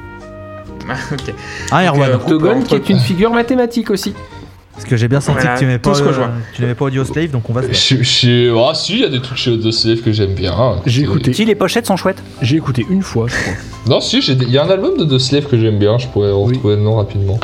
Ok. 1.12 1.34
Ah, 1.72 1.86
Erwan. 1.86 2.10
euh, 2.12 2.16
Octogone, 2.16 2.64
qui 2.64 2.76
est 2.76 2.90
une 2.90 3.00
figure 3.00 3.32
mathématique 3.32 3.90
aussi. 3.90 4.14
Parce 4.74 4.86
que 4.86 4.98
j'ai 4.98 5.08
bien 5.08 5.22
senti 5.22 5.38
Voilà, 5.42 5.54
que 5.54 5.60
tu 5.60 5.66
n'aimais 5.66 5.78
pas, 5.78 6.02
euh, 6.02 6.08
rejoint. 6.08 6.32
tu 6.54 6.62
n'aimais 6.64 6.74
pas 6.74 6.86
Audio 6.86 7.06
Slave, 7.06 7.30
donc 7.30 7.48
on 7.48 7.54
va 7.54 7.62
se 7.62 7.72
Je, 7.74 8.02
je, 8.02 8.58
ah 8.58 8.74
si, 8.74 8.94
il 8.94 9.00
y 9.02 9.06
a 9.06 9.10
des 9.10 9.22
trucs 9.22 9.38
chez 9.38 9.52
Audio 9.52 9.72
Slave 9.72 10.02
que 10.02 10.12
j'aime 10.12 10.34
bien. 10.34 10.78
J'ai 10.88 11.04
écouté, 11.04 11.32
Si, 11.32 11.46
les 11.46 11.54
pochettes 11.54 11.86
sont 11.86 11.96
chouettes. 11.96 12.24
j'ai 12.42 12.56
écouté 12.58 12.84
une 12.90 13.04
fois, 13.04 13.28
je 13.28 13.36
crois. 13.36 13.54
Non, 13.88 14.02
si, 14.02 14.20
des- 14.36 14.46
il 14.46 14.50
y 14.50 14.58
a 14.58 14.64
un 14.64 14.70
album 14.70 14.98
de 14.98 15.06
The 15.06 15.20
Slave 15.20 15.46
que 15.46 15.60
j'aime 15.60 15.78
bien, 15.78 15.98
je 16.00 16.08
pourrais 16.08 16.32
retrouver 16.32 16.76
le 16.76 16.82
nom 16.82 16.96
rapidement. 16.96 17.38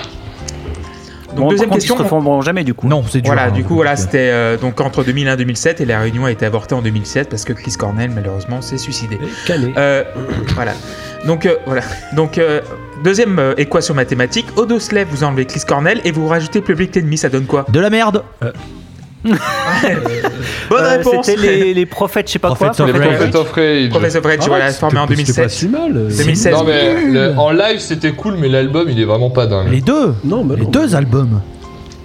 Donc, 1.36 1.38
Bon, 1.38 1.50
deuxième 1.50 1.70
question. 1.70 1.94
Ils 1.96 1.98
se 2.00 2.04
reformeront 2.04 2.42
jamais 2.42 2.64
du 2.64 2.74
coup. 2.74 2.88
Non, 2.88 3.04
c'est 3.08 3.22
dur. 3.22 3.32
Voilà, 3.32 3.50
hein, 3.50 3.52
du 3.52 3.64
coup, 3.64 3.76
voilà, 3.76 3.92
compliqué. 3.92 4.12
c'était 4.12 4.30
euh, 4.32 4.58
donc 4.58 4.82
entre 4.82 5.04
2001 5.04 5.34
et 5.34 5.38
2007 5.38 5.80
et 5.82 5.86
la 5.86 6.00
réunion 6.00 6.26
a 6.26 6.32
été 6.32 6.46
avortée 6.48 6.74
en 6.74 6.82
2007 6.82 7.30
parce 7.30 7.44
que 7.46 7.54
Chris 7.54 7.74
Cornell, 7.78 8.10
malheureusement, 8.10 8.62
s'est 8.62 8.80
suicidé. 8.80 9.20
Canet. 9.46 9.78
Euh, 9.78 10.04
voilà. 10.56 10.74
Donc, 11.28 11.46
euh, 11.46 11.56
voilà. 11.68 11.84
Donc, 12.16 12.40
euh, 12.40 12.62
deuxième 13.04 13.39
euh, 13.39 13.54
équation 13.58 13.93
mathématique. 13.93 14.45
Odoslave, 14.56 15.08
vous 15.10 15.24
enlevez 15.24 15.45
Chris 15.45 15.62
Cornell 15.68 16.02
et 16.06 16.12
vous 16.12 16.28
rajoutez 16.28 16.62
Public 16.62 16.95
Enemy, 16.97 17.18
ça 17.18 17.30
donne 17.30 17.45
quoi? 17.45 17.66
De 17.72 17.80
la 17.80 17.89
merde. 17.89 18.24
Bonne 19.24 19.36
Euh, 20.72 20.97
réponse 20.97 21.26
C'était 21.26 21.41
les, 21.41 21.74
les 21.74 21.86
prophètes, 21.86 22.28
je 22.28 22.34
sais 22.34 22.39
pas 22.39 22.50
quoi. 22.56 22.68
Prophets 22.72 22.84
of 22.84 22.93
Les 22.93 23.00
Rage. 23.00 23.18
Prophets 23.18 23.38
of 23.38 23.52
Rage. 23.52 23.89
Professor 23.89 24.24
Rage, 24.24 24.39
voilà, 24.47 24.66
Ah, 24.68 24.72
formé 24.72 25.00
en 25.00 25.08
c'était- 25.08 25.26
C'était 25.26 25.41
pas 25.41 25.47
2007. 25.47 25.60
si 25.60 25.68
mal. 25.68 25.97
euh. 25.97 26.10
2016. 26.18 26.54
Non 26.54 26.64
mais 26.64 27.02
le- 27.06 27.34
en 27.38 27.52
live 27.52 27.80
c'était 27.80 28.12
cool 28.14 28.36
mais 28.39 28.47
l'album 28.47 28.88
il 28.89 29.00
est 29.00 29.06
vraiment 29.06 29.30
pas 29.30 29.45
dingue. 29.45 29.70
Les 29.72 29.82
deux. 29.82 30.14
Non, 30.24 30.43
mais 30.45 30.56
Les 30.56 30.64
non. 30.64 30.70
deux 30.70 30.95
albums. 30.95 31.41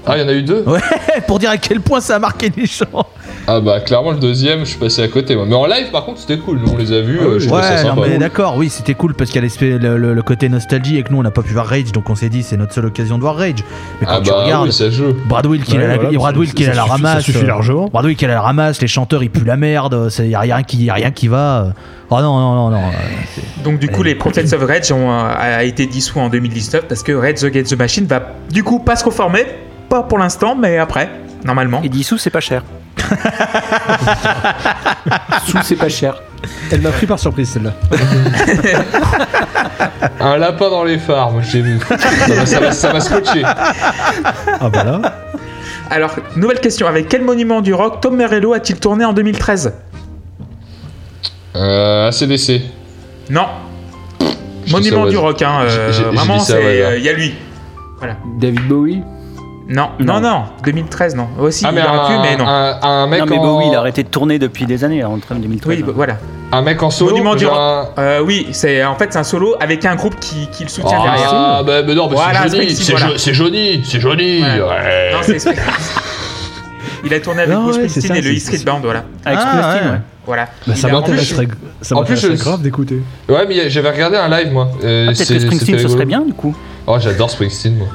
Ah 0.06 0.16
il 0.18 0.22
y 0.22 0.24
en 0.24 0.28
a 0.28 0.32
eu 0.32 0.42
deux 0.42 0.64
Ouais, 0.66 0.80
pour 1.28 1.38
dire 1.38 1.50
à 1.50 1.56
quel 1.56 1.80
point 1.80 2.00
ça 2.00 2.16
a 2.16 2.18
marqué 2.18 2.52
les 2.56 2.66
gens. 2.66 3.06
Ah 3.46 3.60
bah 3.60 3.80
clairement 3.80 4.12
le 4.12 4.18
deuxième 4.18 4.60
je 4.60 4.70
suis 4.70 4.78
passé 4.78 5.02
à 5.02 5.08
côté 5.08 5.36
moi. 5.36 5.44
Mais 5.46 5.54
en 5.54 5.66
live 5.66 5.90
par 5.92 6.04
contre 6.06 6.18
c'était 6.20 6.38
cool, 6.38 6.58
nous 6.60 6.72
on 6.72 6.76
les 6.78 6.92
a 6.92 7.00
vus, 7.02 7.18
Ah 7.20 7.24
euh, 7.24 7.38
je 7.38 7.48
Ouais, 7.50 7.82
non, 7.84 8.00
mais 8.00 8.16
d'accord, 8.16 8.56
oui, 8.56 8.70
c'était 8.70 8.94
cool 8.94 9.14
parce 9.14 9.30
qu'il 9.30 9.36
y 9.36 9.44
a 9.44 9.46
l'aspect- 9.46 9.78
le, 9.78 9.98
le- 9.98 10.14
le 10.14 10.22
côté 10.22 10.48
nostalgie 10.48 10.96
et 10.96 11.02
que 11.02 11.10
nous 11.12 11.18
on 11.18 11.22
n'a 11.22 11.30
pas 11.30 11.42
pu 11.42 11.52
voir 11.52 11.66
Rage, 11.66 11.92
donc 11.92 12.08
on 12.08 12.14
s'est 12.14 12.30
dit 12.30 12.42
c'est 12.42 12.56
notre 12.56 12.72
seule 12.72 12.86
occasion 12.86 13.16
de 13.16 13.22
voir 13.22 13.36
Rage. 13.36 13.62
Mais 14.00 14.06
quand 14.06 14.14
Ah 14.16 14.20
tu 14.22 14.30
bah 14.30 14.44
regardes 14.44 14.66
oui 14.68 14.72
ça 14.72 14.88
joue. 14.88 15.14
Brad 15.26 15.44
Wilk, 15.46 15.68
il 15.68 15.76
Ouais, 15.76 15.84
a 15.84 15.88
la, 15.88 15.94
voilà, 15.96 16.10
Brad 16.18 16.46
ça 16.56 16.70
a 16.70 16.74
la 16.74 16.84
ramasse. 16.84 17.14
Ça 17.16 17.20
suffit 17.20 17.44
euh, 17.44 17.46
largement. 17.48 17.88
Brad 17.92 18.06
Wilk, 18.06 18.22
il 18.22 18.30
a 18.30 18.34
la 18.34 18.40
ramasse, 18.40 18.80
les 18.80 18.86
chanteurs 18.88 19.22
ils 19.22 19.30
puent 19.30 19.44
la 19.44 19.56
merde, 19.58 20.08
il 20.20 20.26
y 20.30 20.34
a 20.34 20.40
rien 20.40 20.62
qui, 20.62 20.84
y 20.84 20.90
a 20.90 20.94
rien 20.94 21.10
qui 21.10 21.28
va. 21.28 21.64
euh. 21.66 21.70
Oh 22.10 22.16
non, 22.20 22.38
non, 22.38 22.54
non, 22.54 22.70
non. 22.70 22.78
euh, 22.88 23.40
Donc, 23.64 23.78
du 23.78 23.88
coup, 23.88 24.02
les 24.02 24.14
Prophets 24.14 24.54
of 24.54 24.62
Rage 24.66 24.90
ont 24.92 25.10
euh, 25.10 25.22
a 25.36 25.64
été 25.64 25.86
dissous 25.86 26.18
en 26.18 26.28
2019 26.30 26.86
parce 26.88 27.02
que 27.02 27.12
Rage 27.12 27.42
Against 27.44 27.74
the 27.74 27.78
Machine 27.78 28.06
va 28.06 28.22
du 28.50 28.62
coup 28.62 28.78
pas 28.78 28.96
se 28.96 29.04
reformer. 29.04 29.44
Pas 29.88 30.02
pour 30.02 30.18
l'instant, 30.18 30.54
mais 30.54 30.78
après, 30.78 31.10
normalement. 31.44 31.80
Et 31.82 31.88
dissous, 31.90 32.16
c'est 32.18 32.30
pas 32.30 32.40
cher. 32.40 32.62
Sous, 35.46 35.58
c'est 35.62 35.76
pas 35.76 35.88
cher. 35.88 36.16
Elle 36.70 36.82
m'a 36.82 36.90
pris 36.90 37.06
par 37.06 37.18
surprise 37.18 37.48
celle-là. 37.50 37.72
Un 40.20 40.36
lapin 40.36 40.68
dans 40.70 40.84
les 40.84 40.98
phares, 40.98 41.30
moi 41.32 41.42
j'ai 41.42 41.60
vu. 41.62 41.78
ça 41.80 41.96
m'a- 42.34 42.46
ça 42.46 42.60
m'a 42.60 42.72
ça 42.72 42.92
m'a 42.92 43.00
scotché. 43.00 43.42
Ah 43.44 44.68
bah 44.70 44.84
là. 44.84 45.00
Alors, 45.90 46.14
nouvelle 46.36 46.60
question. 46.60 46.86
Avec 46.86 47.08
quel 47.08 47.22
monument 47.22 47.60
du 47.60 47.74
rock 47.74 48.00
Tom 48.00 48.16
Morello 48.16 48.52
a-t-il 48.52 48.78
tourné 48.78 49.04
en 49.04 49.12
2013 49.12 49.74
Euh, 51.56 52.08
ACDC. 52.08 52.62
Non. 53.30 53.46
Je 54.66 54.72
Monument 54.72 55.06
du 55.06 55.16
rock, 55.18 55.40
hein. 55.42 55.60
euh, 55.62 55.68
J'ai- 55.68 55.92
j'ai- 55.92 55.98
j'ai 56.04 56.16
vraiment, 56.16 56.38
ça 56.40 56.54
c'est. 56.54 56.82
euh, 56.82 56.96
Il 56.98 57.04
y 57.04 57.08
a 57.08 57.12
lui. 57.12 57.34
David 58.38 58.66
Bowie? 58.66 59.02
Non, 59.66 59.88
non, 59.98 60.20
non, 60.20 60.42
2013, 60.62 61.14
non. 61.16 61.26
Aussi, 61.40 61.64
Ah 61.66 61.72
mais 61.72 61.80
il 61.80 61.86
aurait 61.86 61.98
un, 61.98 62.06
pu, 62.06 62.12
mais 62.22 62.36
non. 62.36 62.46
un, 62.46 62.78
un 62.82 63.06
mec 63.06 63.20
non, 63.20 63.26
mais 63.30 63.38
en... 63.38 63.42
Bowie, 63.42 63.66
il 63.70 63.74
a 63.74 63.78
arrêté 63.78 64.02
de 64.02 64.08
tourner 64.08 64.38
depuis 64.38 64.66
des 64.66 64.84
années, 64.84 65.02
en 65.02 65.18
train 65.18 65.36
de 65.36 65.40
2013. 65.40 65.76
Oui, 65.78 65.82
bah, 65.82 65.92
voilà. 65.96 66.18
un 66.52 66.60
mec 66.60 66.82
en 66.82 66.90
solo. 66.90 67.12
Monument 67.12 67.34
du 67.34 67.46
un- 67.46 67.88
Euh, 67.96 68.20
oui, 68.22 68.48
c'est 68.52 68.84
en 68.84 68.94
fait 68.96 69.10
c'est 69.12 69.18
un 69.18 69.24
solo 69.24 69.56
avec 69.60 69.84
un 69.86 69.94
groupe 69.94 70.20
qui, 70.20 70.48
qui 70.52 70.64
le 70.64 70.68
soutient 70.68 70.98
Ah, 71.00 71.04
derrière. 71.04 71.30
bah, 71.64 71.82
bah 71.82 71.94
non, 71.94 72.08
mais 72.10 72.14
Voilà, 72.16 72.42
c'est 72.42 72.50
Johnny, 72.50 72.70
Springsteen, 72.74 72.84
c'est 72.84 72.92
voilà. 72.92 73.16
Johnny, 73.32 73.82
c'est 73.84 74.00
Johnny. 74.00 74.38
Voilà. 74.40 74.66
ouais. 74.66 75.12
Non, 75.12 75.18
c'est 75.22 75.54
Il 77.06 77.12
a 77.14 77.20
tourné 77.20 77.42
avec 77.42 77.54
Bruce 77.54 77.76
ouais, 77.76 77.88
Springsteen 77.88 78.16
et 78.16 78.20
le 78.22 78.34
E 78.34 78.38
Street 78.38 78.58
Band, 78.64 78.80
voilà. 78.82 79.04
Avec 79.24 79.38
Ah, 79.42 79.46
Springsteen, 79.48 79.84
ouais. 79.86 79.92
ouais. 79.92 80.00
Voilà. 80.26 80.48
Bah, 80.66 80.74
ça 80.74 80.88
m'intéresserait 80.88 81.48
je- 81.82 82.42
grave 82.42 82.62
d'écouter. 82.62 83.02
Ouais, 83.28 83.44
mais 83.48 83.68
j'avais 83.70 83.90
regardé 83.90 84.16
un 84.18 84.28
live 84.28 84.52
moi. 84.52 84.68
Euh, 84.84 85.06
Ah, 85.08 85.12
Peut-être 85.12 85.28
que 85.32 85.38
Springsteen, 85.40 85.78
ce 85.78 85.88
serait 85.88 86.06
bien, 86.06 86.20
du 86.20 86.32
coup. 86.34 86.54
Oh, 86.86 86.96
j'adore 86.98 87.30
Springsteen 87.30 87.76
moi. 87.76 87.88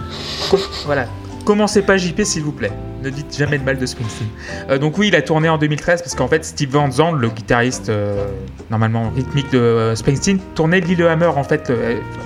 Voilà. 0.86 1.05
Commencez 1.46 1.82
pas 1.82 1.98
JP 1.98 2.22
s'il 2.24 2.44
vous 2.44 2.52
plaît. 2.52 2.72
Ne 3.04 3.10
dites 3.10 3.36
jamais 3.38 3.58
de 3.58 3.64
mal 3.64 3.78
de 3.78 3.86
Springsteen. 3.86 4.28
Euh, 4.70 4.78
donc 4.78 4.98
oui, 4.98 5.08
il 5.08 5.16
a 5.16 5.22
tourné 5.22 5.48
en 5.50 5.58
2013 5.58 6.02
parce 6.02 6.16
qu'en 6.16 6.28
fait 6.28 6.44
Steve 6.44 6.70
Van 6.72 6.92
Zandt, 6.92 7.18
le 7.18 7.30
guitariste 7.30 7.90
euh, 7.90 8.26
normalement 8.70 9.10
rythmique 9.16 9.52
de 9.54 9.58
euh, 9.58 9.96
Springsteen, 9.96 10.40
tournait 10.54 10.82
Lillehammer 10.82 11.28
en 11.28 11.44
fait 11.44 11.72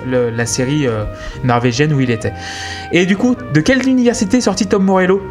le- 0.07 0.29
la 0.31 0.45
série 0.47 0.87
euh, 0.87 1.03
norvégienne 1.43 1.93
où 1.93 1.99
il 2.01 2.09
était. 2.09 2.33
Et 2.91 3.05
du 3.05 3.15
coup, 3.17 3.35
de 3.53 3.61
quelle 3.61 3.87
université 3.87 4.37
est 4.37 4.41
sorti 4.41 4.65
Tom 4.65 4.83
Morello? 4.83 5.21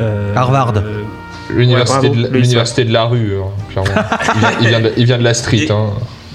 Euh, 0.00 0.34
Harvard. 0.34 0.72
euh, 0.76 1.02
L'université 1.50 2.08
de, 2.10 2.92
la- 2.92 3.06
de 3.06 3.10
rue, 3.10 3.36
hein, 3.36 3.46
clairement. 3.70 4.02
il, 4.34 4.40
vient, 4.40 4.50
il 4.60 4.66
vient 4.68 4.80
de, 4.80 4.92
il 4.96 5.04
vient 5.04 5.18
de 5.18 5.24
la 5.24 5.34
street. 5.34 5.58
Et- 5.68 5.70
Hein. 5.72 5.90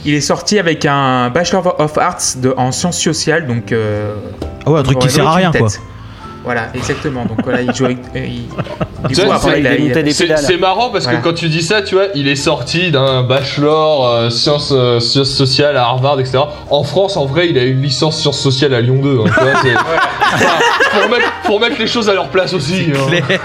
Il 0.05 0.13
est 0.13 0.21
sorti 0.21 0.57
avec 0.57 0.85
un 0.85 1.29
Bachelor 1.31 1.75
of 1.81 1.97
Arts 1.97 2.21
de- 2.37 2.53
en 2.55 2.71
sciences 2.71 2.99
sociales, 3.01 3.45
donc 3.45 3.71
euh, 3.73 4.13
Ah 4.65 4.71
ouais, 4.71 4.79
un 4.79 4.83
truc 4.83 4.99
qui 4.99 5.09
sert 5.09 5.27
à 5.27 5.33
rien 5.35 5.51
quoi. 5.51 5.67
Voilà, 6.43 6.69
exactement. 6.73 7.25
Donc 7.25 7.39
voilà, 7.43 7.61
il 7.61 7.73
joue 7.75 7.85
avec. 7.85 7.97
euh, 8.15 8.25
il- 8.25 8.47
Du 9.07 9.13
Tu 9.13 9.21
coup, 9.21 9.27
vois, 9.27 9.35
après, 9.35 9.51
c'est- 9.51 9.59
il 9.59 9.67
a- 9.67 9.75
il 9.75 10.53
a- 10.55 10.57
marrant 10.57 10.89
parce 10.89 11.03
Voilà. 11.03 11.19
que 11.19 11.23
quand 11.23 11.33
tu 11.33 11.49
dis 11.49 11.61
ça, 11.61 11.81
tu 11.83 11.95
vois, 11.95 12.05
il 12.15 12.27
est 12.27 12.35
sorti 12.35 12.89
d'un 12.89 13.21
bachelor 13.21 14.07
euh, 14.07 14.29
sciences, 14.31 14.71
euh, 14.75 14.99
sciences 14.99 15.29
sociales 15.29 15.77
à 15.77 15.83
Harvard, 15.83 16.19
etc. 16.19 16.39
En 16.71 16.83
France, 16.83 17.15
en 17.15 17.25
vrai, 17.25 17.47
il 17.49 17.57
a 17.59 17.63
une 17.63 17.81
licence 17.81 18.17
sciences 18.19 18.39
sociales 18.39 18.73
à 18.73 18.81
Lyon 18.81 18.99
2. 19.03 19.19
hein, 19.19 19.29
tu 19.35 19.39
vois, 19.43 19.51
Enfin, 20.33 21.17
faut 21.43 21.53
remettre 21.53 21.75
les 21.79 21.87
choses 21.87 22.09
à 22.09 22.13
leur 22.13 22.29
place 22.29 22.53
aussi. 22.53 22.87
hein. 22.95 23.35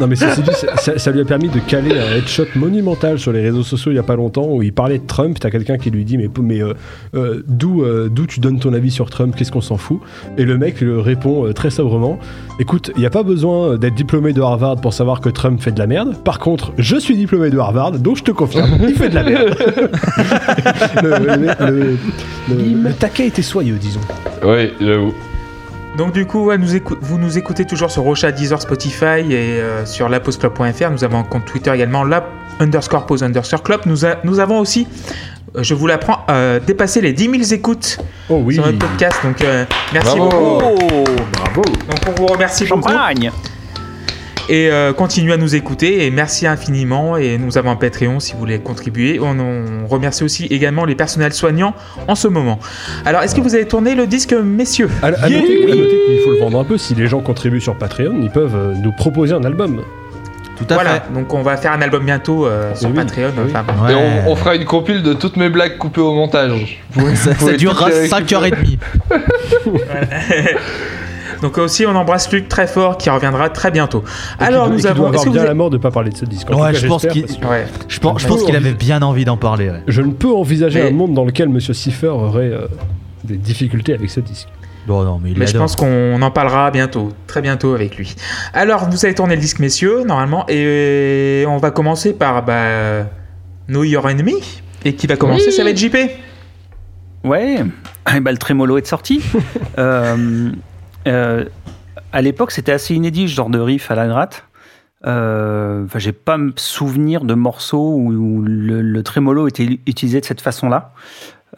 Non 0.00 0.06
mais 0.06 0.16
ceci 0.16 0.42
dit, 0.42 0.50
ça, 0.54 0.76
ça- 0.76 0.98
ça 0.98 1.10
lui 1.10 1.20
a 1.20 1.24
permis 1.24 1.48
de 1.48 1.58
caler 1.60 1.98
un 1.98 2.16
headshot 2.16 2.46
monumental 2.56 3.18
sur 3.18 3.32
les 3.32 3.42
réseaux 3.42 3.62
sociaux 3.62 3.92
il 3.92 3.96
y 3.96 3.98
a 3.98 4.02
pas 4.02 4.16
longtemps 4.16 4.46
où 4.48 4.62
il 4.62 4.72
parlait 4.72 4.98
de 4.98 5.06
Trump. 5.06 5.38
T'as 5.38 5.50
quelqu'un 5.50 5.76
qui 5.78 5.90
lui 5.90 6.04
dit 6.04 6.16
mais 6.16 6.28
mais 6.40 6.62
euh, 6.62 6.74
euh, 7.14 7.42
d'où 7.46 7.82
euh, 7.84 8.08
d'où 8.10 8.26
tu 8.26 8.40
donnes 8.40 8.58
ton 8.58 8.72
avis 8.72 8.90
sur 8.90 9.10
Trump? 9.10 9.34
Qu'est-ce 9.36 9.52
qu'on 9.52 9.60
s'en 9.60 9.76
fout? 9.76 10.00
Et 10.38 10.44
le 10.44 10.56
mec 10.56 10.80
lui 10.80 10.98
répond 11.00 11.46
euh, 11.46 11.52
très 11.52 11.70
sobrement 11.70 12.18
écoute, 12.58 12.90
il 12.96 13.02
y 13.02 13.06
a 13.06 13.10
pas 13.10 13.22
besoin 13.22 13.76
d'être 13.78 13.94
diplômé 13.94 14.32
de 14.32 14.40
Harvard 14.42 14.76
pour 14.80 14.92
savoir 14.92 15.20
que 15.20 15.28
Trump 15.30 15.60
fait 15.62 15.72
de 15.72 15.78
la 15.78 15.86
merde. 15.86 16.14
Par 16.24 16.38
contre, 16.38 16.72
je 16.78 16.96
suis 16.96 17.16
diplômé 17.16 17.48
de 17.50 17.58
Harvard, 17.58 17.92
donc 17.92 18.18
je 18.18 18.22
te 18.22 18.30
confirme, 18.32 18.70
il 18.82 18.94
fait 18.94 19.08
de 19.08 19.14
la 19.14 19.22
merde. 19.22 19.54
le, 21.02 21.08
le- 21.10 21.36
le- 21.36 21.96
le- 22.48 22.82
le 22.88 22.92
taquet 22.92 23.26
était 23.28 23.40
soyeux, 23.42 23.76
disons. 23.80 24.00
Oui, 24.44 24.70
j'avoue. 24.80 25.14
Donc 25.96 26.12
du 26.12 26.24
coup, 26.26 26.46
ouais, 26.46 26.56
nous 26.58 26.74
écou- 26.76 26.96
vous 27.00 27.18
nous 27.18 27.36
écoutez 27.36 27.64
toujours 27.64 27.90
sur 27.90 28.02
Rocha, 28.02 28.32
Deezer, 28.32 28.60
Spotify 28.62 29.20
et 29.30 29.60
euh, 29.60 29.84
sur 29.84 30.08
laposeclub.fr. 30.08 30.90
Nous 30.90 31.04
avons 31.04 31.18
un 31.18 31.24
compte 31.24 31.44
Twitter 31.44 31.72
également, 31.74 32.04
la 32.04 32.24
underscore 32.60 33.06
pause 33.06 33.22
underscore 33.22 33.62
club. 33.62 33.80
Nous, 33.86 34.04
a- 34.06 34.16
nous 34.24 34.38
avons 34.40 34.60
aussi, 34.60 34.86
euh, 35.56 35.62
je 35.62 35.74
vous 35.74 35.86
l'apprends, 35.86 36.24
euh, 36.30 36.60
dépassé 36.60 37.00
les 37.00 37.12
10 37.12 37.24
000 37.44 37.52
écoutes 37.58 37.98
Oh 38.30 38.40
oui, 38.44 38.54
sur 38.54 38.64
notre 38.64 38.78
podcast. 38.78 39.18
Donc 39.24 39.42
euh, 39.42 39.64
merci 39.92 40.16
Bravo. 40.16 40.58
beaucoup. 40.60 41.04
Bravo. 41.32 41.62
Donc 41.62 41.98
on 42.08 42.12
vous 42.12 42.26
remercie 42.28 42.64
beaucoup. 42.66 42.88
Et 44.52 44.68
euh, 44.70 44.92
continuez 44.92 45.32
à 45.32 45.36
nous 45.36 45.54
écouter 45.54 46.04
et 46.06 46.10
merci 46.10 46.46
infiniment. 46.46 47.16
Et 47.16 47.38
nous 47.38 47.56
avons 47.56 47.70
un 47.70 47.76
Patreon 47.76 48.18
si 48.18 48.32
vous 48.32 48.40
voulez 48.40 48.58
contribuer. 48.58 49.20
On, 49.20 49.38
on 49.38 49.86
remercie 49.86 50.24
aussi 50.24 50.46
également 50.46 50.84
les 50.84 50.96
personnels 50.96 51.32
soignants 51.32 51.72
en 52.08 52.16
ce 52.16 52.26
moment. 52.26 52.58
Alors, 53.06 53.22
est-ce 53.22 53.34
que 53.36 53.40
vous 53.40 53.54
avez 53.54 53.66
tourné 53.66 53.94
le 53.94 54.08
disque, 54.08 54.32
messieurs? 54.32 54.90
À, 55.02 55.06
à 55.06 55.10
noter, 55.28 55.70
à 55.70 55.74
noter 55.76 55.98
qu'il 56.06 56.20
faut 56.24 56.32
le 56.32 56.38
vendre 56.40 56.58
un 56.58 56.64
peu. 56.64 56.76
Si 56.78 56.94
les 56.96 57.06
gens 57.06 57.20
contribuent 57.20 57.60
sur 57.60 57.78
Patreon, 57.78 58.18
ils 58.22 58.30
peuvent 58.30 58.56
euh, 58.56 58.74
nous 58.74 58.90
proposer 58.92 59.34
un 59.34 59.44
album. 59.44 59.82
Tout 60.58 60.66
à 60.68 60.74
Voilà, 60.74 60.90
fait. 61.00 61.12
donc 61.14 61.32
on 61.32 61.40
va 61.42 61.56
faire 61.56 61.72
un 61.72 61.80
album 61.80 62.04
bientôt 62.04 62.44
euh, 62.44 62.74
sur 62.74 62.90
Oui, 62.90 62.94
Patreon. 62.96 63.30
oui. 63.38 63.44
Enfin, 63.54 63.62
bon. 63.62 63.88
Et 63.88 63.94
on, 63.94 64.30
on 64.32 64.36
fera 64.36 64.56
une 64.56 64.66
compile 64.66 65.02
de 65.02 65.14
toutes 65.14 65.36
mes 65.38 65.48
blagues 65.48 65.78
coupées 65.78 66.02
au 66.02 66.12
montage. 66.12 66.82
Vous 66.92 67.14
Ça, 67.16 67.30
vous 67.30 67.36
pouvez 67.36 67.52
ça 67.52 67.56
durera 67.56 67.86
toutes 67.90 68.00
les 68.00 68.08
5h30. 68.08 68.78
Donc 71.42 71.56
aussi, 71.58 71.86
on 71.86 71.94
embrasse 71.94 72.30
Luc 72.32 72.48
très 72.48 72.66
fort 72.66 72.98
qui 72.98 73.08
reviendra 73.10 73.48
très 73.50 73.70
bientôt. 73.70 74.04
Et 74.40 74.44
Alors, 74.44 74.66
qui, 74.66 74.70
nous 74.72 74.76
qui 74.76 74.82
doit 74.82 74.90
avons. 74.90 75.00
avoir 75.06 75.14
Est-ce 75.14 75.24
que 75.24 75.30
bien 75.30 75.40
vous 75.42 75.46
la 75.48 75.54
mort 75.54 75.70
de 75.70 75.78
pas 75.78 75.90
parler 75.90 76.10
de 76.10 76.16
ce 76.16 76.24
disque. 76.26 76.50
Ouais, 76.50 76.56
cas, 76.56 76.72
je 76.74 76.86
pense 76.86 77.06
qu'il- 77.06 77.24
que 77.26 77.46
Ouais. 77.46 77.66
Je 77.88 77.98
pense, 77.98 78.20
je 78.22 78.26
pense 78.28 78.42
qu'il 78.44 78.54
avait 78.56 78.72
bien 78.74 79.00
envie 79.02 79.24
d'en 79.24 79.36
parler. 79.36 79.70
ouais. 79.70 79.82
Je 79.86 80.02
ne 80.02 80.12
peux 80.12 80.30
envisager 80.32 80.82
Mais- 80.82 80.88
un 80.88 80.92
monde 80.92 81.14
dans 81.14 81.24
lequel 81.24 81.48
Monsieur 81.48 81.72
Cipher 81.74 82.08
aurait 82.08 82.50
euh, 82.52 82.66
des 83.24 83.36
difficultés 83.36 83.94
avec 83.94 84.10
ce 84.10 84.20
disque. 84.20 84.48
Bon, 84.86 85.02
non, 85.04 85.20
mais 85.22 85.30
il 85.32 85.38
Mais 85.38 85.46
je 85.46 85.56
pense 85.56 85.76
qu'on 85.76 86.20
en 86.20 86.30
parlera 86.30 86.70
bientôt, 86.70 87.10
très 87.26 87.42
bientôt 87.42 87.74
avec 87.74 87.96
lui. 87.96 88.14
Alors, 88.54 88.88
vous 88.90 89.04
avez 89.04 89.14
tourné 89.14 89.34
le 89.36 89.40
disque, 89.40 89.58
messieurs, 89.60 90.04
normalement, 90.04 90.44
et 90.48 91.44
on 91.48 91.58
va 91.58 91.70
commencer 91.70 92.12
par 92.14 92.42
bah, 92.44 93.04
Know 93.68 93.84
Your 93.84 94.06
Enemy. 94.06 94.36
Et 94.84 94.94
qui 94.94 95.06
va 95.06 95.16
commencer, 95.16 95.44
Oui. 95.48 95.52
ça 95.52 95.62
va 95.64 95.70
être 95.70 95.76
JP. 95.78 95.96
Ouais, 97.24 97.56
et 98.16 98.20
bah, 98.20 98.32
le 98.32 98.38
trémolo 98.38 98.78
est 98.78 98.86
sorti. 98.86 99.20
Euh, 99.78 100.50
euh, 101.06 101.44
à 102.12 102.22
l'époque, 102.22 102.50
c'était 102.50 102.72
assez 102.72 102.94
inédit, 102.94 103.28
ce 103.28 103.34
genre 103.34 103.50
de 103.50 103.58
riff 103.58 103.90
à 103.90 103.94
la 103.94 104.06
gratte. 104.06 104.44
Euh, 105.06 105.84
Enfin, 105.84 105.98
j'ai 105.98 106.12
pas 106.12 106.38
souvenir 106.56 107.24
de 107.24 107.34
morceaux 107.34 107.94
où, 107.94 108.42
le, 108.42 108.82
le 108.82 109.02
trémolo 109.02 109.48
était 109.48 109.80
utilisé 109.86 110.20
de 110.20 110.24
cette 110.26 110.40
façon-là. 110.40 110.92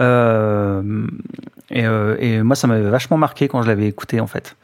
Euh, 0.01 1.07
et, 1.71 1.87
euh, 1.87 2.17
et 2.19 2.43
moi, 2.43 2.57
ça 2.57 2.67
m'avait 2.67 2.89
vachement 2.89 3.17
marqué 3.17 3.49
quand 3.49 3.63
je 3.63 3.69
l'avais 3.69 3.87
écouté, 3.87 4.21
en 4.21 4.27
fait. 4.27 4.57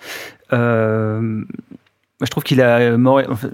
Euh, 0.52 1.42
je 2.20 2.30
trouve 2.30 2.42
qu'il 2.42 2.60
a, 2.60 2.96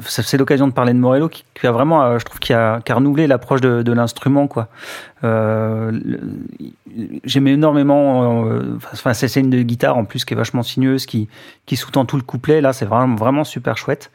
ça- 0.00 0.22
c'est 0.22 0.38
l'occasion 0.38 0.66
de 0.66 0.72
parler 0.72 0.94
de 0.94 0.98
Morello, 0.98 1.28
qui, 1.28 1.44
a 1.66 1.70
vraiment, 1.72 2.02
euh, 2.02 2.18
je 2.18 2.24
trouve 2.24 2.38
qu'il 2.38 2.54
a, 2.54 2.80
renouvelé 2.88 3.26
l'approche 3.26 3.60
de, 3.60 3.92
l'instrument, 3.92 4.46
quoi. 4.48 4.68
Euh, 5.22 5.92
J'aimais 7.24 7.52
énormément. 7.52 8.44
euh, 8.46 8.78
Enfin, 8.92 9.12
de 9.12 9.62
guitare 9.62 9.96
en 9.98 10.04
plus 10.04 10.24
qui 10.24 10.32
est 10.32 10.36
vachement 10.36 10.62
sinueuse, 10.62 11.06
qui, 11.06 11.28
qui 11.66 11.76
sous-tend 11.76 12.04
tout 12.06 12.16
le 12.16 12.22
couplet. 12.22 12.60
Là, 12.60 12.72
c'est 12.72 12.84
vraiment, 12.86 13.16
vraiment 13.16 13.44
super 13.44 13.76
chouette. 13.76 14.10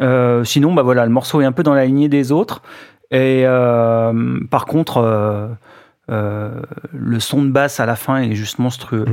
Euh, 0.00 0.44
sinon, 0.44 0.74
bah 0.74 0.82
voilà, 0.82 1.04
le 1.04 1.10
morceau 1.12 1.40
est 1.40 1.44
un 1.44 1.52
peu 1.52 1.62
dans 1.62 1.74
la 1.74 1.86
lignée 1.86 2.08
des 2.08 2.30
autres. 2.30 2.62
Et 3.10 3.42
euh, 3.46 4.38
par 4.50 4.66
contre, 4.66 4.98
euh, 6.10 6.60
le 6.92 7.18
son 7.20 7.42
de 7.42 7.50
basse 7.50 7.80
à 7.80 7.86
la 7.86 7.96
fin 7.96 8.18
est 8.22 8.34
juste 8.34 8.58
monstrueux. 8.58 9.04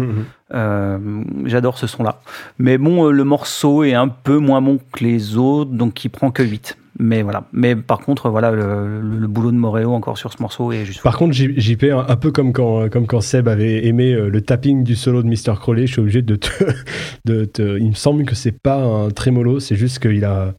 Euh, 0.54 0.98
J'adore 1.46 1.78
ce 1.78 1.88
son-là. 1.88 2.22
Mais 2.60 2.78
bon, 2.78 3.08
euh, 3.08 3.12
le 3.12 3.24
morceau 3.24 3.84
est 3.84 3.94
un 3.94 4.08
peu 4.10 4.38
moins 4.38 4.62
bon 4.62 4.80
que 4.92 5.04
les 5.04 5.38
autres, 5.38 5.72
donc 5.72 6.04
il 6.04 6.10
prend 6.10 6.32
que 6.32 6.44
8. 6.44 6.78
Mais 7.00 7.22
voilà. 7.22 7.46
Mais 7.54 7.76
par 7.76 8.00
contre, 8.00 8.30
voilà, 8.30 8.52
le, 8.52 9.26
boulot 9.28 9.52
de 9.52 9.56
Moreo 9.56 9.94
encore 9.94 10.18
sur 10.18 10.32
ce 10.34 10.42
morceau 10.42 10.72
est 10.74 10.84
juste. 10.84 11.02
Par 11.02 11.18
contre, 11.18 11.34
JP, 11.34 11.84
un, 11.86 12.06
un 12.08 12.16
peu 12.18 12.32
comme 12.32 12.52
quand, 12.52 12.89
comme 12.89 13.08
quand 13.08 13.22
Seb 13.22 13.48
avait 13.48 13.88
aimé 13.88 14.14
le 14.14 14.42
tapping 14.42 14.84
du 14.84 14.96
solo 14.96 15.24
de 15.24 15.28
Mr. 15.28 15.56
Crowley, 15.60 15.88
je 15.88 15.94
suis 15.94 16.02
obligé 16.02 16.22
de 16.22 16.36
te, 16.36 16.50
de 17.26 17.46
te- 17.46 17.80
Il 17.80 17.88
me 17.89 17.96
semble 17.96 18.26
que 18.26 18.36
c'est 18.36 18.52
pas 18.62 18.84
un 18.84 19.10
trémolo, 19.10 19.62
c'est 19.62 19.78
juste 19.78 20.00
qu'il 20.00 20.26
a, 20.26 20.54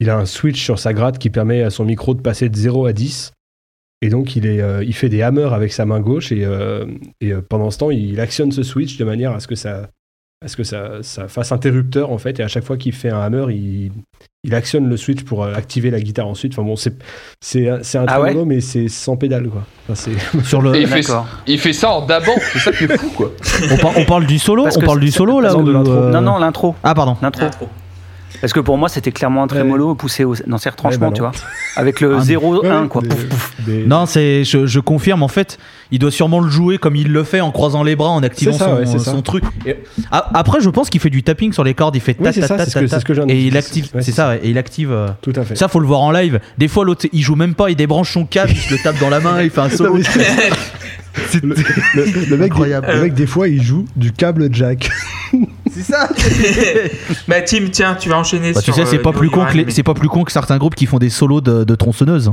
il 0.00 0.08
a 0.08 0.16
un 0.16 0.24
switch 0.24 0.60
sur 0.64 0.78
sa 0.78 0.94
gratte 0.94 1.18
qui 1.18 1.28
permet 1.28 1.62
à 1.62 1.68
son 1.70 1.84
micro 1.84 2.14
de 2.14 2.22
passer 2.22 2.48
de 2.48 2.56
0 2.56 2.86
à 2.86 2.92
10. 2.94 3.32
Et 4.02 4.08
donc, 4.10 4.36
il, 4.36 4.44
est, 4.46 4.60
euh, 4.60 4.84
il 4.84 4.94
fait 4.94 5.08
des 5.08 5.22
hammers 5.22 5.52
avec 5.54 5.72
sa 5.72 5.86
main 5.86 6.00
gauche 6.00 6.30
et, 6.32 6.44
euh, 6.44 6.84
et 7.20 7.32
euh, 7.32 7.40
pendant 7.48 7.70
ce 7.70 7.78
temps, 7.78 7.90
il 7.90 8.20
actionne 8.20 8.52
ce 8.52 8.62
switch 8.62 8.98
de 8.98 9.04
manière 9.04 9.32
à 9.32 9.40
ce 9.40 9.46
que 9.46 9.54
ça, 9.54 9.88
à 10.44 10.48
ce 10.48 10.56
que 10.56 10.64
ça, 10.64 10.98
ça 11.02 11.26
fasse 11.28 11.52
interrupteur 11.52 12.10
en 12.10 12.18
fait. 12.18 12.38
Et 12.38 12.42
à 12.42 12.48
chaque 12.48 12.64
fois 12.64 12.76
qu'il 12.76 12.92
fait 12.92 13.08
un 13.08 13.20
hammer, 13.20 13.46
il, 13.54 13.92
il 14.42 14.54
actionne 14.54 14.90
le 14.90 14.98
switch 14.98 15.22
pour 15.24 15.42
euh, 15.42 15.54
activer 15.54 15.90
la 15.90 16.00
guitare 16.02 16.26
ensuite. 16.26 16.52
Enfin 16.52 16.64
bon, 16.64 16.76
c'est, 16.76 16.92
c'est, 17.40 17.66
un- 17.70 17.82
c'est 17.82 17.96
un 17.96 18.04
Ah 18.06 18.20
ouais 18.20 18.34
mais 18.44 18.60
c'est 18.60 18.88
sans 18.88 19.16
pédale 19.16 19.48
quoi. 19.48 19.64
Enfin, 19.88 19.94
c'est... 19.94 20.42
Sur 20.44 20.60
le, 20.60 20.76
il 20.76 20.86
fait, 20.86 21.00
D'accord. 21.00 21.26
il 21.46 21.58
fait 21.58 21.72
ça 21.72 21.92
en 21.92 22.04
dabant, 22.04 22.34
c'est 22.52 22.58
ça 22.58 22.72
qui 22.72 22.84
est 22.84 22.98
fou 22.98 23.08
quoi. 23.16 23.32
on, 23.70 23.76
par- 23.78 23.96
on 23.96 24.04
parle 24.04 24.26
du 24.26 24.38
solo 24.38 24.64
Parce 24.64 24.76
On 24.76 24.80
parle 24.82 25.00
du 25.00 25.10
solo 25.10 25.40
là 25.40 25.56
ou 25.56 25.62
de 25.62 25.72
l'intro. 25.72 25.94
Non, 26.10 26.20
non, 26.20 26.36
l'intro. 26.38 26.74
Ah, 26.82 26.94
pardon. 26.94 27.16
L'intro. 27.22 27.46
Parce 28.40 28.52
que 28.52 28.60
pour 28.60 28.76
moi, 28.76 28.88
c'était 28.88 29.12
clairement 29.12 29.42
un 29.42 29.46
trémolo 29.46 29.94
poussé 29.94 30.24
au- 30.24 30.34
dans 30.46 30.58
ses 30.58 30.68
retranchements, 30.68 31.06
Ouais, 31.06 31.10
bah 31.12 31.16
tu 31.16 31.22
non. 31.22 31.28
vois. 31.30 31.38
Avec 31.76 32.00
le 32.00 32.16
Ah, 32.16 32.20
0-1, 32.20 32.88
quoi. 32.88 33.00
Des- 33.02 33.08
Pouf, 33.08 33.24
pouf. 33.26 33.52
des- 33.66 33.86
Non, 33.86 34.06
c'est, 34.06 34.44
je, 34.44 34.66
je 34.66 34.80
confirme, 34.80 35.22
en 35.22 35.28
fait, 35.28 35.58
il 35.90 35.98
doit 35.98 36.10
sûrement 36.10 36.40
le 36.40 36.50
jouer 36.50 36.76
comme 36.78 36.94
il 36.96 37.10
le 37.12 37.24
fait 37.24 37.40
en 37.40 37.50
croisant 37.52 37.82
les 37.82 37.96
bras, 37.96 38.10
en 38.10 38.22
activant 38.22 38.52
ça, 38.52 38.66
son, 38.66 38.74
ouais, 38.76 38.86
c'est 38.86 38.98
ça. 38.98 39.12
son 39.12 39.22
truc. 39.22 39.44
Et- 39.64 39.76
a- 40.10 40.30
après, 40.38 40.60
je 40.60 40.68
pense 40.68 40.90
qu'il 40.90 41.00
fait 41.00 41.10
du 41.10 41.22
tapping 41.22 41.52
sur 41.52 41.64
les 41.64 41.74
cordes, 41.74 41.96
il 41.96 42.00
fait 42.00 42.16
Oui, 42.18 42.24
ta 42.24 42.32
c'est 42.32 42.40
ta 42.40 42.48
ça, 42.48 42.56
ta 42.58 42.66
ce 42.66 42.70
ta 42.72 42.80
que- 42.80 42.86
ce 42.88 43.04
que 43.22 43.30
et 43.30 43.44
il 43.46 43.56
active, 43.56 43.88
Ouais, 43.94 44.02
c'est 44.02 44.10
ça, 44.12 44.16
ça. 44.24 44.28
ouais, 44.30 44.40
et 44.42 44.50
il 44.50 44.58
active. 44.58 44.90
euh, 44.92 45.08
Tout 45.22 45.32
à 45.36 45.44
fait. 45.44 45.56
Ça, 45.56 45.68
faut 45.68 45.80
le 45.80 45.86
voir 45.86 46.00
en 46.00 46.10
live. 46.10 46.40
Des 46.58 46.68
fois, 46.68 46.84
l'autre, 46.84 47.06
il 47.12 47.22
joue 47.22 47.36
même 47.36 47.54
pas, 47.54 47.70
il 47.70 47.76
débranche 47.76 48.12
son 48.12 48.26
câble, 48.26 48.50
il 48.52 48.58
se 48.58 48.72
le 48.74 48.78
tape 48.82 48.98
dans 49.00 49.08
la 49.10 49.20
main, 49.20 49.40
il 49.42 49.50
fait 49.50 49.60
un 49.60 49.70
solo. 49.70 49.98
Le, 51.42 51.54
le- 51.94 52.26
le 52.30 52.36
mec, 52.36 52.50
Incroyable. 52.52 52.86
Des, 52.86 52.92
le 52.94 53.00
mec, 53.02 53.14
des 53.14 53.26
fois, 53.26 53.48
il 53.48 53.62
joue 53.62 53.84
du 53.96 54.12
câble 54.12 54.48
jack. 54.52 54.90
C'est 55.70 55.82
ça. 55.82 56.08
bah, 57.28 57.40
Tim, 57.42 57.66
tiens, 57.70 57.94
tu 57.94 58.08
vas 58.08 58.18
enchaîner 58.18 58.52
Bah, 58.52 58.60
tu 58.60 58.66
sur. 58.66 58.74
sais, 58.74 58.86
c'est 58.86 58.98
euh, 58.98 59.02
pas 59.02 59.12
plus 59.12 59.30
con 59.30 59.44
que 59.46 59.56
les- 59.56 59.82
pas 59.82 59.94
plus 59.94 60.08
con 60.08 60.24
que 60.24 60.32
certains 60.32 60.58
groupes 60.58 60.74
qui 60.74 60.86
font 60.86 60.98
des 60.98 61.10
solos 61.10 61.40
de, 61.40 61.64
de 61.64 61.74
tronçonneuses. 61.74 62.30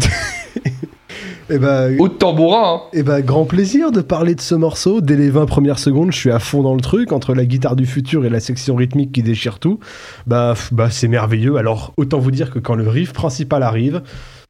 Et 1.50 1.58
bah, 1.58 1.88
Ou 2.00 2.08
de 2.08 2.14
tambourin, 2.14 2.76
hein. 2.76 2.82
et 2.94 3.04
bah, 3.04 3.22
grand 3.22 3.44
plaisir 3.46 3.92
de 3.92 4.00
parler 4.00 4.36
de 4.36 4.42
ce 4.42 4.56
morceau. 4.56 5.02
Dès 5.02 5.18
les 5.18 5.30
20 5.30 5.48
premières 5.48 5.80
secondes, 5.80 6.12
je 6.14 6.18
suis 6.18 6.32
à 6.32 6.40
fond 6.40 6.62
dans 6.64 6.74
le 6.76 6.80
truc. 6.82 7.12
Entre 7.12 7.34
la 7.34 7.46
guitare 7.46 7.76
du 7.76 7.86
futur 7.86 8.24
et 8.26 8.30
la 8.30 8.40
section 8.40 8.76
rythmique 8.76 9.12
qui 9.12 9.22
déchire 9.22 9.60
tout, 9.60 9.80
bah, 10.28 10.54
bah 10.72 10.90
c'est 10.90 11.10
merveilleux. 11.10 11.58
Alors, 11.58 11.94
autant 11.98 12.20
vous 12.20 12.32
dire 12.32 12.52
que 12.52 12.60
quand 12.60 12.76
le 12.76 12.88
riff 12.88 13.12
principal 13.12 13.64
arrive, 13.64 14.02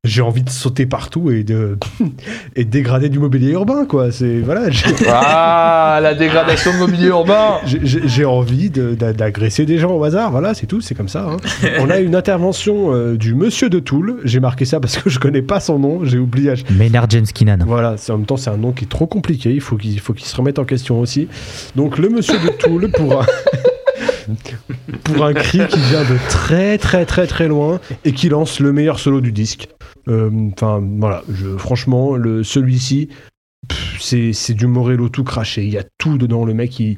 j'ai 0.03 0.23
envie 0.23 0.41
de 0.41 0.49
sauter 0.49 0.87
partout 0.87 1.29
et 1.29 1.43
de, 1.43 1.77
et 2.55 2.63
de 2.65 2.69
dégrader 2.71 3.07
du 3.09 3.19
mobilier 3.19 3.51
urbain, 3.51 3.85
quoi. 3.85 4.11
C'est, 4.11 4.39
voilà, 4.39 4.61
Ah, 5.07 5.99
la 6.01 6.15
dégradation 6.15 6.73
de 6.73 6.77
mobilier 6.79 7.07
urbain. 7.09 7.59
J'ai- 7.65 8.25
envie 8.25 8.69
de- 8.71 8.95
d'agresser 8.95 9.65
des 9.65 9.77
gens 9.77 9.91
au 9.91 10.03
hasard, 10.03 10.31
voilà, 10.31 10.53
c'est 10.55 10.65
tout, 10.65 10.81
c'est 10.81 10.95
comme 10.95 11.07
ça. 11.09 11.27
hein. 11.29 11.37
On 11.79 11.89
a 11.91 11.99
une 11.99 12.15
intervention 12.15 12.93
euh, 12.95 13.15
du 13.17 13.35
monsieur 13.35 13.69
de 13.69 13.77
Toul, 13.79 14.17
j'ai 14.23 14.39
marqué 14.39 14.65
ça 14.65 14.79
parce 14.79 14.97
que 14.97 15.09
je 15.09 15.19
connais 15.19 15.41
pas 15.43 15.59
son 15.59 15.77
nom, 15.79 16.03
j'ai 16.05 16.17
oublié. 16.17 16.53
James 17.09 17.25
Keenan. 17.33 17.57
Voilà, 17.67 17.95
c'est- 17.97 18.11
en 18.11 18.17
même 18.17 18.25
temps 18.25 18.37
c'est 18.37 18.49
un 18.49 18.57
nom 18.57 18.71
qui 18.71 18.85
est 18.85 18.87
trop 18.89 19.05
compliqué, 19.07 19.51
il 19.53 19.61
faut 19.61 19.75
qu'il 19.77 19.99
faut 19.99 20.13
qu'il 20.13 20.25
se 20.25 20.35
remette 20.35 20.57
en 20.59 20.65
question 20.65 20.99
aussi. 20.99 21.27
Donc 21.75 21.97
le 21.99 22.09
monsieur 22.09 22.39
de 22.39 22.49
Toul 22.49 22.89
pour 22.91 23.21
un, 23.21 23.25
pour 25.03 25.25
un 25.25 25.33
cri 25.33 25.59
qui 25.67 25.79
vient 25.79 26.03
de 26.03 26.17
très 26.29 26.77
très 26.77 27.05
très 27.05 27.27
très 27.27 27.47
loin 27.47 27.79
et 28.05 28.13
qui 28.13 28.29
lance 28.29 28.59
le 28.59 28.71
meilleur 28.71 28.99
solo 28.99 29.21
du 29.21 29.31
disque. 29.31 29.69
Euh, 30.07 30.29
Enfin 30.53 30.83
voilà, 30.99 31.23
franchement, 31.57 32.15
celui-ci, 32.43 33.09
c'est 33.99 34.53
du 34.53 34.67
Morello 34.67 35.09
tout 35.09 35.23
craché. 35.23 35.63
Il 35.63 35.71
y 35.71 35.77
a 35.77 35.83
tout 35.97 36.17
dedans. 36.17 36.45
Le 36.45 36.53
mec, 36.53 36.79
il, 36.79 36.97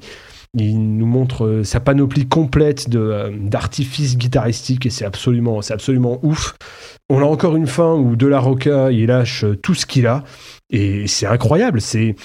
nous 0.56 1.08
montre 1.08 1.45
euh, 1.45 1.64
sa 1.64 1.80
panoplie 1.80 2.28
complète 2.28 2.88
euh, 2.93 3.36
d'artifices 3.36 4.18
guitaristiques 4.18 4.86
et 4.86 4.91
c'est 4.91 5.06
absolument, 5.06 5.60
absolument 5.68 6.20
ouf. 6.22 6.56
On 7.10 7.22
a 7.22 7.26
encore 7.26 7.56
une 7.56 7.66
fin 7.66 7.95
où 7.95 8.16
De 8.16 8.28
La 8.28 8.39
Roca, 8.39 8.91
il 8.91 9.08
lâche 9.08 9.45
tout 9.64 9.74
ce 9.74 9.88
qu'il 9.88 10.06
a 10.06 10.24
et 10.70 11.08
c'est 11.08 11.26
incroyable. 11.26 11.82
C'est 11.82 12.16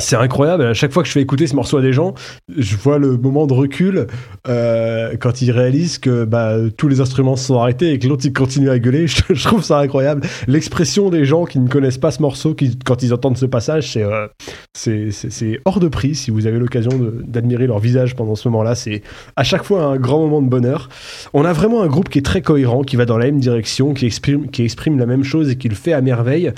C'est 0.00 0.16
incroyable, 0.16 0.64
à 0.64 0.74
chaque 0.74 0.92
fois 0.92 1.02
que 1.02 1.08
je 1.08 1.12
fais 1.12 1.20
écouter 1.20 1.46
ce 1.46 1.54
morceau 1.54 1.76
à 1.76 1.82
des 1.82 1.92
gens, 1.92 2.14
je 2.56 2.76
vois 2.76 2.98
le 2.98 3.16
moment 3.18 3.46
de 3.46 3.52
recul 3.52 4.06
euh, 4.48 5.14
quand 5.20 5.42
ils 5.42 5.50
réalisent 5.50 5.98
que 5.98 6.24
bah, 6.24 6.56
tous 6.76 6.88
les 6.88 7.00
instruments 7.00 7.36
se 7.36 7.46
sont 7.46 7.58
arrêtés 7.58 7.92
et 7.92 7.98
que 7.98 8.08
l'autre 8.08 8.26
continue 8.34 8.70
à 8.70 8.78
gueuler. 8.78 9.06
Je, 9.30 9.44
trouve 9.44 9.62
ça 9.62 9.78
incroyable. 9.78 10.22
L'expression 10.46 11.10
des 11.10 11.24
gens 11.24 11.44
qui 11.44 11.58
ne 11.58 11.68
connaissent 11.68 11.98
pas 11.98 12.10
ce 12.10 12.22
morceau, 12.22 12.54
qui, 12.54 12.78
quand 12.78 13.02
ils 13.02 13.12
entendent 13.12 13.36
ce 13.36 13.46
passage, 13.46 13.92
c'est 13.92 14.02
euh, 14.02 15.56
hors 15.64 15.80
de 15.80 15.88
prix. 15.88 16.14
Si 16.14 16.30
vous 16.30 16.46
avez 16.46 16.58
l'occasion 16.58 16.90
d'admirer 17.26 17.66
leur 17.66 17.78
visage 17.78 18.16
pendant 18.16 18.34
ce 18.34 18.48
moment-là, 18.48 18.74
c'est 18.74 19.02
à 19.36 19.44
chaque 19.44 19.64
fois 19.64 19.84
un 19.84 19.96
grand 19.96 20.20
moment 20.20 20.42
de 20.42 20.48
bonheur. 20.48 20.88
On 21.32 21.44
a 21.44 21.52
vraiment 21.52 21.82
un 21.82 21.88
groupe 21.88 22.08
qui 22.08 22.18
est 22.18 22.24
très 22.24 22.42
cohérent, 22.42 22.82
qui 22.82 22.96
va 22.96 23.04
dans 23.04 23.18
la 23.18 23.26
même 23.26 23.40
direction, 23.40 23.94
qui 23.94 24.06
exprime, 24.06 24.50
qui 24.50 24.62
exprime 24.62 24.98
la 24.98 25.06
même 25.06 25.24
chose 25.24 25.50
et 25.50 25.56
qui 25.56 25.68
le 25.68 25.74
fait 25.74 25.92
à 25.92 26.00
merveille. 26.00 26.52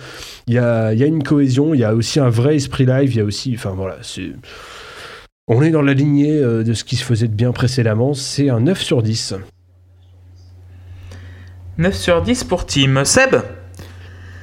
Il 0.46 0.54
y 0.54 0.58
a, 0.58 0.92
y 0.94 1.02
a 1.02 1.06
une 1.06 1.22
cohésion, 1.22 1.74
il 1.74 1.80
y 1.80 1.84
a 1.84 1.94
aussi 1.94 2.20
un 2.20 2.28
vrai 2.28 2.56
esprit 2.56 2.86
live, 2.86 3.30
enfin 3.54 3.70
voilà, 3.70 3.98
c'est... 4.02 4.32
On 5.48 5.60
est 5.62 5.70
dans 5.70 5.82
la 5.82 5.92
lignée 5.92 6.38
euh, 6.38 6.62
de 6.62 6.72
ce 6.72 6.84
qui 6.84 6.96
se 6.96 7.04
faisait 7.04 7.26
de 7.28 7.34
bien 7.34 7.52
précédemment, 7.52 8.14
c'est 8.14 8.48
un 8.48 8.60
9 8.60 8.80
sur 8.80 9.02
10. 9.02 9.34
9 11.78 11.94
sur 11.94 12.22
10 12.22 12.44
pour 12.44 12.64
Team. 12.66 13.04
Seb? 13.04 13.36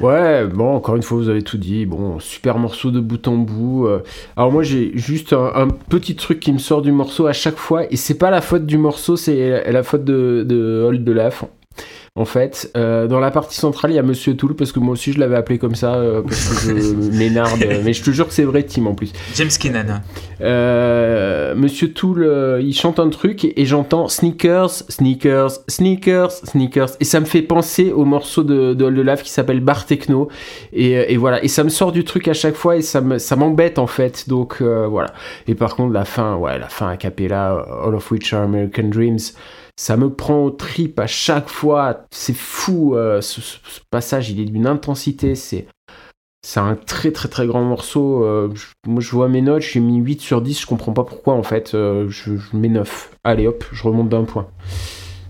Ouais, 0.01 0.45
bon, 0.47 0.75
encore 0.75 0.95
une 0.95 1.03
fois, 1.03 1.17
vous 1.17 1.29
avez 1.29 1.41
tout 1.41 1.57
dit. 1.57 1.85
Bon, 1.85 2.19
super 2.19 2.57
morceau 2.57 2.89
de 2.91 2.99
bout 2.99 3.27
en 3.27 3.35
bout. 3.35 3.85
euh. 3.87 4.01
Alors 4.37 4.51
moi, 4.51 4.63
j'ai 4.63 4.91
juste 4.97 5.33
un, 5.33 5.51
un 5.55 5.67
petit 5.67 6.15
truc 6.15 6.39
qui 6.39 6.53
me 6.53 6.57
sort 6.57 6.81
du 6.81 6.91
morceau 6.91 7.27
à 7.27 7.33
chaque 7.33 7.57
fois, 7.57 7.83
et 7.91 7.95
c'est 7.97 8.17
pas 8.17 8.29
la 8.29 8.41
faute 8.41 8.65
du 8.65 8.77
morceau, 8.77 9.15
c'est 9.17 9.71
la 9.71 9.83
faute 9.83 10.05
de, 10.05 10.45
de 10.47 10.83
Hold 10.87 11.03
de 11.03 11.11
Laf. 11.11 11.43
En 12.16 12.26
fait, 12.26 12.72
Euh, 12.76 13.07
dans 13.07 13.20
la 13.20 13.32
partie 13.32 13.55
centrale, 13.55 13.91
il 13.91 13.95
y 13.95 13.99
a 13.99 14.03
Monsieur 14.03 14.36
Tool, 14.36 14.55
parce 14.55 14.72
que 14.72 14.80
moi 14.80 14.93
aussi 14.93 15.14
je 15.14 15.20
l'avais 15.20 15.36
appelé 15.36 15.57
comme 15.57 15.76
ça, 15.76 15.95
euh, 15.95 16.22
parce 16.22 16.66
que 16.66 16.80
je 16.80 16.93
m'énarde. 17.18 17.60
mais 17.84 17.93
je 17.93 18.03
te 18.03 18.12
jure 18.12 18.28
que 18.28 18.34
c'est 18.34 18.43
vrai, 18.43 18.64
Tim, 18.64 18.86
en 18.88 18.93
plus. 18.95 19.14
James 19.36 19.49
Keenan. 19.60 20.01
Euh, 20.41 21.55
Monsieur 21.55 21.91
Tool, 21.93 22.24
euh, 22.24 22.62
il 22.62 22.74
chante 22.74 22.99
un 22.99 23.10
truc 23.10 23.45
et, 23.45 23.66
j'entends 23.66 24.07
sneakers, 24.07 24.70
sneakers, 24.89 25.51
sneakers, 25.68 26.32
sneakers. 26.32 26.89
Et 26.99 27.05
ça 27.05 27.20
me 27.20 27.26
fait 27.26 27.41
penser 27.41 27.91
au 27.91 28.05
morceau 28.05 28.43
de, 28.43 28.74
de 28.74 28.86
Lave 29.01 29.22
qui 29.24 29.30
s'appelle 29.32 29.60
Bar 29.62 29.86
Techno. 29.86 30.30
Et, 30.74 30.97
euh, 30.97 31.05
et 31.07 31.18
voilà. 31.18 31.43
Et 31.43 31.47
ça 31.47 31.64
me 31.64 31.70
sort 31.70 31.91
du 31.91 32.03
truc 32.03 32.28
à 32.28 32.34
chaque 32.34 32.55
fois 32.55 32.76
et 32.78 32.82
ça 32.82 33.01
me- 33.01 33.18
ça 33.20 33.36
m'embête 33.36 33.80
en 33.80 33.88
fait. 33.88 34.28
Donc 34.28 34.57
euh, 34.62 34.88
voilà. 34.88 35.14
Et 35.47 35.55
par 35.55 35.76
contre, 35.76 35.93
la 35.93 36.05
fin, 36.05 36.36
ouais, 36.36 36.57
la 36.60 36.68
fin 36.70 36.89
a 36.89 36.97
cappella, 36.97 37.66
All 37.86 37.95
of 37.95 38.12
which 38.12 38.34
are 38.34 38.43
American 38.43 38.89
Dreams. 38.89 39.20
Ça 39.82 39.95
me 39.95 40.09
prend 40.09 40.43
au 40.43 40.49
trip 40.49 40.99
à 40.99 41.07
chaque 41.07 41.47
fois. 41.47 42.01
C'est 42.11 42.36
fou. 42.36 42.95
euh, 42.95 43.21
ce, 43.21 43.39
ce- 43.39 43.59
ce 43.65 43.80
passage, 43.89 44.30
il 44.30 44.41
est 44.41 44.45
d'une 44.45 44.67
intensité. 44.67 45.36
C'est 45.36 45.67
c'est 46.45 46.59
un 46.59 46.75
très 46.75 47.11
très 47.11 47.30
très 47.30 47.47
grand 47.47 47.61
morceau. 47.63 48.25
euh, 48.25 48.49
je- 48.55 48.65
moi 48.86 48.99
je 48.99 49.09
vois 49.11 49.30
mes 49.30 49.41
notes, 49.41 49.61
j'ai 49.61 49.80
mis 49.80 49.97
8 49.99 50.19
sur 50.19 50.41
10, 50.41 50.59
je 50.59 50.65
comprends 50.65 50.91
pas 50.91 51.05
pourquoi 51.05 51.34
en 51.36 51.43
fait. 51.43 51.75
euh, 51.75 52.07
je, 52.09 52.36
je 52.36 52.57
mets 52.57 52.67
9. 52.67 53.11
Allez 53.23 53.47
hop, 53.47 53.63
je 53.71 53.82
remonte 53.84 54.09
d'un 54.09 54.25
point. 54.25 54.47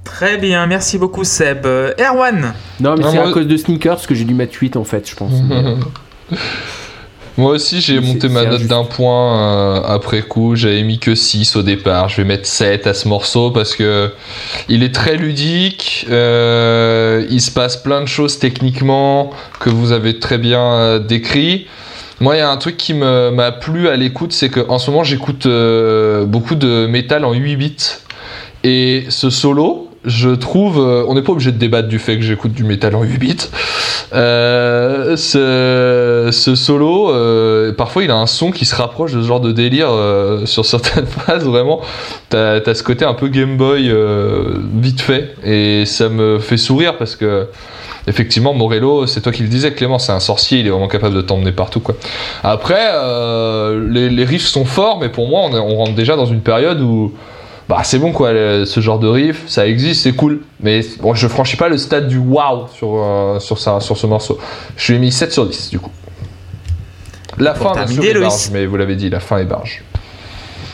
Très 0.04 0.39
bien, 0.39 0.66
merci 0.66 0.97
beaucoup 0.97 1.24
Seb. 1.24 1.68
Erwan 1.68 2.54
Non 2.80 2.95
mais 2.97 3.04
c'est 3.12 3.18
à 3.20 3.32
cause 3.32 3.45
de 3.47 3.56
Sneakers 3.56 4.08
que 4.08 4.16
j'ai 4.16 4.26
dû 4.26 4.34
mettre 4.34 4.56
8 4.60 4.78
en 4.78 4.84
fait, 4.84 5.08
je 5.08 5.16
pense. 5.16 5.34
Moi 7.40 7.54
aussi, 7.54 7.80
j'ai 7.80 8.02
monté 8.02 8.28
ma 8.28 8.44
note 8.44 8.64
d'un 8.64 8.84
point 8.84 9.78
euh, 9.78 9.82
après 9.86 10.24
coup. 10.24 10.58
J'avais 10.58 10.84
mis 10.84 11.00
que 11.00 11.16
6 11.16 11.56
au 11.56 11.62
départ. 11.62 12.10
Je 12.10 12.18
vais 12.18 12.26
mettre 12.26 12.46
7 12.46 12.86
à 12.86 12.94
ce 12.94 13.08
morceau 13.08 13.50
parce 13.52 13.76
que 13.76 14.12
il 14.68 14.84
est 14.84 14.94
très 14.94 15.16
ludique. 15.16 16.06
euh, 16.10 17.26
il 17.30 17.40
se 17.42 17.50
passe 17.50 17.78
plein 17.78 18.02
de 18.02 18.08
choses 18.08 18.40
techniquement 18.40 19.32
que 19.62 19.70
vous 19.70 19.94
avez 19.94 20.20
très 20.20 20.38
bien 20.38 20.74
euh, 20.74 21.00
décrit. 21.00 21.68
Moi, 22.20 22.36
il 22.36 22.40
y 22.40 22.42
a 22.42 22.50
un 22.50 22.58
truc 22.58 22.76
qui 22.76 22.94
m'a 22.94 23.52
plu 23.54 23.88
à 23.88 23.96
l'écoute, 23.96 24.34
c'est 24.34 24.50
que 24.50 24.60
en 24.68 24.78
ce 24.78 24.92
moment, 24.92 25.06
j'écoute 25.06 25.48
beaucoup 26.28 26.56
de 26.56 26.88
métal 26.88 27.24
en 27.24 27.32
8 27.32 27.56
bits. 27.56 27.78
Et 28.66 29.06
ce 29.08 29.30
solo, 29.30 29.89
je 30.06 30.30
trouve, 30.30 30.80
euh, 30.80 31.04
on 31.08 31.16
n'est 31.16 31.22
pas 31.22 31.34
obligé 31.34 31.52
de 31.52 31.58
débattre 31.58 31.89
du 31.89 32.00
fait 32.00 32.16
que 32.16 32.24
j'écoute 32.24 32.54
du 32.54 32.64
métal 32.64 32.95
en 32.95 33.04
8 33.04 33.18
bits. 33.18 33.38
Euh, 34.14 35.18
ce, 35.18 36.56
solo, 36.56 37.12
euh, 37.12 37.74
parfois 37.74 38.04
il 38.04 38.12
a 38.12 38.16
un 38.16 38.26
son 38.26 38.52
qui 38.52 38.66
se 38.66 38.76
rapproche 38.76 39.14
de 39.14 39.22
ce 39.22 39.28
genre 39.28 39.41
de 39.41 39.52
délire 39.52 39.89
sur 40.45 40.66
certaines 40.66 41.06
phases, 41.26 41.43
vraiment. 41.43 41.82
T'as 42.30 42.62
as 42.66 42.74
ce 42.74 42.84
côté 42.84 43.04
un 43.04 43.14
peu 43.14 43.28
Game 43.28 43.58
Boy 43.58 43.93
vite 44.76 45.02
fait, 45.02 45.36
et 45.43 45.86
ça 45.86 46.10
me 46.10 46.39
fait 46.39 46.58
sourire 46.58 46.97
parce 46.97 47.16
que. 47.16 47.47
Effectivement, 48.08 48.56
Morello, 48.56 49.06
c'est 49.06 49.22
toi 49.22 49.32
qui 49.32 49.43
le 49.43 49.50
disais, 49.50 49.72
Clément, 49.72 50.00
c'est 50.00 50.14
un 50.14 50.22
sorcier, 50.22 50.60
il 50.60 50.66
est 50.66 50.72
vraiment 50.72 50.88
capable 50.88 51.14
de 51.14 51.22
t'emmener 51.22 51.52
partout. 51.52 51.80
Quoi. 51.80 51.95
Après, 52.43 52.91
les, 53.91 54.24
riffs 54.24 54.47
sont 54.47 54.66
forts, 54.66 55.00
mais 55.00 55.10
pour 55.10 55.28
moi, 55.28 55.41
on 55.54 55.76
rentre 55.76 55.93
déjà 55.93 56.16
dans 56.16 56.26
une 56.26 56.39
période 56.39 56.82
où 56.82 57.14
bah 57.70 57.82
c'est 57.84 58.00
bon 58.00 58.12
quoi, 58.12 58.34
le- 58.34 58.66
ce 58.66 58.80
genre 58.82 58.98
de 59.00 59.08
riff, 59.08 59.44
ça 59.48 59.66
existe, 59.68 60.02
c'est 60.04 60.14
cool. 60.14 60.42
Mais 60.60 60.82
bon, 61.02 61.14
je 61.14 61.28
franchis 61.28 61.56
pas 61.56 61.70
le 61.70 61.78
stade 61.78 62.08
du 62.10 62.18
wow 62.18 62.68
sur, 62.76 62.96
euh, 62.96 63.40
sur, 63.40 63.58
ça, 63.60 63.80
sur 63.80 63.96
ce 63.96 64.08
morceau. 64.08 64.38
Je 64.76 64.92
lui 64.92 64.98
ai 64.98 65.00
mis 65.02 65.12
7 65.12 65.32
sur 65.32 65.48
10 65.48 65.70
du 65.70 65.80
coup. 65.80 65.92
La 67.38 67.54
Pour 67.54 67.74
fin, 67.74 67.86
bien 67.86 67.88
sûr, 67.88 68.04
est 68.04 68.20
barge, 68.20 68.50
mais 68.52 68.66
vous 68.66 68.76
l'avez 68.76 68.96
dit, 68.96 69.10
la 69.10 69.20
fin 69.20 69.38
est 69.38 69.46
barge. 69.46 69.84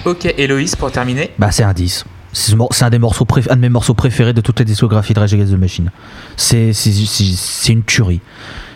Ok, 0.06 0.26
Héloïse 0.38 0.76
pour 0.76 0.92
terminer. 0.92 1.32
Bah, 1.38 1.52
c'est 1.52 1.64
un 1.64 1.74
10. 1.74 2.06
C'est 2.32 2.84
un, 2.84 2.90
des 2.90 3.00
morceaux 3.00 3.26
préf- 3.26 3.48
un 3.52 3.56
de 3.56 3.62
mes 3.62 3.70
morceaux 3.70 3.94
préférés 3.94 4.34
de 4.34 4.42
toute 4.42 4.60
la 4.60 4.66
discographie 4.66 5.14
de 5.14 5.20
Rage 5.20 5.34
Against 5.34 5.54
the 5.54 5.58
Machine. 5.60 5.92
C'est 6.38 6.74
c'est- 6.74 6.92
c'est- 6.92 7.36
c'est 7.36 7.72
une 7.74 7.84
tuerie. 7.84 8.20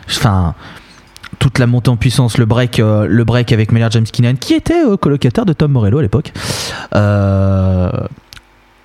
Enfin, 0.09 0.55
toute 1.39 1.57
la 1.57 1.67
montée 1.67 1.89
en 1.89 1.95
puissance, 1.95 2.37
le 2.37 2.45
break, 2.45 2.79
euh, 2.79 3.07
le 3.07 3.23
break 3.23 3.51
avec 3.51 3.71
Maynard 3.71 3.91
James 3.91 4.05
Keenan, 4.05 4.35
qui 4.35 4.53
était 4.53 4.85
euh, 4.85 4.97
colocataire 4.97 5.45
de 5.45 5.53
Tom 5.53 5.71
Morello 5.71 5.97
à 5.97 6.01
l'époque. 6.01 6.33
Euh, 6.95 7.89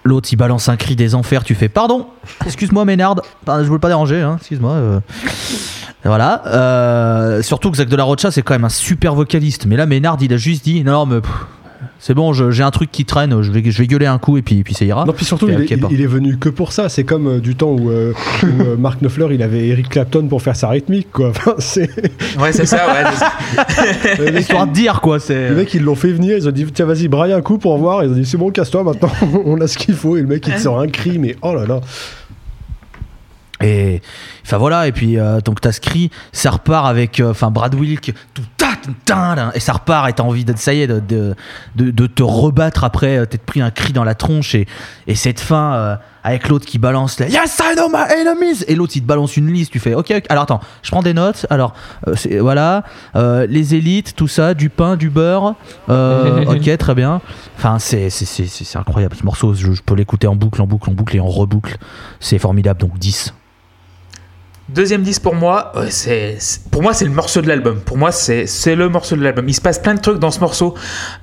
L'autre, 0.05 0.29
il 0.31 0.37
balance 0.37 0.69
un 0.69 0.77
cri 0.77 0.97
des 0.97 1.15
enfers, 1.15 1.45
tu 1.45 1.55
fais 1.55 1.71
pardon, 1.71 2.07
excuse-moi 2.45 2.85
Maynard, 2.85 3.23
je 3.47 3.63
voulais 3.63 3.79
pas 3.79 3.89
déranger, 3.89 4.21
hein, 4.21 4.37
excuse-moi. 4.39 5.01
Voilà. 6.05 7.41
Surtout 7.43 7.71
que 7.71 7.79
Zach 7.79 7.89
de 7.89 7.97
la 7.97 8.05
Rocha, 8.05 8.31
c'est 8.31 8.43
quand 8.43 8.53
même 8.53 8.67
un 8.67 8.69
super 8.69 9.15
vocaliste. 9.15 9.65
Mais 9.65 9.77
là, 9.77 9.87
Maynard, 9.87 10.19
il 10.21 10.31
a 10.35 10.37
juste 10.37 10.63
dit 10.63 10.85
non, 10.85 11.07
mais 11.07 11.21
c'est 12.07 12.13
bon, 12.13 12.35
je- 12.35 12.51
j'ai 12.51 12.63
un 12.63 12.71
truc 12.71 12.91
qui 12.91 13.07
traîne, 13.07 13.41
je 13.41 13.51
vais, 13.51 13.63
je 13.65 13.79
vais 13.79 13.87
gueuler 13.87 14.05
un 14.05 14.19
coup 14.19 14.37
et 14.37 14.43
puis, 14.43 14.63
puis 14.63 14.75
ça 14.75 14.85
ira. 14.85 15.07
Non, 15.07 15.15
puis 15.15 15.25
surtout, 15.25 15.49
il, 15.49 15.55
est, 15.55 15.73
ok, 15.73 15.81
pas. 15.81 15.89
il- 15.91 15.95
il 15.95 16.03
est 16.03 16.07
venu 16.07 16.37
que 16.37 16.51
pour 16.51 16.71
ça. 16.73 16.91
C'est 16.91 17.05
comme 17.05 17.27
euh, 17.27 17.41
du 17.41 17.55
temps 17.57 17.71
où, 17.71 17.89
euh, 17.91 18.13
où, 18.43 18.47
euh, 18.63 18.77
Mark 18.77 19.01
Knopfler, 19.01 19.29
il 19.35 19.43
avait 19.43 19.69
Eric 19.69 19.89
Clapton 19.89 20.27
pour 20.29 20.43
faire 20.43 20.55
sa 20.55 20.69
rythmique, 20.69 21.11
quoi. 21.11 21.29
Enfin, 21.31 21.55
c'est... 21.61 21.89
Ouais, 22.39 22.53
c'est 22.53 22.67
ça, 22.67 22.89
ouais. 22.93 24.39
Histoire 24.39 24.67
de 24.67 24.73
dire 24.75 25.01
quoi, 25.01 25.19
c'est. 25.19 25.49
le 25.49 25.55
mec, 25.57 25.73
ils 25.73 25.83
l'ont 25.83 25.95
fait 25.95 26.13
venir, 26.13 26.37
ils 26.37 26.47
ont 26.47 26.53
dit, 26.53 26.67
tiens, 26.75 26.85
vas-y, 26.85 27.09
braille 27.09 27.33
un 27.33 27.41
coup 27.41 27.57
pour 27.57 27.79
voir. 27.79 28.05
Ils 28.05 28.11
ont 28.11 28.15
dit, 28.15 28.27
c'est 28.27 28.37
bon, 28.37 28.51
casse-toi 28.51 28.85
maintenant, 28.85 29.11
on 29.47 29.59
a 29.63 29.67
ce 29.67 29.79
qu'il 29.79 29.95
faut. 29.95 30.19
Et 30.19 30.21
le 30.21 30.27
mec, 30.27 30.47
il 30.47 30.53
te 30.57 30.61
sort 30.61 30.79
un 30.81 30.89
cri, 30.89 31.19
mais 31.19 31.37
oh 31.41 31.55
là 31.55 31.65
là. 31.65 31.81
Et 33.63 34.03
enfin 34.45 34.59
voilà, 34.59 34.89
et 34.89 34.93
puis 34.93 35.17
euh, 35.17 35.41
donc 35.41 35.61
t'as 35.61 35.73
ce 35.73 35.81
cri, 35.81 36.11
ça 36.33 36.51
repart 36.51 36.87
avec 36.87 37.21
euh, 37.21 37.31
enfin 37.31 37.51
Brad 37.51 37.75
Wilk, 37.75 38.13
tout 38.35 38.43
et 39.55 39.61
ça 39.61 39.73
repart 39.73 40.09
et 40.09 40.13
t'as 40.13 40.23
envie 40.23 40.45
de 40.45 40.57
ça 40.57 40.75
y 40.75 40.83
est 40.83 40.87
de, 40.87 41.35
de, 41.77 42.07
te 42.07 42.23
rebattre 42.23 42.85
après, 42.85 43.19
euh, 43.19 43.27
t'es 43.27 43.39
pris 43.39 43.61
un 43.61 43.71
cri 43.71 43.93
dans 43.93 44.05
la 44.05 44.15
tronche 44.15 44.55
et, 44.55 44.67
et 45.07 45.15
cette 45.15 45.41
fin 45.41 45.75
euh, 45.75 45.97
avec 46.23 46.49
l'autre 46.49 46.67
qui 46.67 46.79
balance 46.79 47.19
les 47.21 47.31
Yes 47.31 47.61
I 47.63 47.75
know 47.77 47.89
my 47.89 48.05
enemies! 48.21 48.65
Et 48.69 48.75
l'autre 48.75 48.93
il 48.97 49.03
te 49.03 49.07
balance 49.07 49.37
une 49.37 49.53
liste, 49.53 49.73
tu 49.73 49.79
fais 49.79 49.95
ok, 49.95 50.23
alors 50.29 50.45
attends, 50.45 50.61
je 50.83 50.91
prends 50.91 51.03
des 51.03 51.15
notes, 51.15 51.47
alors 51.51 51.75
euh, 52.09 52.15
voilà, 52.41 52.85
euh, 53.17 53.47
les 53.49 53.75
élites, 53.75 54.15
tout 54.17 54.29
ça, 54.29 54.55
du 54.55 54.71
pain, 54.71 54.97
du 54.97 55.11
beurre, 55.11 55.55
ok 55.89 56.77
très 56.79 56.95
bien, 56.95 57.21
enfin 57.57 57.79
c'est 57.79 58.09
incroyable 58.75 59.17
ce 59.17 59.25
morceau, 59.25 59.55
je, 59.55 59.73
je 59.73 59.83
peux 59.83 59.95
l'écouter 59.95 60.27
en 60.27 60.37
boucle, 60.37 60.61
en 60.61 60.67
boucle, 60.67 60.91
en 60.91 60.95
boucle 60.95 61.17
et 61.17 61.21
en 61.21 61.29
reboucle, 61.29 61.77
c'est 62.21 62.39
formidable 62.39 62.81
donc 62.81 62.99
10. 62.99 63.35
Deuxième 64.71 65.03
10 65.03 65.19
pour 65.19 65.35
moi, 65.35 65.73
ouais, 65.77 65.91
c'est 65.91 66.39
pour 66.71 66.81
moi 66.81 66.95
c'est 66.95 67.05
le 67.05 67.11
morceau 67.11 67.43
de 67.43 67.49
l'album. 67.49 67.81
Pour 67.81 67.99
moi 67.99 68.13
c'est 68.13 68.47
le 68.75 68.89
morceau 68.89 69.15
de 69.15 69.23
l'album. 69.23 69.47
Il 69.47 69.53
se 69.53 69.61
passe 69.61 69.79
plein 69.79 69.93
de 69.93 70.01
trucs 70.01 70.19
dans 70.19 70.31
ce 70.31 70.41
morceau. 70.41 70.75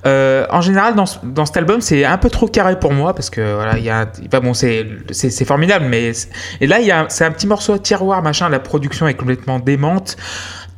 Euh, 0.06 0.46
en 0.48 0.60
général 0.60 0.94
dans, 0.94 1.06
dans 1.24 1.44
cet 1.44 1.56
album 1.56 1.80
c'est 1.80 2.04
un 2.04 2.18
peu 2.18 2.30
trop 2.30 2.46
carré 2.46 2.78
pour 2.78 2.92
moi 2.92 3.14
parce 3.14 3.30
que 3.30 3.54
voilà 3.54 3.78
il 3.78 3.84
y 3.84 3.90
a 3.90 4.06
bah, 4.30 4.38
bon 4.38 4.54
c'est 4.54 4.86
c'est 5.10 5.44
formidable 5.44 5.86
mais 5.88 6.12
et 6.60 6.68
là 6.68 6.78
il 6.78 6.86
y 6.86 6.92
a 6.92 7.06
c'est 7.08 7.24
un 7.24 7.32
petit 7.32 7.48
morceau 7.48 7.72
à 7.72 7.80
tiroir 7.80 8.22
machin. 8.22 8.48
La 8.48 8.60
production 8.60 9.08
est 9.08 9.14
complètement 9.14 9.58
démente. 9.58 10.16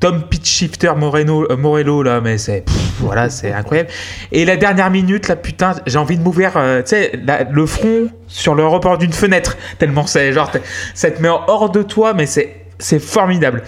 Tom 0.01 0.25
Pitch 0.29 0.49
Shifter 0.49 0.93
Moreno, 0.97 1.51
euh, 1.51 1.57
Morello 1.57 2.03
là 2.03 2.21
mais 2.21 2.39
c'est 2.39 2.65
voilà 2.99 3.31
c'est 3.31 3.53
incroyable. 3.53 3.89
Et 4.33 4.45
la 4.45 4.57
dernière 4.57 4.91
minute 4.91 5.29
là 5.29 5.37
putain 5.37 5.75
j'ai 5.87 5.99
envie 5.99 6.19
de 6.19 6.23
m'ouvrir 6.23 6.53
euh, 6.57 6.83
tu 6.83 6.91
sais 6.91 7.13
le 7.51 7.67
front 7.67 8.09
sur 8.27 8.55
le 8.55 8.67
rebord 8.67 8.99
d'une 8.99 9.13
fenêtre 9.13 9.57
tellement 9.79 10.07
c'est 10.07 10.33
genre 10.33 10.51
ça 10.95 11.11
te 11.11 11.23
met 11.23 11.29
hors 11.29 11.71
de 11.71 11.83
toi 11.83 12.15
mais 12.15 12.27
c'est 12.27 12.65
c'est 12.79 12.99
formidable. 12.99 13.63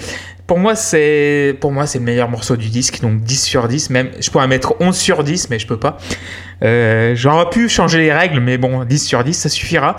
Pour 0.47 0.59
moi, 0.59 0.77
c'est 0.77 1.57
pour 1.61 1.73
moi 1.73 1.87
c'est 1.87 1.99
le 1.99 2.05
meilleur 2.05 2.29
morceau 2.29 2.57
du 2.57 2.69
disque, 2.69 3.01
donc 3.01 3.23
10 3.23 3.43
sur 3.43 3.67
10. 3.67 3.91
Même, 3.91 4.11
je 4.21 4.31
pourrais 4.31 4.47
mettre 4.47 4.77
11 4.79 4.97
sur 4.97 5.25
10, 5.25 5.51
mais 5.51 5.59
je 5.59 5.67
peux 5.67 5.79
pas. 5.79 5.99
Euh, 6.63 7.15
J'aurais 7.17 7.51
pu 7.51 7.69
changer 7.69 7.99
les 7.99 8.13
règles, 8.13 8.39
mais 8.39 8.57
bon, 8.57 8.85
10 8.85 9.05
sur 9.05 9.25
10, 9.25 9.35
ça 9.35 9.49
suffira. 9.49 9.97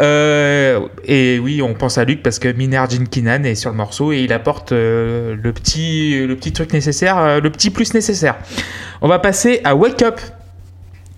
Euh, 0.00 0.80
et 1.04 1.38
oui, 1.38 1.62
on 1.62 1.74
pense 1.74 1.98
à 1.98 2.04
Luc 2.04 2.22
parce 2.22 2.38
que 2.38 2.48
Miner 2.48 2.84
Jinkinan 2.88 3.44
est 3.44 3.54
sur 3.54 3.70
le 3.70 3.76
morceau 3.76 4.12
et 4.12 4.20
il 4.22 4.32
apporte 4.32 4.72
euh, 4.72 5.36
le, 5.40 5.52
petit, 5.52 6.26
le 6.26 6.34
petit 6.36 6.52
truc 6.52 6.72
nécessaire, 6.72 7.18
euh, 7.18 7.40
le 7.40 7.50
petit 7.50 7.70
plus 7.70 7.94
nécessaire. 7.94 8.36
On 9.02 9.08
va 9.08 9.18
passer 9.18 9.60
à 9.64 9.74
Wake 9.76 10.02
Up. 10.02 10.20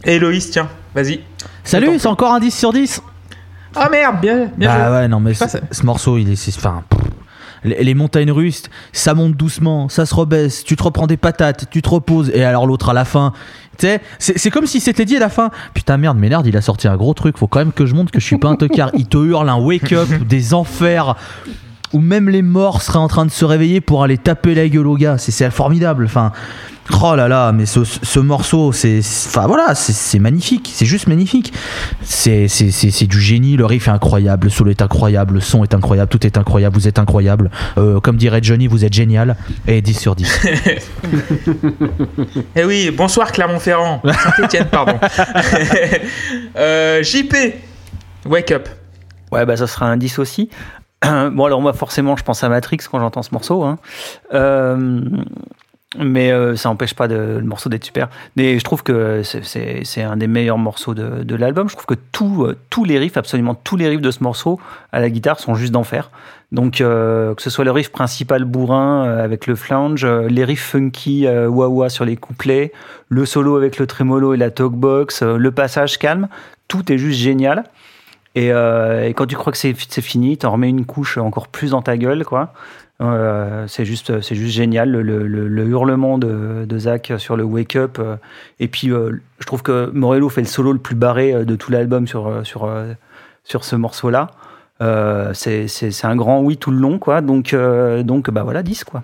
Héloïse, 0.04 0.50
tiens, 0.50 0.68
vas-y. 0.94 1.20
Salut, 1.64 1.98
c'est 1.98 2.06
encore 2.06 2.32
un 2.32 2.38
10 2.40 2.50
sur 2.50 2.72
10 2.72 3.02
Ah 3.74 3.88
merde, 3.90 4.20
bien, 4.20 4.50
bien 4.56 4.68
Bah 4.68 4.88
joué. 4.88 4.96
ouais, 4.96 5.08
non, 5.08 5.20
mais 5.20 5.34
ce, 5.34 5.84
morceau, 5.84 6.18
il 6.18 6.30
est. 6.30 6.56
Enfin. 6.56 6.84
pff, 6.88 7.05
les, 7.64 7.94
montagnes 7.94 8.30
russes, 8.30 8.64
ça 8.92 9.14
monte 9.14 9.36
doucement, 9.36 9.88
ça 9.88 10.06
se 10.06 10.14
rebaisse, 10.14 10.64
tu 10.64 10.76
te 10.76 10.82
reprends 10.82 11.06
des 11.06 11.16
patates, 11.16 11.68
tu 11.70 11.82
te 11.82 11.88
reposes, 11.88 12.30
et 12.30 12.44
alors 12.44 12.66
l'autre 12.66 12.88
à 12.90 12.94
la 12.94 13.04
fin. 13.04 13.32
C'est 13.78 14.00
c'est 14.18 14.50
comme 14.50 14.66
si 14.66 14.80
c'était 14.80 15.04
dit 15.04 15.16
à 15.16 15.20
la 15.20 15.28
fin. 15.28 15.50
Putain, 15.74 15.98
merde, 15.98 16.18
Ménard, 16.18 16.46
il 16.46 16.56
a 16.56 16.62
sorti 16.62 16.88
un 16.88 16.96
gros 16.96 17.12
truc, 17.12 17.36
faut 17.36 17.46
quand 17.46 17.58
même 17.58 17.72
que 17.72 17.84
je 17.84 17.94
montre 17.94 18.10
que 18.10 18.20
je 18.20 18.24
suis 18.24 18.38
pas 18.38 18.48
un 18.48 18.56
tocard. 18.56 18.90
Il 18.94 19.06
te 19.06 19.18
hurle 19.18 19.48
un 19.48 19.58
wake-up, 19.58 20.08
des 20.28 20.54
enfers, 20.54 21.16
où 21.96 22.00
même 22.00 22.28
les 22.28 22.42
morts 22.42 22.82
seraient 22.82 22.98
en 22.98 23.08
train 23.08 23.24
de 23.24 23.30
se 23.30 23.44
réveiller 23.44 23.80
pour 23.80 24.02
aller 24.04 24.18
taper 24.18 24.54
la 24.54 24.68
gueule 24.68 24.86
au 24.86 24.96
gars. 24.96 25.16
C'est- 25.18 25.50
formidable. 25.50 26.04
Enfin. 26.04 26.32
Oh 27.02 27.16
là 27.16 27.26
là, 27.26 27.50
mais 27.50 27.66
ce, 27.66 27.82
ce 27.82 28.20
morceau, 28.20 28.70
c'est, 28.70 29.00
enfin 29.00 29.48
voilà, 29.48 29.74
c'est- 29.74 30.20
magnifique, 30.20 30.70
c'est 30.72 30.86
juste 30.86 31.08
magnifique. 31.08 31.52
C'est, 32.02 32.46
c'est, 32.46 32.70
c'est, 32.70 32.92
c'est 32.92 33.06
du 33.08 33.20
génie, 33.20 33.56
le 33.56 33.66
riff 33.66 33.88
est 33.88 33.90
incroyable, 33.90 34.44
le 34.46 34.50
solo 34.50 34.70
est 34.70 34.80
incroyable, 34.80 35.34
le 35.34 35.40
son 35.40 35.64
est 35.64 35.74
incroyable, 35.74 36.08
tout 36.08 36.24
est 36.24 36.38
incroyable, 36.38 36.76
vous 36.76 36.86
êtes 36.86 37.00
incroyable. 37.00 37.50
Euh, 37.76 37.98
comme 37.98 38.16
dirait 38.16 38.38
Johnny, 38.40 38.68
vous 38.68 38.84
êtes 38.84 38.92
génial. 38.92 39.36
Et 39.66 39.82
10 39.82 39.94
sur 39.98 40.14
10. 40.14 40.46
Eh 42.54 42.64
oui, 42.64 42.90
bonsoir 42.96 43.32
Clermont-Ferrand. 43.32 44.00
Saint-Etienne, 44.36 44.66
pardon. 44.70 44.98
Euh, 46.56 47.02
JP, 47.02 47.34
Wake 48.26 48.50
Up. 48.52 48.68
Ouais, 49.32 49.44
bah 49.44 49.56
ça 49.56 49.66
sera 49.66 49.86
un 49.86 49.96
10 49.96 50.18
aussi. 50.20 50.48
bon, 51.32 51.44
alors 51.44 51.60
moi, 51.60 51.72
forcément, 51.72 52.16
je 52.16 52.24
pense 52.24 52.42
à 52.42 52.48
Matrix 52.48 52.78
quand 52.90 52.98
j'entends 52.98 53.22
ce 53.22 53.32
morceau. 53.32 53.62
hein. 53.64 53.78
Euh, 54.34 55.00
mais 55.98 56.30
euh, 56.30 56.56
ça 56.56 56.68
n'empêche 56.68 56.94
pas 56.94 57.08
de- 57.08 57.38
le 57.38 57.46
morceau 57.46 57.68
d'être 57.70 57.84
super. 57.84 58.08
Mais 58.36 58.58
je 58.58 58.64
trouve 58.64 58.82
que 58.82 59.22
c'est- 59.22 60.02
un 60.02 60.16
des 60.16 60.26
meilleurs 60.26 60.58
morceaux 60.58 60.94
de, 60.94 61.34
l'album. 61.36 61.68
Je 61.68 61.74
trouve 61.76 61.86
que 61.86 61.94
euh, 61.94 62.56
tous 62.70 62.84
les 62.84 62.98
riffs, 62.98 63.16
absolument 63.16 63.54
tous 63.54 63.76
les 63.76 63.88
riffs 63.88 64.00
de 64.00 64.10
ce 64.10 64.22
morceau 64.22 64.60
à 64.92 65.00
la 65.00 65.08
guitare 65.10 65.38
sont 65.38 65.54
juste 65.54 65.72
d'enfer. 65.72 66.10
Donc, 66.52 66.74
que 66.76 67.34
ce 67.38 67.50
soit 67.50 67.64
le 67.64 67.72
riff 67.72 67.90
principal 67.90 68.44
bourrin 68.44 69.02
avec 69.02 69.48
le 69.48 69.56
flange, 69.56 70.06
les 70.06 70.44
riffs 70.44 70.62
funky 70.62 71.26
wah-wah 71.26 71.88
sur 71.88 72.04
les 72.04 72.16
couplets, 72.16 72.72
le 73.08 73.26
solo 73.26 73.56
avec 73.56 73.78
le 73.78 73.86
tremolo 73.88 74.32
et 74.32 74.36
la 74.36 74.52
talkbox, 74.52 75.22
le 75.22 75.50
passage 75.50 75.98
calme, 75.98 76.28
tout 76.68 76.92
est 76.92 76.98
juste 76.98 77.18
génial. 77.18 77.64
Et, 78.36 78.52
euh, 78.52 79.04
et 79.08 79.14
quand 79.14 79.26
tu 79.26 79.34
crois 79.34 79.50
que 79.52 79.58
c'est 79.58 79.74
fini, 79.74 80.36
t'en 80.36 80.52
remets 80.52 80.68
une 80.68 80.84
couche 80.84 81.16
encore 81.18 81.48
plus 81.48 81.70
dans 81.70 81.82
ta 81.82 81.96
gueule, 81.96 82.24
quoi. 82.24 82.52
Euh, 83.02 83.66
c'est 83.66 83.84
juste, 83.84 84.20
c'est 84.22 84.34
juste 84.34 84.54
génial 84.54 84.90
le, 84.90 85.02
le- 85.02 85.26
le- 85.26 85.48
le 85.48 85.64
hurlement 85.66 86.16
de, 86.18 86.66
Zach 86.78 87.12
sur 87.18 87.36
le 87.36 87.44
Wake 87.44 87.76
Up. 87.76 87.98
euh, 87.98 88.16
et 88.60 88.68
puis, 88.68 88.88
je 88.88 89.46
trouve 89.46 89.62
que 89.62 89.90
Morello 89.92 90.28
fait 90.28 90.42
le 90.42 90.46
solo 90.46 90.72
le 90.72 90.78
plus 90.78 90.94
barré 90.94 91.44
de 91.44 91.56
tout 91.56 91.70
l'album 91.72 92.06
sur 92.06 92.46
sur 92.46 92.70
sur 93.44 93.64
ce 93.64 93.74
morceau-là. 93.76 94.30
C'est 95.34 96.04
un 96.04 96.16
grand 96.16 96.40
oui 96.42 96.56
tout 96.58 96.70
le 96.70 96.78
long, 96.78 96.98
quoi. 96.98 97.20
Donc 97.22 97.54
donc 98.04 98.30
bah 98.30 98.42
voilà 98.44 98.62
10 98.62 98.84
quoi. 98.84 99.02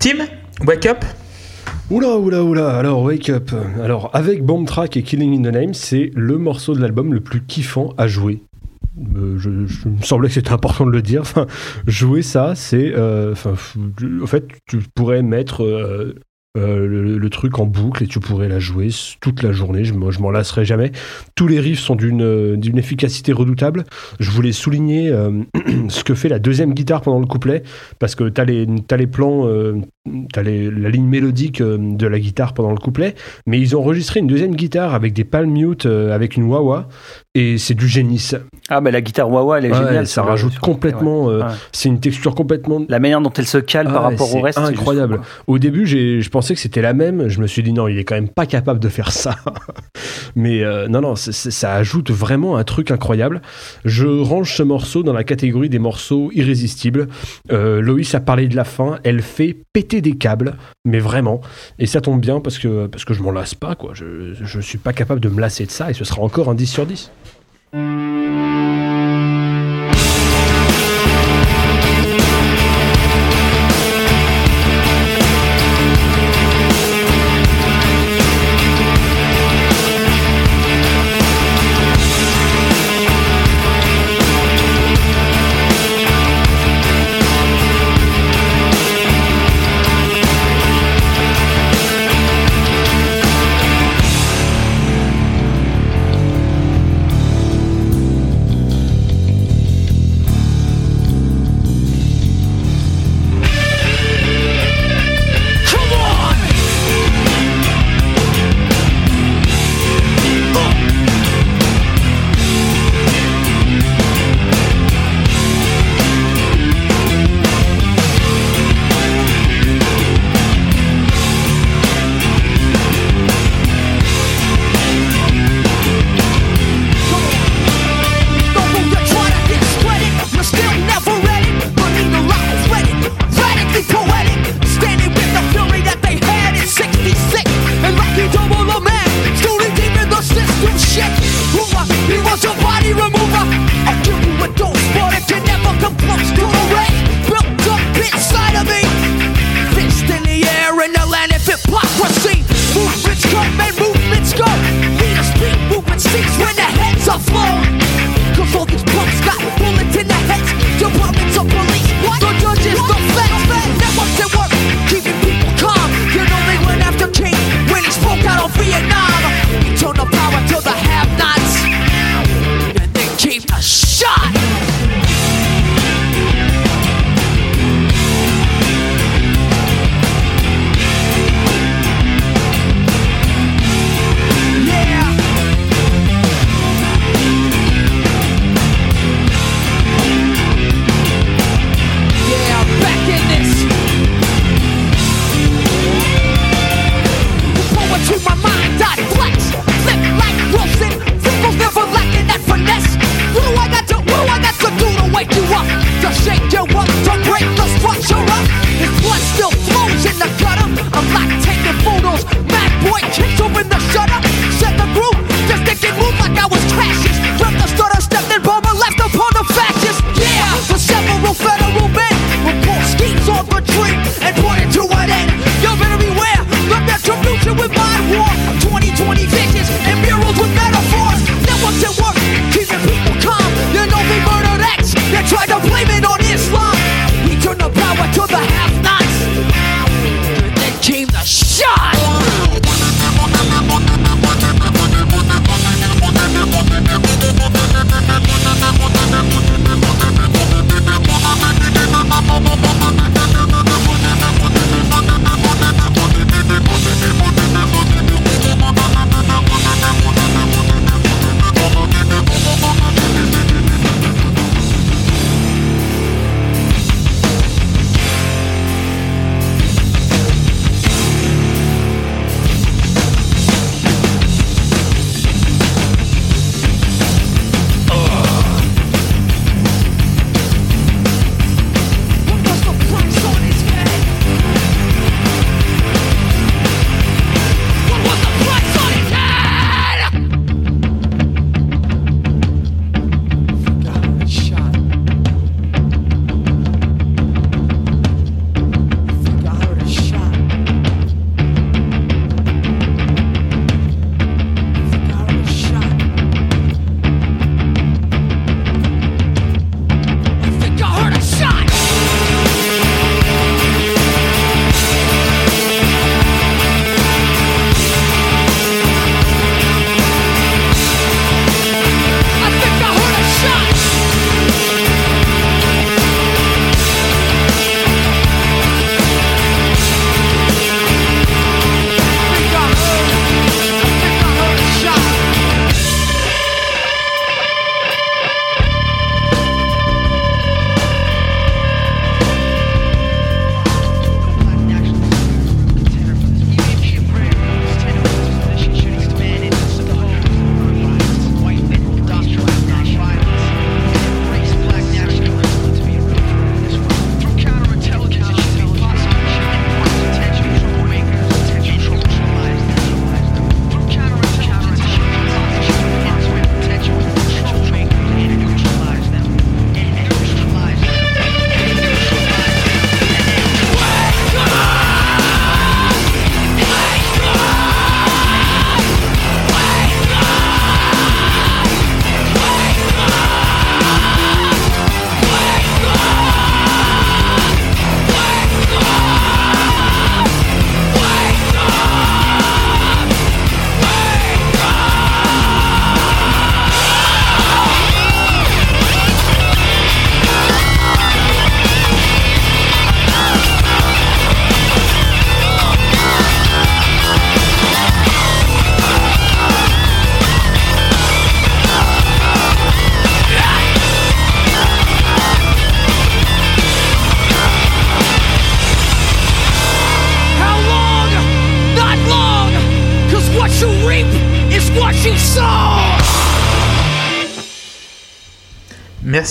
Tim, 0.00 0.24
Wake 0.66 0.86
Up. 0.86 1.04
Oula, 1.88 2.18
oula, 2.18 2.42
oula, 2.42 2.76
alors 2.76 3.00
Wake 3.02 3.30
Up. 3.30 3.52
Alors, 3.80 4.10
avec 4.12 4.42
Bomb 4.42 4.66
Track 4.66 4.96
et 4.96 5.04
Killing 5.04 5.38
in 5.38 5.48
the 5.48 5.54
Name, 5.54 5.72
c'est 5.72 6.10
le 6.16 6.36
morceau 6.36 6.74
de 6.74 6.80
l'album 6.80 7.14
le 7.14 7.20
plus 7.20 7.44
kiffant 7.44 7.94
à 7.96 8.08
jouer. 8.08 8.42
Euh, 9.14 9.38
je, 9.38 9.50
me 9.50 10.02
semblait 10.02 10.26
que 10.26 10.34
c'était 10.34 10.50
important 10.50 10.84
de 10.84 10.90
le 10.90 11.00
dire. 11.00 11.20
Enfin, 11.20 11.46
jouer 11.86 12.22
ça, 12.22 12.56
c'est. 12.56 12.92
euh, 12.92 13.34
en 14.20 14.26
fait, 14.26 14.48
tu 14.66 14.78
pourrais 14.96 15.22
mettre 15.22 15.62
euh, 15.62 16.16
euh, 16.56 17.18
le, 17.18 17.30
truc 17.30 17.58
en 17.58 17.66
boucle 17.66 18.04
et 18.04 18.06
tu 18.06 18.20
pourrais 18.20 18.48
la 18.48 18.58
jouer 18.58 18.88
toute 19.20 19.42
la 19.42 19.52
journée. 19.52 19.84
Je, 19.84 19.94
m'en 19.94 20.30
lasserai 20.30 20.64
jamais. 20.64 20.92
Tous 21.34 21.48
les 21.48 21.60
riffs 21.60 21.80
sont 21.80 21.96
d'une 21.96 22.22
euh, 22.22 22.56
efficacité 22.76 23.32
redoutable. 23.32 23.84
Je 24.20 24.30
voulais 24.30 24.52
souligner 24.52 25.10
euh, 25.10 25.42
ce 25.88 26.04
que 26.04 26.14
fait 26.14 26.28
la 26.28 26.38
deuxième 26.38 26.72
guitare 26.72 27.02
pendant 27.02 27.20
le 27.20 27.26
couplet, 27.26 27.62
parce 27.98 28.14
que 28.14 28.28
tu 28.28 28.40
as 28.40 28.44
les, 28.44 28.66
t'as 28.86 28.96
les 28.96 29.06
plans, 29.06 29.46
euh, 29.46 29.80
tu 30.04 30.38
as 30.38 30.42
la 30.42 30.88
ligne 30.88 31.06
mélodique 31.06 31.62
de 31.62 32.06
la 32.06 32.18
guitare 32.18 32.54
pendant 32.54 32.70
le 32.70 32.78
couplet, 32.78 33.14
mais 33.46 33.60
ils 33.60 33.76
ont 33.76 33.80
enregistré 33.80 34.20
une 34.20 34.26
deuxième 34.26 34.54
guitare 34.54 34.94
avec 34.94 35.12
des 35.12 35.24
palm 35.24 35.50
mute, 35.50 35.86
avec 35.86 36.36
une 36.36 36.44
wah-wah, 36.44 36.88
et 37.38 37.58
c'est 37.58 37.74
du 37.74 37.86
génie. 37.88 38.18
Ça, 38.18 38.38
Ah 38.68 38.80
bah 38.80 38.90
la 38.90 39.00
guitare 39.00 39.30
wah-wah 39.30 39.58
elle 39.58 39.66
est 39.66 39.70
Ouais, 39.72 39.78
géniale. 39.78 40.06
ça 40.06 40.22
rajoute 40.22 40.58
complètement. 40.58 41.28
euh, 41.30 41.40
ouais. 41.40 41.44
C'est 41.72 41.88
une 41.88 42.00
texture 42.00 42.34
complètement 42.34 42.80
La 42.88 42.98
manière 42.98 43.20
dont 43.20 43.32
elle 43.36 43.46
se 43.46 43.58
cale 43.58 43.86
par 43.92 44.02
rapport 44.02 44.34
au 44.34 44.40
reste, 44.40 44.58
juste 44.58 44.70
incroyable. 44.70 45.20
Au 45.46 45.58
début, 45.58 45.86
je 45.86 46.28
pensais 46.30 46.54
que 46.54 46.60
c'était 46.60 46.82
la 46.82 46.92
même. 46.94 47.28
Je 47.28 47.40
me 47.40 47.46
suis 47.46 47.62
dit 47.62 47.72
non, 47.72 47.88
il 47.88 47.98
est 47.98 48.04
quand 48.04 48.14
même 48.14 48.28
pas 48.28 48.46
capable 48.46 48.80
de 48.80 48.88
faire 48.88 49.12
ça. 49.12 49.36
Mais 50.34 50.62
euh, 50.64 50.88
non, 50.88 51.00
non, 51.00 51.14
ça 51.16 51.74
ajoute 51.74 52.10
vraiment 52.10 52.56
un 52.56 52.64
truc 52.64 52.90
incroyable. 52.90 53.40
Je 53.84 54.06
range 54.06 54.54
ce 54.54 54.62
morceau 54.62 55.02
dans 55.02 55.12
la 55.12 55.24
catégorie 55.24 55.68
des 55.68 55.78
morceaux 55.78 56.30
irrésistibles. 56.34 57.08
Euh, 57.52 57.80
Loïs 57.80 58.14
a 58.14 58.20
parlé 58.20 58.48
de 58.48 58.56
la 58.56 58.64
fin. 58.64 58.98
Elle 59.04 59.22
fait 59.22 59.56
péter 59.72 60.00
des 60.00 60.16
câbles, 60.16 60.56
mais 60.84 60.98
vraiment. 60.98 61.40
Et 61.78 61.86
ça 61.86 62.00
tombe 62.00 62.20
bien 62.20 62.40
parce 62.40 62.58
que, 62.58 62.86
parce 62.86 63.04
que 63.04 63.14
je 63.14 63.22
m'en 63.22 63.30
lasse 63.32 63.54
pas. 63.54 63.74
Quoi. 63.74 63.90
Je, 63.94 64.34
je 64.40 64.60
suis 64.60 64.78
pas 64.78 64.92
capable 64.92 65.20
de 65.20 65.28
me 65.28 65.40
lasser 65.40 65.64
de 65.66 65.70
ça 65.70 65.90
et 65.90 65.94
ce 65.94 66.04
sera 66.04 66.22
encore 66.22 66.48
un 66.50 66.54
10 66.54 66.66
sur 66.66 66.86
10. 66.86 67.10
Thank 67.72 69.00
you. 69.00 69.05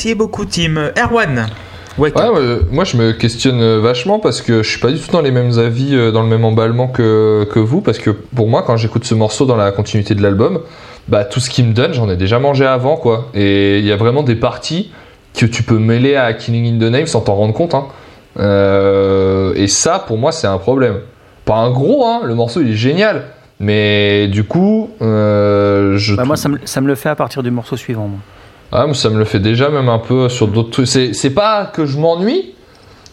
Merci 0.05 0.19
beaucoup, 0.19 0.45
Tim. 0.45 0.91
Erwan, 0.95 1.47
Ouais, 1.97 2.11
ouais, 2.13 2.59
moi 2.69 2.83
je 2.83 2.95
me 2.95 3.11
questionne 3.13 3.59
euh, 3.59 3.79
vachement 3.79 4.19
parce 4.19 4.43
que 4.43 4.61
je 4.61 4.69
suis 4.69 4.79
pas 4.79 4.91
du 4.91 4.99
tout 4.99 5.11
dans 5.11 5.21
les 5.21 5.31
mêmes 5.31 5.57
avis, 5.57 5.95
euh, 5.95 6.11
dans 6.11 6.21
le 6.21 6.27
même 6.27 6.45
emballement 6.45 6.87
que, 6.87 7.47
que 7.51 7.57
vous. 7.57 7.81
Parce 7.81 7.97
que 7.97 8.11
pour 8.11 8.47
moi, 8.47 8.61
quand 8.61 8.77
j'écoute 8.77 9.03
ce 9.03 9.15
morceau 9.15 9.47
dans 9.47 9.55
la 9.55 9.71
continuité 9.71 10.13
de 10.13 10.21
l'album, 10.21 10.59
bah 11.07 11.25
tout 11.25 11.39
ce 11.39 11.49
qu'il 11.49 11.65
me 11.65 11.73
donne, 11.73 11.95
j'en 11.95 12.07
ai 12.07 12.17
déjà 12.17 12.37
mangé 12.37 12.67
avant 12.67 12.97
quoi. 12.97 13.31
Et 13.33 13.79
il 13.79 13.85
y 13.85 13.91
a 13.91 13.95
vraiment 13.95 14.21
des 14.21 14.35
parties 14.35 14.91
que 15.35 15.47
tu 15.47 15.63
peux 15.63 15.79
mêler 15.79 16.15
à 16.15 16.33
Killing 16.33 16.75
in 16.75 16.77
the 16.77 16.91
Name 16.91 17.07
sans 17.07 17.21
t'en 17.21 17.33
rendre 17.33 17.55
compte. 17.55 17.73
Hein. 17.73 17.85
Euh, 18.37 19.53
et 19.55 19.67
ça, 19.67 19.97
pour 19.97 20.19
moi, 20.19 20.31
c'est 20.31 20.45
un 20.45 20.59
problème. 20.59 20.99
Pas 21.45 21.55
un 21.55 21.71
gros, 21.71 22.05
hein, 22.05 22.21
le 22.25 22.35
morceau 22.35 22.61
il 22.61 22.69
est 22.69 22.75
génial. 22.75 23.23
Mais 23.59 24.27
du 24.27 24.43
coup, 24.43 24.91
euh, 25.01 25.97
je 25.97 26.13
Bah, 26.13 26.25
moi, 26.25 26.37
ça 26.37 26.49
me, 26.49 26.59
ça 26.63 26.79
me 26.79 26.87
le 26.87 26.93
fait 26.93 27.09
à 27.09 27.15
partir 27.15 27.41
du 27.41 27.49
morceau 27.49 27.75
suivant. 27.75 28.07
moi. 28.07 28.19
Ah, 28.71 28.85
ça 28.93 29.09
me 29.09 29.17
le 29.17 29.25
fait 29.25 29.39
déjà 29.39 29.69
même 29.69 29.89
un 29.89 29.99
peu 29.99 30.27
sur 30.29 30.47
d'autres 30.47 30.69
trucs. 30.71 30.87
C'est, 30.87 31.29
pas 31.29 31.65
que 31.65 31.85
je 31.85 31.97
m'ennuie. 31.97 32.53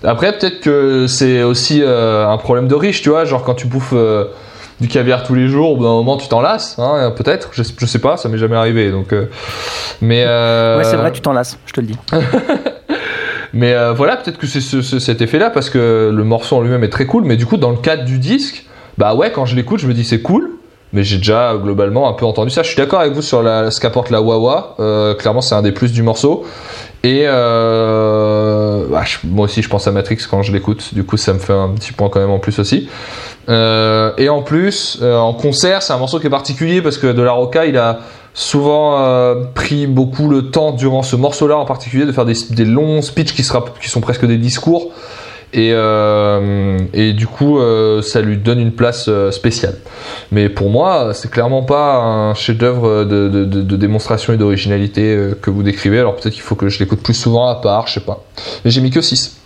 Après, 0.05 0.37
peut-être 0.37 0.61
que 0.61 1.07
c'est 1.07 1.43
aussi 1.43 1.81
euh, 1.83 2.27
un 2.29 2.37
problème 2.39 2.67
de 2.69 2.75
riche, 2.75 3.03
tu 3.03 3.11
vois. 3.11 3.25
Genre 3.25 3.45
quand 3.45 3.55
tu 3.55 3.67
bouffes 3.69 3.93
euh, 3.95 4.25
du 4.81 4.89
caviar 4.89 5.23
tous 5.23 5.35
les 5.37 5.47
jours, 5.47 5.71
au 5.73 5.77
bout 5.77 5.85
d'un 5.85 5.91
moment 5.91 6.17
tu 6.17 6.27
t'en 6.27 6.41
lasses, 6.41 6.77
hein, 6.79 7.13
peut-être. 7.17 7.51
Je, 7.53 7.63
je 7.79 7.87
sais 7.87 8.01
pas, 8.01 8.17
ça 8.17 8.29
m'est 8.29 8.39
jamais 8.39 8.57
arrivé. 8.57 8.91
Donc, 8.91 9.13
euh, 9.13 9.27
mais 10.01 10.25
Ouais, 10.25 10.83
c'est 10.85 10.97
vrai, 10.97 11.13
tu 11.13 11.21
t'en 11.21 11.33
lasses, 11.33 11.57
je 11.67 11.73
te 11.73 11.81
le 11.81 11.87
dis. 11.87 11.97
mais 13.53 13.75
voilà, 13.95 14.17
peut-être 14.17 14.39
que 14.39 14.47
c'est 14.47 14.61
ce- 14.61 14.83
ce- 14.83 14.99
cet 14.99 15.21
effet-là 15.23 15.51
parce 15.51 15.71
que 15.71 16.11
le 16.13 16.25
morceau 16.25 16.57
en 16.57 16.63
lui-même 16.63 16.83
est 16.85 16.89
très 16.91 17.07
cool. 17.07 17.25
Mais 17.25 17.37
du 17.37 17.47
coup, 17.47 17.57
dans 17.57 17.71
le 17.71 17.77
cadre 17.77 18.05
du 18.05 18.19
disque, 18.19 18.65
bah 18.99 19.15
ouais, 19.15 19.31
quand 19.31 19.45
je 19.47 19.55
l'écoute, 19.57 19.81
je 19.81 19.87
me 19.87 19.95
dis 19.95 20.05
c'est 20.05 20.23
cool. 20.23 20.51
Mais 20.93 21.05
j'ai 21.05 21.17
déjà 21.17 21.55
globalement 21.63 22.09
un 22.09 22.13
peu 22.13 22.27
entendu 22.27 22.51
ça. 22.51 22.63
Je 22.63 22.69
suis 22.69 22.77
d'accord 22.77 23.01
avec 23.01 23.13
vous 23.15 23.23
sur 23.23 23.43
la, 23.43 23.71
ce 23.71 23.81
qu'apporte 23.81 24.11
la 24.11 24.21
Wawa. 24.21 24.77
Euh, 24.79 25.15
clairement, 25.15 25.41
c'est 25.41 25.55
un 25.55 25.63
des 25.63 25.73
plus 25.73 25.91
du 25.93 26.03
morceau. 26.03 26.45
Et 27.03 27.23
euh, 27.27 28.87
bah, 28.91 29.03
je- 29.05 29.19
moi 29.27 29.47
aussi, 29.47 29.63
je 29.63 29.69
pense 29.69 29.87
à 29.87 29.93
Matrix 29.93 30.19
quand 30.31 30.43
je 30.43 30.53
l'écoute. 30.53 30.93
Du 30.95 31.05
coup, 31.05 31.17
ça 31.17 31.33
me 31.33 31.39
fait 31.39 31.53
un 31.53 31.69
petit 31.71 31.93
point 31.93 32.09
quand 32.09 32.21
même 32.21 32.31
en 32.31 32.39
plus 32.39 32.59
aussi. 32.59 32.89
Euh, 33.49 34.13
et 34.19 34.29
en 34.29 34.43
plus, 34.43 34.99
euh, 35.03 35.17
en 35.17 35.33
concert, 35.35 35.83
c'est 35.83 35.93
un 35.93 35.99
morceau 35.99 36.21
qui 36.21 36.27
est 36.27 36.31
particulier 36.31 36.83
parce 36.83 36.99
que 36.99 37.07
De 37.07 37.23
La 37.23 37.33
Roca, 37.33 37.67
il 37.67 37.77
a 37.77 38.01
souvent 38.35 38.99
euh, 39.05 39.35
pris 39.55 39.87
beaucoup 39.87 40.29
le 40.29 40.51
temps 40.51 40.73
durant 40.73 41.03
ce 41.03 41.17
morceau-là 41.17 41.57
en 41.59 41.65
particulier 41.65 42.07
de 42.07 42.13
faire 42.13 42.25
des, 42.25 42.35
des 42.51 42.65
longs 42.65 43.03
speeches 43.03 43.35
qui, 43.35 43.43
sera- 43.43 43.65
qui 43.81 43.89
sont 43.89 44.01
presque 44.01 44.25
des 44.27 44.39
discours. 44.39 44.91
Et, 45.55 45.73
euh, 45.73 46.79
et 46.95 47.13
du 47.13 47.27
coup, 47.27 47.59
euh, 47.59 48.01
ça 48.01 48.23
lui 48.23 48.39
donne 48.39 48.59
une 48.59 48.73
place 48.73 49.07
euh, 49.09 49.31
spéciale. 49.31 49.77
Mais 50.31 50.49
pour 50.49 50.71
moi, 50.71 51.13
c'est 51.13 51.31
clairement 51.31 51.63
pas 51.63 51.97
un 51.97 52.35
chef-d'œuvre 52.35 53.05
de, 53.05 53.77
démonstration 53.77 54.33
et 54.33 54.39
d'originalité 54.39 55.15
euh, 55.15 55.35
que 55.41 55.51
vous 55.51 55.63
décrivez. 55.63 55.99
Alors 55.99 56.17
peut-être 56.17 56.33
qu'il 56.33 56.43
faut 56.43 56.55
que 56.55 56.69
je 56.69 56.79
l'écoute 56.79 57.03
plus 57.03 57.15
souvent 57.15 57.49
à 57.49 57.57
part, 57.57 57.87
je 57.87 57.95
sais 57.95 58.01
pas. 58.01 58.25
Mais 58.65 58.71
j'ai 58.71 58.81
mis 58.81 58.91
que 58.91 59.03
6. 59.03 59.42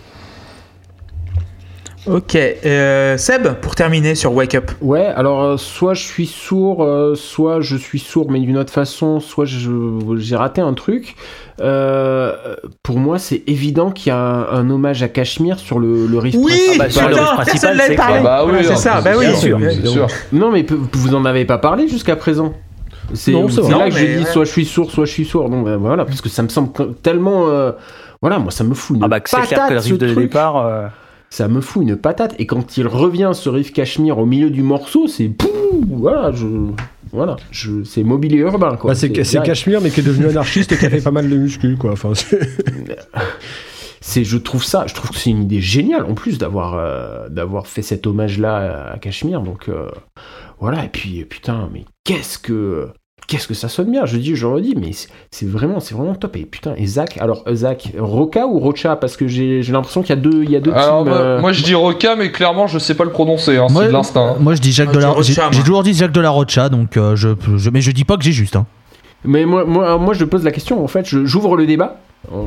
Ok, 2.09 2.35
euh, 2.35 3.17
Seb, 3.17 3.55
pour 3.59 3.75
terminer 3.75 4.15
sur 4.15 4.33
Wake 4.33 4.55
Up. 4.55 4.71
Ouais, 4.81 5.05
alors 5.07 5.43
euh, 5.43 5.57
soit 5.57 5.93
je 5.93 6.03
suis 6.03 6.25
sourd, 6.25 6.81
euh, 6.83 7.15
soit 7.15 7.59
je 7.59 7.75
suis 7.75 7.99
sourd 7.99 8.31
mais 8.31 8.39
d'une 8.39 8.57
autre 8.57 8.71
façon, 8.71 9.19
soit 9.19 9.43
j'ai 9.45 10.35
raté 10.37 10.61
un 10.61 10.73
truc. 10.73 11.15
Euh, 11.59 12.33
pour 12.81 12.97
moi, 12.97 13.19
c'est 13.19 13.43
évident 13.47 13.91
qu'il 13.91 14.09
y 14.09 14.13
a 14.13 14.17
un, 14.17 14.47
un 14.51 14.69
hommage 14.69 15.03
à 15.03 15.09
Cachemire 15.09 15.59
sur 15.59 15.79
le, 15.79 16.07
le 16.07 16.17
riff 16.17 16.35
Oui, 16.37 16.53
principal. 16.77 16.77
Ah 16.79 16.83
bah, 16.83 16.89
sur 16.89 17.09
le 17.09 17.15
riff 17.15 17.31
principal, 17.33 17.81
c'est 17.85 17.95
bah 17.97 18.45
oui, 18.45 18.51
Ouais, 18.53 18.63
c'est 18.63 18.69
non, 18.69 18.75
ça, 18.77 19.01
bah 19.01 19.11
oui, 19.17 19.25
bien 19.25 19.35
sûr, 19.35 19.57
sûr. 19.57 19.57
bien 19.57 19.85
sûr. 19.91 20.07
Non, 20.31 20.51
mais 20.51 20.65
vous 20.93 21.13
en 21.13 21.25
avez 21.25 21.43
pas 21.43 21.57
parlé 21.57 21.89
jusqu'à 21.89 22.15
présent. 22.15 22.53
C'est 23.13 23.31
Non, 23.31 23.49
c'est 23.49 23.55
c'est 23.55 23.61
vrai. 23.61 23.71
là 23.71 23.77
Non, 23.79 23.85
que 23.89 23.91
j'ai 23.97 24.15
dit 24.17 24.23
ouais. 24.23 24.31
soit 24.31 24.45
je 24.45 24.51
suis 24.51 24.65
sourd, 24.65 24.91
soit 24.91 25.05
je 25.05 25.11
suis 25.11 25.25
sourd. 25.25 25.49
Donc 25.49 25.65
ben, 25.65 25.75
voilà, 25.75 26.05
parce 26.05 26.21
que 26.21 26.29
ça 26.29 26.41
me 26.43 26.49
semble 26.49 26.69
tellement. 27.03 27.47
euh, 27.49 27.71
voilà, 28.21 28.39
moi 28.39 28.51
ça 28.51 28.63
me 28.63 28.73
fout 28.73 28.95
une 28.97 29.03
Ah 29.03 29.07
bah, 29.09 29.19
que 29.19 29.29
c'est 29.29 29.41
clair 29.41 29.67
que 29.67 29.73
le 29.73 29.79
riff 29.79 29.97
de 29.97 30.07
truc. 30.07 30.19
départ. 30.19 30.89
Ça 31.29 31.47
me 31.47 31.61
fout 31.61 31.83
une 31.83 31.95
patate. 31.97 32.35
Et 32.39 32.45
quand 32.45 32.77
il 32.77 32.87
revient, 32.87 33.31
ce 33.33 33.49
riff 33.49 33.73
Cachemire, 33.73 34.17
au 34.17 34.25
milieu 34.25 34.49
du 34.49 34.63
morceau, 34.63 35.07
c'est. 35.07 35.27
pouh, 35.29 35.47
Voilà, 35.89 36.31
je. 36.31 36.47
Voilà, 37.13 37.37
je, 37.51 37.83
c'est 37.85 38.03
mobilier 38.03 38.37
urbain 38.39 38.75
quoi. 38.75 38.91
Bah, 38.91 38.95
c'est. 38.95 39.09
Cachemire, 39.11 39.79
mais 39.81 39.89
qui 39.91 40.01
est 40.01 40.03
devenu 40.03 40.25
anarchiste 40.29 40.71
et 40.73 40.77
qui 40.77 40.85
a 40.85 40.89
fait 40.89 41.01
pas 41.01 41.11
mal 41.11 41.29
de 41.29 41.37
muscu, 41.37 41.77
quoi. 41.77 41.91
Enfin, 41.93 42.13
c'est- 42.13 42.39
c'est 44.01 44.23
je 44.23 44.37
trouve 44.37 44.63
ça 44.63 44.85
je 44.87 44.93
trouve 44.93 45.09
que 45.11 45.17
c'est 45.17 45.31
une 45.31 45.43
idée 45.43 45.59
géniale 45.59 46.03
en 46.05 46.13
plus 46.13 46.37
d'avoir 46.37 46.75
euh, 46.75 47.27
d'avoir 47.29 47.67
fait 47.67 47.81
cet 47.81 48.07
hommage 48.07 48.37
là 48.39 48.91
à 48.93 48.97
Cachemire 48.99 49.41
donc 49.41 49.67
euh, 49.69 49.89
voilà 50.59 50.85
et 50.85 50.89
puis 50.89 51.25
putain 51.25 51.69
mais 51.73 51.83
qu'est-ce 52.05 52.37
que 52.37 52.89
qu'est-ce 53.25 53.47
que 53.47 53.53
ça 53.53 53.67
sonne 53.67 53.91
bien? 53.91 54.05
Je 54.05 54.17
dis 54.17 54.35
je 54.35 54.45
redis 54.45 54.75
mais 54.79 54.91
c'est- 55.31 55.47
vraiment 55.47 55.79
c'est 55.79 55.95
vraiment 55.95 56.15
top 56.15 56.35
et 56.37 56.45
putain 56.45 56.73
et 56.77 56.85
Zach 56.85 57.17
alors 57.19 57.43
euh, 57.47 57.55
Zach 57.55 57.91
Roca 57.97 58.45
ou 58.47 58.59
Rocha? 58.59 58.95
Parce 58.95 59.17
que 59.17 59.27
j'ai 59.27 59.61
l'impression 59.63 60.01
qu'il 60.01 60.11
y 60.15 60.19
a 60.19 60.21
deux 60.21 60.43
il 60.43 60.51
y 60.51 60.55
a 60.55 60.59
deux 60.59 60.71
Alors 60.71 61.03
teams 61.03 61.09
moi, 61.13 61.17
euh, 61.17 61.41
moi, 61.41 61.51
je 61.51 61.63
dis 61.63 61.75
Roca, 61.75 62.15
mais 62.15 62.31
clairement 62.31 62.67
je 62.67 62.79
sais 62.79 62.93
pas 62.95 63.03
le 63.03 63.09
prononcer, 63.11 63.57
hein, 63.57 63.67
Moi, 63.69 63.81
c'est 63.83 63.87
de 63.87 63.93
l'instinct. 63.93 64.33
hein. 64.33 64.35
Moi 64.39 64.55
je 64.55 64.61
dis 64.61 64.71
Jacques 64.71 64.89
Ah, 64.91 64.95
de 64.95 64.99
la 64.99 65.09
Rocha, 65.09 65.49
j'ai 65.51 65.61
toujours 65.61 65.83
dit 65.83 65.93
Jacques 65.93 66.11
de 66.11 66.21
la 66.21 66.29
Rocha 66.29 66.69
donc 66.69 66.95
euh, 66.97 67.15
je, 67.15 67.29
je 67.57 67.69
mais 67.69 67.81
je 67.81 67.91
dis 67.91 68.03
pas 68.05 68.17
que 68.17 68.23
j'ai 68.23 68.31
juste 68.31 68.55
hein. 68.55 68.65
mais 69.25 69.45
moi 69.45 69.65
moi 69.65 69.97
moi 69.97 70.13
je 70.13 70.23
pose 70.23 70.43
la 70.43 70.51
question 70.51 70.83
en 70.83 70.87
fait 70.87 71.05
je- 71.07 71.25
j'ouvre 71.25 71.55
le 71.57 71.65
débat 71.65 71.97
euh, 72.33 72.45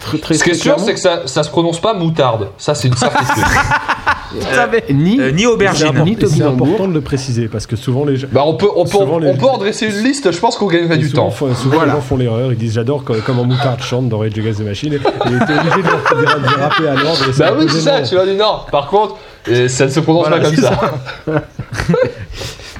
très 0.00 0.18
très, 0.18 0.34
Ce 0.34 0.44
qui 0.44 0.50
est 0.50 0.54
sûr, 0.54 0.78
c'est 0.80 0.94
que 0.94 1.00
ça, 1.00 1.26
ça 1.26 1.42
se 1.42 1.50
prononce 1.50 1.78
pas 1.80 1.92
moutarde. 1.94 2.48
Ça, 2.56 2.74
c'est 2.74 2.88
une 2.88 2.96
certitude. 2.96 3.44
ni 4.90 5.20
Euh, 5.20 5.30
ni 5.30 5.46
aubergine. 5.46 5.88
important, 5.88 6.04
Ni 6.04 6.12
et 6.12 6.26
c'est 6.26 6.42
important 6.42 6.88
de 6.88 6.94
le 6.94 7.00
préciser 7.02 7.46
parce 7.48 7.66
que 7.66 7.76
souvent 7.76 8.04
les 8.04 8.16
gens. 8.16 8.28
bah, 8.32 8.42
on 8.46 8.54
peut, 8.56 8.68
on 8.74 8.84
peut, 8.84 8.98
les- 9.20 9.28
on 9.30 9.36
peut 9.36 9.46
en 9.46 9.58
dresser 9.58 9.86
une 9.86 10.02
liste, 10.02 10.32
je 10.32 10.38
pense 10.38 10.56
qu'on 10.56 10.66
gagnerait 10.66 10.96
du 10.98 11.08
souvent, 11.08 11.24
temps. 11.26 11.30
font- 11.30 11.54
souvent 11.54 11.76
Voilà. 11.76 11.92
les 11.92 11.98
gens 11.98 12.04
font 12.04 12.16
l'erreur, 12.16 12.50
ils 12.52 12.58
disent 12.58 12.72
j'adore 12.74 13.04
comme, 13.04 13.20
comme 13.20 13.38
en 13.38 13.44
moutarde 13.44 13.80
chante 13.82 14.08
dans 14.08 14.18
Rage 14.18 14.32
Against 14.38 14.60
the 14.60 14.64
Machine 14.64 14.94
et 14.94 14.96
il 15.26 15.34
était 15.36 15.52
obligé 15.58 15.76
de, 15.82 15.82
de, 15.82 16.42
de 16.48 16.60
rapper 16.60 16.88
à 16.88 16.94
l'ordre. 16.94 17.28
et 17.28 17.32
ça 17.32 17.50
Bah 17.50 17.56
oui, 17.58 17.66
c'est 17.68 17.80
ça, 17.80 18.00
tu 18.02 18.14
vois, 18.14 18.26
dit 18.26 18.34
non. 18.36 18.60
Par 18.72 18.88
contre, 18.88 19.16
euh, 19.50 19.68
ça 19.68 19.84
ne 19.86 19.90
se 19.90 20.00
prononce 20.00 20.26
Voilà, 20.28 20.42
pas 20.42 20.50
comme 20.50 20.64
ça. 20.64 20.80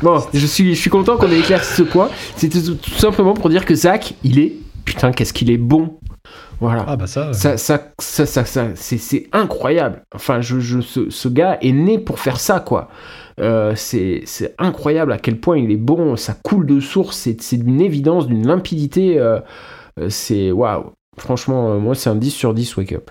Bon, 0.02 0.18
je 0.34 0.46
suis, 0.46 0.74
je 0.74 0.80
suis 0.80 0.90
content 0.90 1.16
qu'on 1.16 1.30
ait 1.30 1.38
éclairci 1.38 1.72
ce 1.76 1.82
point. 1.82 2.08
C'était 2.36 2.60
tout, 2.60 2.74
tout 2.74 2.90
simplement 2.98 3.32
pour 3.32 3.48
dire 3.48 3.64
que 3.64 3.74
Zach, 3.74 4.14
il 4.24 4.38
est. 4.38 4.52
Putain, 4.84 5.12
qu'est-ce 5.12 5.32
qu'il 5.32 5.50
est 5.50 5.56
bon. 5.56 5.94
Voilà. 6.60 6.84
Ah 6.88 6.96
bah 6.96 7.06
ça. 7.06 7.32
Ça, 7.32 7.56
ça, 7.56 7.92
ça, 7.98 8.26
ça, 8.26 8.44
ça- 8.44 8.68
c'est, 8.74 8.98
c'est 8.98 9.28
incroyable. 9.32 10.02
Enfin, 10.14 10.40
je, 10.40 10.60
je, 10.60 10.80
ce, 10.80 11.10
ce 11.10 11.28
gars 11.28 11.58
est 11.60 11.72
né 11.72 11.98
pour 11.98 12.18
faire 12.20 12.38
ça, 12.40 12.60
quoi. 12.60 12.88
Euh, 13.40 13.74
c'est, 13.74 14.22
c'est 14.26 14.54
incroyable 14.58 15.12
à 15.12 15.18
quel 15.18 15.38
point 15.40 15.58
il 15.58 15.70
est 15.70 15.76
bon. 15.76 16.16
Ça 16.16 16.34
coule 16.42 16.66
de 16.66 16.80
source. 16.80 17.16
C'est, 17.38 17.56
d'une 17.56 17.80
évidence, 17.80 18.26
d'une 18.26 18.46
limpidité. 18.46 19.18
euh, 19.18 19.40
euh, 20.00 20.08
c'est 20.08 20.52
waouh. 20.52 20.92
Franchement, 21.18 21.72
euh, 21.74 21.78
moi, 21.78 21.94
c'est 21.94 22.10
un 22.10 22.16
10 22.16 22.30
sur 22.30 22.54
10 22.54 22.76
Wake 22.76 22.92
Up. 22.92 23.10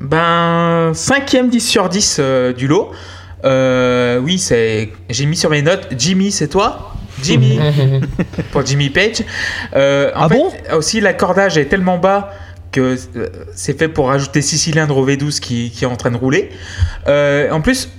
Ben, 0.00 0.92
cinquième 0.94 1.48
10 1.48 1.60
sur 1.68 1.88
10 1.88 2.16
euh, 2.18 2.52
du 2.52 2.66
lot. 2.66 2.90
Euh, 3.44 4.18
oui, 4.20 4.38
c'est. 4.38 4.90
J'ai 5.10 5.26
mis 5.26 5.36
sur 5.36 5.50
mes 5.50 5.62
notes. 5.62 5.88
Jimmy, 5.96 6.30
c'est 6.32 6.48
toi? 6.48 6.94
Jimmy 7.22 7.58
pour 8.52 8.64
Jimmy 8.66 8.90
Page. 8.90 9.22
Euh, 9.74 10.10
en 10.14 10.24
Ah 10.24 10.28
fait, 10.28 10.34
bon? 10.36 10.52
Aussi, 10.76 11.00
l'accordage 11.00 11.56
est 11.58 11.66
tellement 11.66 11.98
bas 11.98 12.32
que 12.70 12.96
euh, 13.16 13.28
c'est 13.54 13.78
fait 13.78 13.88
pour 13.88 14.08
rajouter 14.08 14.42
6 14.42 14.58
cylindres 14.58 14.96
au 14.96 15.06
V12 15.06 15.40
qui, 15.40 15.70
qui 15.70 15.84
est 15.84 15.88
en 15.88 15.96
train 15.96 16.10
de 16.10 16.16
rouler. 16.16 16.50
Euh, 17.06 17.50
en 17.50 17.60
plus, 17.60 17.90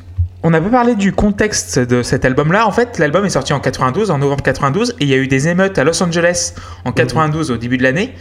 on 0.41 0.49
n'a 0.49 0.59
pas 0.59 0.69
parlé 0.69 0.95
du 0.95 1.13
contexte 1.13 1.79
de 1.79 2.03
cet 2.03 2.25
album-là. 2.25 2.67
En 2.67 2.71
fait, 2.71 2.99
l'album 2.99 3.23
est 3.25 3.29
sorti 3.29 3.53
en 3.53 3.59
92, 3.59 4.11
en 4.11 4.17
novembre 4.17 4.43
92, 4.43 4.91
et 4.99 5.03
il 5.03 5.09
y 5.09 5.13
a 5.13 5.17
eu 5.17 5.27
des 5.27 5.47
émeutes 5.47 5.77
à 5.77 5.83
Los 5.83 6.01
Angeles 6.03 6.53
en 6.85 6.91
92 6.91 7.51
au 7.51 7.57
début 7.57 7.77
de 7.77 7.83
l'année. 7.83 8.13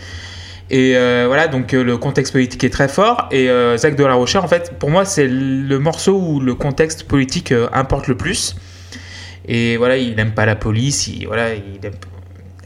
Et 0.70 0.96
euh, 0.96 1.24
voilà, 1.26 1.48
donc 1.48 1.74
euh, 1.74 1.82
le 1.82 1.98
contexte 1.98 2.32
politique 2.32 2.62
est 2.64 2.70
très 2.70 2.88
fort. 2.88 3.28
Et 3.30 3.50
euh, 3.50 3.76
Zach 3.76 3.96
de 3.96 4.04
la 4.04 4.14
Rochère, 4.14 4.44
en 4.44 4.48
fait, 4.48 4.72
pour 4.78 4.90
moi, 4.90 5.04
c'est 5.04 5.26
le 5.28 5.78
morceau 5.78 6.16
où 6.18 6.40
le 6.40 6.54
contexte 6.54 7.02
politique 7.04 7.52
euh, 7.52 7.68
importe 7.72 8.06
le 8.08 8.16
plus. 8.16 8.54
Et 9.46 9.76
voilà, 9.76 9.96
il 9.96 10.14
n'aime 10.16 10.32
pas 10.32 10.46
la 10.46 10.56
police. 10.56 11.08
Il, 11.08 11.26
voilà, 11.26 11.54
il 11.54 11.80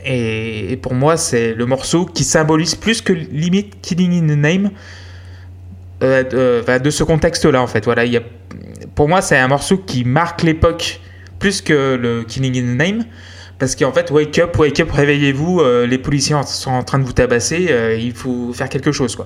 et, 0.05 0.79
pour 0.81 0.95
moi, 0.95 1.17
c'est 1.17 1.53
le 1.53 1.67
morceau 1.67 2.07
qui 2.07 2.23
symbolise 2.23 2.77
plus 2.77 3.03
que 3.03 3.13
limite 3.13 3.81
Killing 3.83 4.23
in 4.23 4.35
the 4.35 4.39
Name 4.39 4.71
euh, 6.03 6.61
enfin, 6.63 6.79
de 6.79 6.91
ce 6.91 7.03
contexte-là, 7.03 7.61
en 7.61 7.67
fait. 7.67 7.85
Voilà, 7.85 8.05
pour 8.95 9.09
moi, 9.09 9.21
c'est 9.21 9.37
un 9.37 9.49
morceau 9.49 9.79
qui 9.79 10.05
marque 10.05 10.43
l'époque 10.43 11.01
plus 11.41 11.61
que 11.61 11.97
le 11.97 12.23
Killing 12.23 12.57
in 12.57 12.75
the 12.75 12.79
Name. 12.79 13.05
Parce 13.59 13.75
qu'en 13.75 13.93
fait, 13.93 14.11
wake 14.11 14.39
up, 14.39 14.57
wake 14.59 14.81
up, 14.81 14.93
réveillez-vous, 14.93 15.61
euh, 15.61 15.87
les 15.87 15.99
policiers 15.99 16.37
sont 16.45 16.71
en 16.71 16.83
train 16.83 16.99
de 16.99 17.05
vous 17.05 17.15
tabasser, 17.15 17.69
euh, 17.71 17.97
il 17.99 18.13
faut 18.13 18.53
faire 18.53 18.69
quelque 18.69 18.93
chose. 18.93 19.17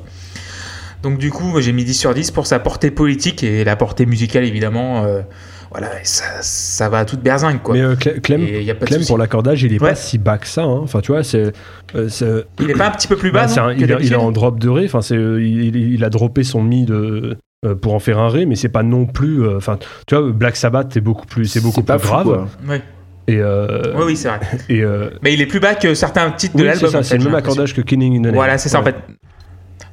Donc 1.02 1.18
du 1.18 1.30
coup, 1.30 1.60
j'ai 1.60 1.72
mis 1.72 1.84
10 1.84 1.94
sur 1.94 2.14
10 2.14 2.30
pour 2.30 2.46
sa 2.46 2.60
portée 2.60 2.92
politique 2.92 3.42
et 3.42 3.64
la 3.64 3.74
portée 3.74 4.06
musicale, 4.06 4.44
évidemment. 4.44 5.04
euh, 5.04 5.22
voilà, 5.70 6.00
et 6.00 6.04
ça, 6.04 6.24
ça 6.40 6.88
va 6.88 6.98
à 6.98 7.04
toute 7.04 7.20
berzingue, 7.20 7.60
quoi. 7.62 7.74
Mais 7.74 7.82
euh, 7.82 7.94
Cle- 7.94 8.20
Clem, 8.20 8.42
Et 8.42 8.62
y 8.62 8.70
a 8.70 8.74
pas 8.74 8.80
de 8.80 8.86
Clem 8.86 9.00
souci. 9.00 9.08
pour 9.10 9.18
l'accordage, 9.18 9.62
il 9.62 9.72
est 9.72 9.80
Ouais. 9.82 9.90
pas 9.90 9.94
si 9.94 10.18
bas 10.18 10.38
que 10.38 10.46
ça. 10.46 10.62
hein. 10.62 10.80
Enfin, 10.82 11.00
tu 11.00 11.12
vois, 11.12 11.22
c'est. 11.24 11.52
euh, 11.94 12.08
c'est- 12.08 12.44
Il 12.60 12.70
est 12.70 12.74
pas 12.74 12.88
un 12.88 12.90
petit 12.90 13.08
peu 13.08 13.16
plus 13.16 13.30
bas, 13.30 13.46
bah, 13.46 13.62
un- 13.64 13.72
il, 13.72 13.78
est- 13.78 13.84
il 13.84 13.86
d'habitude 13.88 14.12
est 14.12 14.16
en 14.16 14.32
drop 14.32 14.58
de 14.58 14.68
ré. 14.68 14.84
Enfin, 14.86 15.02
c'est, 15.02 15.16
euh, 15.16 15.40
il, 15.42 16.02
a 16.04 16.10
droppé 16.10 16.42
son 16.44 16.62
mi 16.62 16.84
de. 16.84 17.36
euh, 17.66 17.74
pour 17.74 17.92
en 17.94 17.98
faire 17.98 18.18
un 18.18 18.30
ré, 18.30 18.46
mais 18.46 18.56
c'est 18.56 18.70
pas 18.70 18.82
non 18.82 19.04
plus. 19.06 19.42
euh, 19.44 19.58
Enfin, 19.58 19.78
tu 20.06 20.14
vois, 20.16 20.30
Black 20.32 20.56
Sabbath, 20.56 20.88
c'est 20.94 21.00
beaucoup 21.02 21.26
plus, 21.26 21.44
c'est 21.46 21.60
beaucoup 21.60 21.82
pas 21.82 21.98
plus 21.98 22.06
fou, 22.08 22.14
grave. 22.14 22.24
quoi. 22.24 22.48
Ouais. 22.68 22.82
Et, 23.28 23.36
euh, 23.38 23.94
Oui, 23.96 24.02
oui, 24.06 24.16
c'est 24.16 24.28
vrai. 24.28 24.40
et 24.70 24.82
euh, 24.82 25.10
Mais 25.22 25.34
il 25.34 25.40
est 25.42 25.46
plus 25.46 25.60
bas 25.60 25.74
que 25.74 25.92
certains 25.94 26.30
titres 26.30 26.56
de 26.56 26.62
oui, 26.64 26.70
c'est 26.74 26.82
l'album. 26.84 27.02
c'est 27.02 27.18
le 27.18 27.24
même 27.24 27.34
accordage 27.34 27.74
que 27.74 27.82
Killing 27.82 28.14
in 28.16 28.18
the 28.22 28.24
Name. 28.24 28.34
Voilà, 28.34 28.56
c'est 28.58 28.68
ça 28.70 28.80
en 28.80 28.82
fait. 28.82 28.96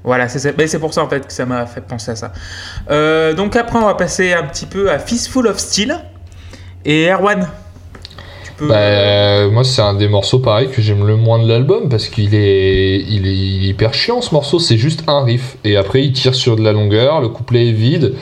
Voilà, 0.08 0.30
c'est 0.30 0.40
ça. 0.40 0.50
Mais 0.58 0.68
c'est 0.68 0.80
pour 0.80 0.94
ça 0.94 1.04
en 1.04 1.10
fait 1.10 1.28
que 1.28 1.34
ça 1.34 1.46
m'a 1.46 1.66
fait 1.66 1.82
penser 1.82 2.12
à 2.12 2.16
ça. 2.16 2.32
Euh, 2.90 3.34
donc 3.34 3.56
après, 3.58 3.78
on 3.78 3.86
va 3.86 3.94
passer 3.96 4.32
un 4.34 4.44
petit 4.44 4.66
peu 4.66 4.90
à 4.90 5.00
Fistful 5.00 5.46
of 5.48 5.60
Steel. 5.60 6.00
Et 6.86 7.10
Erwan, 7.12 7.46
tu 8.46 8.52
peux. 8.54 8.70
Bah, 8.70 9.48
moi, 9.50 9.66
c'est 9.66 9.82
un 9.82 9.96
des 9.96 10.08
morceaux 10.08 10.40
pareil 10.40 10.70
que 10.72 10.82
j'aime 10.82 11.06
le 11.06 11.18
moins 11.18 11.40
de 11.44 11.48
l'album 11.50 11.90
parce 11.90 12.08
qu'il 12.08 12.34
est, 12.36 13.02
il 13.02 13.28
est, 13.28 13.36
il 13.36 13.66
est 13.66 13.70
hyper 13.72 13.94
chiant 13.94 14.22
ce 14.22 14.34
morceau. 14.34 14.60
C'est 14.60 14.78
juste 14.78 15.04
un 15.08 15.26
riff 15.26 15.58
et 15.66 15.76
après 15.76 16.02
il 16.04 16.14
tire 16.14 16.36
sur 16.36 16.56
de 16.56 16.64
la 16.64 16.72
longueur. 16.72 17.20
Le 17.20 17.28
couplet 17.28 17.68
est 17.68 17.74
vide. 17.74 18.16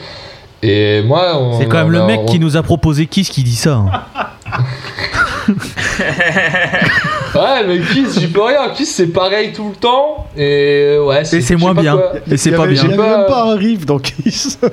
Et 0.64 1.04
moi, 1.04 1.38
on- 1.40 1.60
C'est 1.60 1.68
quand 1.68 1.78
même 1.78 1.92
le 1.92 2.04
mec 2.08 2.22
on- 2.24 2.26
qui 2.26 2.40
nous 2.40 2.58
a 2.58 2.64
proposé 2.64 3.06
Kiss 3.06 3.30
qui 3.30 3.44
dit 3.44 3.56
ça. 3.56 3.76
hein. 3.76 3.92
Ouais, 7.36 7.66
mais 7.68 7.80
Kiss, 7.80 8.18
j'y 8.20 8.28
peux 8.28 8.44
rien. 8.44 8.70
Kiss, 8.74 8.96
c'est 8.96 9.08
pareil 9.08 9.52
tout 9.54 9.70
le 9.70 9.76
temps. 9.76 10.26
Et 10.38 10.98
ouais, 11.00 11.22
Et 11.22 11.26
c'est 11.26 11.42
sais 11.42 11.56
moins 11.58 11.74
bien. 11.74 11.94
quoi. 11.98 12.14
Et 12.32 12.38
c'est 12.38 12.50
Il 12.50 12.54
y 12.54 12.56
pas 12.56 12.64
avait- 12.64 12.74
bien. 12.74 12.84
Il 12.90 12.96
Pas- 12.96 13.18
même 13.18 13.26
pas 13.28 13.44
un 13.52 13.56
riff 13.56 13.86
dans 13.86 14.00
Kiss. 14.00 14.58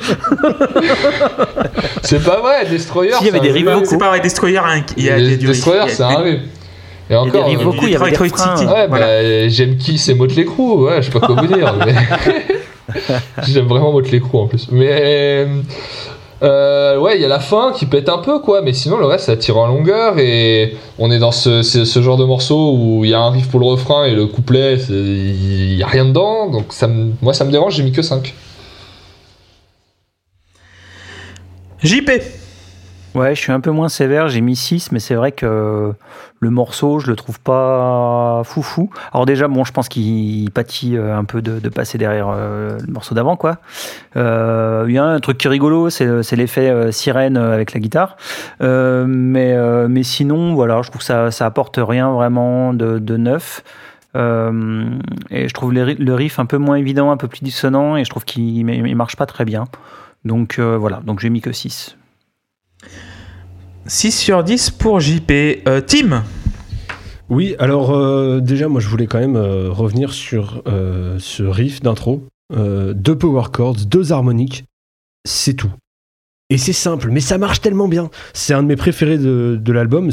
C'est 2.03 2.23
pas 2.25 2.41
vrai. 2.41 2.67
Destroyer. 2.71 3.13
Si, 3.13 3.19
il 3.23 3.27
y 3.27 3.29
avait 3.31 3.39
c'est 3.39 3.43
des 3.43 3.51
un 3.69 3.77
riffs 3.77 3.89
c'est 3.89 3.99
pas 3.99 4.09
vrai, 4.11 4.21
Destroyer, 4.21 4.59
hein, 4.59 4.83
il 4.97 5.05
y 5.05 5.11
a, 5.11 5.19
il 5.19 5.25
y 5.25 5.27
a 5.27 5.31
riff. 5.31 5.39
Destroyer, 5.47 5.81
Il 5.85 5.89
y 5.89 5.91
a 5.91 5.95
c'est 5.95 6.03
un 6.03 6.19
riff. 6.19 6.41
Et 7.11 7.17
encore. 7.17 7.45
euh, 7.47 7.49
il 7.49 7.53
y 7.53 7.57
avait 7.57 7.65
des 8.11 8.11
Detroit 8.13 8.29
refrains. 8.29 8.57
City. 8.57 8.69
Ouais, 8.71 8.87
Voilà. 8.89 9.07
bah, 9.07 9.49
j'aime 9.49 9.77
qui 9.77 9.99
C'est 9.99 10.15
Motley 10.15 10.45
Crue, 10.45 10.63
ouais, 10.85 10.97
je 11.03 11.07
sais 11.07 11.11
pas 11.11 11.21
quoi 11.27 11.35
vous 11.35 11.47
dire. 11.47 11.75
mais- 11.85 11.95
j'aime 13.49 13.67
vraiment 13.67 13.93
Motley 13.93 14.21
Crue 14.21 14.39
en 14.39 14.47
plus. 14.47 14.69
Mais 14.71 15.47
euh, 16.43 16.99
ouais, 16.99 17.17
il 17.17 17.23
y 17.23 17.25
a 17.25 17.29
la 17.29 17.41
fin 17.41 17.73
qui 17.73 17.87
pète 17.87 18.09
un 18.09 18.19
peu, 18.19 18.41
quoi. 18.41 18.63
Mais 18.63 18.73
sinon, 18.73 18.99
le 18.99 19.07
reste, 19.07 19.27
ça 19.27 19.37
tire 19.37 19.59
en 19.59 19.67
longueur 19.67 20.19
et 20.19 20.77
on 20.99 21.11
est 21.11 21.19
dans 21.19 21.31
ce, 21.31 21.63
genre 22.01 22.17
de 22.17 22.25
morceau 22.25 22.77
où 22.77 23.05
il 23.05 23.11
y 23.11 23.15
a 23.15 23.21
un 23.21 23.31
riff 23.31 23.49
pour 23.49 23.61
le 23.61 23.67
refrain 23.67 24.05
et 24.05 24.15
le 24.15 24.27
couplet, 24.27 24.77
il 24.89 25.75
y 25.75 25.83
a 25.83 25.87
rien 25.87 26.05
dedans. 26.05 26.51
Donc 26.51 26.73
ça 26.73 26.89
moi, 27.21 27.35
ça 27.35 27.45
me 27.45 27.51
dérange. 27.51 27.77
J'ai 27.77 27.83
mis 27.83 27.93
que 27.93 28.03
5. 28.03 28.35
JP. 31.83 32.11
Ouais, 33.15 33.35
je 33.35 33.41
suis 33.41 33.53
un 33.53 33.61
peu 33.61 33.71
moins 33.71 33.91
sévère, 33.91 34.29
j'ai 34.29 34.41
mis 34.41 34.57
6, 34.57 34.91
mais 34.91 34.99
c'est 34.99 35.15
vrai 35.15 35.33
que 35.33 35.93
le 36.41 36.51
morceau, 36.51 36.99
je 36.99 37.09
le 37.09 37.15
trouve 37.15 37.39
pas 37.41 38.41
foufou. 38.45 38.91
Alors 39.13 39.27
déjà, 39.27 39.49
bon, 39.49 39.65
je 39.65 39.73
pense 39.73 39.89
qu'il 39.91 40.51
pâtit 40.51 40.97
euh, 40.97 41.15
un 41.15 41.25
peu 41.25 41.43
de, 41.43 41.69
passer 41.69 41.99
derrière 41.99 42.29
euh, 42.35 42.79
le 42.81 42.93
morceau 42.93 43.15
d'avant, 43.15 43.37
quoi. 43.37 43.59
Euh, 44.17 44.87
Il 44.89 44.95
y 44.95 44.99
a 44.99 45.05
un 45.05 45.21
truc 45.21 45.37
qui 45.37 45.47
est 45.47 45.51
rigolo, 45.51 45.91
c'est 45.91 46.33
l'effet 46.37 46.91
sirène 46.91 47.37
avec 47.37 47.75
la 47.75 47.81
guitare. 47.81 48.17
Euh, 48.63 49.05
mais, 49.07 49.55
mais 49.89 50.03
sinon, 50.05 50.55
voilà, 50.55 50.81
je 50.81 50.89
trouve 50.89 51.01
que 51.01 51.07
ça, 51.07 51.31
ça 51.31 51.45
apporte 51.45 51.79
rien 51.81 52.11
vraiment 52.13 52.73
de, 52.73 53.17
neuf. 53.19 53.63
Euh, 54.17 54.85
et 55.31 55.49
je 55.49 55.55
trouve 55.55 55.73
le, 55.75 55.83
ri- 55.85 55.97
le 55.99 56.15
riff 56.15 56.39
un 56.39 56.47
peu 56.47 56.57
moins 56.57 56.77
évident, 56.77 57.11
un 57.11 57.19
peu 57.19 57.29
plus 57.29 57.43
dissonant, 57.43 57.97
et 57.97 58.05
je 58.05 58.11
trouve 58.11 58.25
qu'il 58.25 58.69
il 58.71 58.97
marche 58.97 59.17
pas 59.17 59.27
très 59.27 59.45
bien. 59.45 59.65
Donc 60.25 60.59
voilà, 60.59 61.01
donc 61.05 61.21
j'ai 61.21 61.29
mis 61.29 61.43
que 61.43 61.53
6. 61.53 61.97
6 63.87 64.13
sur 64.13 64.45
10 64.45 64.71
pour 64.71 65.01
JP. 65.01 65.31
Euh, 65.67 65.81
Tim. 65.81 66.25
Oui, 67.33 67.57
alors 67.59 67.93
euh, 67.93 68.41
déjà, 68.41 68.69
moi 68.69 68.81
je 68.81 68.89
voulais 68.89 69.07
quand 69.07 69.19
même 69.19 69.37
euh, 69.37 69.71
revenir 69.71 70.13
sur 70.13 70.63
euh, 70.67 71.19
ce 71.19 71.43
riff 71.43 71.81
d'intro. 71.81 72.27
Deux 72.55 73.17
power 73.17 73.45
chords, 73.51 73.87
deux 73.87 74.13
harmoniques, 74.13 74.65
c'est 75.25 75.55
tout. 75.55 75.73
Et 76.53 76.59
c'est 76.59 76.75
simple, 76.75 77.09
mais 77.11 77.21
ça 77.21 77.39
marche 77.39 77.63
tellement 77.63 77.89
bien. 77.89 78.11
C'est 78.35 78.53
un 78.53 78.63
de 78.63 78.69
mes 78.69 78.77
préférés 78.77 79.17
de, 79.17 79.73
l'album, 79.73 80.11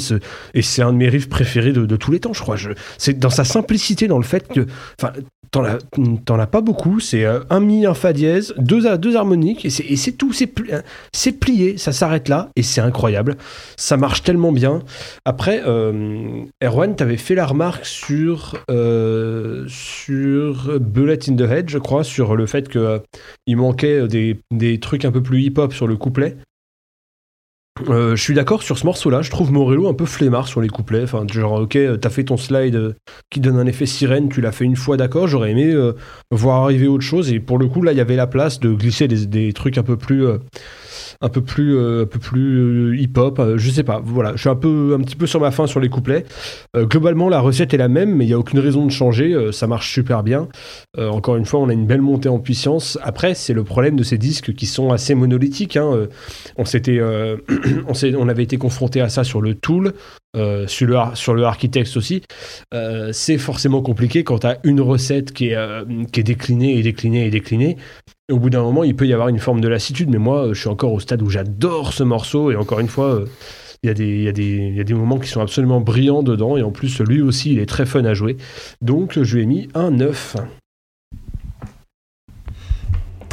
et 0.53 0.61
c'est 0.61 0.82
un 0.82 0.94
de 0.94 0.98
mes 0.98 1.10
riffs 1.10 1.28
préférés 1.28 1.74
de, 1.74 1.95
tous 1.98 2.11
les 2.14 2.22
temps, 2.22 2.32
je 2.32 2.41
crois. 2.41 2.56
C'est 2.98 3.20
dans 3.20 3.30
sa 3.30 3.44
simplicité, 3.44 4.07
dans 4.07 4.18
le 4.18 4.24
fait 4.24 4.48
que, 4.48 4.66
enfin, 4.98 5.11
t'en 5.52 6.40
as, 6.40 6.48
pas 6.48 6.61
beaucoup. 6.61 7.02
C'est 7.02 7.26
euh, 7.26 7.41
un 7.49 7.60
mi, 7.60 7.86
un 7.86 7.94
fa 7.94 8.14
dièse, 8.14 8.53
deux, 8.57 8.98
deux 8.98 9.18
harmoniques, 9.18 9.66
et 9.66 9.70
c'est 9.70 10.11
tout. 10.14 10.32
C'est 10.32 10.45
pli- 10.45 10.72
c'est 11.11 11.34
plié, 11.34 11.78
ça 11.78 11.91
s'arrête 11.91 12.30
là, 12.30 12.48
et 12.56 12.64
c'est 12.64 12.80
incroyable. 12.80 13.36
Ça 13.76 13.98
marche 13.98 14.24
tellement 14.24 14.53
bien. 14.53 14.84
Après, 15.26 15.61
euh, 15.68 16.44
Erwan, 16.64 16.95
t'avais 16.95 17.18
fait 17.18 17.36
la 17.36 17.48
remarque 17.48 17.86
sur, 17.86 18.64
euh, 18.72 19.66
sur 19.68 20.80
Bullet 20.80 21.20
in 21.28 21.36
the 21.36 21.41
Head, 21.41 21.70
je 21.70 21.80
crois, 21.80 22.06
sur 22.06 22.38
le 22.38 22.45
fait 22.45 22.70
que 22.70 22.80
euh, 22.80 22.99
il 23.45 23.57
manquait 23.57 24.07
des, 24.07 24.40
des 24.52 24.80
trucs 24.80 25.03
un 25.03 25.11
peu 25.11 25.22
plus 25.22 25.41
hip-hop 25.41 25.74
sur 25.74 25.88
le 25.88 25.98
couplet. 25.98 26.28
Euh, 27.88 28.15
je 28.15 28.22
suis 28.22 28.34
d'accord 28.34 28.64
sur 28.64 28.77
ce 28.77 28.85
morceau-là. 28.85 29.22
Je 29.22 29.30
trouve 29.30 29.51
Morello 29.51 29.88
un 29.88 29.93
peu 29.93 30.06
flemmard 30.06 30.47
sur 30.47 30.61
les 30.61 30.68
couplets. 30.68 31.03
Enfin, 31.03 31.26
genre, 31.31 31.61
ok, 31.61 31.77
t'as 31.99 32.10
fait 32.10 32.26
ton 32.26 32.38
slide 32.38 32.76
euh, 32.76 32.93
qui 33.30 33.39
donne 33.39 33.57
un 33.57 33.65
effet 33.65 33.85
sirène, 33.85 34.30
tu 34.30 34.41
l'as 34.41 34.51
fait 34.51 34.65
une 34.65 34.76
fois, 34.76 34.97
d'accord. 34.97 35.27
J'aurais 35.27 35.51
aimé 35.51 35.72
euh, 35.72 35.93
voir 36.31 36.64
arriver 36.64 36.88
autre 36.88 37.03
chose. 37.03 37.31
Et 37.31 37.39
pour 37.39 37.57
le 37.57 37.68
coup, 37.68 37.81
là, 37.81 37.91
il 37.91 37.97
y 37.97 38.01
avait 38.01 38.15
la 38.15 38.27
place 38.27 38.60
de 38.60 38.73
glisser 38.73 39.07
des, 39.07 39.53
trucs 39.53 39.77
un 39.77 39.84
peu 39.84 39.97
plus, 39.97 40.26
un 41.22 41.30
peu 41.30 41.41
plus, 41.41 41.77
euh, 41.77 42.06
euh, 42.36 42.95
hip-hop. 42.98 43.40
euh, 43.40 43.57
je 43.57 43.69
sais 43.69 43.84
pas. 43.84 44.02
Voilà, 44.03 44.34
je 44.36 44.41
suis 44.41 44.49
un 44.49 44.56
petit 44.56 45.15
peu 45.15 45.27
sur 45.27 45.40
ma 45.40 45.52
fin 45.52 45.68
sur 45.68 45.80
les 45.80 45.90
couplets. 45.90 46.26
Globalement, 46.76 47.30
la 47.30 47.40
recette 47.40 47.73
est 47.73 47.77
la 47.77 47.88
même, 47.88 48.15
mais 48.15 48.26
il 48.26 48.30
y 48.30 48.34
a 48.34 48.40
aucune 48.40 48.60
raison 48.60 48.86
de 48.86 48.91
changer. 48.91 49.36
ça 49.52 49.68
marche 49.68 49.94
super 49.94 50.23
bien. 50.23 50.48
Encore 50.98 51.36
une 51.36 51.45
fois, 51.45 51.60
on 51.60 51.69
a 51.69 51.73
une 51.73 51.86
belle 51.86 52.02
montée 52.02 52.30
en 52.30 52.40
puissance. 52.40 52.98
Après, 53.03 53.34
c'est 53.34 53.53
le 53.53 53.64
problème 53.64 53.95
de 53.95 54.03
ces 54.03 54.18
disques 54.18 54.53
qui 54.53 54.65
sont 54.65 54.91
assez 54.91 55.15
monolithiques. 55.15 55.77
hein. 55.77 56.07
On 56.57 56.65
s'était, 56.65 56.99
on, 57.02 57.94
on 58.18 58.30
avait 58.30 58.44
été 58.44 58.57
confronté 58.57 59.02
à 59.02 59.10
ça 59.10 59.23
sur 59.23 59.41
le 59.41 59.56
Tool, 59.56 59.94
euh, 60.35 60.68
sur 60.68 60.85
le 60.85 60.95
sur 61.15 61.34
le 61.34 61.43
Architects 61.43 61.97
aussi. 61.97 62.22
Euh, 62.73 63.10
c'est 63.14 63.39
forcément 63.39 63.81
compliqué 63.81 64.23
quand 64.23 64.39
tu 64.39 64.47
as 64.47 64.60
une 64.64 64.80
recette 64.80 65.34
qui 65.34 65.47
est, 65.49 65.56
euh, 65.56 65.84
qui 66.11 66.19
est 66.19 66.23
déclinée 66.23 66.77
et 66.77 66.84
déclinée 66.84 67.26
et 67.26 67.30
déclinée. 67.31 67.77
Au 68.31 68.38
bout 68.38 68.51
d'un 68.51 68.61
moment, 68.61 68.84
il 68.84 68.95
peut 68.95 69.07
y 69.07 69.14
avoir 69.14 69.30
une 69.30 69.39
forme 69.39 69.60
de 69.60 69.68
lassitude. 69.68 70.10
Mais 70.10 70.19
moi, 70.19 70.49
je 70.53 70.60
suis 70.60 70.69
encore 70.69 70.93
au 70.93 70.99
stade 70.99 71.23
où 71.23 71.30
j'adore 71.30 71.93
ce 71.93 72.03
morceau. 72.03 72.51
Et 72.51 72.56
encore 72.56 72.80
une 72.80 72.88
fois. 72.88 73.23
il 73.81 73.88
y, 73.88 73.89
a 73.89 73.93
des, 73.93 74.23
y 74.23 74.76
y 74.76 74.80
a 74.80 74.84
des 74.84 74.93
moments 74.93 75.19
qui 75.19 75.30
sont 75.30 75.41
absolument 75.41 75.81
brillants 75.81 76.22
dedans 76.22 76.57
et 76.57 76.64
en 76.64 76.72
plus 76.72 76.99
lui 76.99 77.22
aussi 77.22 77.53
il 77.53 77.60
est 77.60 77.65
très 77.65 77.85
fun 77.85 78.03
à 78.03 78.14
jouer. 78.14 78.35
Donc 78.81 79.18
je 79.23 79.35
lui 79.35 79.43
ai 79.43 79.45
mis 79.45 79.69
un 79.73 79.91
9. 79.91 80.35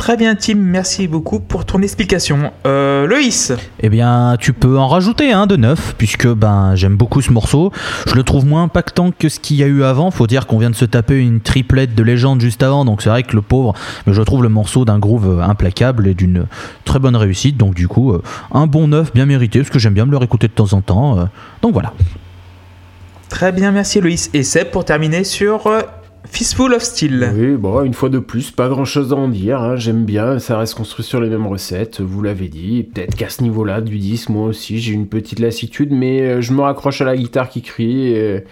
Très 0.07 0.17
bien, 0.17 0.37
Tim. 0.37 0.55
Merci 0.59 1.09
beaucoup 1.09 1.41
pour 1.41 1.65
ton 1.65 1.83
explication. 1.83 2.53
Euh, 2.65 3.09
Loïs. 3.09 3.53
Eh 3.81 3.89
bien, 3.89 4.37
tu 4.39 4.53
peux 4.53 4.79
en 4.79 4.87
rajouter 4.87 5.33
un 5.33 5.49
de 5.49 5.57
neuf, 5.57 5.97
puisque 5.99 6.29
ben 6.29 6.77
j'aime 6.77 6.95
beaucoup 6.95 7.21
ce 7.21 7.33
morceau. 7.33 7.73
Je 8.07 8.15
le 8.15 8.23
trouve 8.23 8.47
moins 8.47 8.63
impactant 8.63 9.11
que 9.11 9.29
ce 9.29 9.41
qu'il 9.41 9.57
y 9.57 9.65
a 9.65 9.67
eu 9.67 9.83
avant. 9.83 10.13
Faut 10.13 10.29
dire 10.29 10.47
qu'on 10.47 10.59
vient 10.59 10.71
de 10.71 10.77
se 10.77 10.85
taper 10.85 11.19
une 11.19 11.41
triplette 11.41 11.97
de 11.97 12.05
légende 12.05 12.41
juste 12.41 12.63
avant, 12.63 12.85
donc 12.85 13.03
c'est 13.03 13.09
vrai 13.09 13.25
que 13.25 13.35
le 13.35 13.43
pauvre, 13.43 13.75
mais 14.07 14.13
je 14.13 14.23
trouve 14.23 14.45
le 14.45 14.49
morceau 14.49 14.85
d'un 14.85 15.01
groove 15.01 15.43
implacable 15.43 16.07
et 16.07 16.15
d'une 16.15 16.47
très 16.85 17.01
bonne 17.01 17.17
réussite. 17.17 17.57
Donc 17.57 17.75
du 17.75 17.89
coup, 17.89 18.13
euh, 18.13 18.23
un 18.53 18.69
bon 18.69 18.87
neuf 18.87 19.13
bien 19.13 19.27
mérité, 19.27 19.59
parce 19.59 19.71
que 19.71 19.81
j'aime 19.81 19.95
bien 19.95 20.07
me 20.07 20.13
le 20.13 20.19
réécouter 20.19 20.47
de 20.47 20.53
temps 20.53 20.73
en 20.73 20.83
temps. 20.83 21.19
euh. 21.19 21.25
donc 21.63 21.73
voilà. 21.73 21.93
Très 23.29 23.51
bien, 23.51 23.73
merci 23.73 24.01
Loïs. 24.01 24.31
Et 24.35 24.45
Seb 24.45 24.71
pour 24.71 24.85
terminer 24.85 25.25
sur 25.25 25.67
euh, 25.67 25.81
Fistful 26.37 26.75
of 26.75 26.83
Steel. 26.83 27.33
Oui, 27.35 27.57
bon, 27.57 27.83
une 27.83 27.95
fois 27.95 28.11
de 28.11 28.19
plus, 28.19 28.51
pas 28.51 28.69
grand 28.69 28.85
chose 28.85 29.11
à 29.15 29.17
en 29.17 29.29
dire. 29.29 29.63
hein, 29.63 29.77
J'aime 29.77 30.05
bien, 30.05 30.39
ça 30.39 30.59
reste 30.59 30.75
construit 30.75 31.03
sur 31.03 31.19
les 31.19 31.31
mêmes 31.31 31.47
recettes, 31.47 32.03
vous 32.03 32.21
l'avez 32.21 32.49
dit. 32.49 32.83
Peut-être 32.83 33.15
qu'à 33.17 33.31
ce 33.31 33.43
niveau-là 33.43 33.81
du 33.81 33.97
disque, 33.97 34.29
moi 34.29 34.49
aussi, 34.49 34.79
j'ai 34.79 34.93
une 34.93 35.07
petite 35.09 35.39
lassitude, 35.39 35.93
mais 35.93 36.21
euh, 36.21 36.41
je 36.43 36.53
me 36.53 36.61
raccroche 36.61 37.01
à 37.01 37.07
la 37.07 37.17
guitare 37.17 37.49
qui 37.49 37.63
crie 37.63 38.09
et 38.09 38.45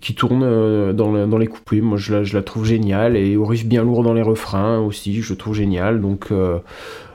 qui 0.00 0.14
tourne 0.14 0.42
euh, 0.42 0.94
dans, 0.94 1.12
le- 1.12 1.26
dans 1.26 1.36
les 1.36 1.48
couplets. 1.48 1.82
Moi, 1.82 1.98
je 1.98 2.34
la, 2.34 2.42
trouve 2.42 2.64
géniale 2.64 3.14
et 3.14 3.36
au 3.36 3.44
riff 3.44 3.66
bien 3.66 3.84
lourd 3.84 4.02
dans 4.02 4.14
les 4.14 4.22
refrains 4.22 4.78
aussi, 4.78 5.20
je 5.20 5.34
trouve 5.34 5.54
génial. 5.54 6.00
Donc. 6.00 6.28
euh, 6.32 6.60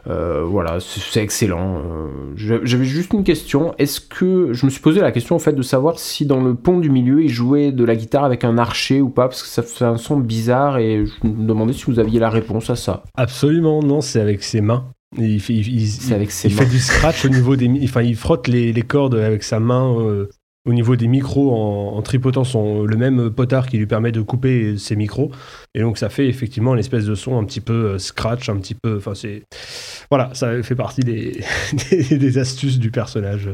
euh, 0.07 0.43
voilà, 0.43 0.79
c'est 0.79 1.21
excellent. 1.23 1.77
Euh, 1.77 2.07
j'a- 2.35 2.59
J'avais 2.63 2.83
juste 2.85 3.13
une 3.13 3.23
question. 3.23 3.73
Est-ce 3.77 4.01
que 4.01 4.49
je 4.51 4.65
me 4.65 4.71
suis 4.71 4.81
posé 4.81 4.99
la 4.99 5.11
question 5.11 5.35
en 5.35 5.39
fait 5.39 5.53
de 5.53 5.61
savoir 5.61 5.97
si 5.99 6.25
dans 6.25 6.41
le 6.43 6.55
pont 6.55 6.79
du 6.79 6.89
milieu 6.89 7.23
il 7.23 7.29
jouait 7.29 7.71
de 7.71 7.83
la 7.85 7.95
guitare 7.95 8.23
avec 8.25 8.43
un 8.43 8.57
archet 8.57 8.99
ou 9.01 9.09
pas 9.09 9.27
parce 9.29 9.41
que 9.43 9.47
ça 9.47 9.63
fait 9.63 9.85
un 9.85 9.97
son 9.97 10.17
bizarre 10.17 10.77
et 10.77 11.05
je 11.05 11.27
me 11.27 11.47
demandais 11.47 11.73
si 11.73 11.85
vous 11.85 11.99
aviez 11.99 12.19
la 12.19 12.29
réponse 12.29 12.69
à 12.69 12.75
ça. 12.75 13.03
Absolument, 13.15 13.81
non, 13.81 14.01
c'est 14.01 14.19
avec 14.19 14.43
ses 14.43 14.59
mains. 14.61 14.85
Il, 15.17 15.39
fait, 15.39 15.53
il, 15.53 15.67
il- 15.81 15.87
C'est 15.87 16.15
avec 16.15 16.31
ses 16.31 16.49
il 16.49 16.55
mains. 16.55 16.63
fait 16.63 16.69
du 16.69 16.79
scratch 16.79 17.23
au 17.25 17.29
niveau 17.29 17.55
des. 17.55 17.69
Enfin, 17.83 18.01
il 18.01 18.15
frotte 18.15 18.47
les, 18.47 18.73
les 18.73 18.81
cordes 18.81 19.15
avec 19.15 19.43
sa 19.43 19.59
main 19.59 19.95
euh, 19.99 20.27
au 20.65 20.73
niveau 20.73 20.95
des 20.95 21.07
micros 21.07 21.53
en, 21.53 22.01
tripotant 22.01 22.43
son, 22.43 22.83
le 22.83 22.95
même 22.95 23.29
potard 23.31 23.67
qui 23.67 23.77
lui 23.77 23.85
permet 23.85 24.11
de 24.11 24.21
couper 24.21 24.77
ses 24.77 24.95
micros. 24.95 25.31
Et 25.73 25.81
donc, 25.81 25.97
ça 25.97 26.09
fait 26.09 26.27
effectivement 26.27 26.73
une 26.73 26.79
espèce 26.79 27.05
de 27.05 27.15
son 27.15 27.37
un 27.37 27.43
petit 27.43 27.61
peu 27.61 27.91
euh, 27.91 27.99
scratch, 27.99 28.49
un 28.49 28.57
petit 28.57 28.75
peu. 28.75 28.97
Enfin, 28.97 29.13
c'est. 29.13 29.43
Voilà, 30.09 30.33
ça 30.33 30.61
fait 30.63 30.75
partie 30.75 31.01
des, 31.01 32.37
astuces 32.37 32.79
du 32.79 32.91
personnage. 32.91 33.49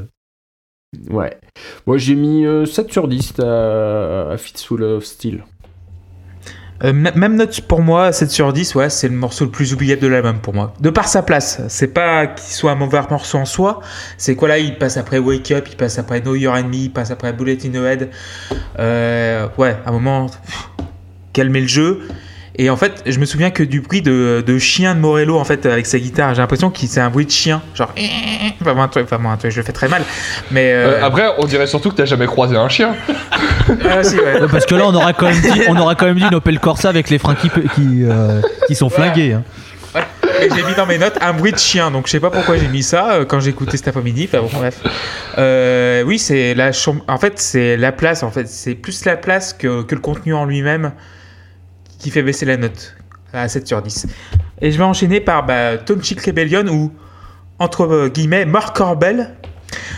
Ouais. 1.09 1.37
Moi 1.85 1.99
j'ai 1.99 2.15
mis 2.15 2.47
euh, 2.47 2.65
7 2.65 2.91
sur 2.91 3.07
10 3.07 3.39
à, 3.41 4.31
à 4.31 4.37
Fistful 4.37 4.81
of 4.81 5.05
Steel. 5.05 5.43
Euh, 6.83 6.93
même 6.93 7.35
note 7.35 7.61
pour 7.61 7.81
moi, 7.81 8.11
7 8.11 8.31
sur 8.31 8.53
10, 8.53 8.75
ouais, 8.75 8.89
c'est 8.89 9.09
le 9.09 9.15
morceau 9.15 9.43
le 9.45 9.51
plus 9.51 9.73
oubliable 9.73 10.01
de 10.01 10.07
l'album 10.07 10.39
pour 10.39 10.53
moi. 10.53 10.73
De 10.79 10.89
par 10.89 11.07
sa 11.07 11.21
place, 11.23 11.61
c'est 11.67 11.93
pas 11.93 12.27
qu'il 12.27 12.53
soit 12.53 12.71
un 12.71 12.75
mauvais 12.75 13.01
morceau 13.09 13.37
en 13.37 13.45
soi, 13.45 13.81
c'est 14.17 14.35
quoi 14.35 14.47
là, 14.47 14.59
il 14.59 14.77
passe 14.77 14.95
après 14.95 15.19
Wake 15.19 15.51
Up, 15.51 15.67
il 15.69 15.75
passe 15.75 15.99
après 15.99 16.21
Know 16.21 16.35
Your 16.35 16.55
Enemy, 16.55 16.85
il 16.85 16.91
passe 16.91 17.11
après 17.11 17.33
Bullet 17.33 17.57
in 17.65 17.69
the 17.71 17.83
Head. 17.83 18.09
Euh, 18.79 19.47
ouais, 19.57 19.75
à 19.85 19.89
un 19.89 19.91
moment, 19.91 20.27
pff, 20.27 20.69
calmer 21.33 21.61
le 21.61 21.67
jeu. 21.67 21.99
Et 22.61 22.69
en 22.69 22.75
fait, 22.75 23.03
je 23.05 23.17
me 23.19 23.25
souviens 23.25 23.51
que 23.51 23.63
du 23.63 23.79
bruit 23.79 24.01
de, 24.01 24.43
de 24.45 24.59
chien 24.59 24.93
de 24.93 24.99
Morello, 24.99 25.39
en 25.39 25.45
fait, 25.45 25.65
avec 25.65 25.85
sa 25.85 25.97
guitare, 25.97 26.35
j'ai 26.35 26.41
l'impression 26.41 26.69
que 26.69 26.79
c'est 26.85 26.99
un 26.99 27.09
bruit 27.09 27.25
de 27.25 27.31
chien. 27.31 27.61
Genre, 27.73 27.89
un 27.95 28.87
truc, 28.89 29.07
vraiment 29.07 29.31
un 29.31 29.37
truc, 29.37 29.51
je 29.51 29.57
le 29.57 29.63
fais 29.63 29.71
très 29.71 29.87
mal. 29.87 30.03
Mais. 30.51 30.73
Euh, 30.73 30.99
euh, 30.99 31.05
après, 31.05 31.23
on 31.37 31.45
dirait 31.45 31.67
surtout 31.67 31.89
que 31.89 31.95
t'as 31.95 32.03
jamais 32.05 32.25
croisé 32.25 32.57
un 32.57 32.67
chien. 32.67 32.97
ah, 33.89 34.03
si, 34.03 34.17
ouais. 34.17 34.41
Ouais, 34.41 34.47
Parce 34.51 34.65
que 34.65 34.75
là, 34.75 34.83
on 34.87 34.93
aura 34.93 35.13
quand 35.13 35.27
même 35.29 35.39
dit, 35.39 35.61
on 35.69 35.77
aura 35.77 35.95
quand 35.95 36.05
même 36.07 36.17
dit 36.17 36.25
une 36.29 36.35
Opel 36.35 36.59
Corsa 36.59 36.89
avec 36.89 37.09
les 37.09 37.17
freins 37.17 37.35
qui, 37.35 37.49
qui, 37.49 38.03
euh, 38.03 38.41
qui 38.67 38.75
sont 38.75 38.89
flingués. 38.89 39.33
hein. 39.33 39.43
Et 40.41 40.49
j'ai 40.53 40.63
mis 40.63 40.75
dans 40.75 40.85
mes 40.85 40.97
notes 40.97 41.17
un 41.21 41.31
bruit 41.33 41.53
de 41.53 41.57
chien, 41.57 41.91
donc 41.91 42.07
je 42.07 42.11
sais 42.11 42.19
pas 42.19 42.29
pourquoi 42.29 42.57
j'ai 42.57 42.67
mis 42.67 42.83
ça 42.83 43.11
euh, 43.11 43.25
quand 43.25 43.39
j'ai 43.39 43.49
écouté 43.51 43.77
cet 43.77 43.87
après-midi. 43.87 44.29
Enfin 44.31 44.41
bon, 44.41 44.49
bref. 44.53 44.79
Euh, 45.37 46.03
oui, 46.03 46.19
c'est 46.19 46.53
la 46.55 46.73
chambre. 46.73 47.03
En 47.07 47.17
fait, 47.17 47.39
c'est 47.39 47.77
la 47.77 47.91
place. 47.93 48.21
En 48.23 48.31
fait, 48.31 48.47
c'est 48.49 48.75
plus 48.75 49.05
la 49.05 49.15
place 49.15 49.53
que, 49.53 49.81
que 49.83 49.95
le 49.95 50.01
contenu 50.01 50.33
en 50.33 50.43
lui-même 50.45 50.91
qui 51.99 52.09
fait 52.09 52.23
baisser 52.23 52.45
la 52.45 52.57
note 52.57 52.95
à 53.33 53.47
7 53.47 53.67
sur 53.67 53.81
10. 53.81 54.07
Et 54.61 54.71
je 54.71 54.77
vais 54.77 54.83
enchaîner 54.83 55.19
par 55.19 55.45
bah, 55.45 55.77
Township 55.77 56.19
Rebellion 56.21 56.65
ou 56.67 56.91
entre 57.59 58.07
guillemets 58.07 58.45
Mark 58.45 58.75
Corbel. 58.75 59.35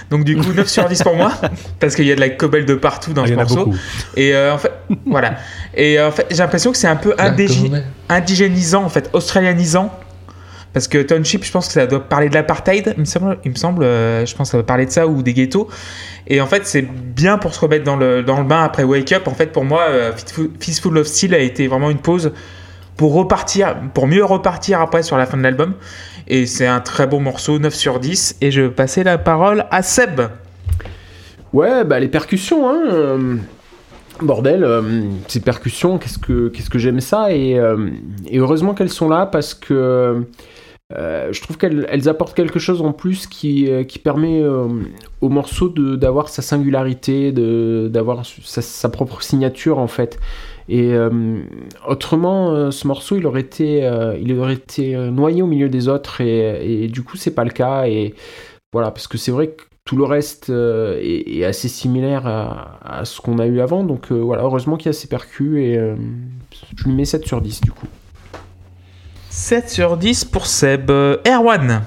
Donc 0.10 0.26
du 0.26 0.36
coup 0.36 0.52
9 0.52 0.68
sur 0.68 0.86
10 0.88 1.04
pour 1.04 1.16
moi 1.16 1.32
parce 1.80 1.96
qu'il 1.96 2.06
y 2.06 2.12
a 2.12 2.16
de 2.16 2.20
la 2.20 2.30
cobble 2.30 2.66
de 2.66 2.76
partout 2.76 3.14
dans 3.14 3.24
Ah, 3.24 3.28
ce 3.28 3.34
morceau. 3.34 3.72
Et 4.18 4.36
euh, 4.36 4.54
en 4.54 4.58
fait, 4.58 4.72
voilà. 5.06 5.36
Et 5.74 6.02
en 6.02 6.12
fait, 6.12 6.28
j'ai 6.30 6.38
l'impression 6.38 6.72
que 6.72 6.78
c'est 6.78 6.88
un 6.88 6.98
peu 6.98 7.16
indigénisant, 8.10 8.84
en 8.84 8.90
fait, 8.90 9.10
australianisant. 9.14 9.98
Parce 10.74 10.88
que 10.88 11.02
Township, 11.02 11.44
je 11.44 11.52
pense 11.52 11.68
que 11.68 11.74
ça 11.74 11.86
doit 11.86 12.08
parler 12.08 12.30
de 12.30 12.34
l'apartheid, 12.34 12.94
il 12.96 13.02
me 13.02 13.56
semble, 13.56 13.84
euh, 13.84 14.26
je 14.26 14.36
pense 14.36 14.48
que 14.48 14.52
ça 14.52 14.58
doit 14.58 14.66
parler 14.66 14.86
de 14.86 14.92
ça 14.92 15.06
ou 15.06 15.22
des 15.22 15.34
ghettos. 15.34 15.68
Et 16.28 16.40
en 16.40 16.48
fait, 16.48 16.66
c'est 16.66 16.84
bien 16.84 17.38
pour 17.38 17.54
se 17.54 17.60
remettre 17.60 17.84
dans 17.84 17.98
le, 17.98 18.24
dans 18.24 18.38
le 18.38 18.46
bain 18.46 18.64
après 18.64 18.84
Wake 18.84 19.12
Up. 19.12 19.28
En 19.28 19.34
fait, 19.34 19.48
pour 19.48 19.66
moi, 19.66 19.84
euh, 19.90 20.14
Fistful, 20.60 20.98
of 20.98 21.08
Steel 21.08 21.34
a 21.34 21.40
été 21.40 21.68
vraiment 21.68 21.90
une 21.90 22.00
pause 22.00 22.32
pour 22.96 23.14
repartir, 23.14 23.76
pour 23.94 24.08
mieux 24.08 24.24
repartir 24.24 24.80
après 24.80 25.04
sur 25.04 25.18
la 25.18 25.26
fin 25.26 25.38
de 25.38 25.44
l'album. 25.44 25.74
Et 26.28 26.46
c'est 26.46 26.68
un 26.68 26.80
très 26.80 27.08
beau 27.08 27.20
morceau, 27.20 27.60
9 27.60 27.74
sur 27.74 28.00
10. 28.00 28.38
Et 28.40 28.52
je 28.52 28.62
vais 28.62 28.70
passer 28.70 29.04
la 29.04 29.18
parole 29.18 29.66
à 29.72 29.82
Seb. 29.82 30.22
Ouais, 31.52 31.84
bah 31.84 32.00
les 32.00 32.08
percussions, 32.08 32.70
hein. 32.70 33.40
Bordel, 34.26 34.64
euh, 34.64 34.82
ces 35.28 35.42
percussions, 35.42 35.98
qu'est-ce 35.98 36.20
que, 36.20 36.50
qu'est-ce 36.50 36.70
que 36.70 36.80
j'aime 36.80 37.00
ça 37.00 37.34
et, 37.34 37.58
euh, 37.58 37.90
heureusement 38.34 38.74
qu'elles 38.74 38.90
sont 38.90 39.10
là 39.10 39.26
parce 39.26 39.54
que 39.54 40.26
euh, 40.94 41.32
je 41.32 41.42
trouve 41.42 41.58
qu'elles 41.58 41.88
elles 41.90 42.10
apportent 42.10 42.36
quelque 42.36 42.60
chose 42.60 42.82
en 42.82 42.92
plus 42.92 43.28
qui, 43.28 43.70
qui 43.88 44.00
permet 44.00 44.44
au 45.22 45.30
morceau 45.30 45.70
d'avoir 45.70 46.28
sa 46.28 46.42
singularité, 46.42 47.32
d'avoir 47.32 48.26
sa, 48.26 48.90
propre 48.90 49.22
signature 49.22 49.80
en 49.80 49.88
fait. 49.88 50.20
Et 50.68 50.94
autrement, 51.88 52.72
ce 52.72 52.88
morceau, 52.88 53.16
il 53.18 53.26
aurait 53.26 53.42
été, 53.42 53.90
il 54.22 54.38
aurait 54.38 54.56
été 54.56 54.96
noyé 54.96 55.42
au 55.42 55.48
milieu 55.48 55.70
des 55.70 55.88
autres 55.88 56.20
et, 56.20 56.84
et 56.84 56.88
du 56.90 57.04
coup, 57.04 57.16
c'est 57.16 57.36
pas 57.36 57.46
le 57.46 57.52
cas. 57.52 57.88
Et 57.88 58.14
voilà, 58.74 58.92
parce 58.92 59.08
que 59.08 59.18
c'est 59.18 59.32
vrai 59.32 59.48
que 59.48 59.64
tout 59.92 59.98
le 59.98 60.06
reste 60.06 60.50
euh, 60.50 60.98
est, 61.02 61.40
est 61.40 61.44
assez 61.44 61.68
similaire 61.68 62.26
à, 62.26 62.80
à 62.82 63.04
ce 63.04 63.20
qu'on 63.20 63.40
a 63.40 63.46
eu 63.46 63.60
avant. 63.60 63.84
Donc 63.84 64.10
euh, 64.10 64.16
voilà, 64.16 64.44
heureusement 64.44 64.78
qu'il 64.78 64.86
y 64.86 64.90
a 64.90 64.94
ces 64.94 65.10
percus 65.10 65.58
et 65.58 65.76
euh, 65.76 65.96
je 66.78 66.86
lui 66.86 66.94
mets 66.94 67.04
7 67.04 67.28
sur 67.28 67.42
10 67.42 67.60
du 67.60 67.72
coup. 67.74 67.88
7 69.32 69.70
sur 69.70 69.98
10 69.98 70.24
pour 70.24 70.46
Seb. 70.46 70.90
Erwan. 70.90 71.82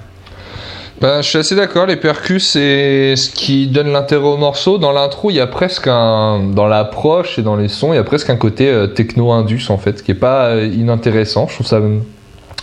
Bah, 1.01 1.23
je 1.23 1.29
suis 1.31 1.39
assez 1.39 1.57
d'accord, 1.57 1.87
les 1.87 1.97
percus, 1.97 2.47
c'est 2.47 3.17
ce 3.17 3.31
qui 3.31 3.69
donne 3.69 3.91
l'intérêt 3.91 4.27
au 4.27 4.37
morceau. 4.37 4.77
Dans 4.77 4.93
l'intro, 4.93 5.31
il 5.31 5.37
y 5.37 5.41
a 5.41 5.47
presque 5.47 5.87
un. 5.87 6.51
Dans 6.55 6.67
l'approche 6.67 7.39
et 7.39 7.43
dans 7.43 7.57
les 7.57 7.69
sons, 7.69 7.95
il 7.95 7.97
y 7.97 7.99
a 7.99 8.05
presque 8.05 8.29
un 8.29 8.37
côté 8.37 8.69
euh, 8.69 8.87
techno-indus, 8.87 9.71
en 9.71 9.79
fait, 9.79 10.03
qui 10.03 10.11
est 10.11 10.15
pas 10.15 10.49
euh, 10.49 10.67
inintéressant. 10.67 11.47
Je 11.49 11.55
trouve 11.55 11.67
ça 11.67 11.81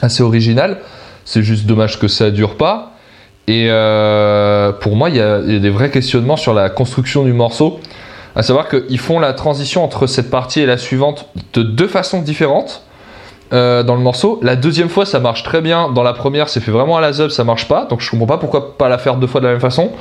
assez 0.04 0.22
original. 0.22 0.82
C'est 1.26 1.42
juste 1.42 1.66
dommage 1.66 2.00
que 2.00 2.08
ça 2.08 2.30
dure 2.30 2.58
pas. 2.58 2.91
Et 3.48 3.68
euh, 3.70 4.72
pour 4.72 4.96
moi, 4.96 5.10
il 5.10 5.16
y, 5.16 5.22
a, 5.22 5.40
des 5.42 5.70
vrais 5.70 5.90
questionnements 5.90 6.38
sur 6.38 6.54
la 6.54 6.70
construction 6.70 7.24
du 7.24 7.34
morceau. 7.34 7.80
À 8.36 8.44
savoir 8.44 8.70
qu'ils 8.70 9.00
font 9.00 9.20
la 9.20 9.34
transition 9.34 9.84
entre 9.84 10.08
cette 10.08 10.30
partie 10.30 10.62
et 10.62 10.66
la 10.66 10.78
suivante 10.78 11.28
de 11.54 11.64
deux 11.64 11.88
façons 11.88 12.22
différentes 12.22 12.84
euh, 13.52 13.84
dans 13.84 13.96
le 13.96 14.02
morceau. 14.02 14.40
La 14.42 14.56
deuxième 14.56 14.88
fois, 14.88 15.06
ça 15.06 15.20
marche 15.20 15.44
très 15.44 15.60
bien. 15.60 15.90
Dans 15.90 16.04
la 16.04 16.14
première, 16.14 16.48
c'est 16.48 16.62
fait 16.62 16.72
vraiment 16.72 16.98
à 16.98 17.02
la 17.02 17.12
zub, 17.12 17.30
ça 17.30 17.44
marche 17.44 17.68
pas. 17.68 17.86
Donc 17.90 18.00
je 18.00 18.10
comprends 18.10 18.28
pas 18.28 18.38
pourquoi 18.38 18.78
pas 18.78 18.88
la 18.88 18.98
faire 18.98 19.16
deux 19.16 19.28
fois 19.28 19.42
de 19.42 19.48
la 19.48 19.52
même 19.52 19.62
façon. 19.62 19.92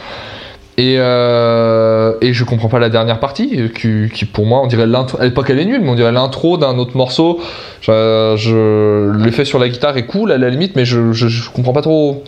Et, 0.76 0.98
euh, 0.98 2.12
je 2.22 2.44
comprends 2.44 2.68
pas 2.68 2.78
la 2.78 2.88
dernière 2.88 3.18
partie, 3.18 3.70
qui, 3.74 4.24
pour 4.26 4.46
moi, 4.46 4.60
on 4.62 4.68
dirait 4.68 4.86
l'intro. 4.86 5.18
Pas 5.18 5.42
qu'elle 5.42 5.58
est 5.58 5.64
nulle, 5.64 5.80
mais 5.80 5.90
on 5.90 5.96
dirait 5.96 6.12
l'intro 6.12 6.56
d'un 6.56 6.78
autre 6.78 6.96
morceau. 6.96 7.40
Je, 7.82 9.10
L'effet 9.24 9.44
sur 9.44 9.58
la 9.58 9.68
guitare 9.68 9.96
est 9.96 10.06
cool 10.06 10.30
à 10.30 10.38
la 10.38 10.50
limite, 10.50 10.76
mais 10.76 10.84
je, 10.84 11.12
je 11.12 11.50
comprends 11.50 11.72
pas 11.72 11.82
trop 11.82 12.22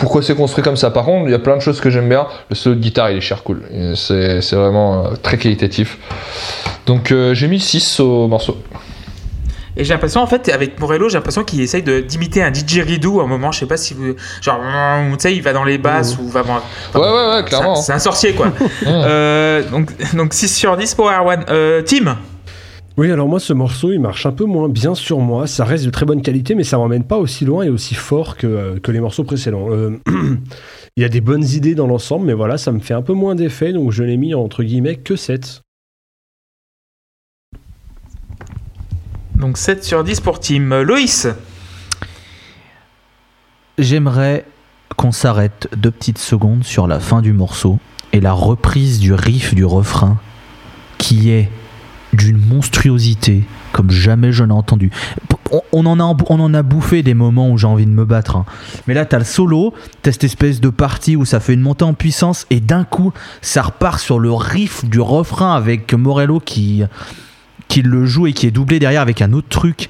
pourquoi 0.00 0.22
c'est 0.22 0.34
construit 0.34 0.64
comme 0.64 0.76
ça? 0.76 0.90
Par 0.90 1.04
contre, 1.04 1.28
il 1.28 1.30
y 1.32 1.34
a 1.34 1.38
plein 1.38 1.56
de 1.56 1.60
choses 1.62 1.80
que 1.80 1.90
j'aime 1.90 2.08
bien. 2.08 2.26
Le 2.48 2.56
solo 2.56 2.74
de 2.74 2.80
guitare, 2.80 3.10
il 3.12 3.18
est 3.18 3.20
cher 3.20 3.42
cool. 3.44 3.62
C'est 3.94 4.40
c'est 4.40 4.56
vraiment 4.56 5.06
euh, 5.06 5.10
très 5.22 5.38
qualitatif. 5.38 5.98
Donc 6.86 7.12
euh, 7.12 7.34
j'ai 7.34 7.46
mis 7.46 7.60
6 7.60 8.00
au 8.00 8.26
morceau. 8.26 8.58
Et 9.76 9.84
j'ai 9.84 9.94
l'impression, 9.94 10.20
en 10.20 10.26
fait, 10.26 10.48
avec 10.48 10.78
Morello, 10.80 11.08
j'ai 11.08 11.16
l'impression 11.16 11.44
qu'il 11.44 11.60
essaye 11.60 11.82
de- 11.84 12.00
d'imiter 12.00 12.42
un 12.42 12.50
didgeridoo 12.50 13.20
à 13.20 13.24
un 13.24 13.26
moment. 13.28 13.52
Je 13.52 13.60
sais 13.60 13.66
pas 13.66 13.76
si 13.76 13.94
vous. 13.94 14.14
Genre, 14.42 14.58
tu 15.12 15.16
sais, 15.20 15.34
il 15.34 15.42
va 15.42 15.52
dans 15.52 15.62
les 15.64 15.78
basses 15.78 16.18
ou 16.18 16.28
va. 16.28 16.40
enfin, 16.40 16.60
Ouais, 16.94 17.00
ouais, 17.00 17.36
ouais, 17.36 17.44
clairement. 17.44 17.76
C'est 17.76 17.80
un, 17.80 17.84
c'est 17.84 17.92
un 17.92 17.98
sorcier, 18.00 18.32
quoi. 18.34 18.48
Euh, 18.86 19.62
donc, 19.70 19.88
donc 20.14 20.34
6 20.34 20.48
sur 20.48 20.76
10 20.76 20.94
pour 20.96 21.08
Erwan. 21.10 21.44
Euh, 21.48 21.82
Tim? 21.82 22.16
Oui, 22.96 23.10
alors 23.10 23.28
moi, 23.28 23.40
ce 23.40 23.52
morceau, 23.52 23.92
il 23.92 24.00
marche 24.00 24.26
un 24.26 24.32
peu 24.32 24.44
moins 24.44 24.68
bien 24.68 24.94
sur 24.94 25.20
moi. 25.20 25.46
Ça 25.46 25.64
reste 25.64 25.84
de 25.84 25.90
très 25.90 26.04
bonne 26.04 26.22
qualité, 26.22 26.54
mais 26.54 26.64
ça 26.64 26.76
m'emmène 26.76 27.04
pas 27.04 27.18
aussi 27.18 27.44
loin 27.44 27.62
et 27.62 27.70
aussi 27.70 27.94
fort 27.94 28.36
que, 28.36 28.46
euh, 28.46 28.78
que 28.78 28.90
les 28.90 29.00
morceaux 29.00 29.24
précédents. 29.24 29.70
Euh, 29.70 29.98
il 30.96 31.02
y 31.02 31.04
a 31.04 31.08
des 31.08 31.20
bonnes 31.20 31.44
idées 31.44 31.74
dans 31.74 31.86
l'ensemble, 31.86 32.26
mais 32.26 32.34
voilà, 32.34 32.58
ça 32.58 32.72
me 32.72 32.80
fait 32.80 32.94
un 32.94 33.02
peu 33.02 33.12
moins 33.14 33.34
d'effet, 33.34 33.72
donc 33.72 33.92
je 33.92 34.02
l'ai 34.02 34.16
mis 34.16 34.34
entre 34.34 34.62
guillemets 34.62 34.96
que 34.96 35.16
7. 35.16 35.62
Donc 39.36 39.56
7 39.56 39.82
sur 39.84 40.04
10 40.04 40.20
pour 40.20 40.40
Tim. 40.40 40.82
Loïs 40.82 41.28
J'aimerais 43.78 44.44
qu'on 44.96 45.12
s'arrête 45.12 45.68
deux 45.74 45.90
petites 45.90 46.18
secondes 46.18 46.64
sur 46.64 46.86
la 46.86 47.00
fin 47.00 47.22
du 47.22 47.32
morceau 47.32 47.78
et 48.12 48.20
la 48.20 48.32
reprise 48.32 48.98
du 48.98 49.14
riff 49.14 49.54
du 49.54 49.64
refrain 49.64 50.18
qui 50.98 51.30
est 51.30 51.48
d'une 52.20 52.38
monstruosité 52.38 53.44
comme 53.72 53.90
jamais 53.90 54.32
je 54.32 54.44
n'ai 54.44 54.52
entendu. 54.52 54.90
On, 55.72 55.86
en 55.86 55.98
a, 55.98 56.16
on 56.28 56.40
en 56.40 56.54
a 56.54 56.62
bouffé 56.62 57.02
des 57.02 57.14
moments 57.14 57.50
où 57.50 57.58
j'ai 57.58 57.66
envie 57.66 57.86
de 57.86 57.90
me 57.90 58.04
battre. 58.04 58.36
hein. 58.36 58.44
Mais 58.86 58.94
là, 58.94 59.04
t'as 59.04 59.18
le 59.18 59.24
solo, 59.24 59.74
t'as 60.02 60.12
cette 60.12 60.24
espèce 60.24 60.60
de 60.60 60.68
partie 60.70 61.16
où 61.16 61.24
ça 61.24 61.40
fait 61.40 61.54
une 61.54 61.60
montée 61.60 61.84
en 61.84 61.94
puissance 61.94 62.46
et 62.50 62.60
d'un 62.60 62.84
coup, 62.84 63.12
ça 63.42 63.62
repart 63.62 63.98
sur 63.98 64.18
le 64.18 64.32
riff 64.32 64.84
du 64.84 65.00
refrain 65.00 65.54
avec 65.54 65.92
Morello 65.94 66.40
qui, 66.40 66.82
qui 67.68 67.82
le 67.82 68.06
joue 68.06 68.26
et 68.26 68.32
qui 68.32 68.46
est 68.46 68.50
doublé 68.50 68.78
derrière 68.78 69.02
avec 69.02 69.22
un 69.22 69.32
autre 69.32 69.48
truc. 69.48 69.88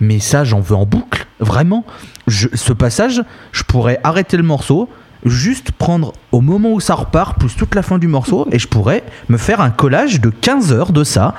Mais 0.00 0.18
ça, 0.20 0.44
j'en 0.44 0.60
veux 0.60 0.76
en 0.76 0.86
boucle. 0.86 1.26
Vraiment. 1.40 1.84
Ce 2.28 2.72
passage, 2.72 3.22
je 3.52 3.62
pourrais 3.62 4.00
arrêter 4.04 4.36
le 4.36 4.42
morceau, 4.42 4.88
juste 5.24 5.72
prendre 5.72 6.12
au 6.32 6.40
moment 6.40 6.72
où 6.72 6.80
ça 6.80 6.94
repart, 6.94 7.38
plus 7.38 7.54
toute 7.56 7.74
la 7.74 7.82
fin 7.82 7.98
du 7.98 8.06
morceau, 8.08 8.46
et 8.52 8.58
je 8.58 8.68
pourrais 8.68 9.02
me 9.28 9.36
faire 9.36 9.60
un 9.60 9.70
collage 9.70 10.20
de 10.20 10.30
15 10.30 10.72
heures 10.72 10.92
de 10.92 11.04
ça 11.04 11.34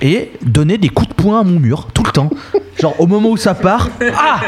et 0.00 0.32
donner 0.42 0.78
des 0.78 0.88
coups 0.88 1.08
de 1.10 1.14
poing 1.14 1.40
à 1.40 1.42
mon 1.42 1.58
mur 1.58 1.88
tout 1.94 2.02
le 2.04 2.10
temps. 2.12 2.30
Genre 2.80 2.94
au 3.00 3.06
moment 3.06 3.30
où 3.30 3.36
ça 3.36 3.54
part, 3.54 3.88
ah 4.16 4.40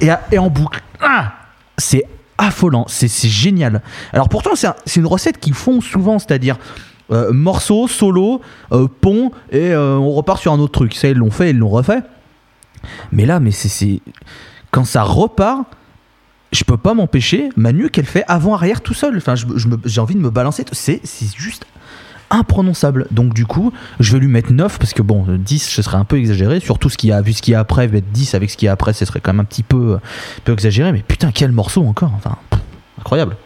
et, 0.00 0.08
et 0.32 0.38
en 0.38 0.48
boucle. 0.50 0.80
Ah 1.00 1.32
c'est 1.76 2.04
affolant, 2.38 2.84
c'est 2.88 3.08
génial. 3.28 3.82
Alors 4.12 4.28
pourtant, 4.28 4.50
c'est 4.54 4.68
un- 4.68 4.76
c'est 4.86 5.00
une 5.00 5.06
recette 5.06 5.38
qu'ils 5.38 5.54
font 5.54 5.80
souvent, 5.80 6.18
c'est-à-dire 6.18 6.56
euh, 7.10 7.32
morceau, 7.32 7.88
solo, 7.88 8.40
euh, 8.72 8.86
pont, 9.00 9.32
et 9.50 9.72
euh, 9.72 9.96
on 9.96 10.10
repart 10.12 10.40
sur 10.40 10.52
un 10.52 10.58
autre 10.60 10.72
truc. 10.72 10.94
Ça, 10.94 11.08
ils 11.08 11.16
l'ont 11.16 11.30
fait, 11.30 11.50
ils 11.50 11.58
l'ont 11.58 11.68
refait. 11.70 12.00
Mais 13.12 13.26
là, 13.26 13.40
mais 13.40 13.50
c'est. 13.50 14.00
Quand 14.70 14.84
ça 14.84 15.02
repart, 15.02 15.64
je 16.52 16.64
peux 16.64 16.76
pas 16.76 16.94
m'empêcher. 16.94 17.48
Manu 17.56 17.90
qu'elle 17.90 18.06
fait 18.06 18.24
avant-arrière 18.28 18.80
tout 18.80 18.94
seul. 18.94 19.16
Enfin, 19.16 19.34
je- 19.34 19.46
je 19.56 19.68
me- 19.68 19.78
j'ai 19.84 20.00
envie 20.00 20.14
de 20.14 20.20
me 20.20 20.30
balancer. 20.30 20.64
C'est 20.72 21.00
c'est 21.04 21.34
juste 21.36 21.66
imprononçable. 22.30 23.06
Donc, 23.10 23.32
du 23.32 23.46
coup, 23.46 23.72
je 24.00 24.12
vais 24.12 24.18
lui 24.18 24.28
mettre 24.28 24.52
9 24.52 24.78
parce 24.78 24.92
que 24.92 25.00
bon, 25.02 25.24
10, 25.28 25.60
ce 25.66 25.80
serait 25.82 25.96
un 25.96 26.04
peu 26.04 26.16
exagéré. 26.18 26.60
Surtout 26.60 26.88
ce 26.90 26.98
qu'il 26.98 27.08
y 27.10 27.12
a, 27.12 27.20
vu 27.22 27.32
ce 27.32 27.40
qu'il 27.42 27.52
y 27.52 27.54
a 27.54 27.60
après, 27.60 27.88
mettre 27.88 28.08
10 28.08 28.34
avec 28.34 28.50
ce 28.50 28.56
qu'il 28.56 28.66
y 28.66 28.68
a 28.68 28.72
après, 28.72 28.92
ce 28.92 29.04
serait 29.06 29.20
quand 29.20 29.32
même 29.32 29.40
un 29.40 29.44
petit 29.44 29.62
peu, 29.62 29.94
un 29.94 30.00
peu 30.44 30.52
exagéré. 30.52 30.92
Mais 30.92 31.02
putain, 31.06 31.30
quel 31.32 31.52
morceau 31.52 31.84
encore. 31.86 32.12
Enfin, 32.14 32.36
pff, 32.50 32.60
incroyable. 33.00 33.36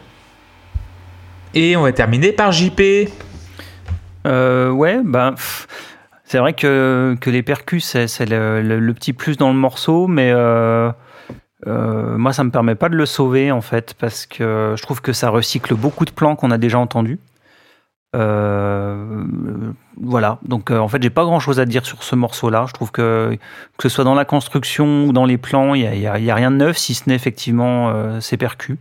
Et 1.53 1.77
on 1.77 1.81
va 1.83 1.91
terminer 1.93 2.31
par 2.31 2.51
JP. 2.51 2.81
Euh, 4.25 4.69
ouais, 4.71 5.01
bah, 5.03 5.35
C'est 6.25 6.39
vrai 6.39 6.53
que, 6.53 7.15
que 7.21 7.29
les 7.29 7.43
percus, 7.43 7.85
c'est 7.85 8.07
c'est 8.07 8.25
le, 8.25 8.61
le- 8.61 8.79
le 8.79 8.93
petit 8.93 9.13
plus 9.13 9.37
dans 9.37 9.51
le 9.53 9.57
morceau, 9.59 10.07
mais 10.07 10.31
euh, 10.33 10.91
euh, 11.67 12.17
moi, 12.17 12.33
ça 12.33 12.43
me 12.43 12.51
permet 12.51 12.75
pas 12.75 12.89
de 12.89 12.95
le 12.95 13.05
sauver, 13.05 13.51
en 13.51 13.61
fait, 13.61 13.93
parce 13.99 14.25
que 14.25 14.75
je 14.77 14.81
trouve 14.81 15.01
que 15.01 15.13
ça 15.13 15.29
recycle 15.29 15.75
beaucoup 15.75 16.05
de 16.05 16.11
plans 16.11 16.35
qu'on 16.35 16.51
a 16.51 16.57
déjà 16.57 16.79
entendus. 16.79 17.19
Euh, 18.15 19.23
voilà, 19.99 20.37
donc 20.43 20.69
euh, 20.69 20.77
en 20.77 20.87
fait, 20.87 21.01
j'ai 21.01 21.09
pas 21.09 21.23
grand 21.23 21.39
chose 21.39 21.59
à 21.59 21.65
dire 21.65 21.85
sur 21.85 22.03
ce 22.03 22.15
morceau-là. 22.15 22.65
Je 22.67 22.73
trouve 22.73 22.91
que 22.91 23.37
que 23.77 23.89
ce 23.89 23.95
soit 23.95 24.03
dans 24.03 24.13
la 24.13 24.25
construction 24.25 25.05
ou 25.05 25.13
dans 25.13 25.25
les 25.25 25.37
plans, 25.37 25.73
il 25.73 25.81
y 25.81 26.07
a, 26.07 26.35
rien 26.35 26.51
de 26.51 26.57
neuf, 26.57 26.77
si 26.77 26.93
ce 26.93 27.09
n'est 27.09 27.15
effectivement 27.15 27.89
euh, 27.89 28.19
ces 28.19 28.37
percus. 28.37 28.77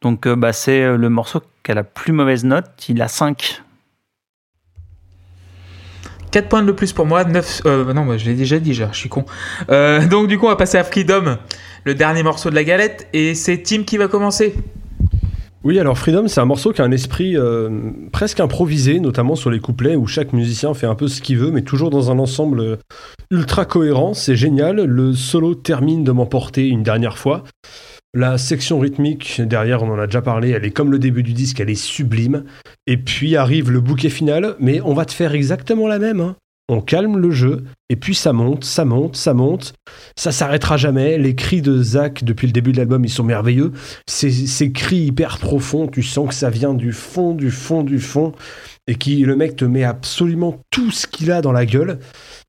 Donc, 0.00 0.28
bah, 0.28 0.52
c'est 0.52 0.96
le 0.96 1.08
morceau 1.08 1.42
qui 1.64 1.72
a 1.72 1.74
la 1.74 1.82
plus 1.82 2.12
mauvaise 2.12 2.44
note. 2.44 2.66
Il 2.88 3.02
a 3.02 3.08
5. 3.08 3.62
4 6.30 6.48
points 6.48 6.62
de 6.62 6.72
plus 6.72 6.92
pour 6.92 7.06
moi, 7.06 7.24
9... 7.24 7.62
Euh, 7.66 7.92
non, 7.92 8.16
je 8.16 8.26
l'ai 8.26 8.34
déjà 8.34 8.58
dit, 8.58 8.74
je 8.74 8.84
suis 8.92 9.08
con. 9.08 9.24
Euh, 9.70 10.06
donc 10.06 10.28
du 10.28 10.38
coup, 10.38 10.46
on 10.46 10.50
va 10.50 10.56
passer 10.56 10.78
à 10.78 10.84
Freedom, 10.84 11.36
le 11.84 11.94
dernier 11.94 12.22
morceau 12.22 12.50
de 12.50 12.54
la 12.54 12.64
galette, 12.64 13.08
et 13.12 13.34
c'est 13.34 13.62
Tim 13.62 13.82
qui 13.84 13.96
va 13.96 14.08
commencer. 14.08 14.54
Oui, 15.64 15.78
alors 15.78 15.98
Freedom, 15.98 16.28
c'est 16.28 16.40
un 16.40 16.44
morceau 16.44 16.72
qui 16.72 16.80
a 16.80 16.84
un 16.84 16.92
esprit 16.92 17.36
euh, 17.36 17.68
presque 18.12 18.40
improvisé, 18.40 19.00
notamment 19.00 19.34
sur 19.34 19.50
les 19.50 19.58
couplets, 19.58 19.96
où 19.96 20.06
chaque 20.06 20.32
musicien 20.32 20.72
fait 20.72 20.86
un 20.86 20.94
peu 20.94 21.08
ce 21.08 21.20
qu'il 21.20 21.36
veut, 21.38 21.50
mais 21.50 21.62
toujours 21.62 21.90
dans 21.90 22.10
un 22.10 22.18
ensemble 22.18 22.78
ultra 23.30 23.64
cohérent. 23.64 24.14
C'est 24.14 24.36
génial. 24.36 24.76
Le 24.76 25.12
solo 25.14 25.54
termine 25.54 26.04
de 26.04 26.12
m'emporter 26.12 26.68
une 26.68 26.84
dernière 26.84 27.18
fois. 27.18 27.42
La 28.14 28.38
section 28.38 28.78
rythmique, 28.78 29.40
derrière, 29.42 29.82
on 29.82 29.90
en 29.92 29.98
a 29.98 30.06
déjà 30.06 30.22
parlé, 30.22 30.50
elle 30.50 30.64
est 30.64 30.70
comme 30.70 30.90
le 30.90 30.98
début 30.98 31.22
du 31.22 31.34
disque, 31.34 31.60
elle 31.60 31.68
est 31.68 31.74
sublime. 31.74 32.44
Et 32.86 32.96
puis 32.96 33.36
arrive 33.36 33.70
le 33.70 33.80
bouquet 33.80 34.08
final, 34.08 34.56
mais 34.58 34.80
on 34.80 34.94
va 34.94 35.04
te 35.04 35.12
faire 35.12 35.34
exactement 35.34 35.86
la 35.86 35.98
même. 35.98 36.20
hein. 36.20 36.36
On 36.70 36.82
calme 36.82 37.16
le 37.18 37.30
jeu, 37.30 37.64
et 37.88 37.96
puis 37.96 38.14
ça 38.14 38.34
monte, 38.34 38.64
ça 38.64 38.84
monte, 38.84 39.16
ça 39.16 39.32
monte. 39.32 39.72
Ça 40.16 40.32
s'arrêtera 40.32 40.76
jamais. 40.76 41.16
Les 41.16 41.34
cris 41.34 41.62
de 41.62 41.82
Zach 41.82 42.24
depuis 42.24 42.46
le 42.46 42.52
début 42.52 42.72
de 42.72 42.76
l'album, 42.76 43.04
ils 43.06 43.10
sont 43.10 43.24
merveilleux. 43.24 43.72
Ces, 44.06 44.30
ces 44.30 44.70
cris 44.72 45.06
hyper 45.06 45.38
profonds, 45.38 45.86
tu 45.86 46.02
sens 46.02 46.28
que 46.28 46.34
ça 46.34 46.50
vient 46.50 46.74
du 46.74 46.92
fond, 46.92 47.34
du 47.34 47.50
fond, 47.50 47.82
du 47.82 47.98
fond. 47.98 48.32
Et 48.86 48.96
qui, 48.96 49.16
le 49.18 49.36
mec 49.36 49.56
te 49.56 49.64
met 49.64 49.84
absolument 49.84 50.60
tout 50.70 50.90
ce 50.90 51.06
qu'il 51.06 51.30
a 51.30 51.40
dans 51.40 51.52
la 51.52 51.64
gueule. 51.64 51.98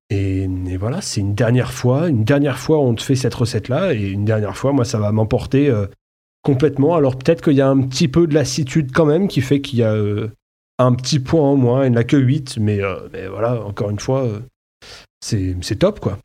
Et, 0.10 0.48
voilà, 0.78 1.02
c'est 1.02 1.22
une 1.22 1.36
dernière 1.36 1.72
fois. 1.72 2.08
Une 2.08 2.24
dernière 2.24 2.58
fois, 2.58 2.80
on 2.80 2.96
te 2.96 3.02
fait 3.02 3.16
cette 3.16 3.34
recette-là. 3.34 3.94
Et 3.94 4.10
une 4.10 4.26
dernière 4.26 4.58
fois, 4.58 4.72
moi, 4.72 4.86
ça 4.86 4.98
va 4.98 5.12
m'emporter 5.12 5.70
euh, 5.70 5.88
complètement. 6.42 6.96
Alors 6.96 7.18
peut-être 7.18 7.44
qu'il 7.44 7.54
y 7.54 7.62
a 7.62 7.68
un 7.68 7.82
petit 7.82 8.08
peu 8.08 8.26
de 8.26 8.34
lassitude 8.34 8.92
quand 8.92 9.06
même 9.06 9.28
qui 9.28 9.42
fait 9.42 9.62
qu'il 9.62 9.80
y 9.80 9.84
a 9.84 9.94
euh, 9.94 10.30
un 10.78 10.94
petit 10.94 11.20
point 11.20 11.42
en 11.42 11.56
moins. 11.56 11.86
Il 11.86 11.92
n'a 11.92 12.04
que 12.04 12.18
8. 12.18 12.58
Mais, 12.60 12.82
euh, 12.82 13.08
mais 13.14 13.28
voilà, 13.28 13.62
encore 13.64 13.90
une 13.90 14.00
fois, 14.00 14.28
c'est 15.22 15.80
top, 15.80 16.00
quoi. 16.00 16.18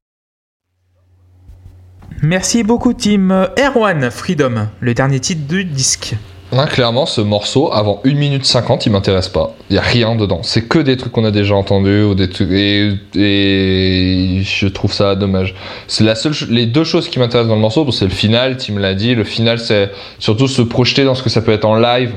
Merci 2.22 2.62
beaucoup, 2.62 2.94
Tim. 2.94 3.50
Erwan, 3.58 4.10
Freedom, 4.10 4.68
le 4.80 4.94
dernier 4.94 5.20
titre 5.20 5.46
du 5.46 5.64
disque. 5.64 6.16
Là, 6.52 6.66
clairement, 6.66 7.06
ce 7.06 7.20
morceau, 7.20 7.72
avant 7.72 8.00
1 8.04 8.14
minute 8.14 8.44
50, 8.44 8.86
il 8.86 8.92
m'intéresse 8.92 9.28
pas. 9.28 9.54
Il 9.70 9.76
y 9.76 9.78
a 9.78 9.82
rien 9.82 10.14
dedans. 10.14 10.40
C'est 10.42 10.68
que 10.68 10.78
des 10.78 10.96
trucs 10.96 11.12
qu'on 11.12 11.24
a 11.24 11.30
déjà 11.30 11.54
entendus 11.54 12.02
ou 12.02 12.14
des 12.14 12.28
trucs 12.28 12.50
et, 12.52 12.92
je 13.14 14.68
trouve 14.68 14.92
ça 14.92 15.16
dommage. 15.16 15.54
C'est 15.88 16.04
la 16.04 16.14
seule, 16.14 16.34
les 16.50 16.66
deux 16.66 16.84
choses 16.84 17.08
qui 17.08 17.18
m'intéressent 17.18 17.48
dans 17.48 17.56
le 17.56 17.60
morceau, 17.60 17.90
c'est 17.90 18.04
le 18.04 18.10
final. 18.10 18.56
Tim 18.56 18.78
l'a 18.78 18.94
dit. 18.94 19.14
Le 19.14 19.24
final, 19.24 19.58
c'est 19.58 19.90
surtout 20.18 20.46
se 20.46 20.62
projeter 20.62 21.04
dans 21.04 21.14
ce 21.14 21.22
que 21.22 21.30
ça 21.30 21.40
peut 21.40 21.52
être 21.52 21.64
en 21.64 21.76
live. 21.76 22.12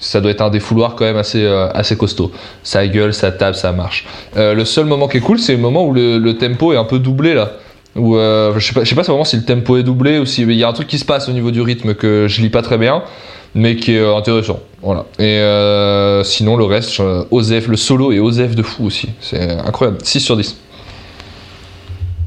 Ça 0.00 0.20
doit 0.20 0.32
être 0.32 0.40
un 0.40 0.50
défouloir 0.50 0.96
quand 0.96 1.04
même 1.04 1.16
assez 1.16 1.44
euh, 1.44 1.68
assez 1.72 1.96
costaud. 1.96 2.32
Ça 2.62 2.86
gueule, 2.86 3.14
ça 3.14 3.30
tape, 3.30 3.54
ça 3.54 3.72
marche. 3.72 4.04
Euh, 4.36 4.54
le 4.54 4.64
seul 4.64 4.86
moment 4.86 5.06
qui 5.06 5.18
est 5.18 5.20
cool, 5.20 5.38
c'est 5.38 5.52
le 5.52 5.58
moment 5.58 5.84
où 5.84 5.92
le, 5.94 6.32
tempo 6.32 6.72
est 6.72 6.76
un 6.76 6.84
peu 6.84 6.98
doublé 6.98 7.34
là. 7.34 7.52
Où, 7.94 8.16
euh, 8.16 8.52
je 8.58 8.66
sais 8.66 8.74
pas, 8.74 8.84
sais 8.84 8.94
pas 8.94 9.02
vraiment 9.02 9.24
si 9.24 9.36
le 9.36 9.44
tempo 9.44 9.78
est 9.78 9.82
doublé 9.82 10.18
ou 10.18 10.26
si 10.26 10.42
il 10.42 10.52
y 10.52 10.64
a 10.64 10.68
un 10.68 10.72
truc 10.74 10.86
qui 10.86 10.98
se 10.98 11.04
passe 11.04 11.30
au 11.30 11.32
niveau 11.32 11.50
du 11.50 11.62
rythme 11.62 11.94
que 11.94 12.26
je 12.28 12.42
lis 12.42 12.50
pas 12.50 12.60
très 12.60 12.76
bien 12.76 13.02
mais 13.56 13.74
qui 13.76 13.94
est 13.94 14.00
euh, 14.00 14.14
intéressant. 14.14 14.60
Voilà. 14.82 15.06
Et 15.18 15.40
euh, 15.40 16.22
sinon, 16.22 16.56
le 16.56 16.64
reste, 16.64 17.00
euh, 17.00 17.24
Osef, 17.30 17.66
le 17.66 17.76
solo 17.76 18.12
est 18.12 18.20
Osef 18.20 18.54
de 18.54 18.62
fou 18.62 18.84
aussi. 18.84 19.08
C'est 19.20 19.50
incroyable. 19.50 19.98
6 20.02 20.20
sur 20.20 20.36
10. 20.36 20.56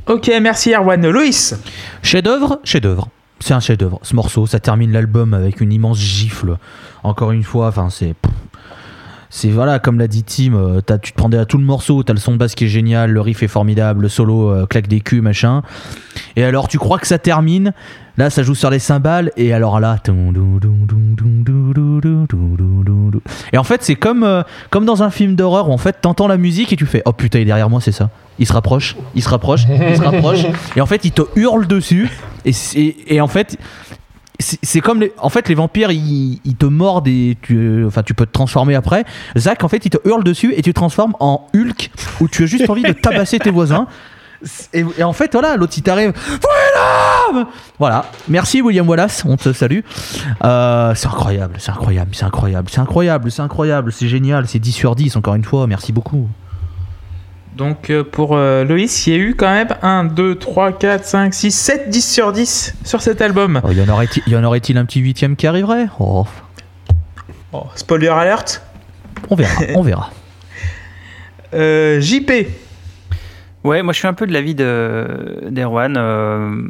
Ok, 0.07 0.31
merci 0.41 0.73
Erwan. 0.73 1.07
Loïs, 1.07 1.55
Chef-d'œuvre, 2.01 2.59
chef-d'œuvre. 2.63 3.07
C'est 3.39 3.53
un 3.53 3.59
chef-d'œuvre. 3.59 3.99
Ce 4.01 4.15
morceau, 4.15 4.47
ça 4.47 4.59
termine 4.59 4.91
l'album 4.91 5.35
avec 5.35 5.61
une 5.61 5.71
immense 5.71 5.99
gifle. 5.99 6.57
Encore 7.03 7.31
une 7.31 7.43
fois, 7.43 7.67
enfin, 7.67 7.89
c'est. 7.89 8.15
C'est 9.31 9.49
voilà, 9.49 9.77
comme 9.77 9.99
l'a 9.99 10.07
dit 10.07 10.23
Tim, 10.23 10.53
euh, 10.55 10.81
t'as- 10.81 10.97
tu 10.97 11.11
te 11.11 11.17
prends 11.17 11.31
à 11.31 11.45
tout 11.45 11.59
le 11.59 11.63
morceau, 11.63 12.01
t'as 12.01 12.13
le 12.13 12.19
son 12.19 12.31
de 12.31 12.37
basse 12.37 12.55
qui 12.55 12.65
est 12.65 12.67
génial, 12.69 13.11
le 13.11 13.21
riff 13.21 13.43
est 13.43 13.47
formidable, 13.47 14.01
le 14.01 14.09
solo 14.09 14.49
euh, 14.49 14.65
claque 14.65 14.87
des 14.87 15.01
culs, 15.01 15.21
machin. 15.21 15.61
Et 16.35 16.43
alors 16.43 16.67
tu 16.67 16.79
crois 16.79 16.97
que 16.97 17.05
ça 17.05 17.19
termine, 17.19 17.73
là 18.17 18.31
ça 18.31 18.41
joue 18.41 18.55
sur 18.55 18.71
les 18.71 18.79
cymbales, 18.79 19.31
et 19.37 19.53
alors 19.53 19.79
là. 19.79 19.97
Et 23.53 23.57
en 23.57 23.63
fait, 23.63 23.83
c'est 23.83 23.95
comme, 23.95 24.23
euh, 24.23 24.41
comme 24.71 24.85
dans 24.85 25.03
un 25.03 25.09
film 25.11 25.35
d'horreur 25.35 25.69
où 25.69 25.73
en 25.73 25.77
fait 25.77 25.97
t'entends 26.01 26.27
la 26.27 26.37
musique 26.37 26.73
et 26.73 26.75
tu 26.75 26.85
fais 26.85 27.01
Oh 27.05 27.13
putain, 27.13 27.39
il 27.39 27.43
est 27.43 27.45
derrière 27.45 27.69
moi, 27.69 27.81
c'est 27.81 27.91
ça. 27.91 28.09
Il 28.39 28.47
se 28.47 28.53
rapproche, 28.53 28.95
il 29.15 29.21
se 29.21 29.29
rapproche, 29.29 29.61
il 29.89 29.97
se 29.97 30.01
rapproche, 30.01 30.39
et 30.75 30.81
en 30.81 30.85
fait 30.85 31.05
il 31.05 31.11
te 31.11 31.21
hurle 31.35 31.67
dessus, 31.67 32.09
et, 32.45 32.53
et 33.15 33.21
en 33.21 33.27
fait 33.27 33.57
c'est 34.39 34.79
comme 34.81 35.01
les, 35.01 35.11
en 35.17 35.29
fait 35.29 35.49
les 35.49 35.55
vampires 35.55 35.91
ils, 35.91 36.39
ils 36.45 36.55
te 36.55 36.65
mordent 36.65 37.07
et 37.07 37.37
tu 37.41 37.83
enfin 37.85 38.03
tu 38.03 38.13
peux 38.13 38.25
te 38.25 38.31
transformer 38.31 38.75
après. 38.75 39.03
Zach 39.37 39.63
en 39.63 39.67
fait 39.67 39.85
il 39.85 39.89
te 39.89 39.97
hurle 40.07 40.23
dessus 40.23 40.53
et 40.55 40.61
tu 40.61 40.71
te 40.71 40.75
transformes 40.75 41.13
en 41.19 41.47
Hulk 41.53 41.91
où 42.21 42.27
tu 42.27 42.43
as 42.43 42.45
juste 42.45 42.69
envie 42.69 42.83
de 42.83 42.93
tabasser 42.93 43.39
tes 43.39 43.51
voisins. 43.51 43.87
Et, 44.71 44.85
et 44.97 45.03
en 45.03 45.11
fait 45.11 45.33
voilà 45.33 45.57
l'autre 45.57 45.73
il 45.75 45.83
t'arrive 45.83 46.13
voilà. 47.77 48.05
Merci 48.29 48.61
William 48.61 48.87
Wallace. 48.87 49.25
On 49.25 49.35
te 49.35 49.51
salue. 49.51 49.79
Euh, 50.45 50.95
c'est 50.95 51.07
incroyable 51.07 51.55
c'est 51.57 51.71
incroyable 51.71 52.11
c'est 52.13 52.23
incroyable 52.23 52.69
c'est 52.69 52.79
incroyable 52.79 53.31
c'est 53.31 53.41
incroyable. 53.41 53.91
C'est 53.91 54.07
génial 54.07 54.47
c'est 54.47 54.59
10 54.59 54.71
sur 54.71 54.95
10 54.95 55.17
encore 55.17 55.35
une 55.35 55.43
fois. 55.43 55.67
Merci 55.67 55.91
beaucoup 55.91 56.29
donc 57.59 57.91
euh, 57.91 58.03
pour 58.03 58.35
euh, 58.35 58.63
Loïs, 58.63 59.05
il 59.05 59.13
y 59.13 59.15
a 59.15 59.19
eu 59.19 59.35
quand 59.35 59.51
même 59.51 59.67
1, 59.83 60.05
2, 60.05 60.35
3, 60.35 60.71
4, 60.71 61.05
5, 61.05 61.33
6, 61.33 61.51
7, 61.51 61.89
10 61.89 62.01
sur 62.13 62.31
10 62.31 62.73
sur 62.83 63.01
cet 63.01 63.21
album. 63.21 63.61
Oh, 63.63 63.69
y 63.71 63.81
en 63.81 63.89
aurait-il 63.89 64.23
y 64.27 64.35
en 64.35 64.43
aurait-il 64.43 64.77
un 64.77 64.85
petit 64.85 64.99
huitième 65.01 65.35
qui 65.35 65.45
arriverait? 65.45 65.87
Oh, 65.99 66.25
Oh, 67.53 67.65
spoiler 67.75 68.07
alert? 68.07 68.61
on 69.29 69.35
verra 69.35 69.61
on 69.75 69.81
verra 69.83 70.09
Euh, 71.53 71.99
JP, 71.99 72.31
Ouais, 73.63 73.81
moi 73.83 73.91
je 73.91 73.99
suis 73.99 74.07
un 74.07 74.13
peu 74.13 74.25
de 74.27 74.31
l'avis 74.33 74.55
de- 74.55 75.47
d'Erwan. 75.49 75.95
Euh, 75.97 76.61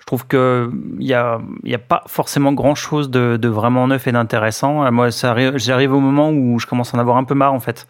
je 0.00 0.04
trouve 0.04 0.26
que 0.26 0.70
il 0.98 1.06
y 1.06 1.14
a, 1.14 1.38
il 1.64 1.70
y 1.70 1.74
a 1.74 1.78
pas 1.78 2.02
forcément 2.08 2.52
grand 2.52 2.74
chose 2.74 3.08
de, 3.10 3.38
de 3.40 3.48
vraiment 3.48 3.86
neuf 3.86 4.06
et 4.08 4.12
d'intéressant. 4.12 4.90
Moi, 4.90 5.08
j'arrive 5.10 5.92
au 5.94 6.00
moment 6.00 6.30
où 6.30 6.58
je 6.58 6.66
commence 6.66 6.92
à 6.92 6.96
en 6.96 7.00
avoir 7.00 7.16
un 7.16 7.24
peu 7.24 7.34
marre 7.34 7.54
en 7.54 7.60
fait. 7.60 7.86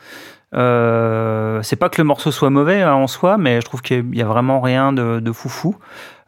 Euh, 0.55 1.61
c'est 1.63 1.77
pas 1.77 1.89
que 1.89 2.01
le 2.01 2.05
morceau 2.05 2.31
soit 2.33 2.51
mauvais 2.51 2.83
hein, 2.83 2.95
en 2.95 3.07
soi, 3.07 3.39
mais 3.39 3.61
je 3.61 3.65
trouve 3.67 3.83
qu'il 3.83 4.15
y 4.17 4.23
a 4.23 4.27
vraiment 4.27 4.61
rien 4.61 4.93
de, 4.93 5.21
de 5.21 5.33
foufou. 5.33 5.77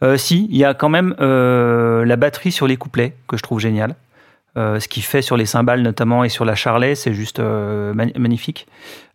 Euh, 0.02 0.16
si, 0.16 0.46
il 0.50 0.56
y 0.56 0.64
a 0.64 0.74
quand 0.74 0.88
même 0.88 1.14
euh, 1.20 2.04
la 2.04 2.16
batterie 2.16 2.52
sur 2.52 2.66
les 2.66 2.76
couplets 2.76 3.14
que 3.28 3.36
je 3.36 3.42
trouve 3.42 3.58
génial. 3.60 3.94
Euh, 4.58 4.78
ce 4.80 4.86
qu'il 4.88 5.02
fait 5.02 5.22
sur 5.22 5.36
les 5.36 5.46
cymbales 5.46 5.80
notamment 5.80 6.24
et 6.24 6.28
sur 6.28 6.44
la 6.44 6.54
charlet, 6.54 6.94
c'est 6.94 7.14
juste 7.14 7.40
magnifique. 7.40 8.66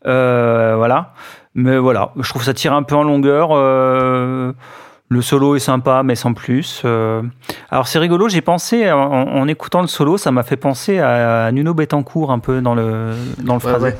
Voilà. 0.04 1.14
Mais 1.56 1.78
voilà, 1.78 2.12
je 2.20 2.30
trouve 2.30 2.44
ça 2.44 2.54
tire 2.54 2.74
un 2.74 2.84
peu 2.84 2.96
en 2.96 3.04
longueur. 3.04 3.50
le 5.10 5.22
solo 5.22 5.56
est 5.56 5.60
sympa, 5.60 6.04
mais 6.04 6.16
sans 6.16 6.34
plus. 6.34 6.84
Alors 7.70 7.88
c'est 7.88 8.00
rigolo, 8.00 8.30
j'ai 8.30 8.42
pensé, 8.42 8.92
en, 8.92 8.98
en 9.00 9.48
écoutant 9.48 9.82
le 9.82 9.88
solo, 9.88 10.18
ça 10.18 10.32
m'a 10.32 10.44
fait 10.44 10.58
penser 10.58 11.00
à 11.00 11.52
Nuno 11.52 11.74
Betancourt 11.74 12.32
un 12.32 12.40
peu 12.40 12.62
dans 12.62 12.76
le, 12.76 13.14
dans 13.44 13.56
le 13.56 13.60
Ouais, 13.60 13.70
phrasé. 13.72 13.86
ouais. 13.86 13.98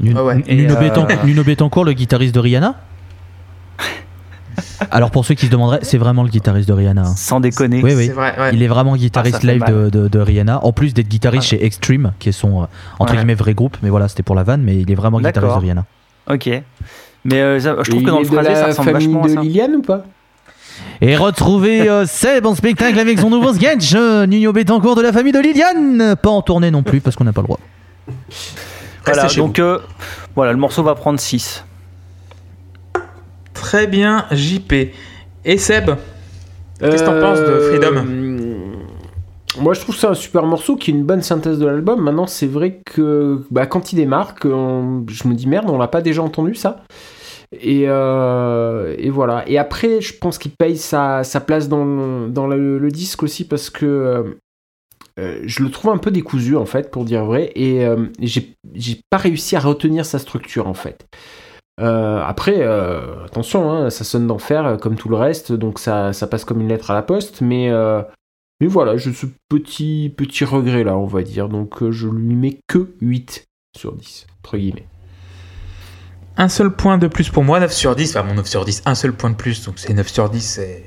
Nuno, 0.00 0.18
Ah 0.20 0.24
ouais. 0.24 0.44
Nuno 0.48 0.74
euh, 0.74 0.80
Betancourt- 0.80 1.18
Nuno 1.26 1.44
Betancourt, 1.44 1.84
le 1.84 1.92
guitariste 1.92 2.34
de 2.34 2.40
Rihanna 2.40 2.74
Alors 4.90 5.10
pour 5.10 5.24
ceux 5.26 5.34
qui 5.34 5.46
se 5.46 5.50
demanderaient, 5.50 5.80
c'est 5.82 5.98
vraiment 5.98 6.22
le 6.22 6.28
guitariste 6.30 6.68
de 6.68 6.72
Rihanna. 6.72 7.02
hein. 7.02 7.14
Sans 7.16 7.40
déconner. 7.40 7.82
Oui, 7.82 7.92
oui. 7.94 8.06
c'est 8.06 8.12
vrai. 8.12 8.34
ouais. 8.38 8.50
Il 8.54 8.62
est 8.62 8.68
vraiment 8.68 8.96
guitariste 8.96 9.38
Ah, 9.42 9.46
live 9.46 9.64
de, 9.66 9.72
mal. 9.72 9.90
de- 9.90 10.08
de 10.08 10.18
Rihanna, 10.18 10.64
en 10.64 10.72
plus 10.72 10.94
d'être 10.94 11.08
guitariste 11.08 11.48
chez 11.48 11.64
Extreme, 11.64 12.12
qui 12.18 12.30
est 12.30 12.32
son 12.32 12.62
euh, 12.62 12.66
entre 12.98 13.12
Ouais. 13.12 13.18
guillemets 13.18 13.34
vrai 13.34 13.54
groupe, 13.54 13.76
mais 13.82 13.90
voilà, 13.90 14.08
c'était 14.08 14.22
pour 14.22 14.34
la 14.34 14.42
vanne, 14.44 14.62
mais 14.62 14.76
il 14.76 14.90
est 14.90 14.94
vraiment 14.94 15.18
guitariste 15.18 15.54
de 15.54 15.60
Rihanna. 15.60 15.84
Ok. 16.30 16.48
Mais 17.24 17.40
euh, 17.40 17.60
ça- 17.60 17.76
je 17.82 17.90
trouve 17.90 18.02
Et 18.02 18.04
que 18.04 18.10
dans 18.10 18.18
le 18.20 18.24
phrasé, 18.24 18.54
ça 18.54 18.66
ressemble 18.66 18.92
vachement 18.92 19.22
à 19.24 19.28
de 19.28 19.34
ça. 19.34 19.40
Liliane 19.40 19.74
ou 19.76 19.82
pas? 19.82 20.04
Et 21.00 21.16
retrouvez 21.16 21.88
euh, 21.88 22.06
Seb 22.06 22.46
en 22.46 22.54
spectacle 22.54 22.98
avec 22.98 23.18
son 23.18 23.30
nouveau 23.30 23.52
sketch, 23.52 23.92
euh, 23.94 24.26
Nuno 24.26 24.52
Betancourt 24.52 24.94
de 24.94 25.02
la 25.02 25.12
famille 25.12 25.32
de 25.32 25.38
Liliane. 25.40 26.16
Pas 26.22 26.30
en 26.30 26.42
tournée 26.42 26.70
non 26.70 26.82
plus, 26.82 27.00
parce 27.00 27.16
qu'on 27.16 27.24
n'a 27.24 27.32
pas 27.32 27.40
le 27.42 27.46
droit. 27.46 27.60
Voilà, 29.06 29.22
Restez 29.22 29.34
chez 29.36 29.40
donc 29.40 29.58
euh, 29.58 29.78
voilà, 30.34 30.52
le 30.52 30.58
morceau 30.58 30.82
va 30.82 30.94
prendre 30.94 31.18
6. 31.20 31.64
Très 33.54 33.86
bien, 33.86 34.26
JP. 34.32 34.72
Et 35.44 35.58
Seb 35.58 35.90
Qu'est-ce 36.78 37.02
que 37.02 37.06
t'en 37.08 37.20
penses 37.20 37.40
de 37.40 37.58
Freedom? 37.60 37.96
Euh, 38.06 38.74
Moi, 39.60 39.72
je 39.72 39.80
trouve 39.80 39.96
ça 39.96 40.10
un 40.10 40.14
super 40.14 40.44
morceau 40.44 40.76
qui 40.76 40.90
est 40.90 40.94
une 40.94 41.04
bonne 41.04 41.22
synthèse 41.22 41.58
de 41.58 41.64
l'album. 41.66 42.02
Maintenant, 42.02 42.26
c'est 42.26 42.46
vrai 42.46 42.80
que 42.84 43.42
bah, 43.50 43.64
quand 43.66 43.92
il 43.92 43.96
démarre, 43.96 44.34
que 44.34 44.48
on- 44.48 45.04
je 45.08 45.26
me 45.28 45.34
dis 45.34 45.46
merde, 45.46 45.70
on 45.70 45.78
l'a 45.78 45.88
pas 45.88 46.02
déjà 46.02 46.22
entendu 46.22 46.54
ça. 46.54 46.82
Et, 47.58 47.84
euh, 47.86 48.94
et 48.98 49.08
voilà. 49.08 49.44
Et 49.48 49.56
après, 49.56 50.00
je 50.02 50.12
pense 50.18 50.36
qu'il 50.36 50.50
paye 50.50 50.76
sa, 50.76 51.24
sa 51.24 51.40
place 51.40 51.68
dans, 51.68 51.84
le, 51.84 52.28
dans 52.28 52.46
le, 52.46 52.78
le 52.78 52.90
disque 52.90 53.22
aussi 53.22 53.46
parce 53.46 53.70
que 53.70 54.36
euh, 55.18 55.40
je 55.44 55.62
le 55.62 55.70
trouve 55.70 55.90
un 55.92 55.98
peu 55.98 56.10
décousu 56.10 56.56
en 56.56 56.66
fait, 56.66 56.90
pour 56.90 57.04
dire 57.04 57.24
vrai. 57.24 57.52
Et 57.54 57.86
euh, 57.86 58.06
j'ai 58.20 59.00
pas 59.10 59.16
réussi 59.16 59.56
à 59.56 59.60
retenir 59.60 60.04
sa 60.04 60.18
structure 60.18 60.66
en 60.66 60.74
fait. 60.74 61.06
Euh, 61.80 62.22
après, 62.24 62.62
attention, 63.24 63.70
hein, 63.70 63.90
ça 63.90 64.04
sonne 64.04 64.26
d'enfer 64.26 64.78
comme 64.80 64.96
tout 64.96 65.08
le 65.08 65.16
reste, 65.16 65.52
donc 65.52 65.78
ça, 65.78 66.12
ça 66.12 66.26
passe 66.26 66.44
comme 66.44 66.60
une 66.60 66.68
lettre 66.68 66.90
à 66.90 66.94
la 66.94 67.02
poste, 67.02 67.42
mais, 67.42 67.70
mais 68.60 68.66
voilà, 68.66 68.96
j'ai 68.96 69.12
ce 69.12 69.26
petit, 69.50 70.12
petit 70.16 70.44
regret 70.44 70.84
là, 70.84 70.96
on 70.96 71.06
va 71.06 71.22
dire. 71.22 71.48
Donc 71.48 71.88
je 71.90 72.08
lui 72.08 72.34
mets 72.34 72.58
que 72.66 72.94
8 73.00 73.44
sur 73.76 73.94
10, 73.94 74.26
entre 74.42 74.56
guillemets. 74.56 74.86
Un 76.38 76.48
seul 76.48 76.70
point 76.70 76.98
de 76.98 77.06
plus 77.06 77.30
pour 77.30 77.44
moi, 77.44 77.60
9 77.60 77.72
sur 77.72 77.96
10. 77.96 78.16
Enfin, 78.16 78.26
mon 78.26 78.34
9 78.34 78.46
sur 78.46 78.64
10, 78.64 78.82
un 78.84 78.94
seul 78.94 79.12
point 79.12 79.30
de 79.30 79.36
plus, 79.36 79.64
donc 79.64 79.78
c'est 79.78 79.94
9 79.94 80.06
sur 80.08 80.28
10. 80.28 80.40
C'est, 80.40 80.84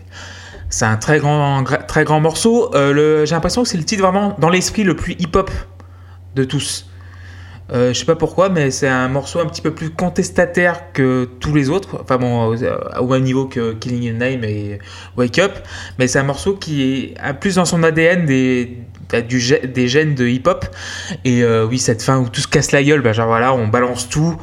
c'est 0.69 0.85
un 0.85 0.97
très 0.97 1.19
grand, 1.19 1.63
gra- 1.63 1.85
très 1.85 2.03
grand 2.03 2.19
morceau. 2.19 2.73
Euh, 2.75 3.25
j'ai 3.25 3.35
l'impression 3.35 3.63
que 3.63 3.69
c'est 3.69 3.77
le 3.77 3.83
titre 3.83 4.01
vraiment 4.03 4.35
dans 4.39 4.49
l'esprit 4.49 4.83
le 4.83 4.95
plus 4.95 5.13
hip-hop 5.19 5.49
de 6.35 6.43
tous. 6.43 6.85
Euh, 7.71 7.93
je 7.93 7.99
sais 7.99 8.05
pas 8.05 8.15
pourquoi, 8.15 8.49
mais 8.49 8.71
c'est 8.71 8.87
un 8.87 9.07
morceau 9.09 9.39
un 9.39 9.45
petit 9.45 9.61
peu 9.61 9.71
plus 9.75 9.91
contestataire 9.91 10.91
que 10.91 11.29
tous 11.39 11.53
les 11.53 11.69
autres. 11.69 11.99
Enfin 12.01 12.17
bon, 12.17 12.45
au, 12.47 12.55
au 12.99 13.07
même 13.07 13.23
niveau 13.23 13.45
que 13.45 13.73
Killing 13.73 14.03
Your 14.03 14.17
Name 14.17 14.43
et 14.43 14.79
Wake 15.17 15.37
Up. 15.37 15.51
Mais 15.99 16.07
c'est 16.07 16.17
un 16.19 16.23
morceau 16.23 16.55
qui 16.55 17.13
est 17.15 17.33
plus 17.39 17.55
dans 17.55 17.65
son 17.65 17.83
ADN 17.83 18.25
gè- 18.27 19.71
des 19.71 19.87
gènes 19.87 20.15
de 20.15 20.27
hip-hop. 20.27 20.65
Et 21.25 21.43
euh, 21.43 21.65
oui, 21.67 21.77
cette 21.77 22.01
fin 22.01 22.17
où 22.19 22.27
tout 22.29 22.41
se 22.41 22.47
casse 22.47 22.71
la 22.71 22.83
gueule, 22.83 23.01
bah, 23.01 23.13
genre 23.13 23.27
voilà, 23.27 23.53
on 23.53 23.67
balance 23.67 24.09
tout. 24.09 24.35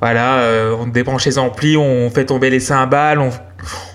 Voilà, 0.00 0.38
euh, 0.40 0.76
on 0.78 0.86
débranche 0.86 1.26
les 1.26 1.38
amplis, 1.38 1.76
on 1.76 2.08
fait 2.10 2.26
tomber 2.26 2.50
les 2.50 2.60
cymbales, 2.60 3.18
on, 3.18 3.30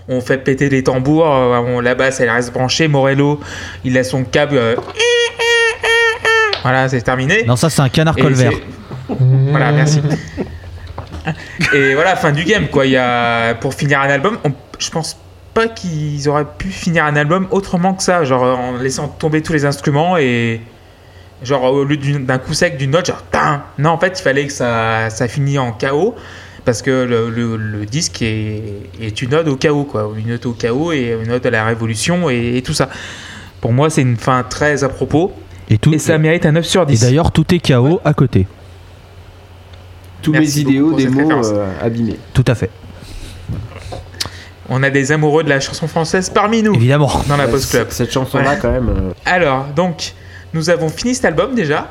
on 0.08 0.22
fait 0.22 0.38
péter 0.38 0.70
les 0.70 0.84
tambours, 0.84 1.26
euh, 1.26 1.58
on- 1.60 1.80
la 1.80 1.96
basse 1.96 2.20
elle 2.20 2.30
reste 2.30 2.52
branchée, 2.54 2.88
Morello 2.88 3.40
il 3.84 3.98
a 3.98 4.04
son 4.04 4.24
câble. 4.24 4.58
euh, 4.58 4.76
voilà, 6.64 6.88
c'est 6.90 7.02
terminé. 7.02 7.44
Non, 7.46 7.56
ça 7.56 7.70
c'est 7.70 7.82
un 7.82 7.90
canard 7.90 8.16
colvert. 8.16 8.52
Voilà, 9.10 9.72
merci. 9.72 10.02
Et 11.74 11.94
voilà, 11.96 12.16
fin 12.16 12.32
du 12.32 12.44
game 12.44 12.68
quoi. 12.68 12.86
Il 12.86 12.92
y 12.92 12.98
a, 12.98 13.54
pour 13.56 13.74
finir 13.74 14.00
un 14.02 14.10
album, 14.10 14.38
on- 14.44 14.52
je 14.80 14.90
pense 14.90 15.18
pas 15.54 15.68
qu'ils 15.68 16.28
auraient 16.30 16.48
pu 16.58 16.70
finir 16.70 17.06
un 17.06 17.16
album 17.16 17.48
autrement 17.52 17.94
que 17.94 18.04
ça, 18.04 18.24
genre 18.24 18.44
en 18.44 18.78
laissant 18.78 19.08
tomber 19.08 19.42
tous 19.42 19.54
les 19.54 19.66
instruments 19.66 20.18
et 20.18 20.62
genre 21.44 21.64
au 21.66 21.84
lieu 21.84 21.98
d'un 21.98 22.38
coup 22.40 22.54
sec 22.54 22.78
d'une 22.78 22.92
note, 22.92 23.06
genre. 23.08 23.24
Non, 23.78 23.92
en 23.92 24.00
fait, 24.00 24.18
il 24.20 24.24
fallait 24.24 24.48
que 24.48 24.54
ça, 24.54 25.10
ça 25.10 25.28
finisse 25.28 25.60
en 25.60 25.72
chaos 25.74 26.16
parce 26.66 26.82
que 26.82 26.92
le, 27.04 27.30
le- 27.30 27.58
le 27.58 27.86
disque 27.86 28.22
est, 28.22 28.62
est 29.02 29.22
une 29.22 29.34
ode 29.34 29.48
au 29.48 29.56
chaos 29.56 29.84
quoi, 29.84 30.12
une 30.18 30.30
note 30.30 30.46
au 30.46 30.54
chaos 30.54 30.92
et 30.92 31.18
une 31.24 31.32
ode 31.32 31.46
à 31.46 31.50
la 31.50 31.66
révolution 31.66 32.30
et, 32.30 32.58
et 32.58 32.62
tout 32.62 32.74
ça. 32.74 32.90
Pour 33.62 33.74
moi, 33.74 33.90
c'est 33.90 34.02
une 34.02 34.18
fin 34.18 34.44
très 34.44 34.84
à 34.84 34.90
propos 34.90 35.34
Et, 35.70 35.78
tout, 35.78 35.94
et 35.94 36.00
ça 36.00 36.18
mérite 36.18 36.46
un 36.46 36.52
9 36.54 36.66
sur 36.66 36.82
et 36.84 36.86
10. 36.88 37.02
d'ailleurs, 37.02 37.32
tout 37.32 37.54
est 37.54 37.60
KO 37.66 38.02
à 38.04 38.14
côté. 38.14 38.46
Tous 40.22 40.32
Merci 40.32 40.64
mes 40.66 40.72
idéaux, 40.72 40.94
des 40.94 41.08
mots 41.10 41.30
euh, 41.32 41.68
abîmés. 41.82 42.18
Tout 42.34 42.46
à 42.48 42.56
fait. 42.56 42.70
On 44.70 44.82
a 44.82 44.90
des 44.90 45.12
amoureux 45.12 45.44
de 45.44 45.50
la 45.50 45.60
chanson 45.60 45.88
française 45.88 46.30
parmi 46.30 46.64
nous 46.64 46.74
Évidemment. 46.76 47.12
dans 47.28 47.36
la 47.38 47.48
Post 47.48 47.70
Club. 47.72 47.88
cette- 47.90 47.94
Cette 48.08 48.12
chanson-là, 48.14 48.52
Ouais. 48.52 48.58
quand 48.62 48.72
même. 48.72 48.90
euh, 48.90 49.12
Alors, 49.26 49.66
donc, 49.76 50.14
nous 50.54 50.70
avons 50.70 50.88
fini 50.88 51.14
cet 51.16 51.26
album 51.26 51.54
déjà. 51.56 51.90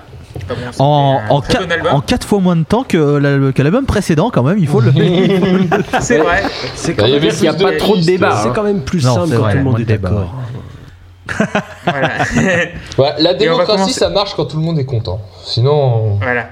En, 0.78 1.20
en, 1.28 1.40
très 1.40 1.54
qua- 1.54 1.64
bon 1.66 1.72
album. 1.72 1.92
en 1.94 2.00
quatre 2.00 2.26
fois 2.26 2.40
moins 2.40 2.56
de 2.56 2.64
temps 2.64 2.84
que 2.84 2.96
la- 3.16 3.52
que 3.52 3.62
l'album 3.62 3.86
précédent, 3.86 4.30
quand 4.30 4.42
même, 4.42 4.58
il 4.58 4.66
faut 4.68 4.80
le. 4.80 4.92
C'est 6.00 6.18
vrai. 6.18 6.42
C'est 6.74 6.94
quand, 6.94 7.06
il 7.06 7.14
y 7.16 7.20
même- 7.20 7.30
Il 7.34 7.40
n'y 7.42 7.48
a 7.48 7.54
plus 7.54 7.64
pas 7.64 7.76
trop 7.76 7.96
de 7.96 8.02
débat. 8.02 8.40
c'est 8.42 8.48
hein. 8.48 8.52
quand 8.54 8.62
même 8.64 8.82
plus 8.82 9.04
Non, 9.04 9.14
simple 9.14 9.30
quand 9.36 9.42
vrai, 9.42 9.52
tout 9.52 9.58
le 9.58 9.64
monde 9.64 9.80
est 9.80 9.84
d'accord. 9.84 10.34
voilà. 11.84 12.10
Ouais, 12.98 13.10
la 13.18 13.34
démocratie, 13.34 13.72
commencer- 13.72 13.98
ça 13.98 14.08
marche 14.10 14.34
quand 14.34 14.44
tout 14.46 14.56
le 14.56 14.62
monde 14.62 14.78
est 14.78 14.84
content. 14.84 15.20
Sinon, 15.44 16.16
voilà. 16.20 16.48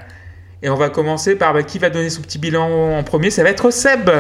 Et 0.62 0.69
on 0.71 0.77
va 0.77 0.91
commencer 0.91 1.37
par 1.37 1.55
bah, 1.55 1.62
qui 1.62 1.79
va 1.79 1.91
donner 1.91 2.11
son 2.11 2.21
petit 2.23 2.39
bilan 2.39 2.99
en 2.99 3.03
premier? 3.03 3.31
Ça 3.31 3.43
va 3.43 3.51
être 3.51 3.71
Seb. 3.73 4.11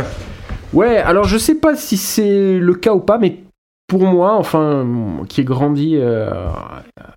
Ouais, 0.72 0.96
alors 0.98 1.24
je 1.24 1.36
sais 1.38 1.54
pas 1.56 1.76
si 1.76 1.96
c'est 1.96 2.58
le 2.58 2.74
cas 2.74 2.92
ou 2.92 3.00
pas, 3.00 3.18
mais 3.18 3.36
pour 3.90 4.04
moi, 4.04 4.36
enfin, 4.36 4.86
qui 5.28 5.40
ai 5.40 5.44
grandi 5.44 5.96
euh, 5.96 6.30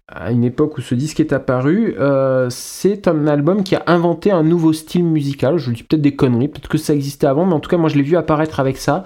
à 0.08 0.32
une 0.32 0.44
époque 0.44 0.80
où 0.80 0.82
ce 0.82 0.96
disque 0.96 1.20
est 1.20 1.32
apparu, 1.32 1.94
euh, 2.00 2.48
c'est 2.50 3.08
un 3.08 3.28
album 3.28 3.62
qui 3.62 3.76
a 3.76 3.84
inventé 3.86 4.32
un 4.32 4.42
nouveau 4.42 4.74
style 4.74 5.04
musical. 5.04 5.60
Je 5.60 5.70
dis 5.70 5.84
peut-être 5.84 6.02
des 6.02 6.16
conneries, 6.16 6.48
peut-être 6.48 6.68
que 6.68 6.80
ça 6.80 6.96
existait 6.96 7.28
avant, 7.28 7.46
mais 7.46 7.54
en 7.54 7.60
tout 7.60 7.70
cas, 7.70 7.78
moi 7.78 7.90
je 7.90 7.96
l'ai 7.96 8.02
vu 8.02 8.18
apparaître 8.18 8.60
avec 8.60 8.78
ça. 8.78 9.06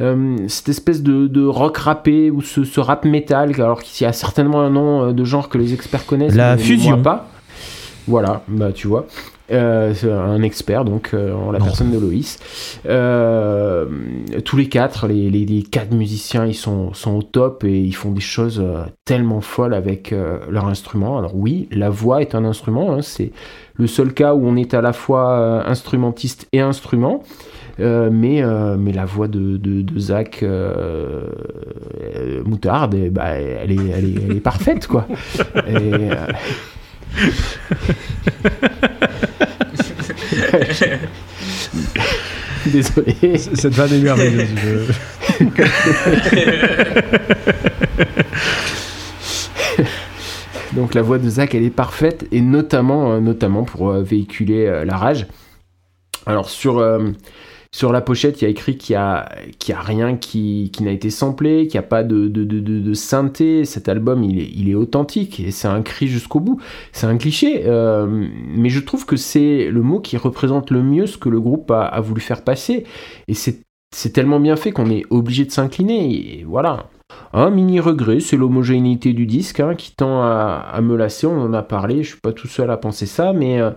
Euh, 0.00 0.36
cette 0.46 0.68
espèce 0.68 1.02
de, 1.02 1.26
de 1.26 1.44
rock 1.44 1.78
rappé 1.78 2.30
ou 2.30 2.40
ce, 2.40 2.62
ce 2.62 2.78
rap 2.78 3.04
metal, 3.04 3.52
alors 3.60 3.82
qu'il 3.82 4.04
y 4.04 4.08
a 4.08 4.12
certainement 4.12 4.60
un 4.60 4.70
nom 4.70 5.10
de 5.10 5.24
genre 5.24 5.48
que 5.48 5.58
les 5.58 5.74
experts 5.74 6.06
connaissent. 6.06 6.36
La 6.36 6.54
mais 6.54 6.62
fusion. 6.62 6.98
moi 6.98 7.02
pas. 7.02 7.28
Voilà, 8.06 8.42
bah 8.46 8.70
tu 8.72 8.86
vois. 8.86 9.06
Euh, 9.50 9.94
un 10.04 10.42
expert, 10.42 10.84
donc 10.84 11.10
euh, 11.14 11.32
en 11.32 11.52
la 11.52 11.58
Non. 11.58 11.64
personne 11.64 11.90
de 11.90 11.98
Loïs. 11.98 12.38
Euh, 12.86 13.86
tous 14.44 14.56
les 14.56 14.68
quatre, 14.68 15.06
les, 15.06 15.30
les, 15.30 15.46
les 15.46 15.62
quatre 15.62 15.92
musiciens, 15.92 16.44
ils 16.44 16.54
sont, 16.54 16.92
sont 16.92 17.16
au 17.16 17.22
top 17.22 17.64
et 17.64 17.80
ils 17.80 17.94
font 17.94 18.10
des 18.10 18.20
choses 18.20 18.62
tellement 19.04 19.40
folles 19.40 19.74
avec 19.74 20.14
leur 20.50 20.66
instrument. 20.66 21.18
Alors 21.18 21.34
oui, 21.34 21.68
la 21.70 21.90
voix 21.90 22.20
est 22.20 22.34
un 22.34 22.44
instrument, 22.44 22.92
hein, 22.92 23.02
c'est 23.02 23.32
le 23.74 23.86
seul 23.86 24.12
cas 24.12 24.34
où 24.34 24.46
on 24.46 24.56
est 24.56 24.74
à 24.74 24.80
la 24.82 24.92
fois 24.92 25.64
instrumentiste 25.66 26.46
et 26.52 26.60
instrument. 26.60 27.22
Euh, 27.80 28.10
mais, 28.12 28.42
euh, 28.42 28.76
mais 28.76 28.92
la 28.92 29.04
voix 29.04 29.28
de, 29.28 29.56
de, 29.56 29.82
de 29.82 29.98
Zach 30.00 30.40
euh, 30.42 31.28
Moutarde, 32.44 32.96
ben, 33.12 33.22
elle, 33.24 33.70
est, 33.70 33.76
elle, 33.76 34.04
est, 34.04 34.14
elle 34.24 34.36
est 34.36 34.40
parfaite, 34.40 34.88
quoi. 34.88 35.06
Et, 35.68 36.10
Désolé. 42.66 43.38
Cette 43.38 43.74
vanne 43.74 43.92
est 43.92 43.98
merveilleuse. 44.00 44.48
je- 45.40 45.48
Donc 50.74 50.94
la 50.94 51.02
voix 51.02 51.18
de 51.18 51.28
Zach, 51.28 51.54
elle 51.54 51.64
est 51.64 51.70
parfaite, 51.70 52.26
et 52.30 52.40
notamment, 52.40 53.12
euh, 53.12 53.20
notamment 53.20 53.64
pour 53.64 53.90
euh, 53.90 54.02
véhiculer 54.02 54.66
euh, 54.66 54.84
la 54.84 54.96
rage. 54.96 55.26
Alors 56.26 56.50
sur, 56.50 56.78
euh, 56.78 57.08
sur 57.78 57.92
la 57.92 58.00
pochette, 58.00 58.42
il 58.42 58.44
y 58.44 58.46
a 58.48 58.50
écrit 58.50 58.76
qu'il 58.76 58.94
n'y 58.96 58.98
a, 58.98 59.28
rien 59.68 60.16
qui, 60.16 60.72
n'a 60.80 60.90
été 60.90 61.10
samplé, 61.10 61.68
qu'il 61.68 61.78
n'y 61.78 61.84
a 61.84 61.88
pas 61.88 62.02
de, 62.02 62.26
de, 62.26 62.92
synthé. 62.92 63.64
Cet 63.64 63.88
album, 63.88 64.24
il 64.24 64.68
est, 64.68 64.74
authentique, 64.74 65.38
et 65.38 65.52
c'est 65.52 65.68
un 65.68 65.82
cri 65.82 66.08
jusqu'au 66.08 66.40
bout. 66.40 66.60
C'est 66.90 67.06
un 67.06 67.16
cliché, 67.16 67.62
euh, 67.66 68.26
mais 68.48 68.68
je 68.68 68.80
trouve 68.80 69.06
que 69.06 69.14
c'est 69.14 69.70
le 69.70 69.80
mot 69.82 70.00
qui 70.00 70.16
représente 70.16 70.72
le 70.72 70.82
mieux 70.82 71.06
ce 71.06 71.18
que 71.18 71.28
le 71.28 71.40
groupe 71.40 71.70
a, 71.70 72.00
voulu 72.00 72.20
faire 72.20 72.42
passer. 72.42 72.82
Et 73.28 73.34
c'est 73.34 74.12
tellement 74.12 74.40
bien 74.40 74.56
fait 74.56 74.72
qu'on 74.72 74.90
est 74.90 75.04
obligé 75.10 75.44
de 75.44 75.52
s'incliner, 75.52 76.44
voilà. 76.48 76.88
Un 77.32 77.50
mini 77.50 77.78
regret, 77.78 78.18
c'est 78.18 78.36
l'homogénéité 78.36 79.12
du 79.12 79.24
disque 79.24 79.60
hein, 79.60 79.76
qui 79.76 79.94
tend 79.94 80.20
à, 80.20 80.80
me 80.82 80.96
lasser. 80.96 81.28
On 81.28 81.40
en 81.40 81.54
a 81.54 81.62
parlé, 81.62 82.02
je 82.02 82.08
suis 82.08 82.20
pas 82.20 82.32
tout 82.32 82.48
seul 82.48 82.72
à 82.72 82.76
penser 82.76 83.06
ça, 83.06 83.32
mais, 83.32 83.60
euh, 83.60 83.70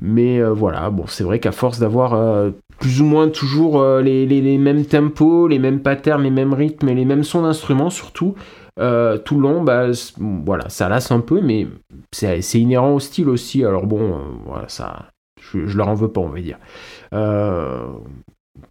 mais 0.00 0.40
euh, 0.40 0.52
voilà. 0.52 0.90
Bon, 0.90 1.06
c'est 1.06 1.24
vrai 1.24 1.38
qu'à 1.38 1.52
force 1.52 1.78
d'avoir 1.78 2.14
euh, 2.14 2.50
plus 2.78 3.00
ou 3.00 3.04
moins 3.04 3.28
toujours 3.28 3.80
euh, 3.80 4.02
les, 4.02 4.58
mêmes 4.58 4.84
tempos, 4.84 5.48
les 5.48 5.58
mêmes 5.58 5.80
patterns, 5.80 6.22
les 6.22 6.30
mêmes 6.30 6.54
rythmes 6.54 6.88
et 6.88 6.94
les 6.94 7.04
mêmes 7.04 7.24
sons 7.24 7.42
d'instruments 7.42 7.90
surtout, 7.90 8.34
tout 8.76 9.36
le 9.36 9.40
long, 9.40 9.62
bah, 9.62 9.86
voilà, 10.18 10.68
ça 10.68 10.88
lasse 10.88 11.12
un 11.12 11.20
peu, 11.20 11.40
mais 11.40 11.68
c'est 12.10 12.40
inhérent 12.54 12.94
au 12.94 13.00
style 13.00 13.28
aussi. 13.28 13.64
Alors 13.64 13.86
bon, 13.86 14.20
voilà, 14.46 14.68
ça, 14.68 15.10
je, 15.40 15.66
je 15.66 15.76
leur 15.76 15.88
en 15.88 15.94
veux 15.94 16.08
pas, 16.08 16.20
on 16.20 16.28
va 16.28 16.40
dire. 16.40 16.58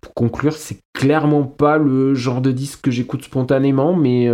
Pour 0.02 0.14
conclure, 0.14 0.54
c'est 0.54 0.80
clairement 0.94 1.44
pas 1.44 1.78
le 1.78 2.14
genre 2.16 2.42
de 2.42 2.52
disque 2.52 2.82
que 2.82 2.92
j'écoute 2.92 3.24
spontanément, 3.24 3.96
mais, 3.96 4.30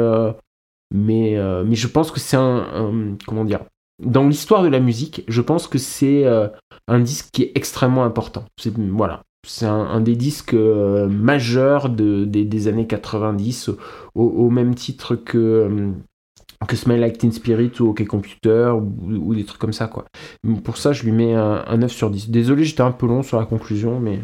mais, 0.92 1.38
mais 1.64 1.76
je 1.76 1.88
pense 1.88 2.10
que 2.10 2.20
c'est 2.20 2.38
un, 2.38 3.16
Comment 3.28 3.46
dire 3.46 3.62
Dans 4.04 4.28
l'histoire 4.28 4.64
de 4.64 4.70
la 4.70 4.80
musique, 4.80 5.24
je 5.28 5.42
pense 5.42 5.68
que 5.68 5.78
c'est 5.78 6.26
un 6.90 7.00
disque 7.00 7.30
qui 7.32 7.44
est 7.44 7.52
extrêmement 7.56 8.04
important. 8.04 8.46
C'est, 8.60 8.74
voilà. 8.78 9.22
C'est 9.48 9.66
un, 9.66 9.74
un 9.74 10.02
des 10.02 10.16
disques 10.18 10.54
euh, 10.54 11.08
majeurs 11.08 11.90
de, 11.90 12.26
des, 12.26 12.44
des 12.44 12.68
années 12.68 12.88
90, 12.88 13.70
au, 13.70 14.24
au 14.24 14.50
même 14.50 14.76
titre 14.76 15.16
que. 15.16 15.38
euh, 15.38 15.92
que 16.68 16.76
Smell 16.76 17.00
Like 17.00 17.18
Teen 17.18 17.32
Spirit 17.32 17.72
ou 17.80 17.88
OK 17.92 18.06
Computer 18.06 18.72
ou, 18.76 18.92
ou 19.28 19.34
des 19.34 19.46
trucs 19.46 19.62
comme 19.62 19.72
ça 19.72 19.88
quoi. 19.88 20.04
Pour 20.66 20.76
ça 20.76 20.92
je 20.92 21.04
lui 21.04 21.14
mets 21.14 21.34
un, 21.34 21.64
un 21.66 21.78
9 21.78 21.90
sur 21.90 22.10
10. 22.10 22.30
Désolé 22.32 22.66
j'étais 22.66 22.82
un 22.82 22.92
peu 22.92 23.08
long 23.08 23.24
sur 23.24 23.40
la 23.40 23.46
conclusion 23.46 23.98
mais 24.02 24.20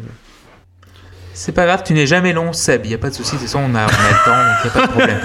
C'est 1.32 1.52
pas 1.52 1.64
grave, 1.64 1.82
tu 1.82 1.94
n'es 1.94 2.06
jamais 2.06 2.34
long, 2.34 2.52
Seb. 2.52 2.82
Il 2.84 2.88
n'y 2.88 2.94
a 2.94 2.98
pas 2.98 3.08
de 3.08 3.14
souci, 3.14 3.32
de 3.36 3.40
toute 3.40 3.46
façon, 3.48 3.60
on 3.60 3.74
a, 3.74 3.84
on 3.84 3.88
a 3.88 4.10
le 4.10 4.24
temps, 4.24 4.42
donc 4.44 4.56
il 4.60 4.66
n'y 4.66 4.70
a 4.70 4.74
pas 4.74 4.86
de 4.86 4.92
problème. 4.92 5.20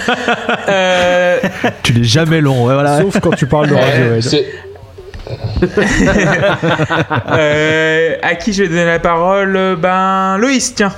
Euh, 0.70 1.40
tu 1.84 1.94
n'es 1.94 2.04
jamais 2.06 2.40
long, 2.42 2.64
voilà. 2.64 3.02
Sauf 3.02 3.20
quand 3.20 3.32
tu 3.36 3.46
parles 3.48 3.70
de 3.70 3.76
Radiohead. 3.76 4.46
Euh, 7.32 8.16
à 8.22 8.36
qui 8.36 8.54
je 8.54 8.64
vais 8.64 8.70
donner 8.70 8.86
la 8.86 9.00
parole? 9.00 9.78
Ben, 9.82 10.38
Loïs, 10.38 10.74
tiens. 10.76 10.92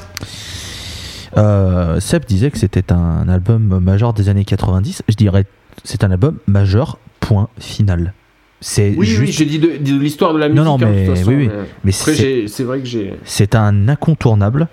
Euh, 1.37 1.99
Seb 1.99 2.25
disait 2.25 2.51
que 2.51 2.57
c'était 2.59 2.91
un 2.91 3.27
album 3.27 3.79
majeur 3.79 4.13
des 4.13 4.29
années 4.29 4.45
90. 4.45 5.03
Je 5.07 5.15
dirais 5.15 5.45
c'est 5.83 6.03
un 6.03 6.11
album 6.11 6.37
majeur, 6.47 6.97
point 7.19 7.49
final. 7.59 8.13
C'est 8.61 8.93
Oui, 8.95 9.05
juste, 9.05 9.19
oui, 9.21 9.31
j'ai 9.31 9.45
dit 9.45 9.59
de, 9.59 9.77
de 9.77 9.99
l'histoire 9.99 10.33
de 10.33 10.39
la 10.39 10.47
musique. 10.47 10.63
Non, 10.63 10.77
non, 10.77 10.85
hein, 10.85 10.89
de 10.89 10.95
mais 10.95 11.05
toute 11.07 11.17
façon, 11.17 11.29
oui, 11.31 11.35
oui. 11.35 11.49
euh. 11.51 11.63
mais 11.83 11.91
j'ai- 12.15 12.47
c'est 12.47 12.63
vrai 12.63 12.79
que 12.79 12.85
j'ai. 12.85 13.13
c'est 13.25 13.55
un 13.55 13.89
incontournable 13.89 14.67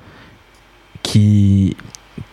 qui, 1.02 1.76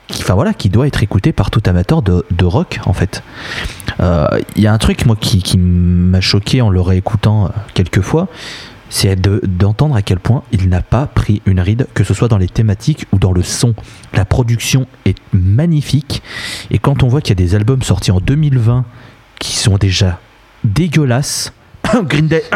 qui, 0.07 0.23
enfin 0.23 0.35
voilà, 0.35 0.53
qui 0.53 0.69
doit 0.69 0.87
être 0.87 1.03
écouté 1.03 1.33
par 1.33 1.51
tout 1.51 1.61
amateur 1.65 2.01
de, 2.01 2.23
rock 2.43 2.79
en 2.85 2.93
fait. 2.93 3.23
Euh, 3.99 4.27
Il 4.55 4.63
y 4.63 4.67
a 4.67 4.73
un 4.73 4.77
truc 4.77 5.05
moi 5.05 5.15
qui, 5.19 5.57
m'a 5.57 6.21
choqué 6.21 6.61
en 6.61 6.69
le 6.69 6.81
réécoutant 6.81 7.45
euh, 7.45 7.49
quelques 7.73 8.01
fois, 8.01 8.27
c'est 8.89 9.19
de- 9.19 9.41
d'entendre 9.45 9.95
à 9.95 10.01
quel 10.01 10.19
point 10.19 10.43
il 10.51 10.69
n'a 10.69 10.81
pas 10.81 11.07
pris 11.07 11.41
une 11.45 11.59
ride, 11.59 11.87
que 11.93 12.03
ce 12.03 12.13
soit 12.13 12.29
dans 12.29 12.37
les 12.37 12.47
thématiques 12.47 13.05
ou 13.11 13.19
dans 13.19 13.33
le 13.33 13.43
son. 13.43 13.73
La 14.13 14.23
production 14.23 14.87
est 15.05 15.17
magnifique 15.33 16.21
et 16.71 16.79
quand 16.79 17.03
on 17.03 17.07
voit 17.07 17.21
qu'il 17.21 17.31
y 17.37 17.41
a 17.41 17.43
des 17.45 17.55
albums 17.55 17.81
sortis 17.81 18.11
en 18.11 18.19
2020 18.21 18.85
qui 19.39 19.55
sont 19.57 19.77
déjà 19.77 20.19
dégueulasses. 20.63 21.53
Green 22.07 22.27
Day. 22.27 22.43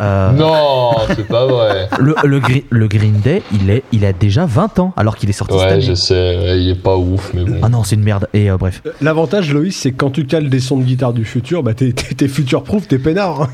Euh, 0.00 0.32
Non, 0.32 0.90
c'est 1.08 1.26
pas 1.26 1.46
vrai. 1.46 1.88
le, 1.98 2.14
le, 2.24 2.40
le 2.68 2.88
Green 2.88 3.14
Day, 3.20 3.42
il, 3.52 3.70
est, 3.70 3.82
il 3.92 4.04
a 4.04 4.12
déjà 4.12 4.44
20 4.44 4.78
ans 4.78 4.92
alors 4.96 5.16
qu'il 5.16 5.28
est 5.30 5.32
sorti 5.32 5.54
cette 5.54 5.62
Ouais, 5.66 5.72
année. 5.72 5.80
je 5.80 5.94
sais, 5.94 6.14
ouais, 6.36 6.60
il 6.60 6.68
est 6.70 6.74
pas 6.82 6.96
ouf, 6.96 7.32
mais 7.32 7.44
bon. 7.44 7.60
Ah 7.62 7.68
non, 7.70 7.82
c'est 7.82 7.94
une 7.96 8.02
merde. 8.02 8.28
Et 8.34 8.50
euh, 8.50 8.58
bref. 8.58 8.82
L'avantage, 9.00 9.52
Loïs, 9.52 9.74
c'est 9.76 9.92
que 9.92 9.96
quand 9.96 10.10
tu 10.10 10.26
cales 10.26 10.50
des 10.50 10.60
sons 10.60 10.76
de 10.76 10.82
guitare 10.84 11.12
du 11.14 11.24
futur, 11.24 11.62
bah 11.62 11.72
t'es, 11.74 11.92
t'es, 11.92 12.28
future-proof, 12.28 12.88
t'es 12.88 12.98
peinard. 12.98 13.42
hein. 13.42 13.48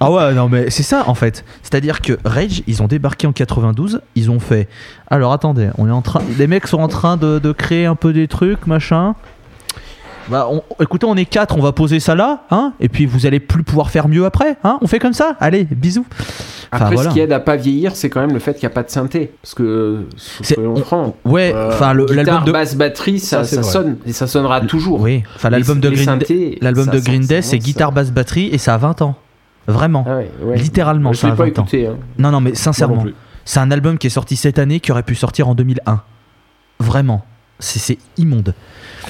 Ah 0.00 0.10
ouais, 0.10 0.34
non, 0.34 0.48
mais 0.48 0.70
c'est 0.70 0.82
ça 0.82 1.04
en 1.06 1.14
fait. 1.14 1.44
C'est-à-dire 1.62 2.00
que 2.00 2.18
Rage, 2.24 2.62
ils 2.66 2.82
ont 2.82 2.86
débarqué 2.88 3.26
en 3.28 3.32
92, 3.32 4.00
ils 4.16 4.30
ont 4.30 4.40
fait. 4.40 4.68
Alors 5.08 5.32
attendez, 5.32 5.68
on 5.78 5.86
est 5.86 5.92
en 5.92 6.02
train. 6.02 6.20
Les 6.38 6.46
mecs 6.48 6.66
sont 6.66 6.80
en 6.80 6.88
train 6.88 7.16
de, 7.16 7.38
de 7.38 7.52
créer 7.52 7.86
un 7.86 7.94
peu 7.96 8.12
des 8.12 8.26
trucs, 8.28 8.66
machin. 8.66 9.14
Bah, 10.30 10.48
on- 10.50 10.62
écoutez, 10.82 11.06
on 11.06 11.16
est 11.16 11.24
quatre, 11.24 11.56
on 11.56 11.60
va 11.62 11.72
poser 11.72 11.98
ça 12.00 12.14
là, 12.14 12.44
hein, 12.50 12.72
et 12.80 12.88
puis 12.88 13.04
vous 13.06 13.26
allez 13.26 13.40
plus 13.40 13.62
pouvoir 13.64 13.90
faire 13.90 14.06
mieux 14.08 14.24
après, 14.24 14.56
hein, 14.64 14.78
on 14.80 14.86
fait 14.86 14.98
comme 14.98 15.12
ça, 15.12 15.36
allez, 15.40 15.64
bisous. 15.64 16.06
Enfin, 16.72 16.84
Après, 16.84 16.94
voilà. 16.94 17.10
ce 17.10 17.14
qui 17.14 17.20
aide 17.20 17.32
à 17.32 17.40
pas 17.40 17.56
vieillir, 17.56 17.96
c'est 17.96 18.08
quand 18.10 18.20
même 18.20 18.32
le 18.32 18.38
fait 18.38 18.54
qu'il 18.54 18.62
n'y 18.62 18.70
a 18.72 18.74
pas 18.74 18.84
de 18.84 18.90
synthé. 18.90 19.32
Parce 19.42 19.54
que, 19.54 19.62
euh, 19.64 20.08
C'est- 20.42 20.56
on- 20.58 20.76
francs, 20.76 21.16
Ouais, 21.24 21.52
euh, 21.52 21.68
enfin, 21.72 21.92
l'album 21.94 22.44
de. 22.44 22.52
basse, 22.52 22.76
batterie, 22.76 23.18
ça, 23.18 23.42
sonne. 23.44 23.96
Et 24.06 24.12
ça 24.12 24.28
sonnera 24.28 24.60
toujours. 24.60 25.00
Oui, 25.00 25.24
enfin, 25.34 25.50
l'album 25.50 25.80
de 25.80 25.90
Green 25.90 26.18
Day, 26.18 26.58
l'album 26.60 26.86
de 26.86 27.00
Green 27.00 27.22
Day, 27.26 27.42
c'est 27.42 27.58
guitare, 27.58 27.90
basse, 27.90 28.12
batterie, 28.12 28.50
et 28.52 28.58
ça 28.58 28.74
a 28.74 28.78
20 28.78 29.02
ans. 29.02 29.16
Vraiment. 29.66 30.04
Ah 30.08 30.16
ouais, 30.18 30.30
ouais. 30.42 30.56
Littéralement, 30.56 31.12
Je 31.12 31.18
ça 31.18 31.26
l'ai 31.26 31.32
a 31.32 31.36
pas 31.36 31.44
20 31.44 31.58
ans. 31.58 31.62
écouté. 31.62 31.86
hein. 31.88 31.96
Non, 32.18 32.30
non, 32.30 32.40
mais 32.40 32.54
sincèrement, 32.54 33.04
c'est 33.44 33.58
un 33.60 33.70
album 33.72 33.98
qui 33.98 34.06
est 34.06 34.10
sorti 34.10 34.36
cette 34.36 34.58
année 34.60 34.78
qui 34.80 34.92
aurait 34.92 35.02
pu 35.02 35.14
sortir 35.16 35.48
en 35.48 35.54
2001. 35.56 36.02
Vraiment. 36.78 37.24
C'est 37.58 37.98
immonde. 38.16 38.54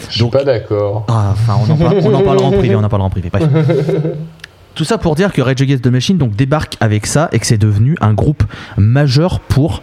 Je 0.08 0.12
suis 0.12 0.20
donc- 0.20 0.32
pas 0.32 0.44
d'accord. 0.44 1.06
Ah, 1.08 1.30
enfin, 1.32 1.54
on, 1.66 1.70
en 1.72 1.76
par- 1.76 1.94
on 1.94 2.14
en 2.14 2.22
parlera 2.22 2.46
en 2.46 2.52
privé, 2.52 2.74
on 2.74 2.84
en 2.84 2.88
parlera 2.88 3.06
en 3.06 3.10
privé. 3.10 3.30
Bref. 3.30 3.44
Tout 4.74 4.84
ça 4.84 4.98
pour 4.98 5.14
dire 5.16 5.32
que 5.32 5.42
Rage 5.42 5.60
Against 5.60 5.82
the 5.82 5.88
Machine 5.88 6.16
donc, 6.16 6.36
débarque 6.36 6.76
avec 6.80 7.06
ça 7.06 7.28
et 7.32 7.38
que 7.38 7.46
c'est 7.46 7.58
devenu 7.58 7.96
un 8.00 8.14
groupe 8.14 8.44
majeur 8.76 9.40
pour 9.40 9.82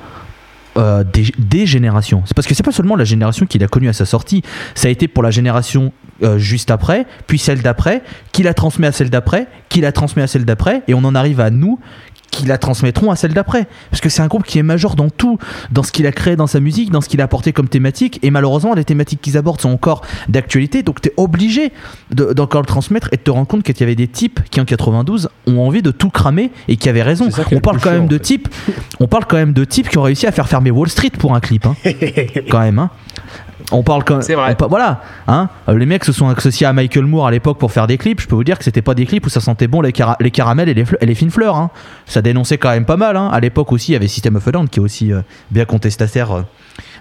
euh, 0.77 1.03
des, 1.03 1.25
des 1.37 1.65
générations. 1.65 2.23
C'est 2.25 2.33
parce 2.33 2.47
que 2.47 2.55
c'est 2.55 2.63
pas 2.63 2.71
seulement 2.71 2.95
la 2.95 3.03
génération 3.03 3.45
qu'il 3.45 3.63
a 3.63 3.67
connue 3.67 3.89
à 3.89 3.93
sa 3.93 4.05
sortie, 4.05 4.43
ça 4.75 4.87
a 4.87 4.91
été 4.91 5.07
pour 5.07 5.23
la 5.23 5.31
génération 5.31 5.91
euh, 6.23 6.37
juste 6.37 6.71
après, 6.71 7.05
puis 7.27 7.37
celle 7.37 7.61
d'après, 7.61 8.01
qui 8.31 8.43
la 8.43 8.53
transmet 8.53 8.87
à 8.87 8.91
celle 8.91 9.09
d'après, 9.09 9.47
qui 9.69 9.81
la 9.81 9.91
transmet 9.91 10.23
à 10.23 10.27
celle 10.27 10.45
d'après, 10.45 10.83
et 10.87 10.93
on 10.93 11.03
en 11.03 11.15
arrive 11.15 11.39
à 11.41 11.49
nous 11.49 11.79
qui 12.37 12.45
la 12.45 12.57
transmettront 12.57 13.09
à 13.11 13.15
celle 13.15 13.33
d'après. 13.33 13.67
Parce 13.89 14.01
que 14.01 14.09
c'est 14.09 14.21
un 14.21 14.27
groupe 14.27 14.43
qui 14.45 14.59
est 14.59 14.63
majeur 14.63 14.95
dans 14.95 15.09
tout, 15.09 15.37
dans 15.71 15.83
ce 15.83 15.91
qu'il 15.91 16.05
a 16.07 16.11
créé 16.11 16.35
dans 16.35 16.47
sa 16.47 16.59
musique, 16.59 16.91
dans 16.91 17.01
ce 17.01 17.09
qu'il 17.09 17.19
a 17.21 17.23
apporté 17.23 17.51
comme 17.53 17.67
thématique, 17.67 18.19
et 18.21 18.29
malheureusement 18.31 18.73
les 18.73 18.83
thématiques 18.85 19.21
qu'ils 19.21 19.37
abordent 19.37 19.59
sont 19.61 19.69
encore 19.69 20.01
d'actualité, 20.29 20.83
donc 20.83 21.01
tu 21.01 21.09
es 21.09 21.13
obligé 21.17 21.71
de- 22.11 22.33
d'encore 22.33 22.61
le 22.61 22.67
transmettre 22.67 23.09
et 23.11 23.17
de 23.17 23.21
te 23.21 23.31
rendre 23.31 23.47
compte 23.47 23.63
qu'il 23.63 23.75
y 23.79 23.83
avait 23.83 23.95
des 23.95 24.07
types 24.07 24.39
qui 24.51 24.61
en 24.61 24.65
92 24.65 25.29
ont 25.47 25.59
envie 25.59 25.81
de 25.81 25.91
tout 25.91 26.09
cramer 26.09 26.51
et 26.67 26.75
qui 26.77 26.89
avaient 26.89 27.01
raison. 27.03 27.29
On 27.51 27.55
le 27.55 27.59
parle 27.61 27.77
quand 27.79 27.89
chiant, 27.89 27.99
même 27.99 28.07
de 28.07 28.17
fait. 28.17 28.23
types, 28.23 28.49
on 28.99 29.07
parle 29.07 29.25
quand 29.25 29.37
même 29.37 29.53
de 29.53 29.63
types 29.65 29.89
qui 29.89 29.97
ont 29.97 30.03
réussi 30.03 30.27
à 30.27 30.31
faire 30.31 30.47
fermer 30.47 30.71
Wall 30.71 30.89
Street 30.89 31.11
pour 31.17 31.33
un 31.35 31.39
clip, 31.39 31.65
hein. 31.65 31.75
quand 32.49 32.59
même. 32.59 32.79
Hein. 32.79 32.89
On 33.71 33.83
parle 33.83 34.05
quand 34.05 34.21
C'est 34.21 34.35
vrai. 34.35 34.55
on 34.61 34.67
voilà, 34.67 35.01
hein. 35.27 35.49
Euh, 35.67 35.77
Les 35.77 35.85
mecs 35.85 36.05
se 36.05 36.13
sont 36.13 36.29
associés 36.29 36.65
à 36.65 36.71
Michael 36.71 37.05
Moore 37.05 37.27
à 37.27 37.31
l'époque 37.31 37.59
pour 37.59 37.71
faire 37.73 37.85
des 37.85 37.97
clips. 37.97 38.21
Je 38.21 38.27
peux 38.27 38.35
vous 38.35 38.45
dire 38.45 38.57
que 38.57 38.63
c'était 38.63 38.81
pas 38.81 38.93
des 38.93 39.05
clips 39.05 39.25
où 39.25 39.29
ça 39.29 39.41
sentait 39.41 39.67
bon 39.67 39.81
les, 39.81 39.91
cara- 39.91 40.15
les 40.21 40.31
caramels 40.31 40.69
et 40.69 40.73
les, 40.73 40.85
fleurs- 40.85 41.03
et 41.03 41.05
les 41.05 41.15
fines 41.15 41.31
fleurs. 41.31 41.57
hein. 41.57 41.69
Ça 42.05 42.21
dénonçait 42.21 42.57
quand 42.57 42.69
même 42.69 42.85
pas 42.85 42.95
mal. 42.95 43.17
Hein. 43.17 43.27
À 43.31 43.39
l'époque 43.41 43.73
aussi, 43.73 43.91
il 43.91 43.93
y 43.93 43.97
avait 43.97 44.07
System 44.07 44.37
of 44.37 44.47
a 44.47 44.51
Down 44.51 44.69
qui 44.69 44.79
est 44.79 44.81
aussi 44.81 45.11
euh, 45.11 45.21
bien 45.51 45.65
contestataire 45.65 46.31
euh, 46.31 46.41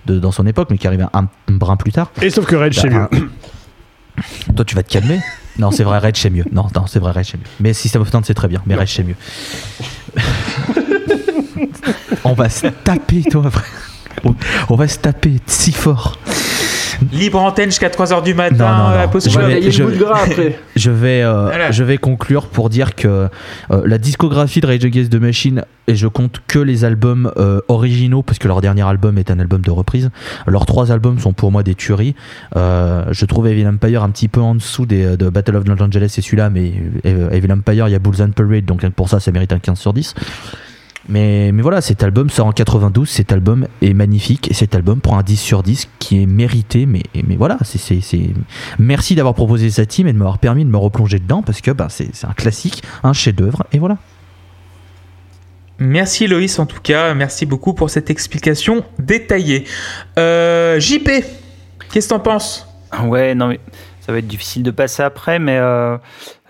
de- 0.07 0.19
dans 0.19 0.33
son 0.33 0.45
époque, 0.47 0.69
mais 0.71 0.79
qui 0.79 0.89
arrive 0.89 1.07
un, 1.13 1.23
un 1.23 1.29
brin 1.49 1.77
plus 1.77 1.93
tard. 1.93 2.11
Et 2.21 2.31
sauf 2.31 2.47
que 2.47 2.57
Rage, 2.57 2.75
c'est 2.81 2.91
Bah, 2.91 3.09
mieux. 3.13 3.31
Toi, 4.57 4.65
tu 4.65 4.75
vas 4.75 4.83
te 4.83 4.91
calmer? 4.91 5.21
Non, 5.59 5.71
c'est 5.71 5.85
vrai, 5.85 5.99
Rage 5.99 6.17
c'est 6.17 6.31
mieux. 6.31 6.45
Non, 6.51 6.67
non, 6.75 6.87
c'est 6.89 6.99
vrai, 6.99 7.13
Rage 7.13 7.27
c'est 7.31 7.39
mieux. 7.39 7.45
Mais 7.61 7.75
System 7.75 8.03
of 8.03 8.09
a 8.09 8.11
Down 8.11 8.25
c'est 8.25 8.35
très 8.35 8.49
bien, 8.49 8.61
mais 8.67 8.75
Rage 8.75 8.93
c'est 8.93 9.05
mieux. 9.05 9.15
On 12.25 12.33
va 12.33 12.49
se 12.49 12.67
taper, 12.67 13.23
toi, 13.23 13.51
frère. 13.51 13.65
On- 14.25 14.35
On 14.71 14.77
va 14.77 14.89
se 14.89 14.99
taper 14.99 15.37
si 15.47 15.73
fort. 15.73 16.19
Libre 17.13 17.41
antenne 17.41 17.67
jusqu'à 17.71 17.89
3h 17.89 18.23
du 18.23 18.35
matin. 18.35 18.57
Non, 18.57 18.91
non, 18.91 18.99
non. 19.03 19.09
pause 19.09 19.29
Je 19.31 19.39
vais- 19.39 19.71
je- 19.71 19.83
le 19.83 19.89
bout 19.91 19.95
de 19.99 20.03
gras 20.05 20.21
après. 20.25 20.59
Je 20.77 20.91
vais, 20.91 21.23
euh, 21.23 21.45
Voilà. 21.45 21.71
je 21.71 21.85
vais 21.85 21.97
conclure 21.99 22.47
pour 22.49 22.69
dire 22.69 22.95
que 22.95 23.29
euh, 23.71 23.83
la 23.85 23.99
discographie 23.99 24.61
de 24.61 24.67
Rage 24.67 24.85
Against 24.85 25.11
the 25.11 25.17
Machine, 25.21 25.65
et 25.89 25.95
je 25.95 26.07
compte 26.07 26.43
que 26.47 26.59
les 26.59 26.85
albums 26.85 27.33
euh, 27.39 27.61
originaux, 27.69 28.23
parce 28.23 28.39
que 28.39 28.47
leur 28.49 28.61
dernier 28.61 28.83
album 28.83 29.17
est 29.19 29.31
un 29.31 29.39
album 29.39 29.63
de 29.63 29.71
reprise, 29.71 30.11
leurs 30.47 30.67
trois 30.67 30.93
albums 30.93 31.19
sont 31.19 31.33
pour 31.33 31.51
moi 31.53 31.63
des 31.63 31.75
tueries. 31.75 32.15
Euh, 32.57 33.05
je 33.11 33.25
trouve 33.25 33.47
Evil 33.49 33.67
Empire 33.67 34.03
un 34.03 34.11
petit 34.11 34.29
peu 34.29 34.41
en 34.41 34.55
dessous 34.55 34.85
des, 34.87 35.17
de 35.17 35.29
Battle 35.31 35.57
of 35.57 35.65
Los 35.67 35.83
Angeles 35.83 36.15
et 36.19 36.21
celui-là, 36.21 36.51
mais 36.51 36.73
euh, 37.07 37.31
Evil 37.31 37.53
Empire, 37.53 37.89
il 37.89 37.93
y 37.93 37.95
a 37.95 37.99
Bulls 37.99 38.21
and 38.23 38.31
Parade, 38.31 38.65
donc 38.65 38.87
pour 38.91 39.09
ça, 39.09 39.21
ça 39.21 39.31
mérite 39.33 39.53
un 39.53 39.59
15 39.59 39.79
sur 39.79 39.93
10. 39.93 40.15
Mais, 41.09 41.53
mais 41.53 41.63
voilà, 41.63 41.81
cet 41.81 42.03
album 42.03 42.31
sort 42.31 42.47
en 42.47 42.53
92, 42.53 43.09
cet 43.09 43.31
album 43.31 43.69
est 43.81 43.95
magnifique 43.95 44.51
et 44.51 44.55
cet 44.55 44.75
album 44.75 45.01
prend 45.01 45.19
un 45.19 45.23
10 45.23 45.37
sur 45.37 45.63
10 45.63 45.89
qui 46.01 46.23
est 46.23 46.27
mérité. 46.27 46.85
Mais, 46.85 47.03
mais 47.27 47.37
voilà, 47.37 47.59
c'est, 47.63 47.79
c'est, 47.79 48.01
c'est- 48.01 48.31
merci 48.79 49.15
d'avoir 49.15 49.35
proposé 49.35 49.71
cette 49.71 49.89
team 49.89 50.09
et 50.09 50.13
de 50.13 50.19
m'avoir 50.19 50.39
permis 50.39 50.65
de 50.65 50.71
me 50.71 50.77
replonger 50.79 51.19
dedans 51.21 51.43
parce 51.43 51.61
que 51.61 51.71
bah, 51.71 51.87
c'est, 51.91 52.09
c'est 52.13 52.27
un 52.27 52.33
classique, 52.33 52.83
un 53.05 53.13
chef-d'œuvre 53.13 53.65
et 53.73 53.79
voilà. 53.79 53.99
Merci 55.79 56.27
Loïs 56.27 56.59
en 56.59 56.65
tout 56.67 56.81
cas, 56.81 57.13
merci 57.15 57.45
beaucoup 57.45 57.75
pour 57.75 57.91
cette 57.91 58.09
explication 58.11 58.83
détaillée. 58.99 59.65
Euh, 60.19 60.81
JP, 60.81 61.09
qu'est-ce 61.93 62.09
que 62.09 62.15
t'en 62.15 62.21
penses? 62.21 62.67
Ouais, 63.05 63.35
non, 63.35 63.49
mais 63.49 63.61
ça 64.07 64.13
va 64.13 64.19
être 64.19 64.29
difficile 64.29 64.63
de 64.63 64.71
passer 64.71 65.03
après, 65.03 65.41
mais 65.41 65.59
euh, 65.59 65.99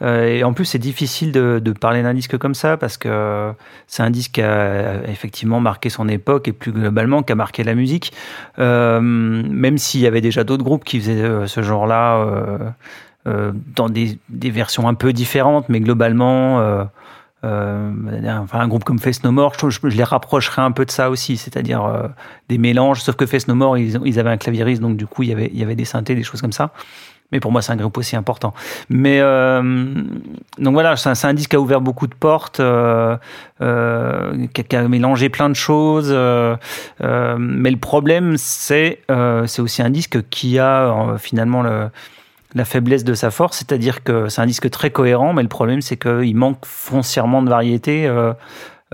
euh, 0.03 0.43
en 0.43 0.53
plus 0.53 0.67
c'est 0.67 0.79
difficile 0.79 1.33
de, 1.33 1.73
parler 1.73 2.03
d'un 2.03 2.13
disque 2.13 2.37
comme 2.37 2.55
ça 2.55 2.77
parce 2.77 2.99
que 2.99 3.51
c'est 3.87 4.03
un 4.03 4.11
disque 4.11 4.33
qui 4.33 4.43
a 4.43 5.03
effectivement 5.09 5.59
marqué 5.59 5.89
son 5.89 6.07
époque 6.07 6.49
et 6.49 6.53
plus 6.53 6.71
globalement 6.71 7.23
qui 7.23 7.33
a 7.33 7.35
marqué 7.35 7.65
la 7.65 7.75
musique. 7.75 8.13
Euh, 8.59 9.01
même 9.01 9.79
s'il 9.79 10.03
y 10.03 10.07
avait 10.07 10.21
déjà 10.21 10.45
d'autres 10.45 10.65
groupes 10.65 10.85
qui 10.85 11.01
faisaient 11.01 11.47
ce 11.47 11.63
genre-là 11.63 12.75
dans 13.25 13.89
des, 13.89 14.19
versions 14.29 14.87
un 14.87 14.95
peu 14.95 15.15
différentes, 15.15 15.71
mais 15.71 15.81
globalement. 15.81 16.59
enfin, 17.43 18.61
un 18.61 18.69
groupe 18.69 18.85
comme 18.85 18.99
Face 18.99 19.25
No 19.25 19.33
More, 19.33 19.55
je, 19.59 19.87
les 19.87 20.05
rapprocherais 20.05 20.61
un 20.61 20.73
peu 20.73 20.85
de 20.85 20.91
ça 20.91 21.09
aussi, 21.09 21.39
c'est-à-dire 21.39 22.11
des 22.51 22.59
mélanges, 22.59 23.01
sauf 23.01 23.17
que 23.17 23.25
Face 23.25 23.49
No 23.49 23.55
More, 23.55 23.79
ils, 23.79 24.19
avaient 24.21 24.31
un 24.31 24.37
claviériste, 24.37 24.83
donc 24.83 24.99
du 24.99 25.07
coup, 25.07 25.23
il 25.23 25.31
y 25.31 25.63
avait 25.63 25.75
des 25.75 25.87
synthés, 25.87 26.15
des 26.15 26.23
choses 26.23 26.43
comme 26.43 26.53
ça. 26.53 26.71
Mais 27.33 27.41
pour 27.41 27.51
moi, 27.51 27.61
c'est 27.63 27.73
un 27.73 27.77
groupe 27.77 27.99
aussi 27.99 28.17
important. 28.17 28.55
Mais 28.89 29.19
euh, 29.21 29.61
donc 30.59 30.75
voilà, 30.75 30.97
c'est 30.97 31.27
un, 31.27 31.35
disque 31.35 31.51
qui 31.51 31.57
a 31.57 31.61
ouvert 31.61 31.81
beaucoup 31.81 32.07
de 32.07 32.15
portes, 32.15 32.61
euh, 32.61 33.17
euh, 33.61 34.47
qui, 34.55 34.77
a, 34.77 34.89
mélangé 34.89 35.29
plein 35.29 35.49
de 35.49 35.55
choses. 35.55 36.11
mais 36.11 37.71
le 37.71 37.77
problème, 37.79 38.37
c'est 38.37 39.01
aussi 39.59 39.83
un 39.83 39.91
disque 39.91 40.29
qui 40.29 40.59
a 40.59 41.17
finalement 41.19 41.63
le, 41.63 41.89
la 42.55 42.65
faiblesse 42.65 43.05
de 43.05 43.15
sa 43.15 43.31
force, 43.31 43.59
c'est-à-dire 43.59 44.05
que 44.05 44.29
c'est 44.29 44.41
un 44.41 44.47
disque 44.47 44.71
très 44.71 44.91
cohérent, 44.91 45.33
mais 45.33 45.43
le 45.43 45.49
problème, 45.49 45.81
c'est 45.81 45.97
qu'il 45.97 46.37
manque 46.37 46.65
foncièrement 46.65 47.43
de 47.43 47.51
variété. 47.51 48.09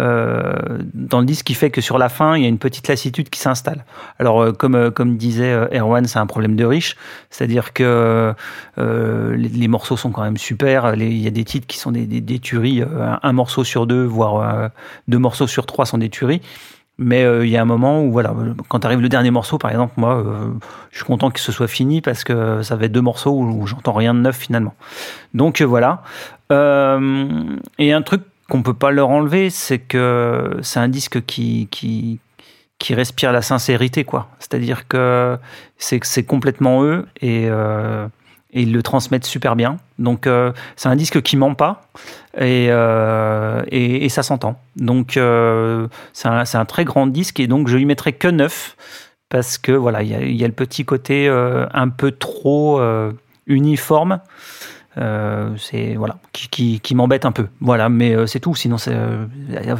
Euh, 0.00 0.78
dans 0.94 1.20
le 1.20 1.26
disque 1.26 1.44
qui 1.44 1.54
fait 1.54 1.70
que 1.70 1.82
sur 1.82 1.98
la 1.98 2.08
fin, 2.08 2.36
il 2.36 2.42
y 2.42 2.46
a 2.46 2.48
une 2.48 2.58
petite 2.58 2.88
lassitude 2.88 3.28
qui 3.28 3.38
s'installe. 3.38 3.84
Alors, 4.18 4.40
euh, 4.40 4.52
comme, 4.52 4.74
euh, 4.74 4.90
comme 4.90 5.18
disait 5.18 5.52
Erwan, 5.70 6.06
c'est 6.06 6.18
un 6.18 6.26
problème 6.26 6.56
de 6.56 6.64
riche, 6.64 6.96
c'est-à-dire 7.28 7.74
que 7.74 8.34
les, 8.76 9.68
morceaux 9.68 9.96
sont 9.96 10.10
quand 10.10 10.22
même 10.22 10.38
super, 10.38 10.94
il 10.94 11.18
y 11.18 11.26
a 11.26 11.30
des 11.30 11.44
titres 11.44 11.66
qui 11.66 11.78
sont 11.78 11.92
des, 11.92 12.38
tueries, 12.38 12.82
un, 13.22 13.32
morceau 13.32 13.64
sur 13.64 13.86
deux, 13.86 14.04
voire 14.04 14.70
deux 15.08 15.18
morceaux 15.18 15.46
sur 15.46 15.66
trois 15.66 15.86
sont 15.86 15.98
des 15.98 16.10
tueries. 16.10 16.42
Mais 16.98 17.22
il 17.42 17.48
y 17.48 17.56
a 17.56 17.62
un 17.62 17.66
moment 17.66 18.02
où, 18.02 18.12
voilà, 18.12 18.34
quand 18.68 18.84
arrive 18.84 19.00
le 19.00 19.08
dernier 19.08 19.30
morceau, 19.30 19.56
par 19.56 19.70
exemple, 19.70 19.94
moi, 19.96 20.24
je 20.90 20.96
suis 20.96 21.06
content 21.06 21.30
que 21.30 21.40
ce 21.40 21.52
soit 21.52 21.68
fini 21.68 22.00
parce 22.00 22.22
que 22.24 22.62
ça 22.62 22.76
être 22.80 22.92
deux 22.92 23.00
morceaux 23.00 23.32
où, 23.32 23.66
j'entends 23.66 23.92
rien 23.92 24.14
de 24.14 24.20
neuf 24.20 24.36
finalement. 24.36 24.74
Donc 25.32 25.62
voilà. 25.62 26.02
Et 26.50 27.92
un 27.92 28.02
truc 28.02 28.22
qu'on 28.52 28.62
peut 28.62 28.74
pas 28.74 28.90
leur 28.90 29.08
enlever, 29.08 29.48
c'est 29.48 29.78
que 29.78 30.58
c'est 30.60 30.78
un 30.78 30.88
disque 30.88 31.24
qui, 31.24 31.68
qui, 31.70 32.20
respire 32.90 33.32
la 33.32 33.40
sincérité, 33.40 34.04
quoi. 34.04 34.28
C'est-à-dire 34.40 34.86
que 34.88 35.38
c'est 35.78 36.00
c'est 36.04 36.24
complètement 36.24 36.84
eux 36.84 37.06
et, 37.22 37.46
euh, 37.46 38.06
ils 38.52 38.70
le 38.74 38.82
transmettent 38.82 39.24
super 39.24 39.56
bien. 39.56 39.78
Donc 39.98 40.26
euh, 40.26 40.52
c'est 40.76 40.90
un 40.90 40.96
disque 40.96 41.22
qui 41.22 41.38
ment 41.38 41.54
pas 41.54 41.88
et, 42.36 42.66
euh, 42.68 43.62
et, 43.68 44.10
ça 44.10 44.22
s'entend. 44.22 44.60
Donc 44.76 45.12
c'est 45.12 46.28
un, 46.28 46.44
un 46.52 46.64
très 46.66 46.84
grand 46.84 47.06
disque 47.06 47.40
et 47.40 47.46
donc 47.46 47.68
je 47.68 47.78
lui 47.78 47.86
mettrai 47.86 48.12
que 48.12 48.28
9 48.28 48.76
parce 49.30 49.56
que 49.56 49.72
voilà, 49.72 50.02
il 50.02 50.30
y 50.30 50.36
y 50.36 50.44
a 50.44 50.46
le 50.46 50.52
petit 50.52 50.84
côté 50.84 51.26
un 51.28 51.88
peu 51.88 52.12
trop 52.12 52.82
uniforme. 53.46 54.20
Euh, 54.98 55.48
c'est 55.56 55.94
voilà 55.94 56.16
qui, 56.32 56.48
qui, 56.48 56.80
qui 56.80 56.94
m'embête 56.94 57.24
un 57.24 57.32
peu. 57.32 57.46
Voilà 57.60 57.88
mais 57.88 58.14
euh, 58.14 58.26
c'est 58.26 58.40
tout. 58.40 58.54
Sinon 58.54 58.76
c'est 58.78 58.94
euh, 58.94 59.24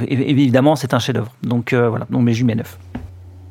évidemment 0.09 0.75
c'est 0.77 0.95
un 0.95 0.99
chef 0.99 1.15
d'œuvre 1.15 1.33
donc 1.43 1.73
euh, 1.73 1.89
voilà. 1.89 2.07
Donc 2.09 2.23
mais 2.23 2.33
je 2.33 2.45
mets 2.45 2.55
9 2.55 2.79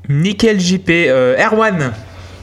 Nickel 0.10 0.60
JP. 0.60 0.90
Euh, 0.90 1.38
Erwan. 1.38 1.92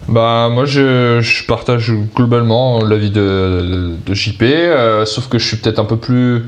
Bah 0.09 0.49
moi 0.51 0.65
je, 0.65 1.20
je 1.20 1.45
partage 1.47 1.93
globalement 2.15 2.82
l'avis 2.82 3.11
de, 3.11 3.95
de 4.07 4.15
JP, 4.15 4.43
euh, 4.43 5.05
sauf 5.05 5.28
que 5.28 5.39
je 5.39 5.47
suis 5.47 5.57
peut-être 5.59 5.78
un 5.78 5.85
peu 5.85 5.99
plus 5.99 6.45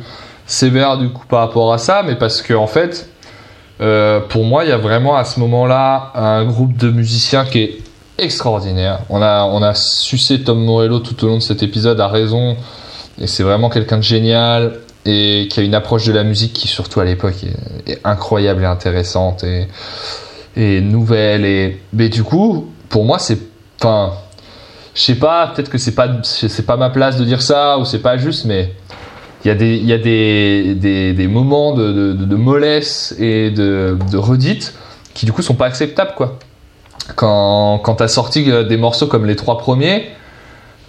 sévère 0.47 0.97
du 0.97 1.11
coup 1.11 1.27
par 1.27 1.41
rapport 1.41 1.73
à 1.73 1.79
ça, 1.79 2.03
mais 2.07 2.17
parce 2.17 2.41
que 2.41 2.55
en 2.55 2.67
fait, 2.67 3.11
euh, 3.83 4.21
pour 4.21 4.45
moi 4.45 4.65
il 4.65 4.71
y 4.71 4.73
a 4.73 4.79
vraiment 4.79 5.15
à 5.17 5.25
ce 5.25 5.39
moment-là 5.41 6.11
un 6.15 6.45
groupe 6.47 6.77
de 6.77 6.91
musiciens 6.91 7.45
qui 7.45 7.59
est 7.59 7.79
extraordinaire. 8.21 9.01
On 9.09 9.23
a, 9.23 9.45
on 9.45 9.63
a 9.63 9.75
sucé 9.75 10.43
Tom 10.43 10.65
Morello 10.65 11.01
tout 11.01 11.25
au 11.25 11.29
long 11.29 11.37
de 11.37 11.43
cet 11.43 11.63
épisode 11.63 12.01
à 12.01 12.09
raison, 12.09 12.57
et 13.21 13.27
c'est 13.27 13.43
vraiment 13.43 13.69
quelqu'un 13.69 13.99
de 13.99 14.03
génial 14.03 14.79
et 15.07 15.49
qui 15.51 15.61
a 15.61 15.63
une 15.63 15.75
approche 15.75 16.07
de 16.07 16.13
la 16.13 16.25
musique 16.25 16.53
qui 16.53 16.69
surtout 16.69 17.01
à 17.01 17.05
l'époque 17.05 17.45
est, 17.87 17.99
incroyable 18.05 18.63
et 18.63 18.67
intéressante 18.67 19.45
et, 19.45 19.67
et 20.57 20.81
nouvelle 20.81 21.45
et 21.45 21.81
mais 21.93 22.09
du 22.09 22.23
coup 22.23 22.71
pour 22.89 23.05
moi 23.05 23.19
c'est 23.19 23.39
enfin 23.81 24.13
je 24.95 25.01
sais 25.01 25.15
pas 25.15 25.47
peut-être 25.49 25.71
que 25.71 25.79
c'est 25.79 25.95
pas 25.95 26.09
c'est 26.23 26.67
pas 26.67 26.77
ma 26.77 26.91
place 26.91 27.17
de 27.17 27.25
dire 27.25 27.41
ça 27.41 27.79
ou 27.79 27.85
c'est 27.85 28.01
pas 28.01 28.19
juste 28.19 28.45
mais 28.45 28.75
il 29.45 29.49
y 29.49 29.51
a 29.51 29.55
des 29.55 29.77
y 29.77 29.93
a 29.95 29.99
des, 29.99 30.75
des, 30.75 31.15
des 31.15 31.27
moments 31.27 31.73
de, 31.73 32.37
mollesse 32.37 33.15
et 33.19 33.51
de, 33.51 33.97
de 34.13 34.69
qui 35.15 35.25
du 35.25 35.33
coup 35.33 35.41
sont 35.41 35.55
pas 35.55 35.67
acceptables 35.67 36.13
quoi 36.15 36.39
quand 37.17 37.79
quand 37.79 37.97
t'as 37.97 38.09
sorti 38.09 38.51
euh, 38.51 38.65
des 38.65 38.77
morceaux 38.77 39.07
comme 39.07 39.27
les 39.27 39.37
trois 39.37 39.59
premiers 39.59 40.11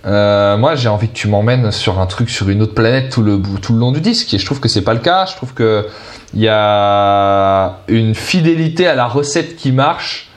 euh, 0.05 0.57
moi 0.57 0.75
j'ai 0.75 0.89
envie 0.89 1.09
que 1.09 1.13
tu 1.13 1.27
m'emmènes 1.27 1.71
sur 1.71 1.99
un 1.99 2.07
truc 2.07 2.29
sur 2.29 2.49
une 2.49 2.61
autre 2.61 2.73
planète 2.73 3.11
tout 3.11 3.21
le 3.21 3.39
tout 3.61 3.73
le 3.73 3.79
long 3.79 3.91
du 3.91 4.01
disque. 4.01 4.33
Et 4.33 4.39
je 4.39 4.45
trouve 4.45 4.59
que 4.59 4.67
c'est 4.67 4.83
pas 4.83 4.93
le 4.93 4.99
cas. 4.99 5.25
Je 5.25 5.35
trouve 5.35 5.53
que 5.53 5.87
il 6.33 6.41
y 6.41 6.47
a 6.47 7.77
une 7.87 8.15
fidélité 8.15 8.87
à 8.87 8.95
la 8.95 9.05
recette 9.05 9.55
qui 9.55 9.71
marche 9.71 10.29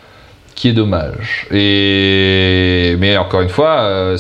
qui 0.55 0.69
est 0.69 0.73
dommage. 0.73 1.47
Et 1.51 2.97
mais 2.99 3.17
encore 3.17 3.41
une 3.41 3.49
fois, 3.49 3.81
euh, 3.81 4.19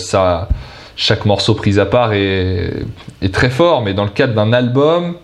chaque 0.97 1.26
morceau 1.26 1.55
pris 1.55 1.78
à 1.78 1.86
part 1.86 2.12
est 2.14 2.86
très 3.32 3.51
fort, 3.51 3.82
mais 3.82 3.93
dans 3.94 4.05
le 4.05 4.10
cadre 4.10 4.35
d'un 4.35 4.52
album, 4.52 5.16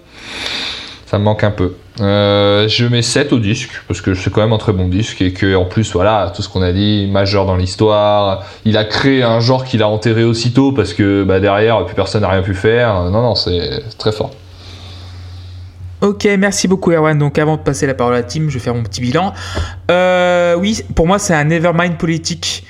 ça 1.10 1.18
me 1.18 1.24
manque 1.24 1.42
un 1.42 1.50
peu. 1.50 1.74
Euh, 2.00 2.68
je 2.68 2.86
mets 2.86 3.02
7 3.02 3.32
au 3.32 3.40
disque 3.40 3.82
parce 3.88 4.00
que 4.00 4.14
c'est 4.14 4.32
quand 4.32 4.42
même 4.42 4.52
un 4.52 4.58
très 4.58 4.72
bon 4.72 4.86
disque 4.86 5.20
et 5.22 5.32
que 5.32 5.56
en 5.56 5.64
plus 5.64 5.92
voilà 5.92 6.32
tout 6.34 6.40
ce 6.40 6.48
qu'on 6.48 6.62
a 6.62 6.70
dit 6.70 7.08
majeur 7.10 7.46
dans 7.46 7.56
l'histoire 7.56 8.44
il 8.64 8.76
a 8.76 8.84
créé 8.84 9.24
un 9.24 9.40
genre 9.40 9.64
qu'il 9.64 9.82
a 9.82 9.88
enterré 9.88 10.22
aussitôt 10.22 10.70
parce 10.70 10.94
que 10.94 11.24
bah, 11.24 11.40
derrière 11.40 11.84
plus 11.84 11.96
personne 11.96 12.22
n'a 12.22 12.28
rien 12.28 12.42
pu 12.42 12.54
faire 12.54 13.10
non 13.10 13.22
non 13.22 13.34
c'est 13.34 13.82
très 13.98 14.12
fort 14.12 14.30
Ok, 16.00 16.26
merci 16.38 16.66
beaucoup 16.66 16.92
Erwan. 16.92 17.18
Donc 17.18 17.38
avant 17.38 17.58
de 17.58 17.62
passer 17.62 17.86
la 17.86 17.92
parole 17.92 18.14
à 18.14 18.22
Tim, 18.22 18.48
je 18.48 18.54
vais 18.54 18.58
faire 18.58 18.74
mon 18.74 18.82
petit 18.82 19.02
bilan. 19.02 19.34
Euh, 19.90 20.54
oui, 20.54 20.80
pour 20.94 21.06
moi 21.06 21.18
c'est 21.18 21.34
un 21.34 21.44
Nevermind 21.44 21.98
politique. 21.98 22.64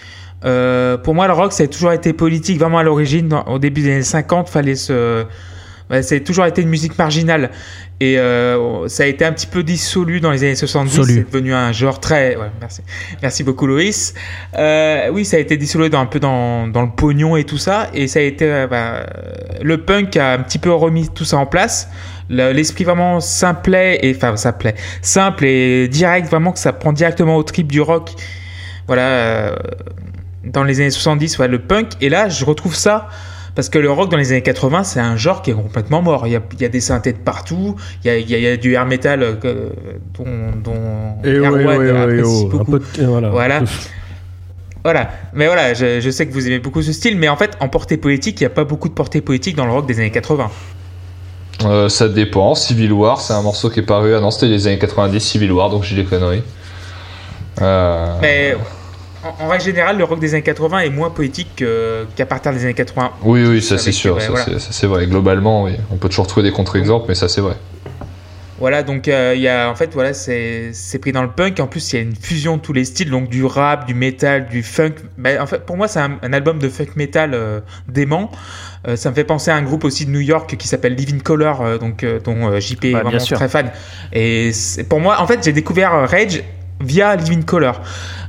Euh, 0.45 0.97
pour 0.97 1.15
moi 1.15 1.29
le 1.29 1.35
rock 1.35 1.53
ça 1.53 1.63
a 1.63 1.67
toujours 1.69 1.93
été 1.93 2.13
politique, 2.13 2.59
vraiment 2.59 2.79
à 2.79 2.83
l'origine. 2.83 3.33
Au 3.47 3.61
début 3.61 3.83
des 3.83 3.93
années 3.93 4.03
50, 4.03 4.49
fallait 4.49 4.75
se... 4.75 5.27
ouais, 5.91 6.03
ça 6.03 6.15
a 6.15 6.21
toujours 6.21 6.47
été 6.47 6.63
une 6.63 6.69
musique 6.69 6.97
marginale. 6.99 7.51
Et 8.03 8.19
euh, 8.19 8.89
ça 8.89 9.03
a 9.03 9.07
été 9.07 9.25
un 9.27 9.33
petit 9.33 9.47
peu 9.47 9.63
dissolu 9.63 10.21
dans 10.21 10.31
les 10.31 10.43
années 10.43 10.55
70. 10.55 10.99
Absolu. 10.99 11.15
C'est 11.15 11.31
devenu 11.33 11.53
un 11.53 11.71
genre 11.73 12.01
très... 12.01 12.35
Ouais, 12.37 12.51
merci. 12.61 12.81
merci 13.21 13.45
beaucoup 13.45 13.67
Loïs. 13.67 14.15
Euh, 14.57 15.11
oui, 15.13 15.25
ça 15.27 15.37
a 15.37 15.41
été 15.41 15.57
dissolu 15.59 15.91
dans, 15.91 16.01
un 16.01 16.07
peu 16.07 16.19
dans, 16.19 16.67
dans 16.67 16.81
le 16.83 16.91
pognon 16.91 17.37
et 17.37 17.45
tout 17.45 17.59
ça. 17.59 17.91
Et 17.93 18.09
ça 18.09 18.21
a 18.21 18.23
été... 18.23 18.47
euh, 18.51 18.67
bah, 18.67 19.05
le 19.61 19.83
punk 19.85 20.17
a 20.17 20.33
un 20.33 20.39
petit 20.39 20.59
peu 20.59 20.73
remis 20.73 21.11
tout 21.11 21.27
ça 21.27 21.37
en 21.37 21.45
place 21.47 21.89
le- 22.31 22.53
l'esprit 22.53 22.85
vraiment 22.85 23.21
simplet 23.21 23.99
et 24.03 24.15
enfin 24.17 24.37
simplet 24.37 24.75
simple 25.03 25.45
et 25.45 25.89
direct 25.89 26.29
vraiment 26.31 26.53
que 26.53 26.59
ça 26.59 26.73
prend 26.73 26.93
directement 26.95 27.37
au 27.37 27.43
trip 27.43 27.67
du 27.71 27.81
rock 27.81 28.13
voilà 28.87 29.03
euh, 29.03 29.57
dans 30.45 30.65
les 30.65 30.81
années 30.81 30.91
70 30.91 31.39
ouais, 31.39 31.49
le 31.49 31.59
punk 31.59 31.89
et 32.01 32.09
là 32.09 32.29
je 32.29 32.45
retrouve 32.45 32.75
ça 32.75 33.09
parce 33.61 33.69
que 33.69 33.79
le 33.79 33.91
rock 33.91 34.11
dans 34.11 34.17
les 34.17 34.33
années 34.33 34.41
80 34.41 34.85
c'est 34.85 35.01
un 35.01 35.17
genre 35.17 35.43
qui 35.43 35.51
est 35.51 35.55
complètement 35.55 36.01
mort 36.01 36.27
il 36.27 36.33
y 36.33 36.37
a, 36.37 36.41
il 36.55 36.63
y 36.63 36.65
a 36.65 36.71
des 36.71 36.81
synthés 36.81 37.13
de 37.13 37.19
partout 37.19 37.77
il 38.03 38.07
y 38.07 38.11
a, 38.11 38.17
il 38.17 38.31
y 38.31 38.57
du 38.57 38.73
air 38.73 38.87
metal 38.87 39.23
euh, 39.23 39.69
dont, 40.17 40.25
dont 40.65 41.19
Et 41.23 41.33
Erwan 41.33 41.95
apprécie 41.95 42.47
beaucoup. 42.47 42.65
peu 42.65 42.79
de- 42.79 43.05
voilà. 43.07 43.29
Voilà. 43.29 43.61
Voilà, 44.83 45.11
mais 45.35 45.45
voilà, 45.45 45.75
je, 45.75 46.01
je 46.01 46.09
sais 46.09 46.27
que 46.27 46.33
vous 46.33 46.47
aimez 46.47 46.59
beaucoup 46.59 46.81
ce 46.81 46.95
style, 46.95 47.19
mais 47.19 47.29
en 47.29 47.37
fait, 47.37 47.51
en 47.61 47.69
portée 47.69 47.99
poétique, 47.99 48.41
il 48.41 48.45
n'y 48.45 48.47
a 48.47 48.51
pas 48.55 48.65
beaucoup 48.65 48.89
de 48.89 48.95
portée 48.95 49.21
poétique 49.21 49.55
dans 49.55 49.67
le 49.67 49.73
rock 49.73 49.87
des 49.87 49.99
années 49.99 50.11
80. 50.11 50.51
Euh, 51.67 51.91
ça 51.91 52.09
dépend. 52.09 52.55
Civil 52.55 52.91
War, 52.95 53.21
c'est 53.21 53.35
un 53.35 53.43
morceau 53.43 53.69
qui 53.69 53.81
est 53.81 53.83
paru. 53.83 54.15
Ah 54.15 54.21
non, 54.21 54.31
c'était 54.31 54.47
les 54.47 54.67
années 54.69 54.79
90, 54.79 55.21
Civil 55.21 55.53
War, 55.53 55.69
donc 55.69 55.83
j'ai 55.83 55.97
des 55.97 56.05
conneries. 56.05 56.43
Euh, 57.61 58.17
Mais 58.23 58.57
en, 59.25 59.45
en 59.45 59.49
règle 59.49 59.65
générale, 59.65 59.99
le 59.99 60.05
rock 60.05 60.19
des 60.21 60.35
années 60.35 60.43
80 60.43 60.81
est 60.81 60.91
moins 60.91 61.11
poétique 61.11 61.49
que- 61.57 62.07
qu'à 62.17 62.27
partir 62.27 62.53
des 62.53 62.65
années 62.65 62.75
80. 62.75 63.11
Oui, 63.23 63.45
oui, 63.47 63.63
ça 63.63 63.79
c'est 63.79 63.93
sûr. 63.93 64.21
ça, 64.21 64.29
voilà. 64.31 64.45
c'est- 64.45 64.59
ça, 64.59 64.69
c'est 64.73 64.87
vrai. 64.87 65.07
Globalement, 65.07 65.65
oui. 65.65 65.73
On 65.91 65.97
peut 65.97 66.09
toujours 66.09 66.27
trouver 66.27 66.49
des 66.49 66.55
contre-exemples, 66.55 67.07
mais 67.09 67.15
ça 67.15 67.29
c'est 67.29 67.41
vrai. 67.41 67.55
Voilà, 68.59 68.83
donc 68.83 69.09
euh, 69.09 69.33
il 69.35 69.41
y 69.41 69.49
a 69.49 69.71
en 69.71 69.75
fait 69.75 69.91
voilà, 69.95 70.13
c'est 70.13 70.71
pris 71.01 71.13
dans 71.13 71.23
le 71.23 71.31
punk. 71.31 71.59
En 71.61 71.67
plus, 71.67 71.93
il 71.93 71.97
y 71.97 71.99
a 71.99 72.03
une 72.03 72.15
fusion 72.15 72.59
de 72.59 72.61
tous 72.63 72.75
les 72.75 72.85
styles, 72.85 73.09
donc 73.09 73.31
du 73.31 73.43
rap, 73.43 73.87
du 73.87 73.95
metal, 73.95 74.49
du 74.49 74.63
funk. 74.63 74.93
Ben, 75.17 75.41
en 75.41 75.47
fait, 75.47 75.65
pour 75.65 75.79
moi, 75.79 75.89
c'est 75.89 76.01
un, 76.01 76.19
un 76.23 76.33
album 76.35 76.59
de 76.59 76.69
funk 76.69 76.89
metal 76.97 77.31
euh, 77.33 77.61
dément. 77.89 78.31
Euh, 78.87 78.97
ça 78.97 79.09
me 79.09 79.15
fait 79.15 79.25
penser 79.25 79.51
à 79.51 79.57
un 79.57 79.63
groupe 79.63 79.85
aussi 79.85 80.05
de 80.05 80.11
New 80.11 80.21
York 80.21 80.57
qui 80.59 80.69
s'appelle 80.69 80.95
Living 80.95 81.23
Color, 81.23 81.63
euh, 81.63 81.79
donc 81.79 82.05
euh, 82.05 82.21
dont 82.23 82.49
euh, 82.51 82.61
JP 82.61 82.85
est 82.85 82.93
Bah, 82.93 83.03
vraiment 83.03 83.19
très 83.25 83.49
fan. 83.49 83.71
Et 84.13 84.53
c'est- 84.53 84.85
pour 84.85 85.01
moi, 85.01 85.23
en 85.23 85.27
fait, 85.27 85.43
j'ai 85.43 85.53
découvert 85.53 85.93
Rage 86.11 86.43
via 86.81 87.17
Living 87.17 87.45
Color 87.45 87.81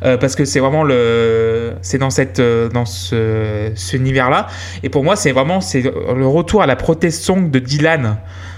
Euh, 0.04 0.18
parce 0.18 0.36
que 0.36 0.46
c'est 0.46 0.60
vraiment 0.60 0.84
le 0.84 1.74
c'est 1.84 2.00
dans 2.00 2.10
cette 2.10 2.40
euh, 2.40 2.70
dans 2.70 2.86
ce, 2.86 3.72
ce 3.76 3.96
univers 3.96 4.32
là 4.32 4.48
et 4.82 4.90
pour 4.90 5.04
moi 5.04 5.16
c'est 5.16 5.32
vraiment 5.32 5.62
c'est 5.62 5.82
le 5.84 6.26
retour 6.28 6.64
à 6.64 6.66
la 6.66 6.76
protest 6.76 7.22
song 7.24 7.52
de 7.52 7.60
Dylan 7.60 8.18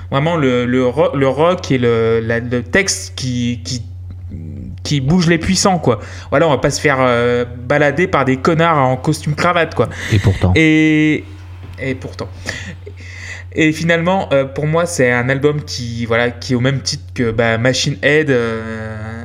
vraiment 0.10 0.38
le, 0.38 0.66
le, 0.66 0.86
ro- 0.88 1.14
le 1.16 1.28
rock 1.28 1.70
et 1.72 1.78
le, 1.78 2.22
la- 2.24 2.40
le 2.40 2.62
texte 2.64 3.14
qui, 3.16 3.62
qui, 3.66 3.84
qui 4.84 5.02
bouge 5.02 5.28
les 5.28 5.40
puissants, 5.40 5.80
quoi. 5.80 6.00
Voilà, 6.30 6.46
on 6.48 6.52
va 6.52 6.60
pas 6.60 6.70
se 6.70 6.80
faire 6.80 6.98
euh, 7.00 7.46
balader 7.46 8.06
par 8.06 8.24
des 8.24 8.38
connards 8.38 8.78
en 8.78 8.96
costume 8.96 9.34
cravate, 9.34 9.74
quoi. 9.74 9.90
Et 10.12 10.20
pourtant. 10.20 10.52
Et, 10.56 11.24
et 11.80 11.96
pourtant. 11.96 12.28
Et 13.54 13.72
finalement, 13.72 14.30
pour 14.54 14.68
moi, 14.68 14.86
c'est 14.86 15.12
un 15.12 15.30
album 15.30 15.64
qui, 15.64 16.06
voilà, 16.06 16.30
qui 16.32 16.54
est 16.54 16.56
au 16.56 16.60
même 16.60 16.82
titre 16.82 17.06
que 17.16 17.32
bah, 17.32 17.58
Machine 17.58 17.98
Head, 18.04 18.30
euh, 18.30 19.23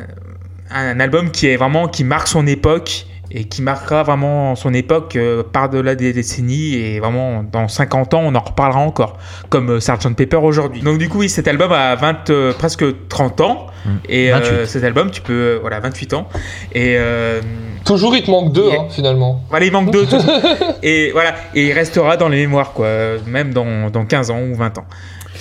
un 0.70 1.00
album 1.00 1.30
qui 1.30 1.46
est 1.48 1.56
vraiment 1.56 1.88
qui 1.88 2.04
marque 2.04 2.28
son 2.28 2.46
époque 2.46 3.06
et 3.30 3.44
qui 3.44 3.60
marquera 3.60 4.02
vraiment 4.04 4.54
son 4.56 4.72
époque 4.72 5.14
euh, 5.16 5.42
par-delà 5.42 5.94
des 5.94 6.14
décennies 6.14 6.74
et 6.76 6.98
vraiment 6.98 7.42
dans 7.42 7.68
50 7.68 8.14
ans 8.14 8.22
on 8.24 8.34
en 8.34 8.40
reparlera 8.40 8.80
encore 8.80 9.18
comme 9.50 9.68
euh, 9.70 9.80
Sgt 9.80 10.14
Pepper 10.16 10.36
aujourd'hui. 10.38 10.80
Donc 10.80 10.96
du 10.98 11.08
coup 11.10 11.18
oui 11.18 11.28
cet 11.28 11.46
album 11.46 11.70
a 11.72 11.94
20 11.94 12.30
euh, 12.30 12.52
presque 12.54 12.84
30 13.08 13.40
ans 13.42 13.66
Mmh. 13.86 13.90
et 14.08 14.32
euh, 14.32 14.38
28. 14.40 14.66
cet 14.66 14.82
album 14.82 15.10
tu 15.12 15.20
peux 15.20 15.32
euh, 15.32 15.58
voilà 15.60 15.78
28 15.78 16.12
ans 16.14 16.28
et 16.72 16.96
euh, 16.98 17.40
Toujours, 17.84 18.14
il 18.16 18.22
te 18.24 18.30
manque 18.30 18.52
deux, 18.52 18.70
hein, 18.72 18.86
finalement. 18.90 19.40
voilà, 19.48 19.64
il 19.64 19.72
manque 19.72 19.92
deux. 19.92 20.04
tout- 20.04 20.16
et 20.82 21.10
voilà, 21.12 21.34
et 21.54 21.68
il 21.68 21.72
restera 21.72 22.16
dans 22.18 22.28
les 22.28 22.36
mémoires, 22.38 22.72
quoi, 22.72 22.88
même 23.26 23.54
dans, 23.54 23.88
dans 23.88 24.04
15 24.04 24.30
ans 24.30 24.40
ou 24.42 24.54
20 24.56 24.76
ans. 24.78 24.84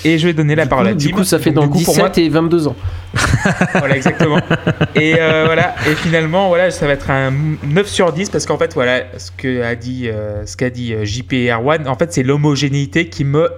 Et 0.07 0.17
je 0.19 0.27
vais 0.27 0.33
donner 0.33 0.55
la 0.55 0.63
Du 0.63 0.69
parole 0.69 0.85
coup, 0.85 0.89
à 0.91 0.93
Tim. 0.93 0.97
du 0.97 1.11
coup, 1.13 1.23
ça 1.23 1.39
fait 1.39 1.51
Donc, 1.51 1.69
dans 1.71 1.77
du 1.77 1.79
coup, 1.79 1.83
pour 1.85 1.93
17 1.95 2.17
moi, 2.17 2.25
et 2.25 2.29
22 2.29 2.67
ans. 2.67 2.75
voilà, 3.73 3.95
exactement. 3.95 4.39
et 4.95 5.15
euh, 5.19 5.43
voilà, 5.45 5.75
et 5.89 5.95
finalement, 5.95 6.47
voilà, 6.49 6.71
ça 6.71 6.85
va 6.87 6.93
être 6.93 7.09
un 7.09 7.31
9 7.65 7.87
sur 7.87 8.11
10 8.13 8.29
parce 8.29 8.45
qu'en 8.45 8.57
fait, 8.57 8.73
voilà, 8.73 9.03
ce 9.17 9.31
que 9.31 9.61
a 9.63 9.75
dit, 9.75 10.07
euh, 10.09 10.45
ce 10.45 10.55
qu'a 10.57 10.69
dit 10.69 10.93
euh, 10.93 11.03
JP 11.05 11.33
et 11.33 11.51
Erwan, 11.51 11.87
en 11.87 11.95
fait, 11.95 12.13
c'est 12.13 12.23
l'homogénéité 12.23 13.09
qui 13.09 13.23
me 13.23 13.49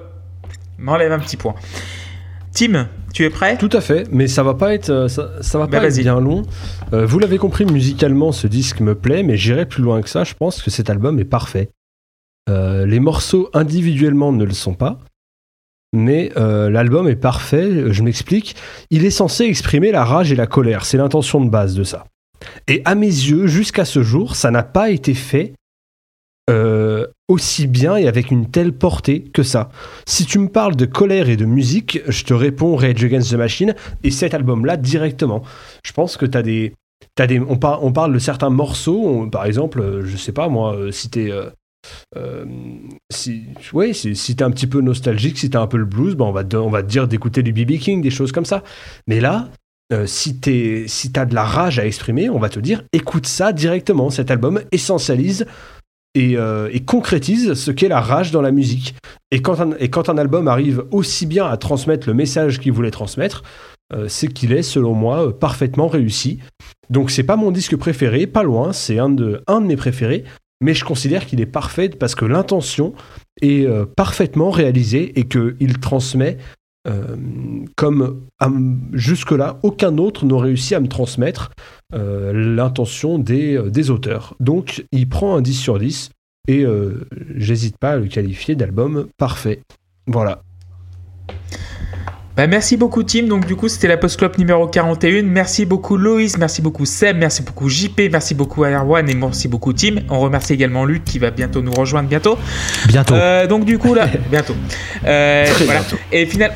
m'enlève 0.78 1.12
un 1.12 1.20
petit 1.20 1.38
point. 1.38 1.56
Tim, 2.54 2.88
tu 3.14 3.24
es 3.26 3.30
prêt? 3.30 3.58
Tout 3.58 3.70
à 3.74 3.82
fait, 3.82 4.08
mais 4.12 4.28
ça 4.28 4.44
va 4.44 4.54
pas 4.56 4.74
être, 4.74 4.90
euh, 4.90 5.08
ça, 5.08 5.32
ça 5.42 5.60
va 5.60 5.66
Bah, 5.68 5.80
pas 5.80 5.86
être 5.88 5.94
vas-y. 5.94 6.04
bien 6.04 6.20
long. 6.20 6.44
Euh, 6.94 7.06
vous 7.06 7.20
l'avez 7.20 7.38
compris, 7.38 7.66
musicalement, 7.66 8.32
ce 8.32 8.48
disque 8.48 8.80
me 8.80 8.96
plaît, 8.96 9.24
mais 9.24 9.38
j'irai 9.38 9.66
plus 9.66 9.84
loin 9.84 10.02
que 10.02 10.10
ça. 10.10 10.24
Je 10.24 10.34
pense 10.34 10.62
que 10.62 10.72
cet 10.72 10.90
album 10.90 11.20
est 11.20 11.26
parfait. 11.26 11.70
Euh, 12.50 12.86
les 12.88 13.00
morceaux 13.00 13.50
individuellement 13.54 14.32
ne 14.32 14.44
le 14.44 14.54
sont 14.54 14.74
pas, 14.74 14.98
mais 15.94 16.32
euh, 16.38 16.70
l'album 16.70 17.07
est 17.07 17.16
parfait. 17.16 17.91
Je 17.91 18.03
m'explique. 18.03 18.56
Il 18.90 19.06
est 19.06 19.10
censé 19.11 19.45
exprimer 19.45 19.91
la 19.91 20.06
rage 20.06 20.32
et 20.32 20.36
la 20.36 20.48
colère. 20.48 20.86
C'est 20.86 20.98
l'intention 20.98 21.44
de 21.44 21.49
base 21.49 21.74
de 21.76 21.84
ça. 21.84 22.06
Et 22.68 22.82
à 22.86 22.95
mes 22.95 23.07
yeux, 23.07 23.48
jusqu'à 23.48 23.86
ce 23.86 24.02
jour, 24.03 24.36
ça 24.36 24.52
n'a 24.52 24.64
pas 24.64 24.91
été 24.91 25.14
fait 25.14 25.53
euh, 26.49 27.06
aussi 27.28 27.68
bien 27.68 27.95
et 27.95 28.07
avec 28.07 28.32
une 28.32 28.49
telle 28.49 28.74
portée 28.74 29.24
que 29.24 29.44
ça. 29.44 29.70
Si 30.07 30.26
tu 30.26 30.40
me 30.40 30.48
parles 30.48 30.76
de 30.76 30.86
colère 30.86 31.30
et 31.30 31.38
de 31.38 31.45
musique, 31.45 31.99
je 32.07 32.24
te 32.24 32.34
réponds 32.34 32.76
Rage 32.76 33.03
Against 33.03 33.32
the 33.32 33.36
Machine 33.36 33.76
et 34.03 34.10
cet 34.11 34.34
album-là 34.34 34.78
directement. 34.78 35.44
Je 35.84 35.91
pense 35.91 36.18
que 36.18 36.26
t'as 36.26 36.41
des, 36.41 36.74
t'as 37.16 37.28
des, 37.28 37.40
on, 37.40 37.57
par- 37.57 37.84
on 37.84 37.91
parle 37.91 38.14
de 38.14 38.20
certains 38.20 38.49
morceaux, 38.49 39.28
par 39.32 39.45
exemple, 39.45 39.82
euh, 39.82 40.06
je 40.06 40.18
sais 40.18 40.32
pas 40.32 40.48
moi, 40.48 40.76
si 40.91 41.10
t'es, 41.10 41.32
euh, 42.16 42.46
si, 43.12 43.44
ouais, 43.74 43.94
si, 43.94 44.36
t'es 44.36 44.44
un 44.44 44.52
petit 44.52 44.68
peu 44.68 44.82
nostalgique, 44.82 45.38
si 45.38 45.50
t'as 45.50 45.62
un 45.62 45.68
peu 45.68 45.78
le 45.78 45.86
blues, 45.86 46.16
ben 46.16 46.26
on 46.26 46.32
va 46.32 46.44
te, 46.44 46.56
on 46.56 46.70
va 46.70 46.82
dire 46.82 47.08
d'écouter 47.08 47.44
du 47.44 47.54
BB 47.54 47.78
King, 47.80 48.02
des 48.02 48.10
choses 48.10 48.32
comme 48.32 48.46
ça. 48.46 48.64
Mais 49.08 49.20
là, 49.20 49.50
euh, 49.92 50.06
si 50.06 50.40
t'es, 50.40 50.86
si 50.88 51.12
t'as 51.12 51.26
de 51.26 51.36
la 51.36 51.44
rage 51.44 51.80
à 51.80 51.86
exprimer, 51.86 52.30
on 52.30 52.40
va 52.40 52.50
te 52.50 52.60
dire 52.60 52.84
écoute 52.94 53.28
ça 53.28 53.54
directement. 53.54 54.10
Cet 54.10 54.32
album 54.32 54.62
essentialise 54.72 55.46
et, 56.16 56.38
euh, 56.38 56.70
et 56.72 56.82
concrétise 56.82 57.54
ce 57.54 57.72
qu'est 57.72 57.88
la 57.88 58.02
rage 58.02 58.32
dans 58.32 58.42
la 58.42 58.52
musique. 58.52 58.96
Et 59.32 59.42
quand, 59.42 59.60
un, 59.62 59.72
et 59.80 59.90
quand 59.90 60.10
un 60.10 60.18
album 60.18 60.48
arrive 60.48 60.86
aussi 60.92 61.26
bien 61.26 61.46
à 61.46 61.58
transmettre 61.58 62.08
le 62.08 62.14
message 62.14 62.60
qu'il 62.60 62.72
voulait 62.72 62.92
transmettre, 62.92 63.44
c'est 64.08 64.28
qu'il 64.28 64.54
est, 64.54 64.62
selon 64.62 64.94
moi, 64.94 65.36
parfaitement 65.40 65.88
réussi. 65.88 66.38
Donc 66.92 67.10
c'est 67.10 67.24
pas 67.24 67.38
mon 67.38 67.50
disque 67.50 67.76
préféré, 67.76 68.28
pas 68.28 68.44
loin, 68.44 68.72
c'est 68.72 69.00
un 69.00 69.10
de, 69.10 69.44
un 69.48 69.62
de 69.62 69.66
mes 69.66 69.76
préférés, 69.76 70.26
mais 70.61 70.73
je 70.73 70.84
considère 70.84 71.26
qu'il 71.26 71.41
est 71.41 71.45
parfait 71.45 71.90
parce 71.90 72.15
que 72.15 72.26
l'intention 72.26 72.94
est 73.41 73.65
euh, 73.65 73.86
parfaitement 73.86 74.52
réalisée 74.52 75.18
et 75.19 75.27
qu'il 75.27 75.80
transmet 75.80 76.38
euh, 76.88 77.18
comme 77.76 78.22
jusque-là 78.94 79.60
aucun 79.64 79.98
autre 79.98 80.26
n'a 80.26 80.38
réussi 80.38 80.76
à 80.76 80.80
me 80.80 80.88
transmettre 80.88 81.52
euh, 81.94 82.31
l'intention 82.34 83.19
des, 83.19 83.61
des 83.69 83.90
auteurs. 83.90 84.36
Donc 84.40 84.86
il 84.91 85.07
prend 85.07 85.36
un 85.36 85.41
10 85.41 85.53
sur 85.53 85.80
10 85.80 86.11
et 86.48 86.65
j'hésite 87.36 87.77
pas 87.77 87.91
à 87.91 87.98
le 87.98 88.07
qualifier 88.07 88.56
d'album 88.56 89.07
parfait. 89.18 89.61
Voilà. 90.07 90.41
Bah, 92.40 92.48
merci 92.48 92.78
beaucoup 92.78 93.03
Tim, 93.03 93.24
donc 93.24 93.45
du 93.45 93.57
coup 93.57 93.68
c'était 93.68 93.90
la 93.90 93.98
Post 93.98 94.16
Club 94.18 94.38
numéro 94.38 94.66
41. 94.66 95.24
Merci 95.24 95.66
beaucoup 95.66 95.98
Loïs, 95.98 96.38
merci 96.38 96.61
beaucoup 96.61 96.86
Seb, 96.86 97.18
merci 97.18 97.41
beaucoup 97.41 97.68
JP, 97.68 98.03
merci 98.10 98.34
beaucoup 98.34 98.64
Erwan 98.64 99.10
et 99.10 99.14
merci 99.14 99.49
beaucoup 99.49 99.74
Tim. 99.74 99.95
On 100.07 100.22
remercie 100.22 100.53
également 100.53 100.86
Luc 100.86 101.03
qui 101.03 101.20
va 101.20 101.32
bientôt 101.32 101.61
nous 101.61 101.74
rejoindre 101.74 102.07
bientôt. 102.07 102.38
Bientôt. 102.88 103.16
Euh, 103.16 103.45
donc 103.45 103.66
du 103.66 103.78
coup 103.78 103.94
là, 103.94 104.07
bientôt. 104.32 104.56
Euh, 105.06 105.48
voilà. 105.66 105.82
Et 106.14 106.26
final, 106.26 106.53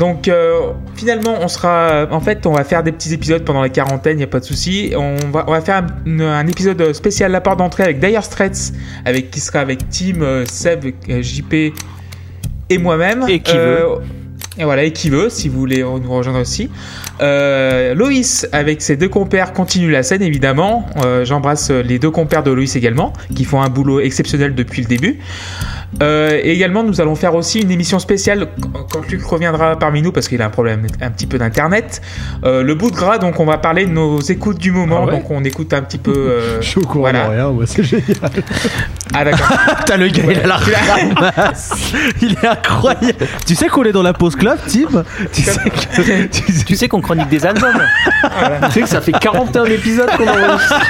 donc 0.00 0.26
euh, 0.26 0.72
finalement 0.96 1.36
on 1.40 1.46
sera, 1.46 2.08
en 2.10 2.20
fait 2.20 2.44
on 2.44 2.52
va 2.54 2.64
faire 2.64 2.82
des 2.82 2.90
petits 2.90 3.14
épisodes 3.14 3.44
pendant 3.44 3.62
la 3.62 3.68
quarantaine, 3.68 4.18
il 4.18 4.22
y 4.22 4.24
a 4.24 4.26
pas 4.26 4.40
de 4.40 4.44
souci. 4.44 4.94
On 4.96 5.14
va, 5.30 5.44
on 5.46 5.52
va 5.52 5.60
faire 5.60 5.86
un, 6.08 6.18
un 6.18 6.46
épisode 6.48 6.92
spécial 6.92 7.30
la 7.30 7.40
porte 7.40 7.60
d'entrée 7.60 7.84
avec 7.84 8.00
Dire 8.00 8.24
Straits, 8.24 8.72
avec 9.04 9.30
qui 9.30 9.38
sera 9.38 9.60
avec 9.60 9.88
Tim, 9.90 10.44
Seb, 10.44 10.86
JP 11.08 11.72
et 12.70 12.78
moi-même. 12.78 13.26
Et 13.28 13.38
qui 13.38 13.52
Euh, 13.54 13.96
Et 14.60 14.64
voilà, 14.64 14.84
et 14.84 14.92
qui 14.92 15.08
veut, 15.08 15.30
si 15.30 15.48
vous 15.48 15.58
voulez 15.58 15.78
nous 15.80 16.12
rejoindre 16.12 16.40
aussi. 16.40 16.68
Euh, 17.20 17.94
Loïs, 17.94 18.46
avec 18.52 18.80
ses 18.82 18.96
deux 18.96 19.08
compères, 19.08 19.52
continue 19.52 19.90
la 19.90 20.02
scène, 20.02 20.22
évidemment. 20.22 20.86
Euh, 21.04 21.24
J'embrasse 21.24 21.70
les 21.70 21.98
deux 21.98 22.10
compères 22.10 22.42
de 22.42 22.50
Loïs 22.50 22.76
également, 22.76 23.12
qui 23.34 23.44
font 23.44 23.60
un 23.62 23.68
boulot 23.68 24.00
exceptionnel 24.00 24.54
depuis 24.54 24.82
le 24.82 24.88
début. 24.88 25.18
Euh, 26.02 26.38
et 26.42 26.52
également, 26.52 26.82
nous 26.84 27.00
allons 27.00 27.16
faire 27.16 27.34
aussi 27.34 27.60
une 27.60 27.70
émission 27.70 27.98
spéciale 27.98 28.46
quand- 28.90 29.00
Luc 29.10 29.22
reviendra 29.24 29.76
parmi 29.78 30.02
nous, 30.02 30.12
parce 30.12 30.28
qu'il 30.28 30.40
a 30.40 30.46
un 30.46 30.50
problème 30.50 30.86
un 31.00 31.10
petit 31.10 31.26
peu 31.26 31.36
d'internet. 31.36 32.00
Euh, 32.44 32.62
le 32.62 32.74
bout 32.74 32.90
de 32.92 32.96
gras, 32.96 33.18
donc 33.18 33.40
on 33.40 33.44
va 33.44 33.58
parler 33.58 33.86
de 33.86 33.90
nos 33.90 34.20
écoutes 34.20 34.58
du 34.58 34.70
moment. 34.70 35.00
Ah 35.02 35.06
ouais 35.06 35.12
donc 35.12 35.30
on 35.30 35.42
écoute 35.44 35.72
un 35.74 35.82
petit 35.82 35.98
peu. 35.98 36.14
euh, 36.16 36.58
Je 36.60 36.68
suis 36.68 36.78
au 36.80 36.84
courant 36.86 37.00
voilà. 37.10 37.24
de 37.26 37.30
rien, 37.32 37.48
moi 37.50 37.64
c'est 37.66 37.82
génial. 37.82 38.04
Ah 39.12 39.24
d'accord. 39.24 39.48
T'as 39.86 39.96
le 39.96 40.06
gars, 40.06 40.22
il 40.30 40.38
a 40.38 40.46
la 40.46 40.56
ramasse. 40.56 41.92
Il 42.22 42.30
est 42.34 42.46
incroyable. 42.46 43.26
Tu 43.44 43.56
sais 43.56 43.66
qu'on 43.66 43.82
est 43.82 43.90
dans 43.90 44.04
la 44.04 44.12
pause 44.12 44.36
club, 44.36 44.56
Tim? 44.68 45.02
Tu 45.32 45.42
sais 45.42 45.58
que. 45.68 46.28
tu 46.28 46.52
sais- 46.52 46.64
Tu 46.64 46.76
sais 46.76 46.86
qu'on 46.86 47.00
chronique 47.10 47.28
des 47.28 47.44
albums 47.44 47.82
Tu 48.66 48.70
sais 48.72 48.80
que 48.82 48.88
ça 48.88 49.00
fait 49.00 49.12
41 49.12 49.64
épisodes 49.64 50.10
qu'on 50.16 50.28
enregistre. 50.28 50.80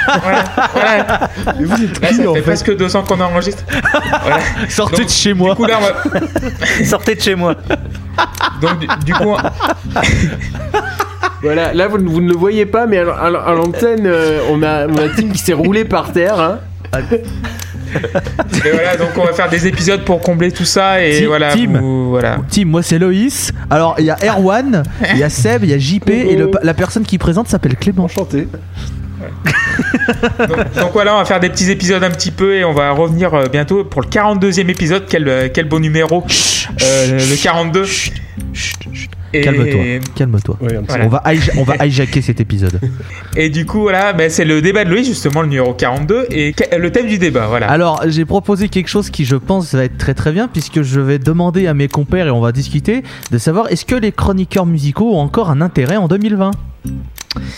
voilà. 0.73 1.29
Mais 1.59 1.65
vous 1.65 1.83
êtes 1.83 1.99
qui 1.99 2.15
ça 2.15 2.29
en 2.29 2.33
fait 2.33 2.39
fait 2.41 2.45
presque 2.45 2.75
deux 2.77 2.95
ans 2.95 3.03
qu'on 3.03 3.19
enregistre. 3.19 3.63
Voilà. 4.21 4.37
Sortez 4.69 4.97
Donc, 4.97 5.05
de 5.07 5.11
chez 5.11 5.33
moi. 5.33 5.55
Coup, 5.55 5.65
là, 5.65 5.79
va- 5.79 6.19
Sortez 6.85 7.15
de 7.15 7.21
chez 7.21 7.35
moi. 7.35 7.55
Donc, 8.61 8.79
du, 8.79 8.87
du 9.05 9.13
coup, 9.13 9.35
Voilà, 11.43 11.73
là 11.73 11.87
vous, 11.87 11.97
ne- 11.97 12.07
vous 12.07 12.21
ne 12.21 12.29
le 12.31 12.37
voyez 12.37 12.67
pas, 12.67 12.85
mais 12.85 12.99
à, 12.99 13.09
à- 13.09 13.49
à 13.49 13.53
l'antenne, 13.53 14.05
euh, 14.05 14.41
on 14.51 14.61
a, 14.61 14.85
on 14.87 14.95
a 14.97 15.09
Tim 15.15 15.29
qui 15.29 15.39
s'est 15.39 15.53
roulé 15.53 15.85
par 15.85 16.11
terre. 16.11 16.39
hein. 16.39 16.59
Et 18.65 18.71
voilà, 18.71 18.95
donc 18.97 19.09
on 19.17 19.23
va 19.25 19.33
faire 19.33 19.49
des 19.49 19.67
épisodes 19.67 20.03
pour 20.03 20.19
combler 20.21 20.51
tout 20.51 20.65
ça 20.65 21.03
et 21.03 21.19
Tim- 21.21 21.27
voilà. 21.27 21.53
Tim. 21.53 21.79
vous- 21.79 22.09
voilà. 22.09 22.37
Tim, 22.49 22.65
moi 22.65 22.81
c'est 22.83 22.99
Loïs. 22.99 23.51
Alors 23.69 23.95
il 23.99 24.05
y 24.05 24.09
a 24.09 24.17
Erwan, 24.23 24.83
il 25.13 25.17
y 25.19 25.23
a 25.23 25.29
Seb, 25.29 25.63
il 25.63 25.69
y 25.69 25.73
a 25.73 25.77
JP 25.77 26.09
et 26.09 26.35
le- 26.35 26.51
la 26.61 26.73
personne 26.73 27.03
qui 27.03 27.17
présente 27.17 27.47
s'appelle 27.47 27.75
Clément. 27.75 28.03
Enchanté. 28.05 28.47
Donc, 30.39 30.57
donc 30.79 30.93
voilà, 30.93 31.15
on 31.15 31.19
va 31.19 31.25
faire 31.25 31.39
des 31.39 31.49
petits 31.49 31.69
épisodes 31.69 32.03
un 32.03 32.09
petit 32.09 32.31
peu 32.31 32.55
et 32.55 32.63
on 32.65 32.73
va 32.73 32.91
revenir 32.91 33.33
euh, 33.33 33.45
bientôt 33.51 33.83
pour 33.85 34.01
le 34.01 34.07
42e 34.07 34.69
épisode. 34.69 35.05
Quel, 35.07 35.27
euh, 35.27 35.47
quel 35.53 35.65
beau 35.67 35.79
numéro 35.79 36.23
Euh, 36.83 37.19
Le 37.19 37.41
42. 37.41 37.85
Et- 39.33 39.41
Calme-toi, 39.41 39.81
calme-toi. 40.15 40.57
Oui, 40.61 40.73
Voilà. 40.87 41.05
On 41.05 41.09
va, 41.09 41.21
hija- 41.33 41.53
on 41.57 41.63
va 41.63 41.85
hijacker 41.85 42.21
cet 42.21 42.41
épisode. 42.41 42.79
Et 43.35 43.49
du 43.49 43.65
coup, 43.65 43.81
voilà, 43.81 44.13
ben, 44.13 44.29
c'est 44.29 44.45
le 44.45 44.61
débat 44.61 44.83
de 44.83 44.89
Louis, 44.89 45.05
justement, 45.05 45.41
le 45.41 45.47
numéro 45.47 45.73
42. 45.73 46.25
Et 46.31 46.53
le 46.77 46.91
thème 46.91 47.07
du 47.07 47.17
débat, 47.17 47.47
voilà. 47.47 47.69
Alors, 47.69 48.01
j'ai 48.07 48.25
proposé 48.25 48.67
quelque 48.69 48.89
chose 48.89 49.09
qui, 49.09 49.23
je 49.25 49.35
pense, 49.37 49.73
va 49.73 49.83
être 49.85 49.97
très 49.97 50.13
très 50.13 50.31
bien, 50.31 50.47
puisque 50.47 50.81
je 50.81 50.99
vais 50.99 51.19
demander 51.19 51.67
à 51.67 51.73
mes 51.73 51.87
compères 51.87 52.27
et 52.27 52.31
on 52.31 52.41
va 52.41 52.51
discuter 52.51 53.03
de 53.31 53.37
savoir 53.37 53.71
est-ce 53.71 53.85
que 53.85 53.95
les 53.95 54.11
chroniqueurs 54.11 54.65
musicaux 54.65 55.13
ont 55.15 55.19
encore 55.19 55.49
un 55.49 55.61
intérêt 55.61 55.97
en 55.97 56.07
2020 56.07 56.51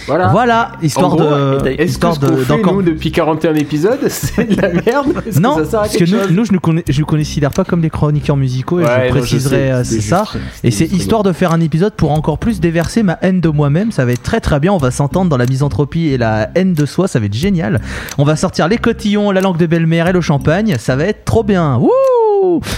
Voilà. 0.06 0.28
Voilà, 0.28 0.72
histoire 0.84 1.10
gros, 1.16 1.24
de. 1.24 1.68
Est-ce 1.70 1.78
que 1.78 1.84
histoire 1.84 2.14
ce 2.16 2.20
qu'on 2.20 2.28
de- 2.28 2.36
fait, 2.44 2.62
nous, 2.62 2.82
depuis 2.84 3.12
41 3.12 3.56
épisodes, 3.56 3.98
c'est 4.08 4.46
de 4.56 4.62
la 4.62 4.70
merde? 4.70 5.08
Est-ce 5.26 5.40
Non, 5.40 5.56
que 5.56 5.64
ça 5.64 5.70
sert 5.72 5.80
à 5.80 5.84
parce 5.84 5.98
que 5.98 6.04
nous, 6.04 6.36
nous, 6.36 6.46
je 6.46 6.54
ne 6.54 6.58
connais, 6.60 6.84
je 6.88 7.02
considère 7.04 7.50
pas 7.52 7.64
comme 7.64 7.82
des 7.82 7.90
chroniqueurs 7.90 8.38
musicaux 8.38 8.82
et 8.82 8.84
Ouais, 8.84 8.90
je 9.10 9.14
non, 9.16 9.20
préciserai 9.22 9.56
sais, 9.56 9.72
euh, 9.72 9.84
c'est 9.84 10.02
ça. 10.02 10.26
juste- 10.32 10.44
Et 10.64 10.70
c'est 10.70 10.86
histoire 10.86 11.24
de 11.24 11.32
faire 11.32 11.52
un 11.54 11.60
épisode 11.60 11.94
pour 11.94 12.12
encore 12.12 12.38
plus 12.38 12.60
déverser 12.60 13.02
ma 13.02 13.18
haine 13.24 13.42
de 13.42 13.50
moi-même. 13.50 13.92
Ça 13.92 14.06
va 14.06 14.12
être 14.12 14.22
très 14.22 14.42
très 14.42 14.60
bien. 14.60 14.72
On 14.74 14.78
va 14.78 14.92
s'entendre 14.92 15.30
dans 15.30 15.38
la 15.38 15.48
misanthropie 15.48 16.08
et 16.10 16.18
la 16.20 16.50
haine 16.54 16.74
de 16.76 16.86
soi. 16.86 17.08
Ça 17.08 17.20
va 17.20 17.26
être 17.26 17.34
génial. 17.34 17.82
On 18.20 18.26
va 18.26 18.36
sortir 18.36 18.68
les 18.68 18.78
cotillons, 18.78 19.32
la 19.32 19.42
langue 19.42 19.58
de 19.58 19.66
belle-mère 19.66 20.08
et 20.08 20.14
le 20.14 20.22
champagne. 20.22 20.76
Ça 20.78 20.96
va 20.96 21.06
être 21.06 21.26
trop 21.26 21.44
bien. 21.44 21.78
Wouh 21.78 21.90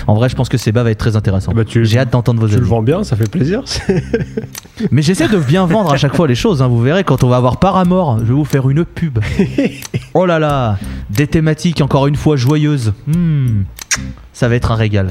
en 0.07 0.13
vrai, 0.13 0.29
je 0.29 0.35
pense 0.35 0.49
que 0.49 0.57
Seba 0.57 0.83
va 0.83 0.91
être 0.91 0.97
très 0.97 1.15
intéressant. 1.15 1.51
Bah, 1.53 1.63
tu- 1.65 1.85
J'ai 1.85 1.99
hâte 1.99 2.11
d'entendre 2.11 2.39
vos 2.39 2.47
Tu 2.47 2.53
le 2.55 2.61
avis. 2.61 2.69
vends 2.69 2.81
bien, 2.81 3.03
ça 3.03 3.15
fait 3.15 3.29
plaisir. 3.29 3.63
Mais 4.91 5.01
j'essaie 5.01 5.27
de 5.27 5.37
bien 5.37 5.65
vendre 5.65 5.93
à 5.93 5.97
chaque 5.97 6.15
fois 6.15 6.27
les 6.27 6.35
choses. 6.35 6.61
hein. 6.61 6.67
Vous 6.67 6.81
verrez 6.81 7.03
quand 7.03 7.23
on 7.23 7.29
va 7.29 7.37
avoir 7.37 7.57
Paramore, 7.57 8.19
je 8.19 8.25
vais 8.25 8.33
vous 8.33 8.45
faire 8.45 8.69
une 8.69 8.85
pub. 8.85 9.19
oh 10.13 10.25
là 10.25 10.39
là, 10.39 10.77
des 11.09 11.27
thématiques 11.27 11.81
encore 11.81 12.07
une 12.07 12.15
fois 12.15 12.35
joyeuses. 12.35 12.93
Hmm. 13.07 13.63
Ça 14.33 14.47
va 14.49 14.55
être 14.55 14.71
un 14.71 14.75
régal. 14.75 15.07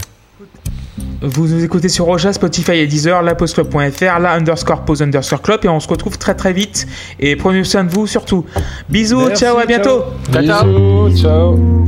Vous 1.23 1.49
nous 1.49 1.65
écoutez 1.65 1.89
sur 1.89 2.05
Rocha, 2.05 2.33
Spotify 2.35 2.73
et 2.73 2.87
Deezer, 2.87 3.23
lapostclub.fr, 3.23 4.19
la 4.21 4.35
underscore 4.35 4.83
pose 4.85 5.01
underscore 5.03 5.41
club. 5.41 5.61
Et 5.65 5.69
on 5.69 5.81
se 5.81 5.89
retrouve 5.89 6.19
très 6.19 6.35
très 6.35 6.53
vite. 6.53 6.87
Et 7.19 7.35
prenez 7.35 7.65
soin 7.65 7.85
de 7.85 7.91
vous 7.91 8.07
surtout. 8.07 8.45
Bisous, 8.91 9.27
Merci, 9.29 9.45
ciao, 9.45 9.59
à 9.59 9.65
bientôt. 9.65 10.05
Bisous, 10.31 11.17
ciao. 11.17 11.87